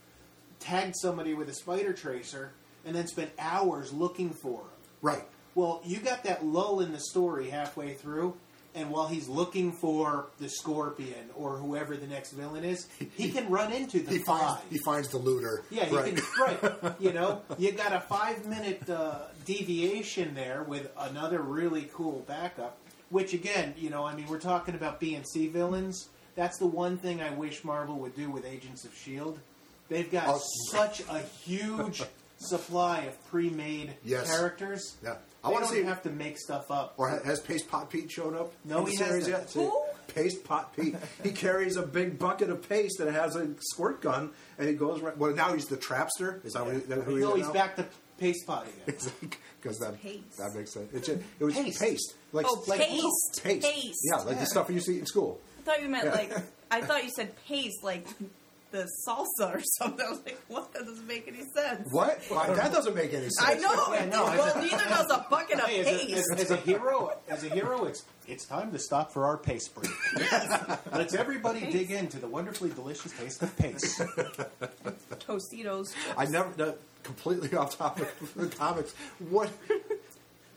tagged 0.60 0.96
somebody 0.96 1.34
with 1.34 1.48
a 1.48 1.54
spider 1.54 1.92
tracer 1.92 2.52
and 2.84 2.94
then 2.94 3.06
spent 3.06 3.30
hours 3.38 3.92
looking 3.92 4.30
for 4.30 4.60
him. 4.60 4.68
Right. 5.00 5.24
Well, 5.54 5.80
you 5.84 5.98
got 5.98 6.24
that 6.24 6.44
lull 6.44 6.80
in 6.80 6.92
the 6.92 7.00
story 7.00 7.50
halfway 7.50 7.94
through, 7.94 8.36
and 8.74 8.90
while 8.90 9.06
he's 9.08 9.28
looking 9.28 9.72
for 9.72 10.26
the 10.38 10.48
Scorpion 10.48 11.30
or 11.34 11.56
whoever 11.56 11.96
the 11.96 12.06
next 12.06 12.32
villain 12.32 12.64
is, 12.64 12.86
he 13.16 13.30
can 13.30 13.48
run 13.50 13.72
into 13.72 14.00
the 14.00 14.10
He 14.12 14.18
finds 14.18 14.44
five. 14.44 14.62
he 14.70 14.78
finds 14.78 15.08
the 15.08 15.18
looter. 15.18 15.62
Yeah, 15.70 15.84
he 15.86 15.96
right. 15.96 16.16
can. 16.16 16.24
Right, 16.40 16.94
you 17.00 17.12
know, 17.12 17.42
you 17.58 17.72
got 17.72 17.92
a 17.92 18.00
five-minute 18.00 18.88
uh, 18.90 19.18
deviation 19.44 20.34
there 20.34 20.62
with 20.62 20.90
another 20.98 21.40
really 21.40 21.90
cool 21.92 22.24
backup. 22.28 22.76
Which 23.10 23.32
again, 23.32 23.72
you 23.78 23.88
know, 23.88 24.04
I 24.04 24.14
mean, 24.14 24.26
we're 24.28 24.38
talking 24.38 24.74
about 24.74 25.00
B 25.00 25.14
and 25.14 25.26
C 25.26 25.48
villains. 25.48 26.08
That's 26.36 26.58
the 26.58 26.66
one 26.66 26.98
thing 26.98 27.22
I 27.22 27.30
wish 27.30 27.64
Marvel 27.64 27.96
would 28.00 28.14
do 28.14 28.30
with 28.30 28.44
Agents 28.44 28.84
of 28.84 28.94
Shield. 28.94 29.38
They've 29.88 30.10
got 30.12 30.26
Oh. 30.28 30.40
such 30.70 31.00
a 31.08 31.20
huge 31.20 32.02
supply 32.38 33.00
of 33.02 33.26
pre-made 33.28 33.94
Yes. 34.04 34.28
characters. 34.30 34.96
Yeah. 35.02 35.16
I 35.44 35.48
I 35.48 35.52
want 35.52 35.64
don't 35.64 35.72
to 35.74 35.80
see. 35.80 35.84
have 35.86 36.02
to 36.02 36.10
make 36.10 36.38
stuff 36.38 36.70
up. 36.70 36.94
Or 36.96 37.08
ha- 37.08 37.20
has 37.24 37.40
Paste 37.40 37.68
Pot 37.68 37.90
Pete 37.90 38.10
showed 38.10 38.34
up? 38.34 38.52
No, 38.64 38.78
in 38.78 38.84
the 38.86 38.90
he 38.90 38.96
series 38.96 39.26
hasn't. 39.26 39.38
yet? 39.38 39.50
See? 39.50 39.70
Paste 40.14 40.42
Pot 40.44 40.74
Pete. 40.74 40.96
he 41.22 41.30
carries 41.30 41.76
a 41.76 41.82
big 41.82 42.18
bucket 42.18 42.50
of 42.50 42.66
paste 42.68 42.98
and 43.00 43.10
has 43.14 43.36
a 43.36 43.48
squirt 43.60 44.00
gun, 44.00 44.30
and 44.58 44.68
he 44.68 44.74
goes 44.74 45.00
right. 45.00 45.16
Well, 45.16 45.34
now 45.34 45.52
he's 45.52 45.66
the 45.66 45.76
trapster. 45.76 46.44
Is 46.44 46.54
that, 46.54 46.64
what 46.64 46.74
he, 46.74 46.80
that 46.80 47.02
who 47.02 47.16
he 47.16 47.20
no, 47.22 47.32
is 47.32 47.36
he's 47.38 47.46
now? 47.48 47.52
back 47.52 47.76
to 47.76 47.86
paste 48.18 48.46
pot 48.46 48.66
again. 48.66 48.96
because 49.60 49.78
that 49.78 50.00
Paste. 50.02 50.38
that 50.38 50.54
makes 50.54 50.72
sense. 50.72 50.92
It's 50.92 51.08
a, 51.08 51.12
it 51.38 51.44
was 51.44 51.54
Paste. 51.54 51.80
paste, 51.80 52.14
like 52.32 52.46
Oh, 52.48 52.64
like 52.66 52.80
paste. 52.80 53.42
paste. 53.44 53.64
Paste. 53.66 53.98
Yeah, 54.10 54.22
like 54.22 54.40
the 54.40 54.46
stuff 54.46 54.68
you 54.68 54.76
used 54.76 54.86
to 54.86 54.92
eat 54.94 55.00
in 55.00 55.06
school. 55.06 55.40
I 55.60 55.62
thought 55.62 55.82
you 55.82 55.88
meant 55.88 56.06
like 56.12 56.32
I 56.70 56.80
thought 56.80 57.04
you 57.04 57.10
said 57.14 57.32
paste 57.46 57.84
like 57.84 58.06
the 58.70 58.86
salsa 59.06 59.54
or 59.56 59.60
something. 59.78 60.04
I 60.06 60.10
was 60.10 60.20
like, 60.24 60.38
what? 60.48 60.72
That 60.74 60.84
doesn't 60.86 61.06
make 61.06 61.26
any 61.28 61.42
sense. 61.54 61.88
What? 61.90 62.20
Why, 62.28 62.46
that 62.54 62.72
doesn't 62.72 62.94
make 62.94 63.12
any 63.14 63.28
sense. 63.30 63.42
I 63.42 63.54
know. 63.54 63.92
Yeah, 63.94 64.04
no, 64.06 64.24
well, 64.24 64.56
a- 64.56 64.60
neither 64.60 64.84
does 64.84 65.10
a 65.10 65.26
bucket 65.30 65.58
of 65.60 65.66
Hey, 65.66 65.80
as 65.80 65.86
a, 65.86 65.90
paste. 66.06 66.30
as, 66.32 66.40
as 66.42 66.50
a 66.50 66.56
hero, 66.56 67.12
as 67.28 67.44
a 67.44 67.48
hero, 67.48 67.84
it's 67.86 68.04
it's 68.26 68.44
time 68.44 68.70
to 68.72 68.78
stop 68.78 69.10
for 69.12 69.24
our 69.24 69.38
paste 69.38 69.74
break. 69.74 69.90
Let's 70.92 71.14
everybody 71.14 71.60
dig 71.70 71.90
into 71.90 72.18
the 72.18 72.28
wonderfully 72.28 72.68
delicious 72.70 73.12
taste 73.12 73.42
of 73.42 73.56
paste. 73.56 74.00
Tostitos. 75.20 75.94
I 76.16 76.26
never 76.26 76.52
no, 76.58 76.74
completely 77.02 77.56
off 77.56 77.78
topic 77.78 78.06
for 78.08 78.40
the 78.44 78.54
comics. 78.54 78.94
What? 79.30 79.48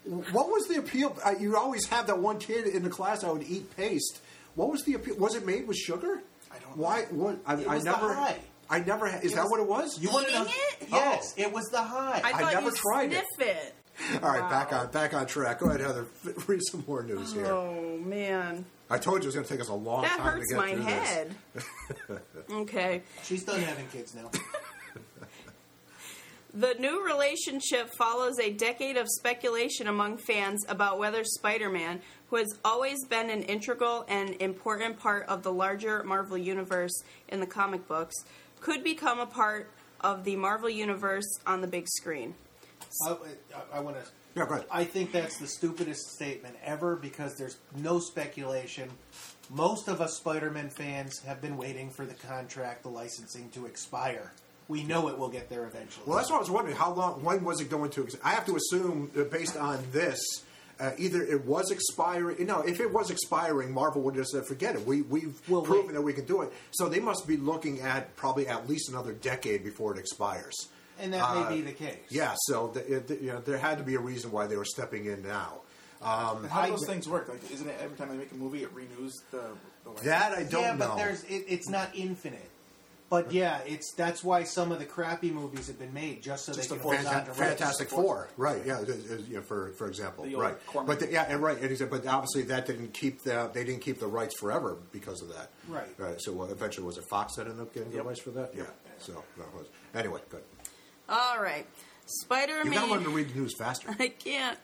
What 0.05 0.47
was 0.49 0.67
the 0.67 0.77
appeal? 0.79 1.15
You 1.39 1.55
always 1.55 1.85
have 1.87 2.07
that 2.07 2.17
one 2.19 2.39
kid 2.39 2.65
in 2.67 2.83
the 2.83 2.89
class 2.89 3.21
that 3.21 3.31
would 3.31 3.43
eat 3.47 3.75
paste. 3.77 4.19
What 4.55 4.69
was 4.71 4.83
the 4.83 4.93
appeal? 4.95 5.15
Was 5.17 5.35
it 5.35 5.45
made 5.45 5.67
with 5.67 5.77
sugar? 5.77 6.21
I 6.51 6.59
don't 6.59 6.77
Why? 6.77 7.03
What? 7.11 7.39
I, 7.45 7.55
It 7.55 7.67
I 7.67 7.75
was 7.75 7.83
the 7.83 7.91
never. 7.91 8.13
high. 8.13 8.39
I 8.69 8.79
never. 8.79 9.09
ha- 9.09 9.19
Is 9.21 9.33
that 9.33 9.45
what 9.49 9.59
it 9.59 9.67
was? 9.67 10.01
You 10.01 10.09
want 10.11 10.27
to 10.27 10.33
know? 10.33 10.41
Eating 10.43 10.53
it? 10.81 10.87
Oh. 10.91 10.95
Yes, 10.97 11.33
it 11.37 11.51
was 11.51 11.65
the 11.71 11.81
high. 11.81 12.21
I 12.23 12.31
thought 12.31 12.53
never 12.53 12.69
you 12.69 12.75
tried 12.75 13.13
it. 13.13 13.23
sniff 13.35 13.47
it. 13.49 13.75
All 14.23 14.29
right, 14.31 14.41
Wow. 14.41 14.49
back 14.49 14.73
on 14.73 14.89
back 14.91 15.13
on 15.13 15.25
track. 15.27 15.59
Go 15.59 15.67
ahead, 15.67 15.81
Heather. 15.81 16.05
Read 16.47 16.61
some 16.71 16.83
more 16.87 17.03
news 17.03 17.33
here. 17.33 17.45
Oh 17.47 17.97
man, 17.97 18.63
I 18.89 18.97
told 18.97 19.17
you 19.17 19.23
it 19.23 19.25
was 19.27 19.35
going 19.35 19.45
to 19.45 19.51
take 19.51 19.61
us 19.61 19.67
a 19.67 19.73
long 19.73 20.03
that 20.03 20.17
time 20.17 20.39
to 20.39 20.45
get 20.47 20.57
my 20.57 20.73
through 20.73 20.81
head. 20.83 21.35
okay. 22.51 23.03
She's 23.23 23.43
done 23.43 23.59
having 23.61 23.87
kids 23.87 24.15
now. 24.15 24.31
The 26.53 26.75
new 26.79 27.05
relationship 27.05 27.89
follows 27.91 28.37
a 28.37 28.51
decade 28.51 28.97
of 28.97 29.07
speculation 29.07 29.87
among 29.87 30.17
fans 30.17 30.65
about 30.67 30.99
whether 30.99 31.23
Spider 31.23 31.69
Man, 31.69 32.01
who 32.29 32.35
has 32.35 32.59
always 32.65 33.05
been 33.05 33.29
an 33.29 33.43
integral 33.43 34.03
and 34.09 34.35
important 34.41 34.99
part 34.99 35.25
of 35.27 35.43
the 35.43 35.53
larger 35.53 36.03
Marvel 36.03 36.37
Universe 36.37 37.03
in 37.29 37.39
the 37.39 37.45
comic 37.45 37.87
books, 37.87 38.15
could 38.59 38.83
become 38.83 39.19
a 39.19 39.25
part 39.25 39.71
of 40.01 40.25
the 40.25 40.35
Marvel 40.35 40.69
Universe 40.69 41.39
on 41.47 41.61
the 41.61 41.67
big 41.67 41.87
screen. 41.87 42.35
I, 43.07 43.15
I, 43.77 43.79
want 43.79 43.95
to. 43.95 44.11
Yeah, 44.35 44.45
go 44.45 44.55
ahead. 44.55 44.65
I 44.69 44.83
think 44.83 45.13
that's 45.13 45.37
the 45.37 45.47
stupidest 45.47 46.15
statement 46.15 46.57
ever 46.65 46.97
because 46.97 47.37
there's 47.37 47.59
no 47.77 47.99
speculation. 47.99 48.89
Most 49.49 49.87
of 49.87 50.01
us 50.01 50.17
Spider-Man 50.17 50.69
fans 50.69 51.19
have 51.19 51.41
been 51.41 51.55
waiting 51.55 51.89
for 51.89 52.05
the 52.05 52.13
contract, 52.13 52.83
the 52.83 52.89
licensing 52.89 53.49
to 53.51 53.65
expire. 53.67 54.33
We 54.71 54.83
know 54.83 55.09
it 55.09 55.17
will 55.17 55.29
get 55.29 55.49
there 55.49 55.65
eventually. 55.65 56.05
Well, 56.07 56.17
that's 56.17 56.29
what 56.29 56.37
I 56.37 56.39
was 56.39 56.49
wondering. 56.49 56.75
How 56.77 56.93
long? 56.93 57.23
When 57.23 57.43
was 57.43 57.61
it 57.61 57.69
going 57.69 57.91
to? 57.91 58.03
ex- 58.03 58.15
I 58.23 58.31
have 58.31 58.45
to 58.45 58.55
assume, 58.55 59.11
uh, 59.17 59.23
based 59.25 59.55
on 59.57 59.83
this, 59.91 60.19
uh, 60.79 60.91
either 60.97 61.21
it 61.21 61.45
was 61.45 61.69
expiring. 61.71 62.37
You 62.39 62.45
know, 62.45 62.61
if 62.61 62.79
it 62.79 62.91
was 62.91 63.11
expiring, 63.11 63.71
Marvel 63.71 64.01
would 64.03 64.15
have 64.15 64.25
said, 64.27 64.45
"Forget 64.45 64.75
it. 64.75 64.85
We 64.87 65.01
we've 65.03 65.39
Well, 65.49 65.61
proven 65.61 65.87
wait. 65.87 65.93
that 65.95 66.01
we 66.01 66.13
can 66.13 66.25
do 66.25 66.41
it." 66.41 66.51
So 66.71 66.89
they 66.89 66.99
must 66.99 67.27
be 67.27 67.37
looking 67.37 67.81
at 67.81 68.15
probably 68.15 68.47
at 68.47 68.67
least 68.69 68.89
another 68.89 69.13
decade 69.13 69.63
before 69.63 69.93
it 69.95 69.99
expires. 69.99 70.55
and 70.99 71.13
that 71.13 71.23
uh, 71.23 71.49
may 71.49 71.55
be 71.57 71.61
the 71.61 71.71
case. 71.73 71.97
Yeah. 72.09 72.33
So 72.47 72.67
th- 72.69 72.85
it, 72.87 73.21
you 73.21 73.31
know, 73.33 73.39
there 73.41 73.57
had 73.57 73.77
to 73.79 73.83
be 73.83 73.95
a 73.95 73.99
reason 73.99 74.31
why 74.31 74.47
they 74.47 74.55
were 74.57 74.65
stepping 74.65 75.05
in 75.05 75.23
now. 75.23 75.61
Um, 76.01 76.47
How 76.47 76.65
do 76.65 76.71
those 76.71 76.85
things 76.85 77.07
work? 77.07 77.27
Like, 77.29 77.41
isn't 77.51 77.67
it 77.67 77.75
every 77.81 77.95
time 77.97 78.09
they 78.09 78.17
make 78.17 78.31
a 78.31 78.35
movie, 78.35 78.63
it 78.63 78.71
renews 78.73 79.13
the? 79.31 79.41
the 79.83 79.89
license? 79.89 80.05
that 80.05 80.31
I 80.31 80.43
don't 80.43 80.61
yeah, 80.61 80.71
know. 80.73 80.87
but 80.89 80.97
there's 80.97 81.23
it, 81.23 81.45
it's 81.47 81.67
not 81.69 81.89
infinite. 81.95 82.49
But 83.11 83.33
yeah, 83.33 83.59
it's 83.67 83.93
that's 83.93 84.23
why 84.23 84.43
some 84.45 84.71
of 84.71 84.79
the 84.79 84.85
crappy 84.85 85.31
movies 85.31 85.67
have 85.67 85.77
been 85.77 85.93
made 85.93 86.23
just 86.23 86.45
so 86.45 86.53
Just 86.53 86.69
they 86.69 86.75
can 86.77 86.81
hold 86.81 86.95
on 86.95 87.01
Fanta- 87.03 87.25
to 87.25 87.29
rights. 87.31 87.39
Fantastic 87.39 87.89
Four, 87.89 88.29
right? 88.37 88.61
Yeah, 88.65 88.79
it 88.81 88.87
is- 88.87 89.11
it 89.11 89.19
is, 89.19 89.27
you 89.27 89.35
know, 89.35 89.41
for 89.41 89.73
for 89.73 89.87
example, 89.87 90.23
The 90.23 90.35
right? 90.37 90.65
Corman. 90.65 90.87
But 90.87 91.01
the, 91.01 91.11
yeah, 91.11 91.25
and 91.27 91.41
right, 91.43 91.59
and 91.59 91.69
he 91.69 91.75
said, 91.75 91.89
but 91.89 92.07
obviously 92.07 92.43
that 92.43 92.65
didn't 92.65 92.93
keep 92.93 93.21
the 93.23 93.51
they 93.53 93.65
didn't 93.65 93.81
keep 93.81 93.99
the 93.99 94.07
rights 94.07 94.39
forever 94.39 94.77
because 94.93 95.21
of 95.21 95.27
that, 95.35 95.49
Right. 95.67 95.89
so 96.21 96.41
uh, 96.41 96.45
eventually, 96.45 96.87
was 96.87 96.97
it 96.97 97.03
Fox 97.09 97.35
that 97.35 97.47
ended 97.47 97.59
up 97.61 97.73
getting 97.73 97.91
the 97.91 98.01
rights 98.01 98.21
for 98.21 98.31
that? 98.31 98.53
Yeah. 98.55 98.63
So 98.99 99.21
that 99.37 99.53
was 99.53 99.67
anyway. 99.93 100.21
Good. 100.29 100.43
All 101.09 101.41
right. 101.41 101.67
Spider 102.11 102.63
You 102.63 102.71
gotta 102.71 102.91
learn 102.91 103.03
to 103.03 103.09
read 103.09 103.29
the 103.29 103.39
news 103.39 103.55
faster. 103.55 103.95
I 103.99 104.09
can't. 104.09 104.57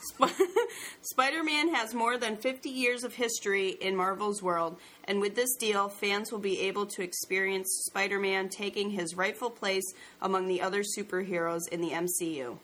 Sp- 0.00 0.32
Spider 1.02 1.44
Man 1.44 1.74
has 1.74 1.92
more 1.94 2.16
than 2.16 2.36
50 2.36 2.70
years 2.70 3.04
of 3.04 3.14
history 3.14 3.70
in 3.70 3.94
Marvel's 3.94 4.42
world, 4.42 4.78
and 5.04 5.20
with 5.20 5.34
this 5.34 5.54
deal, 5.56 5.88
fans 5.88 6.32
will 6.32 6.38
be 6.38 6.60
able 6.60 6.86
to 6.86 7.02
experience 7.02 7.68
Spider 7.86 8.18
Man 8.18 8.48
taking 8.48 8.90
his 8.90 9.14
rightful 9.14 9.50
place 9.50 9.92
among 10.22 10.48
the 10.48 10.62
other 10.62 10.82
superheroes 10.82 11.68
in 11.70 11.80
the 11.80 11.90
MCU. 11.90 12.56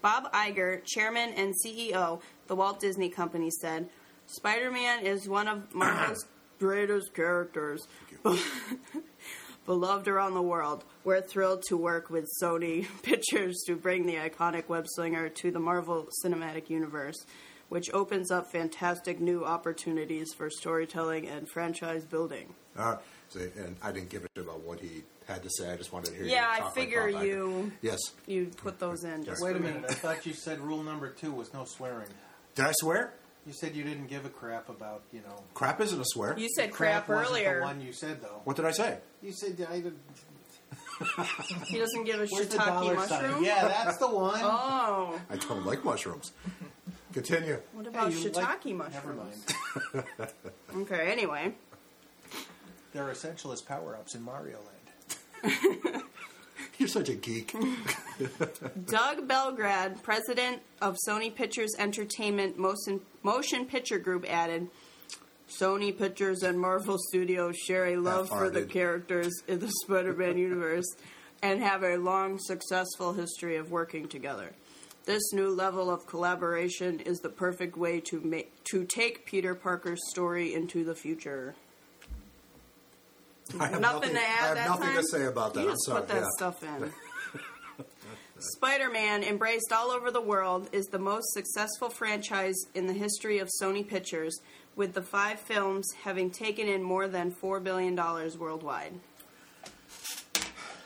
Bob 0.00 0.32
Iger, 0.32 0.82
chairman 0.84 1.34
and 1.34 1.54
CEO, 1.54 1.92
of 1.92 2.22
the 2.46 2.56
Walt 2.56 2.80
Disney 2.80 3.10
Company, 3.10 3.50
said 3.50 3.90
Spider 4.26 4.70
Man 4.70 5.04
is 5.04 5.28
one 5.28 5.48
of 5.48 5.74
Marvel's 5.74 6.24
greatest 6.58 7.12
characters. 7.14 7.86
Beloved 9.66 10.08
around 10.08 10.34
the 10.34 10.42
world, 10.42 10.84
we're 11.04 11.20
thrilled 11.20 11.62
to 11.68 11.76
work 11.76 12.10
with 12.10 12.26
Sony 12.42 12.86
Pictures 13.02 13.62
to 13.66 13.76
bring 13.76 14.06
the 14.06 14.14
iconic 14.14 14.68
web 14.68 14.86
slinger 14.88 15.28
to 15.28 15.50
the 15.50 15.60
Marvel 15.60 16.08
Cinematic 16.24 16.70
Universe, 16.70 17.24
which 17.68 17.92
opens 17.92 18.30
up 18.30 18.50
fantastic 18.50 19.20
new 19.20 19.44
opportunities 19.44 20.32
for 20.32 20.50
storytelling 20.50 21.28
and 21.28 21.48
franchise 21.48 22.04
building. 22.04 22.54
Uh, 22.76 22.96
so, 23.28 23.40
and 23.58 23.76
I 23.82 23.92
didn't 23.92 24.08
give 24.08 24.24
a 24.24 24.28
shit 24.34 24.44
about 24.44 24.60
what 24.62 24.80
he 24.80 25.02
had 25.28 25.42
to 25.42 25.50
say. 25.50 25.70
I 25.70 25.76
just 25.76 25.92
wanted 25.92 26.10
to 26.12 26.16
hear. 26.16 26.24
Yeah, 26.24 26.48
I 26.50 26.56
talk 26.56 26.64
like 26.66 26.74
figure 26.74 27.12
Bob 27.12 27.22
you 27.24 27.72
Yes. 27.82 27.98
you 28.26 28.46
put 28.56 28.78
those 28.80 29.04
in. 29.04 29.24
Just 29.24 29.42
Wait 29.42 29.54
a 29.54 29.60
minute, 29.60 29.84
I 29.88 29.92
thought 29.94 30.26
you 30.26 30.32
said 30.32 30.58
rule 30.60 30.82
number 30.82 31.10
two 31.10 31.30
was 31.32 31.52
no 31.54 31.64
swearing. 31.64 32.08
Did 32.56 32.64
I 32.64 32.72
swear? 32.72 33.12
You 33.50 33.54
said 33.54 33.74
you 33.74 33.82
didn't 33.82 34.06
give 34.06 34.24
a 34.24 34.28
crap 34.28 34.68
about 34.68 35.02
you 35.12 35.22
know. 35.22 35.42
Crap 35.54 35.80
isn't 35.80 36.00
a 36.00 36.04
swear. 36.06 36.38
You 36.38 36.48
said 36.54 36.70
crap, 36.70 37.08
wasn't 37.08 37.30
earlier. 37.30 37.58
The 37.58 37.64
one 37.66 37.80
you 37.80 37.92
said 37.92 38.22
though. 38.22 38.42
what 38.44 38.54
did 38.54 38.64
I 38.64 38.70
say? 38.70 38.98
You 39.22 39.32
said 39.32 39.66
I 39.68 39.80
did. 39.80 39.96
He 41.66 41.76
doesn't 41.80 42.04
give 42.04 42.20
a 42.20 42.26
Where's 42.28 42.46
the 42.46 42.58
shiitake 42.58 42.66
dollar 42.66 42.94
mushroom. 42.94 43.32
sign? 43.32 43.42
Yeah, 43.44 43.66
that's 43.66 43.96
the 43.96 44.06
one. 44.08 44.40
Oh, 44.40 45.18
I 45.28 45.34
don't 45.34 45.66
like 45.66 45.84
mushrooms. 45.84 46.30
Continue. 47.12 47.58
what 47.72 47.88
about 47.88 48.12
you 48.12 48.18
shiitake 48.30 48.36
like- 48.36 48.64
mushrooms? 48.66 49.44
Never 49.94 50.04
mind. 50.04 50.30
Okay, 50.82 51.10
anyway. 51.10 51.52
They're 52.92 53.10
essential 53.10 53.50
as 53.50 53.60
power 53.62 53.96
ups 53.96 54.14
in 54.14 54.22
Mario 54.22 54.58
Land. 55.42 55.56
You're 56.80 56.88
such 56.88 57.10
a 57.10 57.14
geek. 57.14 57.52
Doug 58.86 59.28
Belgrad, 59.28 60.02
president 60.02 60.62
of 60.80 60.96
Sony 61.06 61.32
Pictures 61.32 61.74
Entertainment 61.78 62.56
Motion, 62.56 63.02
Motion 63.22 63.66
Picture 63.66 63.98
Group, 63.98 64.24
added 64.26 64.66
Sony 65.46 65.96
Pictures 65.96 66.42
and 66.42 66.58
Marvel 66.58 66.96
Studios 67.10 67.58
share 67.58 67.88
a 67.88 67.96
love 67.98 68.30
for 68.30 68.48
the 68.48 68.62
characters 68.62 69.30
in 69.46 69.58
the 69.58 69.70
Spider 69.82 70.14
Man 70.14 70.38
universe 70.38 70.86
and 71.42 71.62
have 71.62 71.82
a 71.82 71.98
long, 71.98 72.38
successful 72.38 73.12
history 73.12 73.56
of 73.56 73.70
working 73.70 74.08
together. 74.08 74.54
This 75.04 75.34
new 75.34 75.50
level 75.50 75.90
of 75.90 76.06
collaboration 76.06 77.00
is 77.00 77.18
the 77.18 77.28
perfect 77.28 77.76
way 77.76 78.00
to 78.06 78.22
make 78.22 78.64
to 78.70 78.86
take 78.86 79.26
Peter 79.26 79.54
Parker's 79.54 80.00
story 80.08 80.54
into 80.54 80.82
the 80.84 80.94
future. 80.94 81.54
I 83.58 83.68
have 83.68 83.80
nothing, 83.80 83.80
nothing- 83.80 84.14
to 84.14 84.20
add 84.20 84.42
I 84.42 84.46
have 84.46 84.56
that 84.56 84.68
nothing 84.68 84.96
to 84.96 85.02
say 85.10 85.24
about 85.24 85.54
that. 85.54 85.60
You 85.60 85.66
I'm 85.66 85.72
just 85.72 85.86
sorry, 85.86 86.00
put 86.00 86.08
that 86.08 86.22
yeah. 86.22 86.28
stuff 86.36 86.62
in. 86.62 86.92
Spider-Man, 88.38 89.22
embraced 89.22 89.70
all 89.72 89.90
over 89.90 90.10
the 90.10 90.20
world, 90.20 90.68
is 90.72 90.86
the 90.86 90.98
most 90.98 91.30
successful 91.32 91.90
franchise 91.90 92.56
in 92.74 92.86
the 92.86 92.94
history 92.94 93.38
of 93.38 93.50
Sony 93.60 93.86
Pictures, 93.86 94.40
with 94.76 94.94
the 94.94 95.02
five 95.02 95.38
films 95.40 95.86
having 96.04 96.30
taken 96.30 96.66
in 96.66 96.82
more 96.82 97.06
than 97.06 97.30
four 97.32 97.60
billion 97.60 97.94
dollars 97.94 98.38
worldwide. 98.38 98.94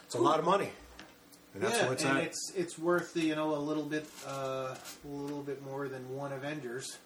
It's 0.06 0.14
a 0.14 0.18
lot 0.18 0.38
of 0.38 0.44
money. 0.44 0.70
And 1.54 1.62
that's 1.62 1.78
yeah, 1.78 1.88
what's 1.88 2.04
and 2.04 2.18
at. 2.18 2.24
it's 2.24 2.52
it's 2.56 2.78
worth 2.78 3.16
you 3.16 3.36
know 3.36 3.54
a 3.54 3.58
little 3.58 3.84
bit 3.84 4.06
uh, 4.26 4.74
a 4.74 5.08
little 5.08 5.42
bit 5.42 5.62
more 5.64 5.88
than 5.88 6.08
one 6.12 6.32
Avengers. 6.32 6.98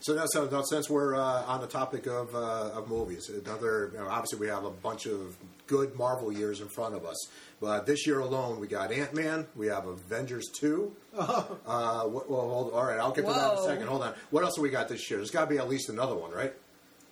So 0.00 0.14
now, 0.14 0.24
so 0.26 0.46
now 0.46 0.62
since 0.62 0.90
we're 0.90 1.14
uh, 1.14 1.44
on 1.44 1.60
the 1.60 1.66
topic 1.66 2.06
of, 2.06 2.34
uh, 2.34 2.72
of 2.74 2.88
movies, 2.88 3.28
another 3.28 3.90
you 3.92 3.98
know, 3.98 4.08
obviously 4.08 4.38
we 4.38 4.48
have 4.48 4.64
a 4.64 4.70
bunch 4.70 5.06
of 5.06 5.36
good 5.66 5.94
Marvel 5.96 6.32
years 6.32 6.60
in 6.60 6.68
front 6.68 6.94
of 6.94 7.04
us. 7.06 7.28
But 7.60 7.86
this 7.86 8.06
year 8.06 8.18
alone, 8.20 8.60
we 8.60 8.66
got 8.66 8.92
Ant 8.92 9.14
Man, 9.14 9.46
we 9.56 9.68
have 9.68 9.86
Avengers 9.86 10.48
two. 10.52 10.94
uh, 11.18 11.44
well, 11.66 12.24
hold, 12.28 12.72
all 12.72 12.84
right, 12.84 12.98
I'll 12.98 13.12
get 13.12 13.26
to 13.26 13.32
that 13.32 13.52
in 13.52 13.58
a 13.58 13.64
second. 13.64 13.86
Hold 13.86 14.02
on. 14.02 14.14
What 14.30 14.44
else 14.44 14.56
do 14.56 14.62
we 14.62 14.70
got 14.70 14.88
this 14.88 15.10
year? 15.10 15.18
There's 15.18 15.30
got 15.30 15.42
to 15.42 15.50
be 15.50 15.58
at 15.58 15.68
least 15.68 15.88
another 15.88 16.14
one, 16.14 16.30
right? 16.30 16.52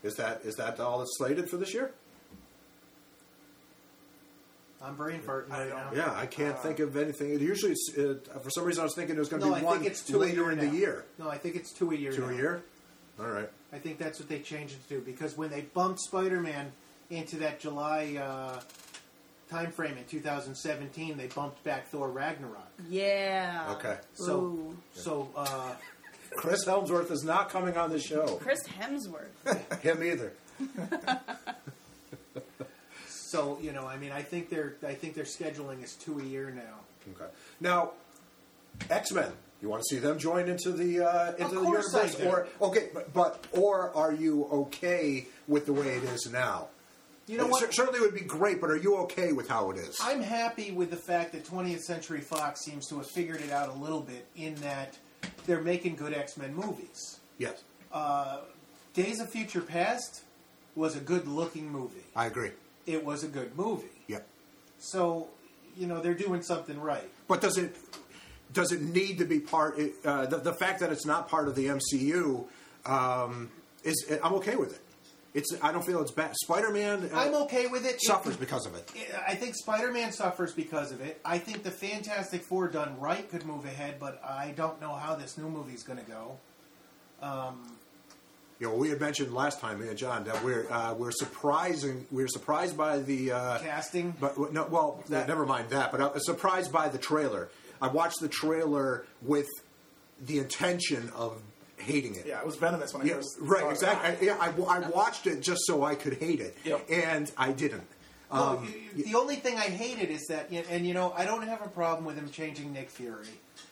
Is 0.02 0.16
that 0.16 0.42
is 0.44 0.56
that 0.56 0.80
all 0.80 0.98
that's 0.98 1.16
slated 1.16 1.48
for 1.48 1.56
this 1.56 1.72
year? 1.72 1.92
I'm 4.84 4.96
brain 4.96 5.20
farting 5.20 5.50
right 5.50 5.68
now. 5.68 5.90
Yeah, 5.94 6.12
I 6.14 6.26
can't 6.26 6.58
think 6.58 6.80
of 6.80 6.96
anything. 6.96 7.30
Usually, 7.40 7.72
it's, 7.72 7.90
uh, 7.96 8.14
for 8.40 8.50
some 8.50 8.64
reason, 8.64 8.80
I 8.80 8.84
was 8.84 8.94
thinking 8.94 9.16
it 9.16 9.18
was 9.18 9.28
going 9.28 9.42
to 9.42 9.48
No, 9.48 9.54
be 9.54 9.60
I 9.60 9.64
one 9.64 9.78
think 9.78 9.90
it's 9.90 10.02
two 10.02 10.16
a 10.16 10.18
later 10.18 10.34
year 10.42 10.50
in 10.52 10.58
now. 10.58 10.70
the 10.70 10.76
year. 10.76 11.04
No, 11.18 11.28
I 11.30 11.38
think 11.38 11.56
it's 11.56 11.72
two 11.72 11.90
a 11.92 11.94
year. 11.94 12.12
Two 12.12 12.24
a 12.24 12.30
now. 12.30 12.36
year. 12.36 12.62
All 13.20 13.26
right. 13.28 13.48
I 13.72 13.78
think 13.78 13.98
that's 13.98 14.18
what 14.18 14.28
they 14.28 14.40
changed 14.40 14.74
it 14.74 14.88
to 14.94 15.00
because 15.00 15.36
when 15.36 15.50
they 15.50 15.60
bumped 15.62 16.00
Spider-Man 16.00 16.72
into 17.10 17.36
that 17.36 17.60
July 17.60 18.16
uh, 18.20 18.60
time 19.50 19.70
frame 19.70 19.96
in 19.98 20.04
2017, 20.04 21.16
they 21.16 21.26
bumped 21.28 21.62
back 21.62 21.86
Thor 21.88 22.08
Ragnarok. 22.10 22.70
Yeah. 22.88 23.74
Okay. 23.76 23.96
So, 24.14 24.40
Ooh. 24.40 24.76
so 24.94 25.28
uh, 25.36 25.74
Chris 26.36 26.64
Helmsworth 26.64 27.10
is 27.10 27.22
not 27.22 27.50
coming 27.50 27.76
on 27.76 27.90
the 27.90 28.00
show. 28.00 28.26
Chris 28.40 28.60
Hemsworth. 28.66 29.78
Him 29.80 30.02
either. 30.02 30.32
so 33.32 33.58
you 33.60 33.72
know, 33.72 33.86
I 33.86 33.96
mean, 33.96 34.12
I 34.12 34.22
think 34.22 34.48
they're 34.50 34.74
I 34.86 34.94
think 34.94 35.14
their 35.14 35.24
scheduling 35.24 35.82
is 35.82 35.94
two 35.94 36.20
a 36.20 36.22
year 36.22 36.50
now. 36.50 37.12
Okay. 37.20 37.30
Now, 37.60 37.92
X 38.90 39.10
Men. 39.12 39.32
You 39.60 39.68
want 39.68 39.82
to 39.88 39.94
see 39.94 40.00
them 40.00 40.18
join 40.18 40.48
into 40.48 40.72
the 40.72 41.06
uh, 41.06 41.32
into 41.38 41.54
the 41.54 41.62
universe, 41.62 42.20
or 42.20 42.48
okay, 42.60 42.88
but, 42.92 43.12
but 43.14 43.46
or 43.52 43.92
are 43.96 44.12
you 44.12 44.44
okay 44.46 45.26
with 45.46 45.66
the 45.66 45.72
way 45.72 45.86
it 45.98 46.02
is 46.02 46.28
now? 46.32 46.66
You 47.28 47.38
know 47.38 47.44
It 47.46 47.50
what? 47.52 47.72
certainly 47.72 48.00
would 48.00 48.12
be 48.14 48.22
great, 48.22 48.60
but 48.60 48.70
are 48.70 48.76
you 48.76 48.96
okay 49.02 49.30
with 49.32 49.48
how 49.48 49.70
it 49.70 49.76
is? 49.76 49.96
I'm 50.02 50.20
happy 50.20 50.72
with 50.72 50.90
the 50.90 50.96
fact 50.96 51.30
that 51.32 51.44
20th 51.46 51.82
Century 51.82 52.20
Fox 52.20 52.64
seems 52.64 52.88
to 52.88 52.96
have 52.96 53.06
figured 53.06 53.40
it 53.40 53.52
out 53.52 53.68
a 53.68 53.72
little 53.74 54.00
bit 54.00 54.26
in 54.34 54.56
that 54.56 54.98
they're 55.46 55.60
making 55.62 55.94
good 55.94 56.12
X 56.12 56.36
Men 56.36 56.52
movies. 56.56 57.20
yes, 57.38 57.62
Days 58.94 59.20
of 59.20 59.30
Future 59.30 59.60
Past 59.60 60.22
was 60.74 60.96
a 60.96 61.00
good 61.00 61.28
looking 61.28 61.70
movie. 61.70 62.04
I 62.16 62.26
agree. 62.26 62.50
It 62.86 63.04
was 63.04 63.22
a 63.24 63.28
good 63.28 63.56
movie. 63.56 63.86
Yeah, 64.08 64.18
So, 64.78 65.28
you 65.76 65.86
know, 65.86 66.00
they're 66.00 66.14
doing 66.14 66.42
something 66.42 66.80
right. 66.80 67.08
but 67.28 67.40
does 67.40 67.56
it 67.58 67.76
does 68.52 68.70
it 68.72 68.82
need 68.82 69.18
to 69.18 69.24
be 69.24 69.40
part? 69.40 69.78
Uh, 70.04 70.26
the, 70.26 70.36
the 70.38 70.52
fact 70.52 70.80
that 70.80 70.92
it's 70.92 71.06
not 71.06 71.28
part 71.28 71.48
of 71.48 71.54
the 71.54 71.66
MCU 71.66 72.44
um, 72.84 73.50
is 73.82 74.04
I'm 74.22 74.34
okay 74.34 74.56
with 74.56 74.74
it. 74.74 74.80
It's 75.34 75.48
I 75.62 75.72
don't 75.72 75.82
feel 75.86 76.02
it's 76.02 76.10
bad. 76.12 76.34
Spider 76.44 76.70
Man 76.70 77.08
uh, 77.14 77.18
I'm 77.18 77.34
okay 77.44 77.66
with 77.66 77.86
it. 77.86 78.02
suffers 78.02 78.36
because 78.36 78.66
of 78.66 78.74
it. 78.74 78.90
I 79.26 79.34
think 79.34 79.54
Spider 79.54 79.90
Man 79.90 80.12
suffers 80.12 80.52
because 80.52 80.92
of 80.92 81.00
it. 81.00 81.18
I 81.24 81.38
think 81.38 81.62
the 81.62 81.70
Fantastic 81.70 82.42
Four 82.42 82.68
done 82.68 83.00
right 83.00 83.26
could 83.30 83.46
move 83.46 83.64
ahead, 83.64 83.94
but 83.98 84.20
I 84.22 84.52
don't 84.54 84.78
know 84.82 84.92
how 84.92 85.14
this 85.14 85.38
new 85.38 85.48
movie's 85.48 85.82
going 85.84 85.98
to 86.00 86.04
go. 86.04 86.36
You 88.62 88.68
know, 88.68 88.74
we 88.76 88.90
had 88.90 89.00
mentioned 89.00 89.34
last 89.34 89.58
time, 89.58 89.80
me 89.80 89.88
and 89.88 89.98
John, 89.98 90.22
that 90.22 90.44
we're 90.44 90.70
uh, 90.70 90.94
we're 90.94 91.10
surprising 91.10 92.06
we're 92.12 92.28
surprised 92.28 92.76
by 92.76 93.00
the 93.00 93.32
uh, 93.32 93.58
Casting? 93.58 94.14
But 94.20 94.52
no, 94.52 94.68
well, 94.70 95.02
That- 95.08 95.26
never 95.26 95.44
mind 95.44 95.70
that. 95.70 95.90
But 95.90 96.00
I 96.00 96.06
was 96.06 96.24
surprised 96.24 96.70
by 96.70 96.88
the 96.88 96.96
trailer. 96.96 97.48
I 97.80 97.88
watched 97.88 98.20
the 98.20 98.28
trailer 98.28 99.04
with 99.20 99.48
the 100.20 100.38
intention 100.38 101.10
of 101.16 101.42
hating 101.76 102.14
it. 102.14 102.24
Yeah, 102.24 102.38
it 102.38 102.46
was 102.46 102.54
venomous 102.54 102.94
when 102.94 103.02
I 103.02 103.06
Yeah, 103.06 103.14
first 103.14 103.36
right, 103.40 103.68
exactly. 103.68 104.30
I, 104.30 104.32
yeah, 104.32 104.36
I, 104.40 104.50
I 104.76 104.88
watched 104.90 105.26
it 105.26 105.40
just 105.40 105.62
so 105.66 105.82
I 105.82 105.96
could 105.96 106.18
hate 106.18 106.38
it, 106.38 106.56
Yep. 106.62 106.86
and 106.88 107.32
I 107.36 107.50
didn't. 107.50 107.88
Well, 108.30 108.58
Um, 108.58 108.72
the 108.94 109.16
only 109.16 109.34
thing 109.34 109.56
I 109.56 109.62
hated 109.62 110.08
is 110.08 110.24
that, 110.28 110.52
and 110.52 110.86
you 110.86 110.94
know, 110.94 111.12
I 111.16 111.24
don't 111.24 111.42
have 111.48 111.62
a 111.62 111.68
problem 111.68 112.04
with 112.04 112.14
him 112.14 112.30
changing 112.30 112.72
Nick 112.72 112.90
Fury 112.90 113.26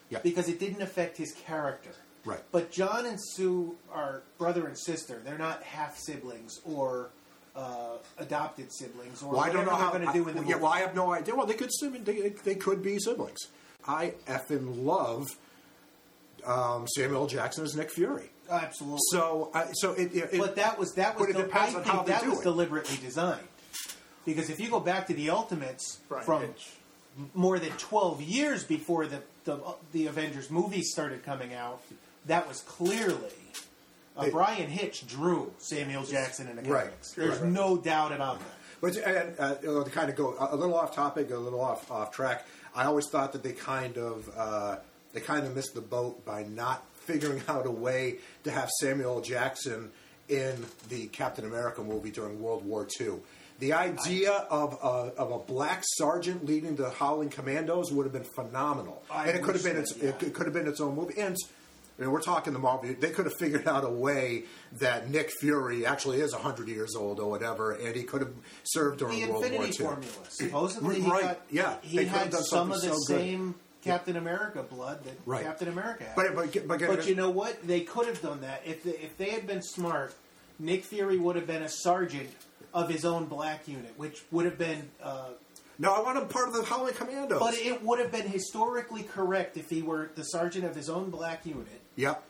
Yeah. 0.09 0.19
because 0.25 0.49
it 0.49 0.59
didn't 0.59 0.83
affect 0.83 1.17
his 1.17 1.31
character. 1.33 1.91
Right. 2.25 2.41
But 2.53 2.71
John 2.71 3.07
and 3.07 3.19
Sue 3.21 3.77
are 3.93 4.23
brother 4.39 4.67
and 4.67 4.79
sister. 4.79 5.21
They're 5.25 5.39
not 5.39 5.63
half 5.63 5.97
siblings 5.99 6.61
or 6.67 7.11
uh, 7.57 7.97
adopted 8.19 8.73
siblings 8.73 9.23
or 9.23 9.33
Well, 9.33 9.41
I 9.41 9.47
don't 9.47 9.65
whatever 9.65 9.71
know 9.71 9.77
how. 9.77 9.91
they're 9.91 10.01
going 10.01 10.13
to 10.13 10.19
do 10.25 10.29
in 10.29 10.35
the 10.35 10.41
I, 10.41 10.43
movie. 10.43 10.51
yeah, 10.51 10.57
well, 10.57 10.73
I 10.73 10.81
have 10.81 10.95
no 10.95 11.13
idea. 11.13 11.35
Well, 11.35 11.47
they 11.47 11.55
could 11.55 11.71
they, 12.05 12.29
they 12.45 12.55
could 12.57 12.83
be 12.83 12.99
siblings. 12.99 13.39
I 13.89 14.13
effing 14.27 14.85
love 14.85 15.29
um, 16.47 16.87
Samuel 16.89 17.27
Jackson 17.27 17.65
as 17.65 17.75
Nick 17.75 17.91
Fury. 17.91 18.31
Absolutely. 18.51 18.99
So, 19.13 19.51
uh, 19.55 19.73
so 19.73 19.93
it, 19.93 20.15
it, 20.15 20.39
but 20.39 20.57
that 20.57 20.79
was 20.79 20.93
that 20.95 21.17
was 21.17 21.27
but 21.27 21.31
it 21.31 21.37
the, 21.39 21.43
depends 21.45 21.75
I 21.75 21.79
on 21.79 21.85
think 21.85 21.95
how 21.97 22.03
they 22.03 22.13
that 22.13 22.27
was 22.29 22.41
it. 22.41 22.43
deliberately 22.43 22.97
designed. 23.01 23.47
Because 24.27 24.51
if 24.51 24.61
you 24.61 24.69
go 24.69 24.81
back 24.81 25.07
to 25.07 25.15
the 25.15 25.31
Ultimates 25.31 25.99
Bryan 26.09 26.25
from 26.25 26.43
Hitch. 26.43 26.71
more 27.35 27.59
than 27.59 27.71
twelve 27.73 28.21
years 28.21 28.65
before 28.65 29.07
the 29.07 29.23
the, 29.45 29.59
the 29.93 30.07
Avengers 30.09 30.51
movies 30.51 30.91
started 30.93 31.25
coming 31.25 31.55
out, 31.55 31.81
that 32.27 32.47
was 32.49 32.61
clearly. 32.63 33.17
Uh, 34.17 34.25
They- 34.25 34.31
Bryan 34.31 34.69
Hitch 34.71 35.07
drew 35.07 35.53
Samuel 35.59 36.05
Jackson 36.05 36.49
in 36.49 36.57
the 36.57 36.63
Right, 36.63 36.85
comics. 36.85 37.13
There's 37.13 37.31
right, 37.37 37.43
right. 37.43 37.51
no 37.51 37.77
doubt 37.77 38.13
about 38.13 38.39
that. 38.41 38.49
But 38.81 38.97
and, 38.97 39.39
uh, 39.39 39.55
to 39.85 39.91
kind 39.91 40.09
of 40.11 40.17
go 40.17 40.35
a 40.39 40.57
little 40.57 40.75
off 40.75 40.95
topic, 40.95 41.31
a 41.31 41.37
little 41.37 41.61
off 41.61 41.91
off 41.91 42.13
track. 42.13 42.47
I 42.75 42.85
always 42.85 43.09
thought 43.09 43.33
that 43.33 43.43
they 43.43 43.53
kind 43.53 43.99
of 43.99 44.31
uh, 44.37 44.77
they 45.13 45.21
kind 45.21 45.47
of 45.47 45.55
missed 45.55 45.75
the 45.75 45.81
boat 45.81 46.25
by 46.25 46.45
not 46.45 46.83
figuring 46.95 47.43
out 47.49 47.67
a 47.67 47.71
way 47.71 48.17
to 48.45 48.51
have 48.51 48.71
Samuel 48.81 49.21
Jackson 49.21 49.91
in 50.29 50.65
the 50.89 51.09
Captain 51.09 51.45
America 51.45 51.83
movie 51.83 52.11
during 52.11 52.41
World 52.41 52.65
War 52.65 52.87
II. 53.01 53.15
The 53.59 53.75
idea 53.75 54.33
of 54.49 54.79
a, 54.83 55.13
of 55.21 55.33
a 55.33 55.39
black 55.39 55.83
sergeant 55.99 56.47
leading 56.47 56.77
the 56.77 56.89
Howling 56.89 57.29
Commandos 57.29 57.93
would 57.93 58.05
have 58.05 58.13
been 58.15 58.25
phenomenal, 58.25 59.03
I 59.11 59.27
and 59.29 59.37
it 59.39 59.43
could 59.43 59.55
have 59.57 59.65
been 59.65 59.75
that, 59.77 59.83
its, 59.83 59.97
yeah. 59.99 60.09
it 60.09 60.33
could 60.33 60.47
have 60.47 60.55
been 60.55 60.67
its 60.69 60.81
own 60.81 60.95
movie. 60.95 61.21
And 61.21 61.37
I 62.01 62.05
mean, 62.05 62.13
we're 62.13 62.23
talking 62.23 62.55
the 62.55 62.59
Marvel. 62.59 62.95
They 62.99 63.11
could 63.11 63.27
have 63.27 63.35
figured 63.39 63.69
out 63.69 63.85
a 63.85 63.91
way 63.91 64.45
that 64.81 65.11
Nick 65.11 65.31
Fury 65.41 65.85
actually 65.85 66.21
is 66.21 66.33
hundred 66.33 66.69
years 66.69 66.97
old 66.97 67.21
or 67.21 67.29
whatever, 67.31 67.73
and 67.73 67.95
he 67.95 68.05
could 68.05 68.23
have 68.23 68.33
served 68.65 69.01
during 69.01 69.21
The 69.21 69.27
World 69.31 69.43
War 69.43 69.51
II. 69.51 69.57
Infinity 69.67 69.83
Formula. 69.85 70.13
Supposedly, 70.31 71.01
he 71.03 71.11
Right, 71.11 71.23
got, 71.23 71.41
yeah. 71.51 71.77
he 71.83 71.99
They 71.99 72.05
had 72.07 72.31
done 72.31 72.43
some 72.43 72.73
of 72.73 72.81
the 72.81 72.89
so 72.89 72.97
same 72.97 73.55
Captain 73.85 74.17
America 74.17 74.63
blood 74.63 75.05
that 75.05 75.13
Right. 75.27 75.45
Captain 75.45 75.69
America 75.69 76.05
had. 76.05 76.17
But 76.17 76.35
but, 76.35 76.67
but, 76.67 76.81
But 76.81 77.07
you 77.07 77.15
know 77.15 77.31
what? 77.31 77.67
They 77.67 77.81
could 77.83 78.07
have 78.07 78.23
done 78.23 78.41
that 78.41 78.63
if 78.65 78.83
they, 78.83 78.93
if 78.93 79.19
they 79.19 79.31
had 79.31 79.47
been 79.47 79.63
smart. 79.63 80.15
Nick 80.59 80.85
Fury 80.85 81.19
would 81.19 81.37
have 81.37 81.47
been 81.47 81.63
a 81.63 81.69
sergeant 81.71 82.31
of 82.75 82.89
his 82.89 83.05
own 83.05 83.27
black 83.27 83.67
unit, 83.67 83.93
which 83.97 84.23
would 84.31 84.45
have 84.47 84.59
been. 84.59 84.89
Uh, 85.03 85.29
no, 85.79 85.93
I 85.95 86.01
want 86.03 86.19
him 86.19 86.29
part 86.29 86.49
of 86.49 86.55
the 86.55 86.63
Howling 86.65 86.93
Commandos. 86.95 87.41
but 87.41 87.55
it 87.55 87.83
would 87.83 87.99
have 87.99 88.13
been 88.13 88.29
historically 88.29 89.03
correct 89.03 89.57
if 89.57 89.71
he 89.71 89.81
were 89.81 90.11
the 90.15 90.25
sergeant 90.25 90.67
of 90.67 90.77
his 90.77 90.91
own 90.91 91.09
black 91.09 91.47
unit. 91.47 91.80
Yep. 92.01 92.23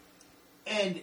And 0.67 1.01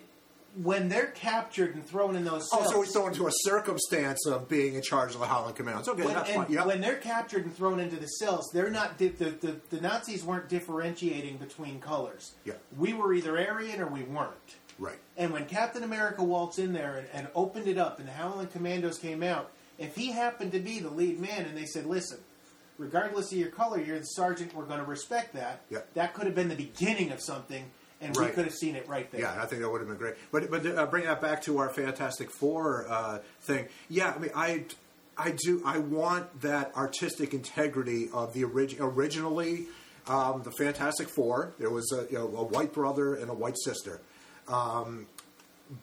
when 0.63 0.89
they're 0.89 1.07
captured 1.07 1.76
and 1.76 1.86
thrown 1.86 2.15
in 2.15 2.24
those 2.26 2.49
cells, 2.49 2.68
Oh, 2.68 2.72
so 2.72 2.82
he's 2.82 2.91
thrown 2.93 3.09
into 3.11 3.28
a 3.28 3.32
circumstance 3.32 4.26
of 4.26 4.47
being 4.49 4.74
in 4.76 4.82
charge 4.82 5.13
of 5.13 5.20
the 5.20 5.28
Howling 5.28 5.53
Commandos. 5.53 5.88
Okay, 5.88 6.03
when, 6.05 6.13
that's 6.15 6.32
fine. 6.32 6.51
Yep. 6.51 6.65
when 6.65 6.82
they're 6.82 6.95
captured 6.97 7.43
and 7.45 7.55
thrown 7.55 7.80
into 7.80 7.95
the 7.97 8.07
cells, 8.07 8.49
they're 8.53 8.70
not 8.72 8.97
di- 8.97 9.09
the, 9.09 9.32
the 9.32 9.55
the 9.70 9.82
Nazis 9.82 10.24
weren't 10.24 10.49
differentiating 10.49 11.38
between 11.38 11.80
colors. 11.80 12.34
Yeah. 12.45 12.53
we 12.78 12.93
were 12.93 13.13
either 13.13 13.38
Aryan 13.38 13.82
or 13.82 13.88
we 13.88 14.03
weren't. 14.03 14.55
right. 14.80 14.97
And 15.15 15.32
when 15.34 15.45
Captain 15.45 15.84
America 15.84 16.24
waltzed 16.24 16.59
in 16.59 16.74
there 16.74 16.95
and, 16.97 17.07
and 17.13 17.28
opened 17.36 17.68
it 17.68 17.78
up, 17.78 17.99
and 17.99 18.07
the 18.07 18.13
Howling 18.13 18.47
Commandos 18.47 18.97
came 18.99 19.22
out, 19.24 19.51
if 19.78 19.95
he 19.95 20.11
happened 20.11 20.51
to 20.53 20.59
be 20.59 20.80
the 20.80 20.89
lead 20.89 21.20
man, 21.20 21.45
and 21.45 21.55
they 21.57 21.65
said, 21.65 21.86
"Listen, 21.86 22.20
regardless 22.80 23.32
of 23.32 23.38
your 23.38 23.49
color, 23.49 23.80
you're 23.80 23.99
the 23.99 24.05
sergeant. 24.05 24.55
We're 24.55 24.65
going 24.65 24.80
to 24.80 24.86
respect 24.86 25.34
that." 25.34 25.61
Yeah. 25.70 25.80
That 25.93 26.13
could 26.15 26.26
have 26.26 26.36
been 26.36 26.49
the 26.49 26.55
beginning 26.55 27.11
of 27.11 27.22
something, 27.22 27.65
and 28.02 28.16
we 28.16 28.28
could 28.28 28.45
have 28.45 28.54
seen 28.54 28.76
it 28.76 28.88
right 28.88 29.10
there. 29.12 29.22
Yeah, 29.22 29.41
I 29.41 29.45
think 29.45 29.62
that 29.62 29.70
would 29.70 29.82
have 29.82 29.88
been 29.88 29.98
great. 29.98 30.16
But 30.32 30.50
but 30.52 30.66
uh, 30.66 30.86
bring 30.88 31.06
that 31.06 31.22
back 31.22 31.41
to 31.43 31.58
our 31.60 31.70
Fantastic 31.70 32.30
Four 32.32 32.86
uh, 32.89 33.20
thing. 33.41 33.68
Yeah, 33.89 34.14
I 34.16 34.20
mean, 34.20 34.32
I 34.36 34.64
I 35.18 35.32
do 35.32 35.62
I 35.66 35.80
want 35.80 36.41
that 36.41 36.76
artistic 36.76 37.34
integrity 37.34 38.10
of 38.14 38.34
the 38.34 38.43
orig- 38.43 38.78
originally 38.80 39.66
um, 40.08 40.43
the 40.43 40.52
Fantastic 40.52 41.10
Four. 41.10 41.54
There 41.60 41.70
was 41.72 41.91
a, 41.91 42.06
you 42.12 42.18
know, 42.20 42.28
a 42.38 42.43
white 42.43 42.72
brother 42.74 43.16
and 43.16 43.30
a 43.30 43.34
white 43.34 43.58
sister, 43.58 44.00
um, 44.48 45.08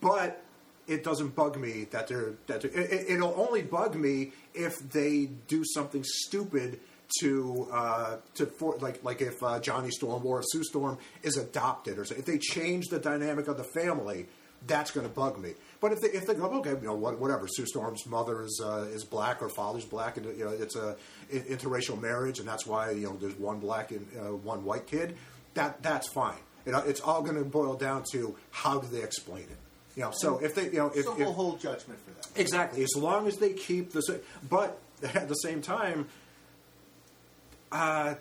but 0.00 0.40
it 0.86 1.02
doesn't 1.02 1.34
bug 1.34 1.56
me 1.58 1.84
that 1.90 2.06
they're 2.08 2.34
that 2.46 2.60
they're, 2.62 2.70
it- 2.70 3.10
it'll 3.10 3.34
only 3.36 3.62
bug 3.62 3.94
me 3.96 4.32
if 4.54 4.78
they 4.92 5.26
do 5.48 5.64
something 5.64 6.04
stupid 6.04 6.78
to 7.20 7.68
uh, 7.72 8.16
to 8.34 8.46
for, 8.46 8.76
like 8.78 9.02
like 9.04 9.20
if 9.20 9.42
uh, 9.42 9.60
Johnny 9.60 9.90
Storm 9.90 10.24
or 10.26 10.42
Sue 10.42 10.64
Storm 10.64 10.98
is 11.22 11.36
adopted 11.36 11.98
or 11.98 12.04
so. 12.04 12.14
if 12.16 12.24
they 12.24 12.38
change 12.38 12.86
the 12.88 12.98
dynamic 12.98 13.48
of 13.48 13.56
the 13.56 13.64
family, 13.64 14.26
that's 14.66 14.90
going 14.90 15.06
to 15.06 15.12
bug 15.12 15.38
me. 15.38 15.52
But 15.80 15.92
if 15.92 16.00
they 16.00 16.08
if 16.08 16.26
they 16.26 16.34
go 16.34 16.46
okay, 16.60 16.70
you 16.70 16.86
know 16.86 16.94
what, 16.94 17.18
whatever, 17.18 17.46
Sue 17.48 17.66
Storm's 17.66 18.06
mother 18.06 18.42
is 18.42 18.60
uh, 18.64 18.86
is 18.90 19.04
black 19.04 19.42
or 19.42 19.48
father's 19.48 19.84
black, 19.84 20.16
and 20.16 20.26
you 20.36 20.44
know 20.44 20.50
it's 20.50 20.76
a 20.76 20.96
interracial 21.32 22.00
marriage, 22.00 22.38
and 22.38 22.48
that's 22.48 22.66
why 22.66 22.90
you 22.90 23.06
know 23.06 23.16
there's 23.16 23.38
one 23.38 23.60
black 23.60 23.90
and 23.90 24.06
uh, 24.18 24.34
one 24.34 24.64
white 24.64 24.86
kid. 24.86 25.16
That 25.54 25.82
that's 25.82 26.08
fine. 26.08 26.38
You 26.66 26.72
know, 26.72 26.78
it's 26.78 27.00
all 27.00 27.22
going 27.22 27.36
to 27.36 27.44
boil 27.44 27.74
down 27.74 28.04
to 28.12 28.34
how 28.50 28.78
do 28.78 28.86
they 28.88 29.02
explain 29.02 29.42
it. 29.42 29.58
You 29.96 30.02
know, 30.02 30.12
so 30.14 30.38
if 30.38 30.54
they 30.54 30.64
you 30.64 30.78
know 30.78 30.90
if, 30.94 31.04
so 31.04 31.14
we'll 31.14 31.32
hold 31.32 31.60
judgment 31.60 32.00
for 32.00 32.10
that. 32.10 32.40
Exactly. 32.40 32.82
As 32.82 32.96
long 32.96 33.26
as 33.26 33.36
they 33.36 33.52
keep 33.52 33.92
the. 33.92 34.20
But 34.48 34.78
at 35.14 35.28
the 35.28 35.34
same 35.34 35.60
time, 35.60 36.08
uh, 37.74 38.14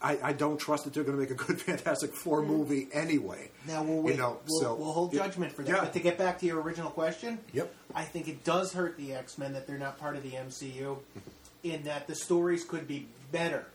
I, 0.00 0.18
I 0.22 0.32
don't 0.32 0.58
trust 0.58 0.84
that 0.84 0.94
they're 0.94 1.02
going 1.04 1.16
to 1.16 1.20
make 1.20 1.30
a 1.30 1.34
good 1.34 1.60
Fantastic 1.68 2.12
Four 2.14 2.42
movie 2.42 2.88
anyway. 2.92 3.50
Now 3.66 3.82
we'll 3.82 4.02
wait. 4.02 4.12
You 4.12 4.18
know, 4.18 4.38
we'll, 4.48 4.60
so 4.60 4.74
we'll 4.74 4.92
hold 4.92 5.12
judgment 5.12 5.52
for 5.52 5.62
that. 5.62 5.70
Yeah. 5.70 5.80
But 5.80 5.92
to 5.94 6.00
get 6.00 6.16
back 6.18 6.38
to 6.40 6.46
your 6.46 6.60
original 6.60 6.90
question, 6.90 7.38
Yep. 7.52 7.74
I 7.94 8.04
think 8.04 8.28
it 8.28 8.44
does 8.44 8.72
hurt 8.72 8.96
the 8.96 9.14
X 9.14 9.38
Men 9.38 9.52
that 9.54 9.66
they're 9.66 9.78
not 9.78 9.98
part 9.98 10.16
of 10.16 10.22
the 10.22 10.30
MCU, 10.30 10.98
in 11.64 11.82
that 11.84 12.06
the 12.06 12.14
stories 12.14 12.64
could 12.64 12.86
be 12.88 13.06
better, 13.32 13.66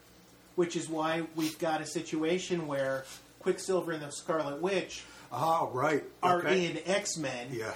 which 0.55 0.75
is 0.77 0.87
why 0.89 1.23
we've 1.35 1.59
got 1.59 1.81
a 1.81 1.85
situation 1.85 2.67
where 2.67 3.03
Quicksilver 3.39 3.91
and 3.91 4.01
the 4.01 4.11
Scarlet 4.11 4.61
Witch 4.61 5.03
Oh, 5.31 5.69
right. 5.73 6.03
are 6.21 6.39
Okay. 6.39 6.65
in 6.67 6.79
X 6.85 7.17
Men, 7.17 7.47
Yeah. 7.51 7.73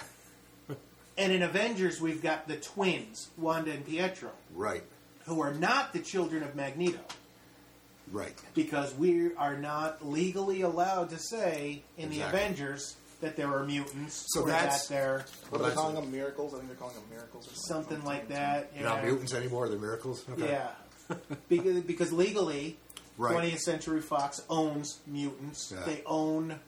and 1.18 1.34
in 1.34 1.44
Avengers 1.44 2.00
we've 2.00 2.22
got 2.22 2.48
the 2.48 2.56
twins 2.56 3.30
Wanda 3.38 3.72
and 3.72 3.86
Pietro, 3.86 4.30
Right. 4.56 4.84
who 5.26 5.42
are 5.42 5.54
not 5.54 5.92
the 5.92 6.00
children 6.00 6.44
of 6.44 6.56
Magneto. 6.56 7.00
Right. 8.12 8.34
because 8.54 8.94
we 8.96 9.34
are 9.36 9.58
not 9.58 10.06
legally 10.08 10.62
allowed 10.62 11.10
to 11.10 11.18
say 11.20 11.82
in 11.98 12.10
the 12.10 12.22
Avengers 12.22 12.96
that 13.22 13.36
there 13.36 13.48
are 13.54 13.64
mutants 13.66 14.26
So 14.30 14.42
or 14.44 14.48
that's- 14.48 14.88
that 14.88 14.94
they're 14.94 15.26
What 15.50 15.60
are 15.60 15.62
Well, 15.64 15.70
they 15.70 15.76
calling 15.76 15.96
that's- 15.96 16.12
them? 16.12 16.20
Miracles? 16.20 16.54
I 16.54 16.58
think 16.58 16.70
they're 16.70 16.78
calling 16.78 16.96
them 16.96 17.04
miracles 17.10 17.48
or 17.52 17.56
something 17.56 18.04
like 18.04 18.28
that. 18.30 18.74
They're 18.74 18.84
not 18.84 19.04
yeah. 19.04 19.10
mutants 19.10 19.34
anymore. 19.34 19.70
They're 19.70 19.80
miracles. 19.80 20.24
Okay. 20.30 20.50
Yeah, 20.50 20.70
because, 21.50 21.82
because 21.82 22.12
legally, 22.14 22.78
Right. 23.18 23.34
20th 23.36 23.60
Century 23.62 24.02
Fox 24.02 24.42
owns 24.50 25.00
mutants. 25.08 25.74
Yeah. 25.76 25.84
They 25.86 26.04
own 26.06 26.60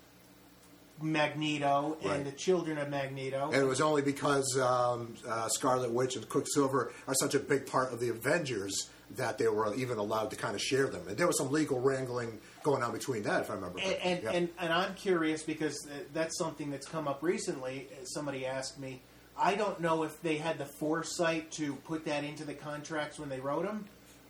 Magneto 1.01 1.97
and 2.01 2.09
Right. 2.09 2.25
the 2.25 2.31
children 2.31 2.77
of 2.77 2.89
Magneto. 2.89 3.45
And 3.53 3.61
it 3.61 3.65
was 3.65 3.79
only 3.79 4.01
because 4.01 4.57
um, 4.59 5.13
uh, 5.27 5.47
Scarlet 5.49 5.91
Witch 5.91 6.15
and 6.15 6.27
Quicksilver 6.27 6.91
are 7.07 7.13
such 7.15 7.35
a 7.35 7.39
big 7.39 7.67
part 7.67 7.93
of 7.93 7.99
the 7.99 8.09
Avengers 8.09 8.89
that 9.16 9.38
they 9.38 9.47
were 9.47 9.74
even 9.76 9.97
allowed 9.97 10.30
to 10.30 10.36
kind 10.36 10.55
of 10.55 10.62
share 10.62 10.88
them. 10.88 11.01
And 11.07 11.18
there 11.18 11.28
was 11.28 11.38
some 11.38 11.51
legal 11.51 11.80
wrangling 11.80 12.39
going 12.64 12.84
on 12.84 12.91
between 12.91 13.24
that, 13.24 13.41
if 13.41 13.49
I 13.49 13.55
remember. 13.55 13.80
and, 13.80 13.93
and, 14.03 14.24
Yeah. 14.24 14.32
and, 14.32 14.49
and 14.60 14.72
I'm 14.74 14.93
curious 14.95 15.41
because 15.43 15.88
uh, 15.88 15.99
that's 16.14 16.38
something 16.38 16.70
that's 16.70 16.88
come 16.88 17.07
up 17.07 17.24
recently. 17.24 17.88
Somebody 18.03 18.45
asked 18.45 18.80
me. 18.80 19.01
I 19.38 19.55
don't 19.55 19.80
know 19.80 20.03
if 20.03 20.22
they 20.22 20.38
had 20.38 20.57
the 20.57 20.66
foresight 20.66 21.49
to 21.53 21.74
put 21.76 22.05
that 22.05 22.24
into 22.24 22.43
the 22.43 22.53
contracts 22.53 23.18
when 23.20 23.30
they 23.30 23.39
wrote 23.39 23.66
them, 23.66 23.86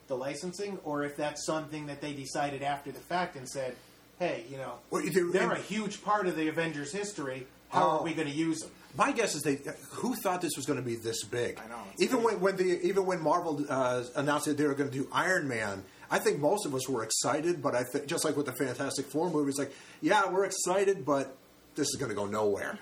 the 0.08 0.16
licensing, 0.16 0.78
or 0.84 1.04
if 1.04 1.18
that's 1.18 1.46
something 1.46 1.88
that 1.88 2.00
they 2.00 2.14
decided 2.14 2.62
after 2.62 2.92
the 2.92 3.00
fact 3.00 3.36
and 3.36 3.50
said, 3.50 3.76
"Hey, 4.20 4.44
you 4.50 4.58
know, 4.58 4.76
Well, 4.92 5.04
they're 5.32 5.52
a 5.52 5.60
huge 5.60 6.04
part 6.04 6.28
of 6.28 6.36
the 6.36 6.48
Avengers 6.48 6.92
history. 6.92 7.48
How 7.70 7.86
Oh. 7.88 7.90
are 7.98 8.04
we 8.04 8.14
going 8.14 8.28
to 8.28 8.34
use 8.34 8.60
them?" 8.60 8.72
My 8.98 9.12
guess 9.12 9.36
is 9.36 9.44
they. 9.44 9.60
Who 9.92 10.16
thought 10.16 10.42
this 10.42 10.56
was 10.56 10.66
going 10.66 10.80
to 10.80 10.86
be 10.86 10.96
this 10.96 11.24
big? 11.24 11.60
I 11.64 11.68
know, 11.70 11.78
Even 12.00 12.18
crazy. 12.22 12.26
when, 12.36 12.40
when 12.42 12.56
the 12.58 12.82
even 12.88 13.06
when 13.06 13.22
Marvel 13.22 13.64
uh, 13.70 14.04
announced 14.16 14.46
that 14.48 14.58
they 14.58 14.66
were 14.66 14.74
going 14.74 14.90
to 14.90 14.98
do 14.98 15.08
Iron 15.12 15.48
Man, 15.48 15.84
I 16.10 16.18
think 16.20 16.40
most 16.40 16.66
of 16.66 16.74
us 16.74 16.90
were 16.90 17.04
excited. 17.04 17.62
But 17.62 17.76
I 17.76 17.84
think 17.84 18.08
just 18.08 18.26
like 18.26 18.36
with 18.36 18.48
the 18.48 18.54
Fantastic 18.54 19.06
Four 19.06 19.30
movies, 19.30 19.60
like 19.60 19.72
yeah, 20.02 20.28
we're 20.30 20.46
excited, 20.46 21.06
but 21.06 21.38
this 21.76 21.88
is 21.90 21.96
going 21.98 22.10
to 22.10 22.16
go 22.16 22.26
nowhere. 22.26 22.80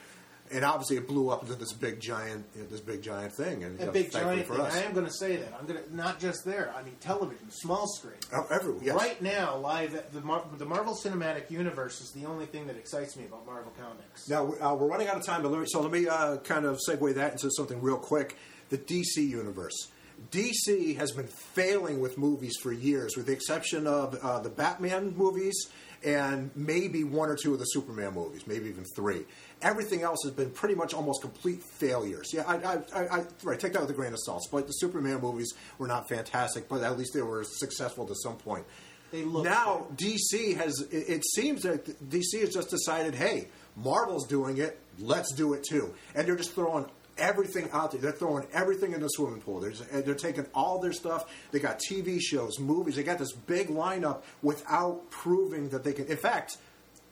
And 0.52 0.64
obviously, 0.64 0.98
it 0.98 1.08
blew 1.08 1.30
up 1.30 1.42
into 1.44 1.56
this 1.56 1.74
big 1.74 2.00
giant, 2.00 2.46
you 2.56 2.62
know, 2.62 2.68
this 2.68 2.80
big 2.80 3.02
giant 3.02 3.34
thing, 3.34 3.64
and 3.64 3.78
you 3.78 3.84
A 3.84 3.86
know, 3.88 3.92
big 3.92 4.12
giant 4.12 4.48
for 4.48 4.54
thing. 4.56 4.66
us. 4.66 4.76
I 4.76 4.84
am 4.84 4.94
going 4.94 5.06
to 5.06 5.12
say 5.12 5.36
that. 5.36 5.54
I'm 5.60 5.66
going 5.66 5.84
to 5.84 5.96
not 5.96 6.20
just 6.20 6.46
there. 6.46 6.74
I 6.78 6.84
mean, 6.84 6.96
television, 7.02 7.50
small 7.52 7.86
screen. 7.88 8.16
Oh, 8.34 8.48
everywhere, 8.50 8.82
yes. 8.84 8.96
Right 8.96 9.22
now, 9.22 9.58
live 9.58 10.02
the 10.14 10.22
Mar- 10.22 10.46
the 10.58 10.66
Marvel 10.66 10.94
Cinematic 10.94 11.52
Universe 11.52 12.00
is 12.02 12.12
the 12.12 12.26
only 12.26 12.46
thing 12.46 12.68
that 12.68 12.78
excites 12.78 13.18
me 13.18 13.26
about 13.26 13.46
Marvel 13.46 13.74
Comics. 13.78 14.30
Now 14.30 14.54
uh, 14.62 14.74
we're 14.76 14.88
running 14.88 15.08
out 15.08 15.18
of 15.18 15.26
time, 15.26 15.42
but 15.42 15.52
let 15.52 15.60
me, 15.60 15.66
so 15.68 15.82
let 15.82 15.92
me 15.92 16.08
uh, 16.08 16.38
kind 16.38 16.66
of 16.66 16.80
segue 16.88 17.14
that 17.16 17.34
into 17.34 17.50
something 17.52 17.82
real 17.82 17.98
quick: 17.98 18.38
the 18.70 18.78
DC 18.78 19.18
universe. 19.18 19.90
DC 20.32 20.96
has 20.98 21.12
been 21.12 21.28
failing 21.28 22.00
with 22.00 22.18
movies 22.18 22.56
for 22.62 22.72
years, 22.72 23.16
with 23.16 23.28
the 23.28 23.34
exception 23.34 23.86
of 23.86 24.16
uh, 24.24 24.40
the 24.40 24.50
Batman 24.50 25.14
movies 25.16 25.68
and 26.04 26.52
maybe 26.56 27.04
one 27.04 27.30
or 27.30 27.36
two 27.36 27.54
of 27.54 27.60
the 27.60 27.66
Superman 27.66 28.14
movies, 28.14 28.46
maybe 28.46 28.68
even 28.70 28.86
three. 28.96 29.26
Everything 29.62 30.04
else 30.04 30.20
has 30.24 30.34
been 30.34 30.52
pretty 30.52 30.76
much 30.76 30.94
almost 30.94 31.22
complete 31.22 31.64
failures. 31.64 32.32
Yeah, 32.34 32.44
I, 32.48 32.56
I, 32.58 32.74
I, 32.94 33.18
I 33.20 33.26
right, 33.44 33.60
take 33.60 33.74
that 33.74 33.82
with 33.82 33.90
a 33.90 33.94
grain 33.94 34.14
of 34.14 34.20
salt. 34.20 34.48
But 34.52 34.68
the 34.68 34.74
Superman 34.74 35.20
movies 35.22 35.54
were 35.80 35.88
not 35.88 36.08
fantastic, 36.08 36.70
but 36.70 36.84
at 36.84 36.98
least 36.98 37.14
they 37.14 37.22
were 37.22 37.44
successful 37.44 38.06
to 38.06 38.16
some 38.16 38.38
point. 38.38 38.66
They 39.12 39.24
look 39.24 39.46
now 39.46 39.88
DC 39.96 40.58
has. 40.58 40.82
It, 40.92 41.10
it 41.10 41.26
seems 41.26 41.64
that 41.64 41.86
DC 42.10 42.42
has 42.42 42.54
just 42.54 42.70
decided, 42.70 43.16
hey, 43.16 43.48
Marvel's 43.76 44.28
doing 44.28 44.58
it, 44.58 44.80
let's 45.00 45.34
do 45.34 45.54
it 45.54 45.64
too, 45.64 45.94
and 46.14 46.28
they're 46.28 46.36
just 46.36 46.54
throwing 46.54 46.86
everything 47.18 47.70
out 47.72 47.92
there. 47.92 48.02
They're 48.02 48.12
throwing 48.12 48.48
everything 48.54 48.94
in 48.94 49.02
the 49.02 49.08
swimming 49.08 49.42
pool. 49.42 49.60
They're, 49.60 49.72
just, 49.72 49.90
they're 49.92 50.14
taking 50.14 50.46
all 50.54 50.80
their 50.80 50.94
stuff. 50.94 51.32
They 51.52 51.60
got 51.60 51.80
TV 51.80 52.20
shows, 52.22 52.60
movies. 52.60 52.96
They 52.96 53.04
got 53.04 53.18
this 53.18 53.32
big 53.32 53.70
lineup 53.70 54.24
without 54.42 55.10
proving 55.10 55.70
that 55.70 55.84
they 55.84 55.94
can. 55.94 56.06
In 56.08 56.18
fact. 56.18 56.58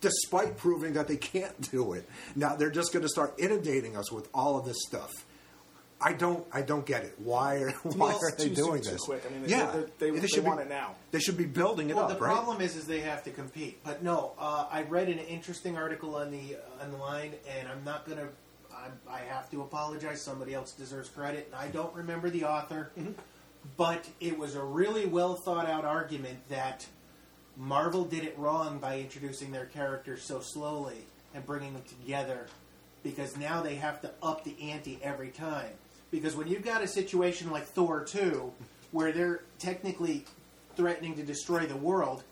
Despite 0.02 0.58
proving 0.58 0.93
that 0.93 1.08
they 1.08 1.18
can't 1.18 1.72
do 1.72 1.93
it, 1.93 2.08
now 2.36 2.56
they're 2.56 2.70
just 2.70 2.93
going 2.93 3.04
to 3.04 3.10
start 3.10 3.34
inundating 3.39 3.96
us 3.98 4.12
with 4.12 4.28
all 4.34 4.58
of 4.58 4.66
this 4.66 4.78
stuff. 4.88 5.12
I 6.02 6.12
don't, 6.14 6.46
I 6.52 6.62
don't 6.62 6.86
get 6.86 7.04
it. 7.06 7.16
Why 7.18 7.56
are, 7.56 7.72
why 7.84 8.10
Well, 8.10 8.18
are 8.22 8.32
they 8.38 8.50
too 8.50 8.56
doing 8.56 8.84
soon, 8.84 8.91
too 8.91 8.91
this? 8.91 9.02
quick. 9.06 9.24
I 9.26 9.30
mean, 9.32 9.43
they- 9.43 9.50
yeah, 9.50 9.72
they- 10.00 10.12
they- 10.12 10.20
they 10.20 10.28
should 10.28 10.43
want 10.43 10.60
be, 10.60 10.64
it 10.66 10.70
now. 10.70 10.96
They 11.12 11.20
should 11.20 11.38
be 11.38 11.46
building 11.46 11.89
it 11.89 11.96
Well, 11.96 12.06
up, 12.06 12.10
the 12.20 12.24
right? 12.24 12.34
problem 12.34 12.62
is, 12.62 12.76
is 12.76 12.86
they 12.86 13.00
have 13.00 13.24
to 13.24 13.32
compete. 13.32 13.82
But 13.84 14.04
no, 14.04 14.34
uh, 14.38 14.68
I 14.70 14.84
read 14.84 15.08
an 15.10 15.20
interesting 15.20 15.78
article 15.78 16.16
on 16.18 16.32
the 16.32 16.58
on 16.82 16.91
the 16.91 16.98
line, 16.98 17.34
and 17.58 17.68
I'm 17.70 17.84
not 17.86 18.08
gonna. 18.08 18.28
I'm, 18.76 18.91
I 19.10 19.20
have 19.22 19.50
to 19.52 19.62
apologize. 19.62 20.22
Somebody 20.22 20.54
else 20.54 20.74
deserves 20.74 21.08
credit, 21.10 21.48
and 21.52 21.56
I 21.60 21.70
don't 21.70 21.96
remember 21.96 22.30
the 22.30 22.43
author. 22.43 22.91
But 23.78 24.06
it 24.20 24.38
was 24.38 24.56
a 24.56 24.64
really 24.64 25.06
well 25.08 25.36
thought 25.36 25.66
out 25.68 25.86
argument 25.86 26.38
that 26.50 26.86
Marvel 27.58 28.03
did 28.06 28.24
it 28.24 28.38
wrong 28.38 28.80
by 28.80 28.99
introducing 28.99 29.51
their 29.51 29.66
characters 29.66 30.24
so 30.24 30.39
slowly 30.39 31.06
and 31.34 31.45
bringing 31.45 31.74
them 31.74 31.84
together, 31.88 32.47
because 33.03 33.38
now 33.38 33.62
they 33.62 33.76
have 33.76 34.01
to 34.01 34.12
up 34.22 34.43
the 34.43 34.56
ante 34.72 34.99
every 35.01 35.30
time. 35.30 35.72
Because 36.12 36.36
when 36.36 36.47
you've 36.47 36.64
got 36.64 36.82
a 36.84 36.88
situation 36.88 37.51
like 37.51 37.66
Thor 37.66 38.03
two, 38.03 38.51
where 38.91 39.12
they're 39.12 39.41
technically 39.60 40.26
threatening 40.76 41.16
to 41.16 41.24
destroy 41.24 41.66
the 41.66 41.76
world, 41.76 42.24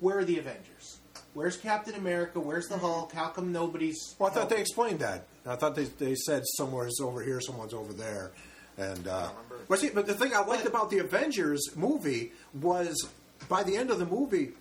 where 0.00 0.18
are 0.18 0.24
the 0.24 0.38
Avengers? 0.38 0.98
Where's 1.34 1.56
Captain 1.56 1.94
America? 1.94 2.38
Where's 2.40 2.68
the 2.68 2.76
Hulk? 2.76 3.12
How 3.12 3.28
come 3.28 3.52
nobody's? 3.52 4.14
Well, 4.18 4.30
I 4.30 4.34
thought 4.34 4.48
they 4.50 4.60
explained 4.60 4.98
that. 5.00 5.24
I 5.46 5.56
thought 5.56 5.74
they, 5.74 5.84
they 5.84 6.14
said 6.14 6.42
someone's 6.56 7.00
over 7.00 7.22
here, 7.22 7.40
someone's 7.40 7.72
over 7.74 7.92
there, 7.92 8.32
and 8.76 9.08
uh, 9.08 9.30
remember. 9.30 9.64
but 9.68 9.78
see, 9.78 9.88
but 9.88 10.06
the 10.06 10.14
thing 10.14 10.34
I 10.34 10.44
liked 10.44 10.66
about 10.66 10.90
the 10.90 10.98
Avengers 10.98 11.70
movie 11.74 12.32
was 12.60 13.08
by 13.48 13.62
the 13.62 13.76
end 13.76 13.90
of 13.90 13.98
the 13.98 14.06
movie, 14.06 14.52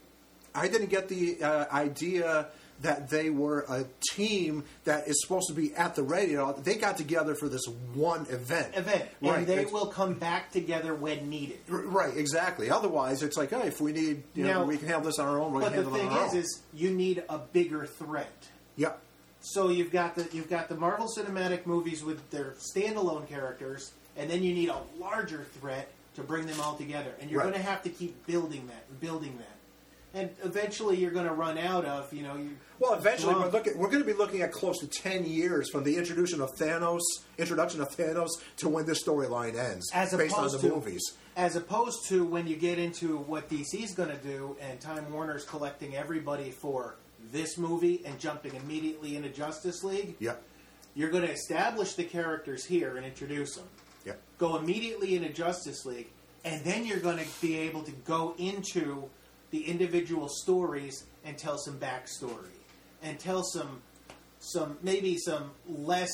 I 0.56 0.68
didn't 0.68 0.89
get 0.89 1.08
the 1.08 1.41
uh, 1.43 1.66
idea 1.74 2.47
that 2.82 3.10
they 3.10 3.30
were 3.30 3.64
a 3.70 3.86
team 4.16 4.64
that 4.86 5.08
is 5.08 5.22
supposed 5.22 5.47
to 5.49 5.54
be 5.54 5.72
at 5.76 5.93
the 5.95 6.02
radio. 6.02 6.52
They 6.54 6.76
got 6.76 6.97
together 6.97 7.36
for 7.36 7.47
this 7.47 7.62
one 7.93 8.22
event. 8.30 8.76
event, 8.76 9.08
and 9.22 9.45
they 9.45 9.58
It's- 9.60 9.72
will 9.72 9.86
come 9.86 10.16
back 10.16 10.52
together 10.52 10.95
when 10.95 11.30
needed. 11.30 11.60
R- 11.72 11.78
Right, 11.82 12.18
exactly. 12.18 12.72
Otherwise, 12.72 13.22
it's 13.22 13.38
like, 13.38 13.52
hey, 13.52 13.68
if 13.68 13.80
we 13.82 13.91
need, 13.91 14.24
you 14.34 14.45
know, 14.45 14.64
we 14.64 14.78
can 14.78 14.88
handle 14.88 15.06
this 15.06 15.20
on 15.20 15.28
our 15.28 15.39
own. 15.39 15.54
We 15.54 15.62
But 15.62 15.74
can 15.74 15.84
the 15.84 15.89
handle 15.91 15.95
it 15.95 15.99
thing 15.99 16.10
on 16.18 16.28
is, 16.30 16.34
own. 16.34 16.39
is 16.39 16.60
you 16.74 16.89
need 16.91 17.24
a 17.30 17.38
bigger 17.38 17.86
threat. 17.86 18.32
yep. 18.76 18.99
So 19.43 19.70
you've 19.70 19.91
got 19.91 20.16
the 20.16 20.28
you've 20.32 20.49
got 20.49 20.68
the 20.70 20.76
Marvel 20.76 21.08
Cinematic 21.08 21.66
movies 21.66 22.04
with 22.04 22.30
their 22.32 22.56
standalone 22.76 23.28
characters, 23.28 23.91
and 24.18 24.30
then 24.30 24.43
you 24.43 24.54
need 24.54 24.70
a 24.70 24.82
larger 24.99 25.45
threat 25.60 25.88
to 26.16 26.22
bring 26.24 26.45
them 26.47 26.60
all 26.60 26.76
together. 26.76 27.14
And 27.22 27.30
you're 27.32 27.39
Right. 27.41 27.52
going 27.52 27.64
to 27.64 27.68
have 27.70 27.82
to 27.84 27.89
keep 27.89 28.26
building 28.28 28.68
that 28.68 28.84
and 28.89 28.99
building 28.99 29.38
that. 29.38 29.51
And 30.14 30.30
eventually, 30.43 30.97
you're 30.97 31.12
going 31.12 31.28
to 31.28 31.34
run 31.34 31.57
out 31.57 31.86
of 31.86 32.12
you 32.14 32.24
know. 32.24 32.36
You, 32.36 32.57
Well, 32.80 32.93
eventually, 32.95 33.34
we're, 33.34 33.49
looking, 33.49 33.78
we're 33.78 33.89
going 33.89 34.03
to 34.03 34.05
be 34.05 34.14
looking 34.14 34.41
at 34.41 34.51
close 34.51 34.80
to 34.80 34.88
ten 34.88 35.26
years 35.26 35.70
from 35.70 35.84
the 35.86 35.95
introduction 35.95 36.41
of 36.41 36.49
Thanos, 36.57 36.99
introduction 37.38 37.80
of 37.82 37.95
Thanos, 37.95 38.30
to 38.57 38.68
when 38.68 38.86
this 38.86 39.03
storyline 39.03 39.55
ends, 39.57 39.89
as 39.93 40.14
based 40.14 40.34
on 40.34 40.39
opposed 40.39 40.59
the 40.62 40.68
to 40.68 40.76
movies. 40.76 41.14
as 41.38 41.55
opposed 41.55 42.07
to 42.09 42.26
when 42.26 42.45
you 42.45 42.57
get 42.57 42.78
into 42.78 43.20
what 43.20 43.49
DC's 43.49 43.93
going 43.95 44.09
to 44.09 44.18
do, 44.18 44.57
and 44.59 44.82
Time 44.82 45.09
Warner's 45.14 45.45
collecting 45.45 45.95
everybody 45.95 46.51
for 46.51 46.95
this 47.32 47.57
movie 47.57 48.01
and 48.05 48.20
jumping 48.20 48.53
immediately 48.55 49.16
into 49.16 49.30
Justice 49.30 49.82
League. 49.84 50.16
Yep. 50.20 50.41
You're 50.93 51.09
going 51.12 51.26
to 51.26 51.32
establish 51.32 51.93
the 51.93 52.03
characters 52.03 52.66
here 52.66 52.97
and 52.97 53.05
introduce 53.05 53.55
them. 53.55 53.68
Yeah. 54.05 54.14
Go 54.39 54.57
immediately 54.57 55.16
into 55.16 55.30
Justice 55.30 55.86
League, 55.86 56.09
and 56.43 56.62
then 56.66 56.86
you're 56.86 56.99
going 56.99 57.20
to 57.20 57.28
be 57.41 57.57
able 57.59 57.84
to 57.84 57.91
go 57.91 58.36
into 58.38 59.09
the 59.52 59.64
individual 59.68 60.28
stories 60.30 61.06
and 61.24 61.38
tell 61.38 61.58
some 61.58 61.78
backstory 61.78 62.47
and 63.04 63.20
tell 63.20 63.43
some 63.43 63.82
some 64.39 64.78
maybe 64.82 65.18
some 65.18 65.52
less 65.68 66.10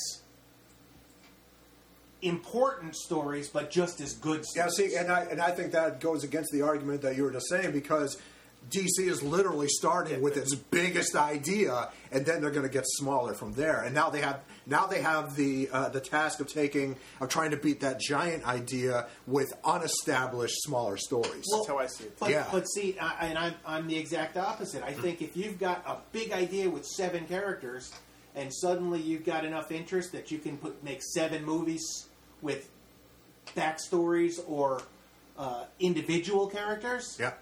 important 2.21 2.95
stories, 2.95 3.47
but 3.47 3.69
just 3.69 4.01
as 4.01 4.13
good. 4.13 4.43
Yeah, 4.55 4.67
see, 4.67 4.95
and 4.95 5.11
I 5.11 5.21
and 5.21 5.39
I 5.39 5.51
think 5.51 5.71
that 5.71 5.99
goes 6.01 6.23
against 6.23 6.51
the 6.51 6.61
argument 6.61 7.01
that 7.03 7.15
you 7.15 7.23
were 7.23 7.31
just 7.31 7.47
saying 7.49 7.71
because 7.71 8.17
DC 8.69 8.99
is 9.07 9.21
literally 9.23 9.67
starting 9.69 10.21
with 10.21 10.37
its 10.37 10.53
biggest 10.55 11.15
idea, 11.15 11.89
and 12.11 12.25
then 12.25 12.41
they're 12.41 12.51
going 12.51 12.65
to 12.67 12.71
get 12.71 12.85
smaller 12.85 13.33
from 13.33 13.53
there. 13.53 13.81
And 13.83 13.93
now 13.95 14.09
they 14.09 14.21
have 14.21 14.41
now 14.65 14.87
they 14.87 15.01
have 15.01 15.35
the 15.35 15.69
uh, 15.71 15.89
the 15.89 16.01
task 16.01 16.39
of 16.39 16.47
taking 16.47 16.95
of 17.21 17.29
trying 17.29 17.51
to 17.51 17.57
beat 17.57 17.79
that 17.81 17.99
giant 17.99 18.45
idea 18.45 19.07
with 19.25 19.47
unestablished 19.63 20.61
smaller 20.63 20.97
stories. 20.97 21.45
That's 21.51 21.67
how 21.67 21.77
I 21.77 21.87
see 21.87 22.05
it. 22.05 22.17
But, 22.19 22.29
Yeah. 22.29 22.45
but 22.51 22.67
see, 22.69 22.97
I, 22.99 23.27
and 23.27 23.37
I'm, 23.37 23.53
I'm 23.65 23.87
the 23.87 23.97
exact 23.97 24.37
opposite. 24.37 24.83
I 24.83 24.93
think 24.93 25.21
if 25.21 25.37
you've 25.37 25.59
got 25.59 25.83
a 25.87 25.97
big 26.11 26.31
idea 26.31 26.69
with 26.69 26.85
seven 26.85 27.25
characters, 27.25 27.93
and 28.35 28.53
suddenly 28.53 28.99
you've 29.01 29.25
got 29.25 29.45
enough 29.45 29.71
interest 29.71 30.11
that 30.11 30.31
you 30.31 30.39
can 30.39 30.57
put 30.57 30.83
make 30.83 31.01
seven 31.01 31.45
movies 31.45 32.07
with 32.41 32.69
backstories 33.55 34.39
or 34.47 34.81
uh, 35.37 35.65
individual 35.79 36.47
characters, 36.47 37.17
yeah. 37.19 37.33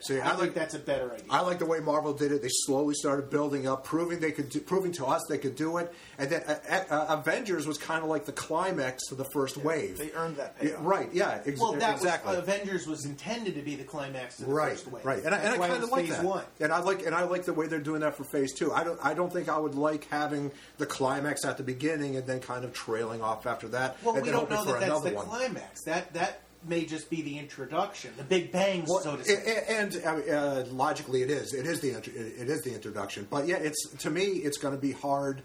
See, 0.00 0.20
I, 0.20 0.26
I 0.26 0.28
think 0.30 0.40
like 0.40 0.54
that's 0.54 0.74
a 0.74 0.78
better 0.78 1.12
idea. 1.12 1.26
I 1.30 1.40
like 1.40 1.58
the 1.58 1.66
way 1.66 1.80
Marvel 1.80 2.12
did 2.12 2.32
it. 2.32 2.42
They 2.42 2.48
slowly 2.50 2.94
started 2.94 3.30
building 3.30 3.66
up, 3.66 3.84
proving 3.84 4.20
they 4.20 4.32
could, 4.32 4.48
do, 4.48 4.60
proving 4.60 4.92
to 4.92 5.06
us 5.06 5.22
they 5.28 5.38
could 5.38 5.56
do 5.56 5.78
it. 5.78 5.92
And 6.18 6.30
then 6.30 6.42
uh, 6.46 6.84
uh, 6.90 7.06
Avengers 7.18 7.66
was 7.66 7.78
kind 7.78 8.02
of 8.02 8.08
like 8.08 8.24
the 8.24 8.32
climax 8.32 9.06
to 9.08 9.14
the 9.14 9.24
first 9.24 9.56
wave. 9.56 9.98
They 9.98 10.12
earned 10.12 10.36
that 10.36 10.54
Yeah, 10.62 10.68
payoff. 10.70 10.84
right? 10.84 11.08
Yeah, 11.12 11.40
ex- 11.46 11.60
well, 11.60 11.72
that 11.72 11.96
exactly. 11.96 12.30
was 12.36 12.38
Avengers 12.38 12.86
was 12.86 13.04
intended 13.04 13.54
to 13.56 13.62
be 13.62 13.74
the 13.76 13.84
climax 13.84 14.36
to 14.36 14.44
the 14.44 14.52
right, 14.52 14.72
first 14.72 14.90
wave. 14.90 15.04
right, 15.04 15.22
and 15.24 15.34
I, 15.34 15.38
and 15.38 15.62
I 15.62 15.68
kind 15.68 15.82
of 15.82 15.90
like 15.90 16.06
phase 16.06 16.16
that. 16.16 16.24
one. 16.24 16.44
And 16.60 16.72
I 16.72 16.78
like 16.80 17.04
and 17.04 17.14
I 17.14 17.24
like 17.24 17.44
the 17.44 17.52
way 17.52 17.66
they're 17.66 17.78
doing 17.80 18.00
that 18.00 18.16
for 18.16 18.24
Phase 18.24 18.52
Two. 18.54 18.72
I 18.72 18.84
don't 18.84 18.98
I 19.02 19.14
don't 19.14 19.32
think 19.32 19.48
I 19.48 19.58
would 19.58 19.74
like 19.74 20.08
having 20.10 20.50
the 20.78 20.86
climax 20.86 21.44
at 21.44 21.56
the 21.56 21.62
beginning 21.62 22.16
and 22.16 22.26
then 22.26 22.40
kind 22.40 22.64
of 22.64 22.72
trailing 22.72 23.22
off 23.22 23.46
after 23.46 23.68
that. 23.68 23.96
Well, 24.02 24.14
and 24.16 24.24
we 24.24 24.30
don't 24.30 24.48
know 24.50 24.64
that 24.64 24.80
that's 24.80 25.00
the 25.02 25.10
one. 25.10 25.26
climax. 25.26 25.82
That 25.84 26.12
that 26.14 26.40
may 26.66 26.84
just 26.84 27.08
be 27.10 27.22
the 27.22 27.38
introduction, 27.38 28.10
the 28.16 28.24
big 28.24 28.50
bang, 28.52 28.84
Well, 28.86 29.00
so 29.00 29.16
to 29.16 29.24
say. 29.24 29.34
a- 29.34 29.70
and 29.70 30.02
uh, 30.04 30.10
uh, 30.32 30.64
logically, 30.70 31.22
it 31.22 31.30
is. 31.30 31.54
It 31.54 31.66
is 31.66 31.80
the 31.80 31.90
it 31.90 32.48
is 32.48 32.62
the 32.62 32.74
introduction. 32.74 33.26
But 33.30 33.46
yeah, 33.46 33.56
it's 33.56 33.88
to 33.98 34.10
me, 34.10 34.24
it's 34.24 34.58
going 34.58 34.74
to 34.74 34.80
be 34.80 34.92
hard 34.92 35.42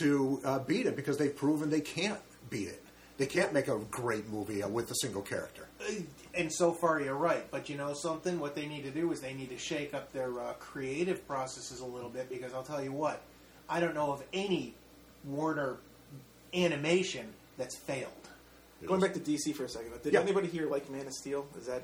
to 0.00 0.40
uh, 0.44 0.58
beat 0.60 0.86
it 0.86 0.96
because 0.96 1.16
they've 1.16 1.34
proven 1.34 1.70
they 1.70 1.80
can't 1.80 2.20
beat 2.50 2.68
it. 2.68 2.82
They 3.18 3.26
can't 3.26 3.52
make 3.52 3.66
a 3.68 3.78
great 3.90 4.28
movie 4.28 4.62
uh, 4.62 4.68
with 4.68 4.90
a 4.90 4.94
single 4.96 5.22
character. 5.22 5.66
and 6.34 6.52
so 6.52 6.72
far 6.72 7.00
you're 7.00 7.14
right 7.14 7.48
but 7.52 7.68
you 7.68 7.76
know 7.76 7.92
something 7.94 8.38
what 8.40 8.54
they 8.56 8.66
need 8.66 8.82
to 8.82 8.90
do 8.90 9.10
is 9.12 9.20
they 9.20 9.32
need 9.32 9.48
to 9.48 9.56
shake 9.58 9.94
up 9.94 10.12
their 10.12 10.40
uh, 10.40 10.52
creative 10.54 11.26
processes 11.26 11.80
a 11.80 11.84
little 11.86 12.10
bit 12.10 12.28
because 12.28 12.52
i'll 12.52 12.64
tell 12.64 12.82
you 12.82 12.92
what 12.92 13.22
i 13.68 13.78
don't 13.78 13.94
know 13.94 14.10
of 14.12 14.22
any 14.32 14.74
warner 15.24 15.76
animation 16.52 17.26
that's 17.56 17.76
failed 17.76 18.10
Going 18.86 19.00
back 19.00 19.14
to 19.14 19.20
DC 19.20 19.54
for 19.54 19.64
a 19.64 19.68
second, 19.68 19.92
did 20.02 20.12
Yeah. 20.12 20.20
anybody 20.20 20.46
here 20.48 20.68
like 20.68 20.88
Man 20.90 21.06
of 21.06 21.12
Steel? 21.12 21.46
Is 21.58 21.66
that 21.66 21.82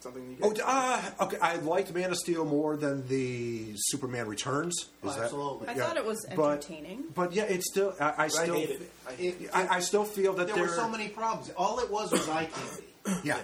something 0.00 0.30
you 0.30 0.36
Oh, 0.42 0.50
guys? 0.50 1.12
uh, 1.18 1.24
okay. 1.24 1.38
I 1.38 1.56
liked 1.56 1.92
Man 1.94 2.10
of 2.10 2.18
Steel 2.18 2.44
more 2.44 2.76
than 2.76 3.08
the 3.08 3.72
Superman 3.76 4.28
Returns. 4.28 4.74
Is 4.78 4.86
Oh, 5.02 5.08
that- 5.08 5.18
absolutely. 5.24 5.68
I 5.68 5.74
yeah. 5.74 5.86
thought 5.86 5.96
it 5.96 6.04
was 6.04 6.24
entertaining. 6.28 7.04
But, 7.14 7.32
yeah, 7.32 7.44
it's 7.44 7.68
still. 7.70 7.94
I, 7.98 8.04
I 8.04 8.14
I 8.24 8.28
still. 8.28 8.54
hated 8.54 8.82
it. 8.82 8.90
I 9.08 9.12
hated 9.14 9.42
it. 9.42 9.50
I, 9.54 9.76
I 9.76 9.80
still 9.80 10.04
feel 10.04 10.34
that 10.34 10.46
there 10.46 10.56
there 10.56 10.64
were 10.66 10.70
so 10.74 10.88
many 10.88 11.08
problems 11.08 11.50
all 11.56 11.78
it 11.80 11.90
was 11.90 12.12
was 12.12 12.28
eye 12.28 12.46
candy 12.46 13.20
Yeah. 13.24 13.38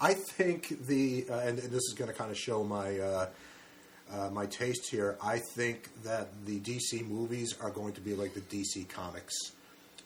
I 0.00 0.14
think 0.14 0.86
the 0.86 1.26
uh, 1.30 1.34
and 1.40 1.58
this 1.58 1.82
is 1.84 1.94
going 1.96 2.10
to 2.10 2.16
kind 2.16 2.30
of 2.30 2.38
show 2.38 2.64
my 2.64 2.98
uh, 2.98 3.28
uh, 4.12 4.30
my 4.30 4.46
taste 4.46 4.88
here. 4.90 5.16
I 5.22 5.38
think 5.38 5.88
that 6.04 6.28
the 6.46 6.58
DC 6.60 7.06
movies 7.06 7.54
are 7.60 7.70
going 7.70 7.92
to 7.94 8.00
be 8.00 8.14
like 8.14 8.34
the 8.34 8.40
DC 8.40 8.88
comics, 8.88 9.34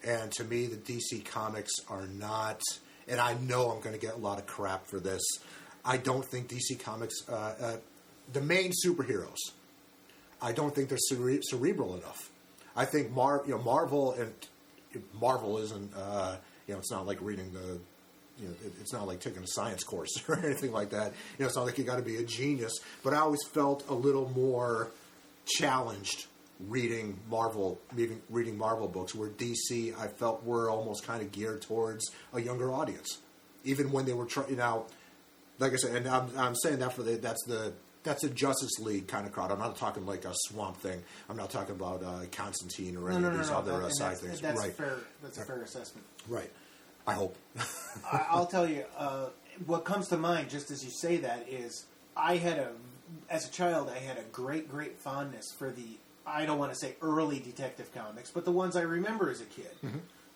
and 0.07 0.31
to 0.33 0.45
me, 0.45 0.67
the 0.67 0.77
DC 0.77 1.25
comics 1.25 1.73
are 1.89 2.07
not. 2.07 2.63
And 3.09 3.21
I 3.21 3.35
know 3.35 3.71
I'm 3.71 3.81
going 3.81 3.95
to 3.95 4.01
get 4.01 4.15
a 4.15 4.19
lot 4.19 4.39
of 4.39 4.47
crap 4.47 4.87
for 4.87 5.01
this. 5.01 5.23
I 5.85 5.97
don't 5.97 6.25
think 6.25 6.49
DC 6.49 6.81
comics, 6.81 7.15
uh, 7.29 7.55
uh, 7.61 7.77
the 8.33 8.41
main 8.41 8.73
superheroes, 8.85 9.39
I 10.43 10.53
don't 10.53 10.75
think 10.75 10.89
they're 10.89 10.99
cere- 10.99 11.43
cerebral 11.43 11.95
enough. 11.95 12.31
I 12.77 12.85
think 12.85 13.13
Mar, 13.13 13.43
you 13.47 13.53
know, 13.53 13.63
Marvel 13.63 14.13
and 14.13 14.33
Marvel 15.21 15.59
isn't, 15.59 15.93
uh, 15.97 16.37
you 16.67 16.75
know, 16.75 16.81
it's 16.81 16.91
not 16.91 17.07
like 17.07 17.19
reading 17.21 17.53
the, 17.53 17.79
you 18.39 18.49
know, 18.49 18.55
it, 18.65 18.73
it's 18.81 18.93
not 18.93 19.07
like 19.07 19.21
taking 19.21 19.43
a 19.43 19.47
science 19.47 19.85
course 19.85 20.23
or 20.29 20.39
anything 20.45 20.73
like 20.73 20.91
that. 20.91 21.13
You 21.39 21.45
know, 21.45 21.47
it's 21.47 21.57
not 21.57 21.65
like 21.65 21.79
you 21.79 21.85
got 21.85 21.97
to 21.97 22.03
be 22.03 22.17
a 22.17 22.25
genius. 22.25 22.73
But 23.03 23.15
I 23.15 23.19
always 23.19 23.43
felt 23.53 23.89
a 23.89 23.95
little 23.95 24.31
more 24.35 24.89
challenged 25.47 26.27
reading 26.61 27.19
Marvel, 27.29 27.81
reading, 27.95 28.23
reading 28.31 28.57
Marvel 28.59 28.89
books. 28.89 29.15
Where 29.15 29.29
DC, 29.29 29.99
I 29.99 30.09
felt 30.09 30.45
were 30.45 30.71
almost 30.71 31.07
kind 31.07 31.23
of 31.23 31.33
geared 31.33 31.63
towards 31.63 32.11
a 32.33 32.41
younger 32.41 32.73
audience, 32.73 33.19
even 33.65 33.93
when 33.93 34.05
they 34.05 34.15
were 34.15 34.27
trying. 34.27 34.51
You 34.51 34.57
know, 34.57 34.87
like 35.59 35.73
I 35.73 35.77
said, 35.77 35.97
and 35.97 36.09
I'm, 36.09 36.31
I'm 36.37 36.55
saying 36.55 36.79
that 36.81 36.93
for 36.93 37.03
the 37.03 37.17
that's 37.17 37.45
the 37.47 37.73
that's 38.03 38.25
a 38.25 38.31
Justice 38.31 38.79
League 38.79 39.09
kind 39.09 39.27
of 39.27 39.33
crowd. 39.33 39.51
I'm 39.51 39.59
not 39.59 39.77
talking 39.77 40.07
like 40.07 40.25
a 40.25 40.33
Swamp 40.49 40.77
Thing. 40.77 41.03
I'm 41.29 41.37
not 41.37 41.51
talking 41.51 41.75
about 41.75 42.03
uh, 42.03 42.21
Constantine 42.33 42.97
or 42.97 43.11
any 43.11 43.21
no 43.21 43.29
of 43.29 43.39
these 43.39 43.51
no 43.51 43.57
other 43.57 43.83
uh, 43.83 43.89
side 43.91 44.13
that's, 44.13 44.21
things. 44.21 44.41
that's 44.41 44.61
right, 44.61 44.73
fair 44.73 44.99
that's 45.23 45.39
a 45.39 45.45
fair 45.45 45.63
assessment 45.63 46.07
right. 46.29 46.51
I 47.07 47.15
hope. 47.15 47.37
I, 48.13 48.27
I'll 48.31 48.47
tell 48.47 48.69
you, 48.69 48.85
uh, 48.97 49.27
what 49.65 49.85
comes 49.85 50.09
to 50.09 50.17
mind 50.17 50.51
just 50.51 50.71
as 50.71 50.85
you 50.85 50.91
say 50.91 51.19
that 51.19 51.47
is 51.49 51.87
I 52.17 52.37
had 52.37 52.59
a, 52.59 52.73
as 53.31 53.47
a 53.49 53.51
child, 53.51 53.91
I 53.95 53.99
had 53.99 54.19
a 54.19 54.23
great, 54.33 54.69
great 54.69 54.99
fondness 54.99 55.53
for 55.57 55.71
the, 55.71 55.85
I 56.27 56.45
don't 56.47 56.59
want 56.59 56.72
to 56.72 56.79
say 56.79 56.95
early 57.03 57.39
Detective 57.39 57.95
Comics, 57.95 58.31
but 58.31 58.45
the 58.45 58.53
ones 58.53 58.77
I 58.77 58.83
remember 58.83 59.31
as 59.31 59.41
a 59.41 59.45
kid. 59.45 59.70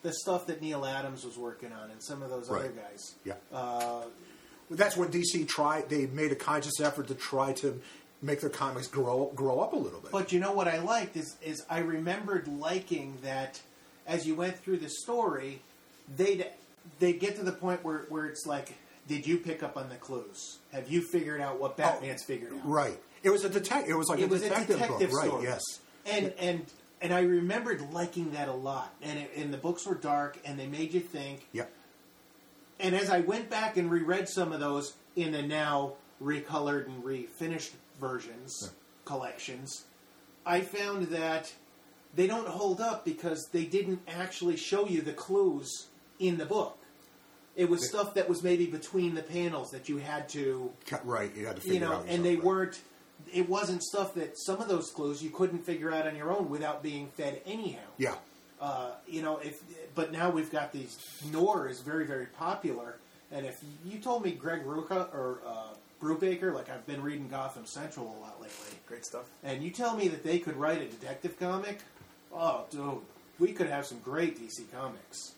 The 0.03 0.13
stuff 0.13 0.47
that 0.47 0.61
Neal 0.61 0.83
Adams 0.85 1.23
was 1.23 1.37
working 1.37 1.71
on 1.71 1.91
and 1.91 2.01
some 2.01 2.23
of 2.23 2.31
those 2.31 2.49
other 2.49 2.69
guys. 2.69 3.13
Yeah. 3.23 3.33
Uh, 3.53 4.05
That's 4.71 4.97
when 4.97 5.09
DC 5.09 5.47
tried. 5.47 5.89
They 5.89 6.07
made 6.07 6.31
a 6.31 6.35
conscious 6.35 6.79
effort 6.79 7.07
to 7.09 7.13
try 7.15 7.53
to 7.53 7.79
make 8.21 8.41
their 8.41 8.49
comics 8.49 8.87
grow 8.87 9.31
grow 9.35 9.59
up 9.59 9.73
a 9.73 9.75
little 9.75 9.99
bit. 9.99 10.11
But 10.11 10.31
you 10.31 10.39
know 10.39 10.53
what 10.53 10.67
I 10.67 10.79
liked 10.79 11.17
is 11.17 11.35
is 11.43 11.63
I 11.69 11.79
remembered 11.79 12.47
liking 12.47 13.17
that 13.21 13.61
as 14.07 14.25
you 14.25 14.33
went 14.33 14.57
through 14.57 14.77
the 14.77 14.89
story, 14.89 15.61
they'd 16.17 16.47
they 16.99 17.13
get 17.13 17.35
to 17.35 17.43
the 17.43 17.51
point 17.51 17.83
where, 17.83 18.05
where 18.09 18.25
it's 18.25 18.45
like, 18.47 18.73
did 19.07 19.27
you 19.27 19.37
pick 19.37 19.61
up 19.61 19.77
on 19.77 19.89
the 19.89 19.95
clues? 19.95 20.57
Have 20.71 20.89
you 20.89 21.01
figured 21.01 21.41
out 21.41 21.59
what 21.59 21.77
Batman's 21.77 22.23
figured 22.23 22.53
out? 22.53 22.59
right. 22.67 22.99
It 23.23 23.29
was 23.29 23.43
a 23.45 23.49
detective. 23.49 23.91
It 23.91 23.97
was 23.97 24.09
like 24.09 24.19
it 24.19 24.25
a 24.25 24.27
was 24.27 24.41
detective, 24.41 24.77
a 24.77 24.79
detective 24.79 25.11
book. 25.11 25.23
story. 25.25 25.45
Right. 25.47 25.53
Yes. 25.53 25.61
and 26.05 26.33
and 26.39 26.65
and 27.01 27.13
I 27.13 27.21
remembered 27.21 27.91
liking 27.93 28.31
that 28.31 28.47
a 28.47 28.53
lot. 28.53 28.93
And 29.01 29.19
it, 29.19 29.31
and 29.35 29.53
the 29.53 29.57
books 29.57 29.85
were 29.85 29.95
dark, 29.95 30.37
and 30.45 30.59
they 30.59 30.67
made 30.67 30.93
you 30.93 30.99
think. 30.99 31.47
Yep. 31.53 31.71
And 32.79 32.95
as 32.95 33.09
I 33.09 33.19
went 33.19 33.49
back 33.49 33.77
and 33.77 33.91
reread 33.91 34.27
some 34.27 34.51
of 34.51 34.59
those 34.59 34.93
in 35.15 35.31
the 35.31 35.41
now 35.41 35.93
recolored 36.21 36.87
and 36.87 37.03
refinished 37.03 37.71
versions 37.99 38.71
collections, 39.05 39.85
I 40.45 40.61
found 40.61 41.07
that 41.07 41.51
they 42.15 42.27
don't 42.27 42.47
hold 42.47 42.81
up 42.81 43.05
because 43.05 43.47
they 43.51 43.65
didn't 43.65 44.01
actually 44.07 44.57
show 44.57 44.87
you 44.87 45.01
the 45.01 45.13
clues 45.13 45.87
in 46.19 46.37
the 46.37 46.45
book. 46.45 46.77
It 47.55 47.69
was 47.69 47.87
stuff 47.87 48.13
that 48.15 48.29
was 48.29 48.43
maybe 48.43 48.65
between 48.65 49.13
the 49.13 49.21
panels 49.23 49.71
that 49.71 49.89
you 49.89 49.97
had 49.97 50.29
to 50.29 50.71
Cut- 50.85 51.05
Right. 51.05 51.35
You 51.35 51.47
had 51.47 51.57
to 51.57 51.61
figure 51.61 51.75
you 51.75 51.79
know, 51.81 51.93
out. 51.93 52.05
and 52.07 52.23
they 52.25 52.35
right. 52.35 52.43
weren't. 52.43 52.79
It 53.33 53.47
wasn't 53.47 53.83
stuff 53.83 54.13
that 54.15 54.37
some 54.37 54.59
of 54.61 54.67
those 54.67 54.89
clues 54.91 55.23
you 55.23 55.29
couldn't 55.29 55.65
figure 55.65 55.91
out 55.93 56.07
on 56.07 56.15
your 56.15 56.31
own 56.31 56.49
without 56.49 56.83
being 56.83 57.07
fed 57.15 57.41
anyhow. 57.45 57.79
Yeah. 57.97 58.15
Uh, 58.59 58.91
you 59.07 59.21
know, 59.21 59.37
if 59.39 59.61
but 59.95 60.11
now 60.11 60.29
we've 60.29 60.51
got 60.51 60.71
these. 60.71 60.97
Noir 61.31 61.67
is 61.67 61.81
very 61.81 62.05
very 62.05 62.27
popular, 62.27 62.97
and 63.31 63.45
if 63.45 63.59
you 63.85 63.97
told 63.99 64.23
me 64.23 64.31
Greg 64.31 64.63
Rucka 64.65 65.13
or 65.13 65.39
uh, 65.45 65.73
Brubaker, 66.01 66.53
like 66.53 66.69
I've 66.69 66.85
been 66.85 67.01
reading 67.01 67.27
Gotham 67.27 67.65
Central 67.65 68.05
a 68.05 68.17
lot 68.21 68.39
lately, 68.39 68.77
Great 68.87 69.05
stuff. 69.05 69.23
and 69.43 69.63
you 69.63 69.71
tell 69.71 69.95
me 69.95 70.07
that 70.09 70.23
they 70.23 70.37
could 70.39 70.55
write 70.57 70.81
a 70.81 70.85
detective 70.85 71.39
comic, 71.39 71.79
oh 72.33 72.65
dude, 72.69 72.99
we 73.39 73.51
could 73.51 73.67
have 73.67 73.85
some 73.87 73.99
great 73.99 74.39
DC 74.39 74.71
comics. 74.71 75.33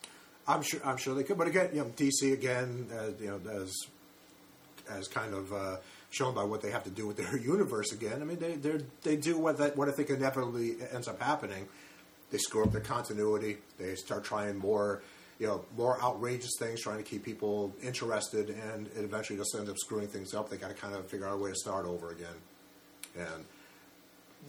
I'm 0.45 0.61
sure. 0.61 0.82
I'm 0.84 0.98
sure 0.98 1.15
they 1.15 1.24
could. 1.24 1.38
But 1.38 1.48
again, 1.48 1.70
you 1.72 1.80
know, 1.80 1.91
DC 1.95 2.34
again, 2.34 2.88
uh, 2.94 3.11
you 3.22 3.28
know, 3.28 3.52
as 3.61 3.74
as 4.90 5.07
kind 5.07 5.34
of 5.34 5.53
uh, 5.53 5.78
shown 6.14 6.35
by 6.35 6.44
what 6.44 6.61
they 6.61 6.69
have 6.69 6.84
to 6.84 6.90
do 6.91 7.07
with 7.07 7.18
their 7.18 7.35
universe 7.53 7.91
again. 7.91 8.22
I 8.22 8.26
mean, 8.26 8.38
they 8.40 8.53
they 8.56 8.80
they 9.02 9.15
do 9.18 9.38
what 9.38 9.57
that 9.57 9.76
what 9.76 9.90
I 9.90 9.91
think 9.91 10.10
inevitably 10.10 10.76
ends 10.94 11.07
up 11.07 11.22
happening. 11.22 11.68
They 12.31 12.38
screw 12.38 12.64
up 12.64 12.72
their 12.72 12.81
continuity. 12.81 13.57
They 13.77 13.95
start 13.95 14.23
trying 14.23 14.57
more, 14.57 15.02
you 15.40 15.48
know, 15.48 15.65
more 15.77 16.02
outrageous 16.02 16.52
things, 16.60 16.81
trying 16.81 16.98
to 16.98 17.03
keep 17.03 17.23
people 17.23 17.73
interested, 17.84 18.49
and 18.49 18.88
it 18.88 19.03
eventually 19.03 19.38
just 19.38 19.53
ends 19.56 19.69
up 19.69 19.77
screwing 19.77 20.07
things 20.07 20.34
up. 20.34 20.49
They 20.49 20.57
got 20.57 20.69
to 20.69 20.73
kind 20.76 20.95
of 20.95 21.06
figure 21.07 21.27
out 21.27 21.34
a 21.34 21.38
way 21.38 21.49
to 21.52 21.56
start 21.56 21.85
over 21.85 22.11
again. 22.11 22.35
And 23.18 23.45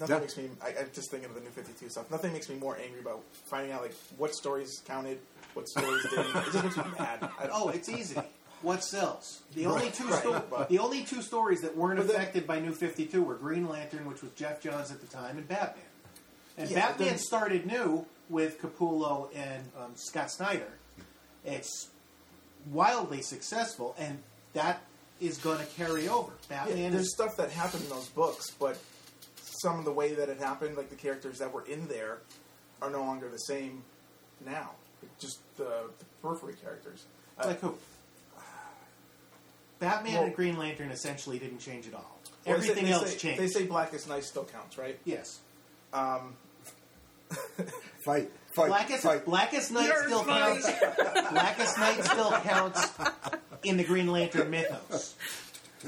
Nothing 0.01 0.17
Yeah. 0.17 0.21
makes 0.21 0.37
me. 0.37 0.51
I, 0.61 0.69
I'm 0.81 0.89
just 0.93 1.11
thinking 1.13 1.29
of 1.29 1.37
the 1.37 1.41
new 1.41 1.51
52 1.51 1.89
stuff. 1.89 2.11
Nothing 2.11 2.33
makes 2.33 2.49
me 2.49 2.57
more 2.57 2.77
angry 2.83 3.01
about 3.01 3.21
finding 3.49 3.71
out 3.71 3.83
like 3.83 3.95
what 4.17 4.35
stories 4.35 4.83
counted, 4.87 5.19
what 5.53 5.69
stories 5.69 6.03
didn't. 6.11 6.35
It 6.35 6.45
just 6.53 6.65
makes 6.65 6.77
me 6.79 6.85
mad. 6.99 7.23
I, 7.39 7.49
Oh, 7.53 7.69
it's 7.69 7.89
easy. 7.89 8.21
What 8.65 8.83
sells? 8.83 9.43
The 9.55 9.67
only 9.67 9.91
two 9.91 10.09
right, 10.09 10.21
sto- 10.21 10.67
the 10.71 10.79
only 10.79 11.05
two 11.05 11.23
stories 11.23 11.61
that 11.61 11.77
weren't 11.77 11.99
But 11.99 12.07
affected 12.17 12.47
by 12.47 12.61
New 12.61 12.73
Fifty 12.73 13.05
Two 13.07 13.23
were 13.23 13.35
Green 13.35 13.69
Lantern, 13.69 14.07
which 14.07 14.23
was 14.23 14.31
Geoff 14.33 14.61
Johns 14.61 14.91
at 14.91 15.01
the 15.01 15.07
time, 15.07 15.37
and 15.39 15.47
Batman. 15.47 15.85
And 16.57 16.71
Yeah, 16.71 16.89
Batman 16.89 17.09
then- 17.09 17.19
started 17.19 17.67
new 17.67 18.07
with 18.31 18.61
Capullo 18.61 19.29
and 19.37 19.63
um, 19.79 19.93
Scott 19.95 20.31
Snyder. 20.31 20.73
It's 21.45 21.91
wildly 22.73 23.21
successful, 23.23 23.95
and 23.99 24.19
that 24.55 24.81
is 25.21 25.37
going 25.39 25.59
to 25.59 25.67
carry 25.67 26.09
over. 26.09 26.33
yeah, 26.51 26.65
Batman 26.65 26.93
there's 26.93 27.05
is 27.05 27.13
stuff 27.15 27.37
that 27.37 27.51
happened 27.51 27.85
in 27.85 27.91
those 27.91 28.09
books, 28.09 28.51
but 28.59 28.79
some 29.63 29.79
of 29.79 29.85
the 29.85 29.93
way 29.93 30.15
that 30.15 30.29
it 30.29 30.39
happened, 30.39 30.77
like 30.77 30.89
the 30.91 30.97
characters 30.97 31.39
that 31.39 31.53
were 31.53 31.65
in 31.67 31.87
there, 31.89 32.19
are 32.83 32.91
no 32.91 33.01
longer 33.01 33.29
the 33.29 33.37
same 33.39 33.83
now. 34.45 34.71
Just 35.21 35.39
the, 35.57 35.65
the 35.99 36.05
periphery 36.23 36.55
characters. 36.63 37.05
Uh, 37.39 37.49
like 37.49 37.61
who? 37.61 37.77
Batman 39.79 40.15
Well- 40.15 40.25
and 40.25 40.35
Green 40.37 40.57
Lantern 40.57 40.91
essentially 40.91 41.39
didn't 41.39 41.59
change 41.59 41.87
at 41.87 41.95
all. 41.95 42.19
well, 42.47 42.57
they 42.59 42.63
say- 42.63 42.71
Everything 42.73 42.85
they 42.87 42.93
else 42.93 43.11
say, 43.13 43.19
changed. 43.19 43.41
They 43.41 43.49
say 43.49 43.67
Blackest 43.67 44.09
Night 44.09 44.25
still 44.25 44.45
counts, 44.45 44.79
right? 44.79 44.99
yes. 45.05 45.41
Um, 45.93 46.35
fight, 48.05 48.31
fight, 48.55 48.69
Blackest, 48.69 49.03
fight. 49.03 49.25
Blackest 49.25 49.73
Night 49.73 49.87
You're 49.87 50.05
still 50.07 50.25
funny. 50.25 50.61
counts. 50.61 51.31
Blackest 51.31 51.79
Night 51.79 52.05
still 52.05 52.33
counts 52.33 52.89
in 53.63 53.77
the 53.77 53.85
Green 53.85 54.09
Lantern 54.09 54.51
mythos. 54.51 55.15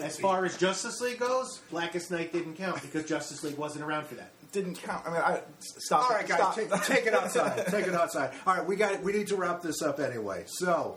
As 0.02 0.18
far 0.18 0.44
as 0.44 0.56
Justice 0.58 1.00
League 1.00 1.18
goes, 1.18 1.60
Blackest 1.70 2.10
Night 2.10 2.32
didn't 2.32 2.54
count 2.56 2.82
because 2.82 3.04
Justice 3.04 3.42
League 3.42 3.56
wasn't 3.56 3.84
around 3.84 4.06
for 4.06 4.14
that. 4.16 4.30
Didn't 4.52 4.76
count. 4.82 5.06
I 5.06 5.10
mean, 5.10 5.20
I 5.20 5.40
stop. 5.60 6.10
All 6.10 6.16
right, 6.16 6.26
guys, 6.26 6.38
stop. 6.38 6.54
take, 6.54 6.70
take 6.84 7.06
it 7.06 7.14
outside. 7.14 7.66
take 7.68 7.86
it 7.86 7.94
outside. 7.94 8.30
All 8.46 8.54
right, 8.56 8.66
we 8.66 8.76
got. 8.76 8.92
It. 8.94 9.02
We 9.02 9.12
need 9.12 9.26
to 9.28 9.36
wrap 9.36 9.62
this 9.62 9.82
up 9.82 9.98
anyway. 9.98 10.44
So, 10.46 10.96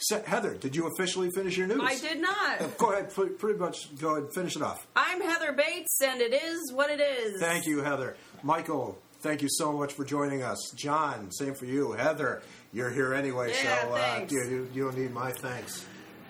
Se- 0.00 0.22
Heather, 0.26 0.54
did 0.54 0.74
you 0.74 0.86
officially 0.88 1.30
finish 1.34 1.56
your 1.56 1.66
news? 1.66 1.80
I 1.82 1.96
did 1.98 2.20
not. 2.20 2.78
Go 2.78 2.92
ahead. 2.92 3.12
Pretty 3.38 3.58
much. 3.58 3.94
Go 4.00 4.12
ahead. 4.12 4.24
And 4.24 4.34
finish 4.34 4.56
it 4.56 4.62
off. 4.62 4.86
I'm 4.96 5.20
Heather 5.20 5.52
Bates, 5.52 6.00
and 6.02 6.20
it 6.20 6.32
is 6.32 6.72
what 6.72 6.90
it 6.90 7.00
is. 7.00 7.40
Thank 7.40 7.66
you, 7.66 7.82
Heather. 7.82 8.16
Michael, 8.42 8.98
thank 9.20 9.42
you 9.42 9.48
so 9.50 9.72
much 9.72 9.92
for 9.92 10.04
joining 10.04 10.42
us. 10.42 10.58
John, 10.76 11.30
same 11.30 11.54
for 11.54 11.66
you. 11.66 11.92
Heather, 11.92 12.42
you're 12.72 12.90
here 12.90 13.12
anyway, 13.14 13.52
Yeah, 13.62 13.82
so 13.82 13.94
uh, 13.94 14.26
you, 14.28 14.44
you, 14.44 14.68
you 14.74 14.82
don't 14.84 14.96
need 14.98 15.12
my 15.12 15.32
thanks. 15.32 15.84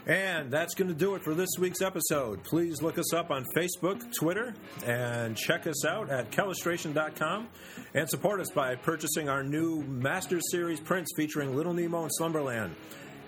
And 0.06 0.50
that's 0.50 0.74
going 0.74 0.88
to 0.88 0.94
do 0.94 1.14
it 1.14 1.22
for 1.22 1.34
this 1.34 1.50
week's 1.58 1.82
episode. 1.82 2.42
Please 2.42 2.80
look 2.82 2.98
us 2.98 3.12
up 3.12 3.30
on 3.30 3.44
Facebook, 3.54 4.02
Twitter, 4.18 4.54
and 4.84 5.36
check 5.36 5.66
us 5.66 5.84
out 5.84 6.08
at 6.08 6.30
kellustration.com 6.32 7.48
and 7.94 8.08
support 8.08 8.40
us 8.40 8.50
by 8.50 8.74
purchasing 8.76 9.28
our 9.28 9.44
new 9.44 9.82
Master 9.82 10.40
Series 10.50 10.80
prints 10.80 11.10
featuring 11.16 11.54
Little 11.54 11.74
Nemo 11.74 12.04
in 12.04 12.10
Slumberland. 12.12 12.74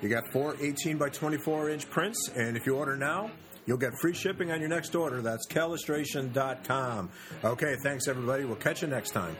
You 0.03 0.09
got 0.09 0.27
four 0.33 0.57
18 0.61 0.99
by 0.99 1.09
24 1.09 1.71
inch 1.71 1.89
prints, 1.89 2.29
and 2.35 2.57
if 2.57 2.67
you 2.67 2.77
order 2.77 2.97
now, 2.97 3.31
you'll 3.67 3.79
get 3.79 3.93
free 4.01 4.13
shipping 4.13 4.51
on 4.51 4.59
your 4.61 4.69
next 4.69 4.97
order. 4.97 5.23
That's 5.23 5.47
kellustration.com. 5.47 7.11
Okay, 7.45 7.77
thanks 7.85 8.09
everybody. 8.09 8.45
We'll 8.45 8.57
catch 8.57 8.83
you 8.83 8.89
next 8.89 9.11
time. 9.11 9.37